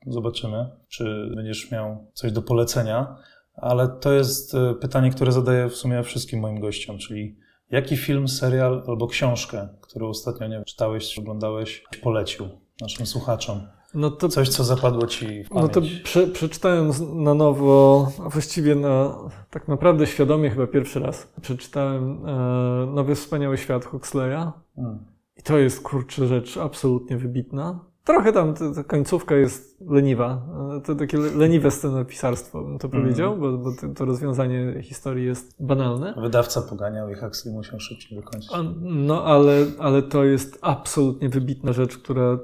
zobaczymy, 0.07 0.71
czy 0.89 1.33
będziesz 1.37 1.71
miał 1.71 2.11
coś 2.13 2.33
do 2.33 2.43
polecenia. 2.43 3.17
Ale 3.55 3.89
to 3.89 4.13
jest 4.13 4.55
e, 4.55 4.75
pytanie, 4.75 5.11
które 5.11 5.33
zadaję 5.33 5.69
w 5.69 5.77
sumie 5.77 6.03
wszystkim 6.03 6.41
moim 6.41 6.61
gościom, 6.61 6.99
czyli 6.99 7.37
jaki 7.71 7.97
film, 7.97 8.29
serial 8.29 8.85
albo 8.87 9.07
książkę, 9.07 9.69
którą 9.81 10.09
ostatnio 10.09 10.47
nie 10.49 10.65
czytałeś, 10.65 11.11
czy 11.11 11.21
oglądałeś, 11.21 11.85
polecił 12.03 12.49
naszym 12.81 13.07
słuchaczom? 13.07 13.61
No 13.95 14.11
to, 14.11 14.29
Coś, 14.29 14.49
co 14.49 14.65
zapadło 14.65 15.07
ci 15.07 15.45
w 15.45 15.51
no 15.51 15.69
pamięć. 15.69 15.73
to 15.73 16.05
prze, 16.05 16.27
przeczytałem 16.27 16.93
na 17.25 17.35
nowo, 17.35 18.09
a 18.27 18.29
właściwie 18.29 18.75
na, 18.75 19.19
tak 19.51 19.69
naprawdę 19.69 20.07
świadomie 20.07 20.51
chyba 20.51 20.67
pierwszy 20.67 21.01
raz, 21.01 21.33
przeczytałem 21.43 22.27
e, 22.27 22.87
Nowy 22.87 23.15
Wspaniały 23.15 23.59
Świat 23.59 23.85
Huxleya. 23.85 24.53
Mm. 24.79 25.05
I 25.37 25.43
to 25.43 25.59
jest 25.59 25.83
kurczę 25.83 26.27
rzecz 26.27 26.57
absolutnie 26.57 27.17
wybitna. 27.17 27.94
Trochę 28.05 28.33
tam 28.33 28.55
ta, 28.55 28.85
końcówka 28.87 29.35
jest 29.37 29.81
leniwa. 29.81 30.47
To 30.85 30.95
takie 30.95 31.19
le- 31.19 31.35
leniwe 31.37 31.71
scenopisarstwo, 31.71 32.63
bym 32.65 32.79
to 32.79 32.87
Mhm. 32.87 33.03
powiedział, 33.03 33.37
bo, 33.39 33.59
bo 33.59 33.71
to, 33.97 34.05
rozwiązanie 34.05 34.83
historii 34.83 35.27
jest 35.27 35.57
banalne. 35.61 36.15
Wydawca 36.23 36.63
poganiał 36.63 37.11
i 37.11 37.15
Huxley 37.15 37.55
musiał 37.55 37.81
szybciej 37.81 38.19
dokończyć. 38.19 38.51
A, 38.55 38.63
No, 38.83 39.25
ale, 39.25 39.67
ale 39.79 40.03
to 40.03 40.25
jest 40.25 40.59
absolutnie 40.63 41.29
wybitna 41.29 41.73
rzecz, 41.73 41.99
która 41.99 42.39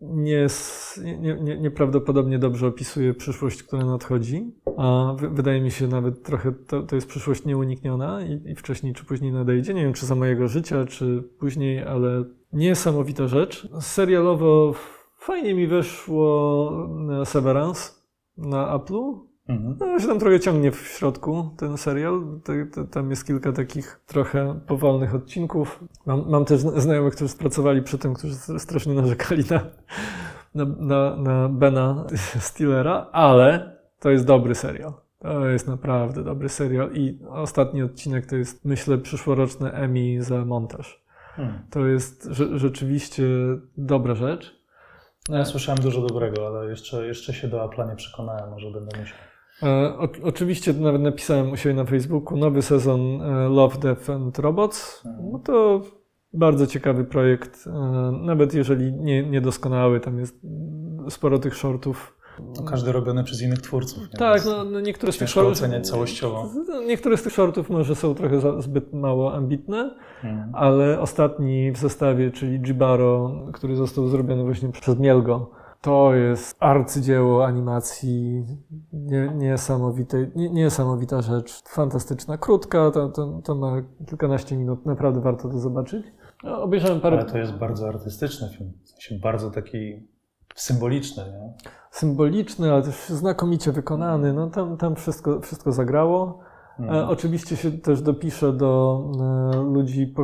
nie, 0.00 0.46
nie, 1.18 1.34
nie, 1.40 1.58
nieprawdopodobnie 1.58 2.38
dobrze 2.38 2.66
opisuje 2.66 3.14
przyszłość, 3.14 3.62
która 3.62 3.84
nadchodzi. 3.84 4.54
A 4.76 5.14
wy- 5.18 5.28
wydaje 5.30 5.60
mi 5.60 5.70
się 5.70 5.88
nawet 5.88 6.22
trochę 6.22 6.52
to, 6.52 6.82
to 6.82 6.94
jest 6.94 7.08
przyszłość 7.08 7.44
nieunikniona 7.44 8.22
i, 8.26 8.50
i 8.50 8.54
wcześniej 8.54 8.92
czy 8.94 9.04
później 9.04 9.32
nadejdzie. 9.32 9.74
Nie 9.74 9.82
wiem, 9.82 9.92
czy 9.92 10.06
za 10.06 10.14
mojego 10.14 10.48
życia, 10.48 10.84
czy 10.86 11.22
później, 11.38 11.84
ale 11.84 12.24
niesamowita 12.52 13.28
rzecz. 13.28 13.68
Serialowo 13.80 14.74
fajnie 15.18 15.54
mi 15.54 15.66
wyszło 15.66 16.72
e, 17.22 17.26
Severance 17.26 17.90
na 18.36 18.78
Apple'u. 18.78 19.18
Mhm. 19.48 19.76
No, 19.80 19.98
się 20.00 20.06
tam 20.06 20.18
trochę 20.18 20.40
ciągnie 20.40 20.72
w 20.72 20.76
środku 20.76 21.50
ten 21.56 21.76
serial. 21.78 22.40
Tam 22.90 23.10
jest 23.10 23.26
kilka 23.26 23.52
takich 23.52 24.00
trochę 24.06 24.60
powolnych 24.66 25.14
odcinków. 25.14 25.84
Mam, 26.06 26.30
mam 26.30 26.44
też 26.44 26.60
zna- 26.60 26.80
znajomych, 26.80 27.14
którzy 27.14 27.36
pracowali 27.36 27.82
przy 27.82 27.98
tym, 27.98 28.14
którzy 28.14 28.34
strasznie 28.58 28.94
narzekali 28.94 29.44
na, 29.50 29.60
na, 30.54 30.64
na, 30.64 31.16
na 31.16 31.48
Bena 31.48 32.06
Stillera, 32.48 33.06
ale 33.12 33.76
to 34.00 34.10
jest 34.10 34.26
dobry 34.26 34.54
serial. 34.54 34.92
To 35.18 35.46
jest 35.46 35.66
naprawdę 35.66 36.24
dobry 36.24 36.48
serial 36.48 36.92
i 36.94 37.18
ostatni 37.28 37.82
odcinek 37.82 38.26
to 38.26 38.36
jest, 38.36 38.64
myślę, 38.64 38.98
przyszłoroczne 38.98 39.72
Emmy 39.72 40.22
za 40.22 40.44
montaż. 40.44 41.01
Hmm. 41.36 41.62
To 41.70 41.86
jest 41.86 42.28
rze- 42.30 42.58
rzeczywiście 42.58 43.24
dobra 43.76 44.14
rzecz. 44.14 44.62
No, 45.28 45.36
ja 45.36 45.44
słyszałem 45.44 45.80
dużo 45.80 46.00
dobrego, 46.06 46.46
ale 46.46 46.70
jeszcze, 46.70 47.06
jeszcze 47.06 47.34
się 47.34 47.48
do 47.48 47.68
Apple'a 47.68 47.88
nie 47.88 47.96
przekonałem, 47.96 48.50
może 48.50 48.70
będę 48.70 48.98
musiał. 49.00 49.18
E, 49.62 49.98
o, 49.98 50.08
oczywiście 50.22 50.72
nawet 50.72 51.02
napisałem 51.02 51.50
u 51.52 51.56
siebie 51.56 51.74
na 51.74 51.84
Facebooku 51.84 52.36
nowy 52.36 52.62
sezon 52.62 53.00
e, 53.22 53.48
Love, 53.48 53.78
Death 53.78 54.10
and 54.10 54.38
Robots. 54.38 55.02
No 55.32 55.38
to 55.38 55.80
bardzo 56.32 56.66
ciekawy 56.66 57.04
projekt, 57.04 57.66
e, 57.66 57.70
nawet 58.22 58.54
jeżeli 58.54 58.92
nie, 58.92 59.22
niedoskonały, 59.26 60.00
tam 60.00 60.18
jest 60.18 60.40
sporo 61.08 61.38
tych 61.38 61.54
shortów. 61.54 62.18
No, 62.56 62.62
każdy 62.62 62.92
robiony 62.92 63.24
przez 63.24 63.42
innych 63.42 63.60
twórców. 63.60 64.02
Nie? 64.02 64.18
Tak, 64.18 64.44
no, 64.44 64.64
no 64.64 64.80
niektóre 64.80 65.12
z 65.12 65.18
tych 65.18 65.28
shortów. 65.28 65.52
oceniać 65.52 65.88
całościowo. 65.88 66.48
Niektóre 66.86 67.16
z 67.16 67.22
tych 67.22 67.32
shortów 67.32 67.70
może 67.70 67.94
są 67.94 68.14
trochę 68.14 68.40
za, 68.40 68.60
zbyt 68.60 68.92
mało 68.92 69.34
ambitne, 69.34 69.94
Mhm. 70.24 70.50
ale 70.54 71.00
ostatni 71.00 71.72
w 71.72 71.76
zestawie, 71.78 72.30
czyli 72.30 72.60
Jibaro, 72.60 73.30
który 73.52 73.76
został 73.76 74.08
zrobiony 74.08 74.44
właśnie 74.44 74.68
przez 74.68 74.98
Mielgo, 74.98 75.50
to 75.80 76.14
jest 76.14 76.56
arcydzieło 76.60 77.46
animacji, 77.46 78.44
nie, 78.92 79.28
niesamowitej, 79.34 80.30
nie, 80.36 80.50
niesamowita 80.50 81.22
rzecz, 81.22 81.62
fantastyczna, 81.68 82.38
krótka, 82.38 82.90
to, 82.90 83.08
to, 83.08 83.40
to 83.44 83.54
ma 83.54 83.82
kilkanaście 84.08 84.56
minut, 84.56 84.86
naprawdę 84.86 85.20
warto 85.20 85.48
to 85.48 85.58
zobaczyć. 85.58 86.06
No, 86.44 86.62
Obejrzałem 86.62 87.00
parę 87.00 87.16
Ale 87.16 87.26
to 87.30 87.38
jest 87.38 87.52
bardzo 87.52 87.88
artystyczny 87.88 88.48
film, 88.58 88.72
w 88.84 88.88
sensie 88.88 89.18
bardzo 89.22 89.50
taki 89.50 90.06
symboliczny, 90.54 91.22
nie? 91.32 91.52
symboliczny, 91.90 92.72
ale 92.72 92.82
też 92.82 92.94
znakomicie 93.08 93.72
wykonany, 93.72 94.32
no 94.32 94.50
tam, 94.50 94.76
tam 94.76 94.94
wszystko, 94.96 95.40
wszystko 95.40 95.72
zagrało. 95.72 96.38
E, 96.78 96.82
Mhm. 96.82 97.08
oczywiście 97.08 97.56
się 97.56 97.70
też 97.72 98.02
dopiszę 98.02 98.52
do 98.52 99.02
e, 99.52 99.56
ludzi 99.62 100.14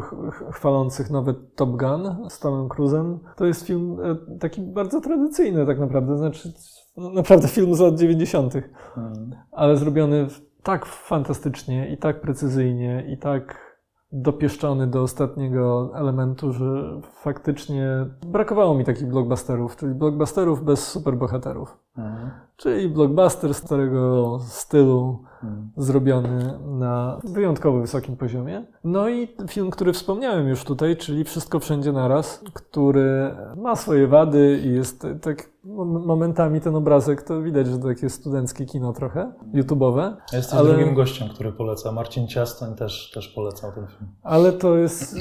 chwalących 0.53 1.11
nowy 1.11 1.35
Top 1.57 1.71
Gun 1.71 2.29
z 2.29 2.39
Tomem 2.41 2.69
Cruise'em. 2.69 3.19
To 3.37 3.45
jest 3.47 3.67
film 3.67 3.97
e, 4.33 4.39
taki 4.39 4.61
bardzo 4.63 5.01
tradycyjny 5.01 5.67
tak 5.67 5.79
naprawdę, 5.79 6.19
znaczy 6.19 6.53
no, 6.97 7.11
naprawdę 7.11 7.49
film 7.49 7.75
z 7.75 7.81
lat 7.81 7.95
90., 7.99 8.55
Mhm. 8.97 9.31
ale 9.53 9.77
zrobiony 9.77 10.27
tak 10.63 10.87
fantastycznie 10.87 11.89
i 11.93 11.99
tak 11.99 12.21
precyzyjnie 12.21 13.05
i 13.09 13.19
tak 13.19 13.68
dopieszczony 14.13 14.87
do 14.87 15.03
ostatniego 15.03 15.91
elementu, 15.95 16.53
że 16.53 17.01
faktycznie 17.03 18.07
brakowało 18.27 18.75
mi 18.75 18.85
takich 18.85 19.07
blockbusterów, 19.07 19.77
czyli 19.77 19.95
blockbusterów 19.95 20.65
bez 20.65 20.87
superbohaterów. 20.87 21.79
Mhm. 21.99 22.31
Czyli 22.57 22.89
blockbuster 22.89 23.55
starego 23.55 24.39
stylu, 24.43 25.19
hmm. 25.41 25.71
zrobiony 25.77 26.59
na 26.67 27.21
wyjątkowo 27.25 27.81
wysokim 27.81 28.17
poziomie. 28.17 28.67
No 28.85 29.09
i 29.09 29.29
film, 29.49 29.71
który 29.71 29.93
wspomniałem 29.93 30.49
już 30.49 30.65
tutaj, 30.65 30.97
czyli 30.97 31.25
Wszystko 31.25 31.61
Wszędzie 31.61 31.93
Naraz, 31.93 32.45
który 32.55 33.35
ma 33.57 33.77
swoje 33.77 34.07
wady 34.07 34.61
i 34.65 34.73
jest 34.73 35.07
tak 35.23 35.51
momentami 35.85 36.61
ten 36.61 36.77
obrazek, 36.77 37.23
to 37.23 37.43
widać, 37.43 37.67
że 37.67 37.79
to 37.79 37.89
takie 37.89 38.11
studenckie 38.11 38.67
kino 38.67 38.93
trochę, 38.93 39.33
YouTube'owe. 39.55 40.15
Jesteś 40.33 40.59
ale... 40.59 40.75
drugim 40.75 40.95
gościem, 40.95 41.29
który 41.29 41.53
poleca. 41.53 41.93
Marcin 41.93 42.29
Ciastoń 42.29 42.75
też, 42.75 43.11
też 43.15 43.29
polecał 43.29 43.73
ten 43.73 43.87
film. 43.87 44.11
Ale 44.23 44.53
to 44.53 44.77
jest 44.77 45.17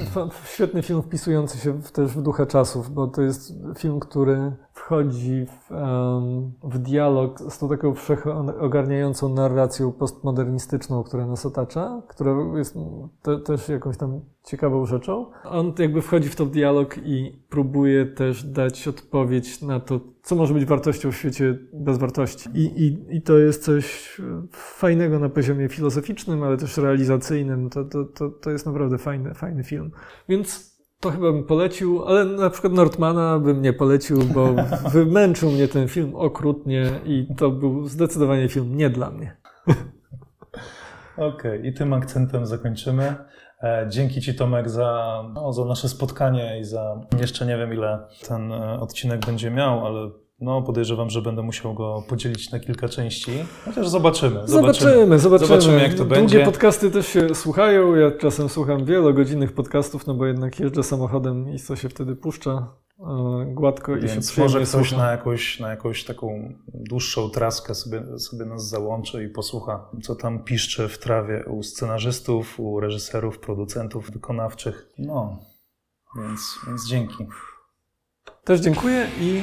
świetny 0.46 0.82
film 0.82 1.02
wpisujący 1.02 1.58
się 1.58 1.82
też 1.82 2.12
w 2.12 2.22
ducha 2.22 2.46
czasów, 2.46 2.94
bo 2.94 3.08
to 3.08 3.22
jest 3.22 3.54
film, 3.78 4.00
który 4.00 4.52
wchodzi 4.78 5.46
w, 5.46 5.72
um, 5.72 6.52
w 6.64 6.78
dialog 6.80 7.40
z 7.50 7.60
tą 7.60 7.70
taką 7.70 7.94
wszechogarniającą 7.94 9.30
narracją 9.30 9.92
postmodernistyczną, 9.92 11.04
która 11.04 11.28
nas 11.28 11.46
otacza, 11.46 12.02
która 12.08 12.36
jest 12.58 12.76
te, 13.22 13.40
też 13.40 13.70
jakąś 13.70 13.98
tam 13.98 14.22
ciekawą 14.44 14.86
rzeczą. 14.86 15.32
On 15.44 15.74
jakby 15.80 16.02
wchodzi 16.02 16.30
w 16.30 16.36
to 16.36 16.46
dialog 16.46 16.98
i 16.98 17.46
próbuje 17.50 18.06
też 18.06 18.44
dać 18.44 18.88
odpowiedź 18.88 19.62
na 19.62 19.80
to, 19.80 20.00
co 20.24 20.36
może 20.36 20.54
być 20.54 20.66
wartością 20.66 21.12
w 21.12 21.16
świecie 21.16 21.60
bez 21.74 21.98
wartości. 21.98 22.50
I, 22.54 22.84
i, 22.84 23.16
i 23.18 23.22
to 23.22 23.38
jest 23.38 23.64
coś 23.64 24.18
fajnego 24.52 25.20
na 25.20 25.30
poziomie 25.30 25.70
filozoficznym, 25.70 26.44
ale 26.44 26.58
też 26.58 26.78
realizacyjnym. 26.78 27.70
To, 27.70 27.86
to, 27.86 28.06
to, 28.06 28.30
to 28.30 28.52
jest 28.52 28.66
naprawdę 28.66 28.98
fajny, 28.98 29.34
fajny 29.34 29.64
film. 29.64 29.92
Więc 30.30 30.77
to 31.00 31.12
chyba 31.12 31.32
bym 31.32 31.44
polecił, 31.44 32.06
ale 32.06 32.26
na 32.26 32.50
przykład 32.50 32.74
Nordmana 32.74 33.40
bym 33.40 33.62
nie 33.62 33.74
polecił, 33.74 34.24
bo 34.24 34.48
wymęczył 34.94 35.52
mnie 35.52 35.68
ten 35.68 35.88
film 35.88 36.16
okrutnie 36.16 36.92
i 37.06 37.28
to 37.38 37.52
był 37.52 37.88
zdecydowanie 37.88 38.50
film 38.50 38.78
nie 38.78 38.90
dla 38.90 39.12
mnie. 39.12 39.38
Okej, 41.18 41.60
okay, 41.60 41.68
i 41.68 41.74
tym 41.74 41.94
akcentem 41.94 42.46
zakończymy. 42.46 43.16
E, 43.64 43.86
dzięki 43.90 44.22
Ci 44.22 44.36
Tomek 44.36 44.70
za, 44.70 45.24
no, 45.34 45.54
za 45.54 45.66
nasze 45.66 45.90
spotkanie 45.90 46.60
i 46.60 46.64
za 46.64 47.02
jeszcze 47.20 47.46
nie 47.46 47.58
wiem 47.58 47.74
ile 47.74 48.08
ten 48.28 48.52
e, 48.52 48.80
odcinek 48.80 49.26
będzie 49.26 49.52
miał, 49.52 49.86
ale 49.86 50.10
no, 50.40 50.62
podejrzewam, 50.62 51.10
że 51.10 51.22
będę 51.22 51.42
musiał 51.42 51.74
go 51.74 52.04
podzielić 52.10 52.52
na 52.52 52.60
kilka 52.60 52.90
części. 52.90 53.32
Chociaż 53.66 53.88
zobaczymy. 53.88 54.42
Zobaczymy, 54.46 55.20
zobaczymy. 55.20 55.48
Zobaczymy, 55.48 55.82
jak 55.82 55.92
to 55.92 55.98
Długie 55.98 56.16
będzie. 56.16 56.36
Długie 56.36 56.52
podcasty 56.52 56.92
też 56.92 57.08
się 57.08 57.36
słuchają. 57.36 57.96
Ja 57.96 58.12
czasem 58.12 58.50
słucham 58.50 58.86
wielogodzinnych 58.86 59.54
podcastów, 59.54 60.08
no 60.08 60.14
bo 60.14 60.26
jednak 60.26 60.60
jeżdżę 60.60 60.84
samochodem 60.84 61.50
i 61.50 61.60
co 61.60 61.76
się 61.76 61.90
wtedy 61.90 62.16
puszcza 62.16 62.74
e, 63.00 63.46
gładko 63.54 63.96
Więc 63.96 64.32
i 64.32 64.36
się 64.36 64.42
może 64.42 64.62
ktoś 64.62 64.92
na 64.92 65.12
jakąś, 65.12 65.60
na 65.60 65.70
jakąś 65.70 66.04
taką 66.04 66.54
dłuższą 66.68 67.30
traskę 67.30 67.76
sobie, 67.76 68.20
sobie 68.20 68.46
nas 68.46 68.70
załączy 68.70 69.24
i 69.24 69.30
posłucha, 69.30 69.90
co 70.02 70.16
tam 70.16 70.44
piszczy 70.44 70.88
w 70.88 70.98
trawie 70.98 71.46
u 71.46 71.64
scenarzystów, 71.64 72.60
u 72.60 72.80
reżyserów, 72.80 73.40
producentów 73.40 74.12
wykonawczych. 74.12 74.90
No, 74.98 75.40
więc, 76.16 76.60
więc 76.68 76.88
dzięki. 76.88 77.28
Też 78.48 78.60
dziękuję 78.60 79.08
i 79.20 79.42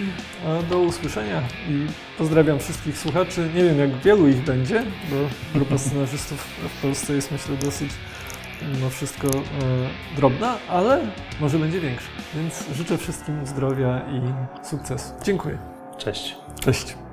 do 0.70 0.78
usłyszenia. 0.78 1.42
I 1.68 1.86
pozdrawiam 2.18 2.58
wszystkich 2.58 2.98
słuchaczy. 2.98 3.50
Nie 3.54 3.64
wiem, 3.64 3.78
jak 3.78 3.96
wielu 3.96 4.28
ich 4.28 4.44
będzie, 4.44 4.82
bo 5.10 5.16
grupa 5.54 5.78
scenarzystów 5.78 6.46
w 6.78 6.82
Polsce 6.82 7.12
jest 7.12 7.32
myślę 7.32 7.56
dosyć 7.56 7.90
mimo 8.74 8.90
wszystko 8.90 9.28
e, 9.28 9.40
drobna, 10.16 10.58
ale 10.68 11.00
może 11.40 11.58
będzie 11.58 11.80
większa. 11.80 12.08
Więc 12.34 12.64
życzę 12.74 12.98
wszystkim 12.98 13.46
zdrowia 13.46 13.98
i 13.98 14.20
sukcesu. 14.66 15.12
Dziękuję. 15.24 15.58
Cześć. 15.98 16.36
Cześć. 16.60 17.03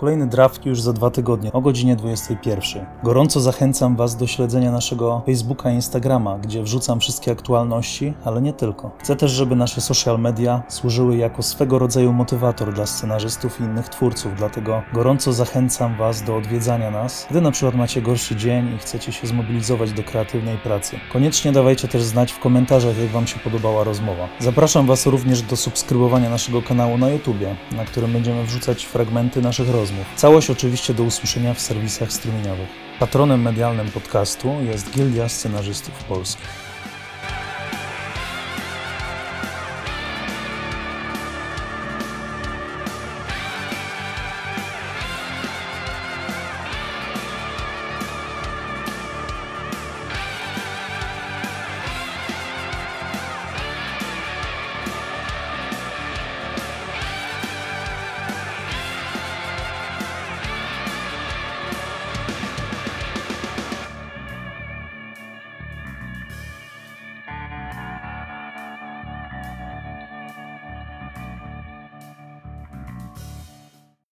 Kolejny 0.00 0.26
draft 0.26 0.66
już 0.66 0.80
za 0.80 0.92
dwa 0.92 1.10
tygodnie 1.10 1.52
o 1.52 1.60
godzinie 1.60 1.96
21. 1.96 2.86
Gorąco 3.02 3.40
zachęcam 3.40 3.96
Was 3.96 4.16
do 4.16 4.26
śledzenia 4.26 4.72
naszego 4.72 5.22
Facebooka 5.26 5.70
i 5.70 5.74
Instagrama, 5.74 6.38
gdzie 6.38 6.62
wrzucam 6.62 7.00
wszystkie 7.00 7.32
aktualności, 7.32 8.14
ale 8.24 8.42
nie 8.42 8.52
tylko. 8.52 8.90
Chcę 8.98 9.16
też, 9.16 9.30
żeby 9.30 9.56
nasze 9.56 9.80
social 9.80 10.20
media 10.20 10.62
służyły 10.68 11.16
jako 11.16 11.42
swego 11.42 11.78
rodzaju 11.78 12.12
motywator 12.12 12.74
dla 12.74 12.86
scenarzystów 12.86 13.60
i 13.60 13.62
innych 13.62 13.88
twórców, 13.88 14.32
dlatego 14.36 14.82
gorąco 14.92 15.32
zachęcam 15.32 15.96
Was 15.96 16.22
do 16.22 16.36
odwiedzania 16.36 16.90
nas, 16.90 17.26
gdy 17.30 17.40
na 17.40 17.50
przykład 17.50 17.74
macie 17.74 18.02
gorszy 18.02 18.36
dzień 18.36 18.74
i 18.74 18.78
chcecie 18.78 19.12
się 19.12 19.26
zmobilizować 19.26 19.92
do 19.92 20.02
kreatywnej 20.02 20.58
pracy. 20.58 20.96
Koniecznie 21.12 21.52
dawajcie 21.52 21.88
też 21.88 22.02
znać 22.02 22.32
w 22.32 22.38
komentarzach, 22.38 22.98
jak 22.98 23.10
Wam 23.10 23.26
się 23.26 23.38
podobała 23.38 23.84
rozmowa. 23.84 24.28
Zapraszam 24.38 24.86
Was 24.86 25.06
również 25.06 25.42
do 25.42 25.56
subskrybowania 25.56 26.30
naszego 26.30 26.62
kanału 26.62 26.98
na 26.98 27.08
YouTubie, 27.08 27.56
na 27.76 27.84
którym 27.84 28.12
będziemy 28.12 28.44
wrzucać 28.44 28.84
fragmenty 28.84 29.42
naszych 29.42 29.70
rozmów 29.70 29.89
rozmów. 29.90 30.06
Całość 30.16 30.50
oczywiście 30.50 30.94
do 30.94 31.02
usłyszenia 31.02 31.54
w 31.54 31.60
serwisach 31.60 32.12
streamingowych. 32.12 32.68
Patronem 32.98 33.42
medialnym 33.42 33.90
podcastu 33.90 34.48
jest 34.60 34.90
Gildia 34.90 35.28
Scenarzystów 35.28 36.04
Polskich. 36.04 36.59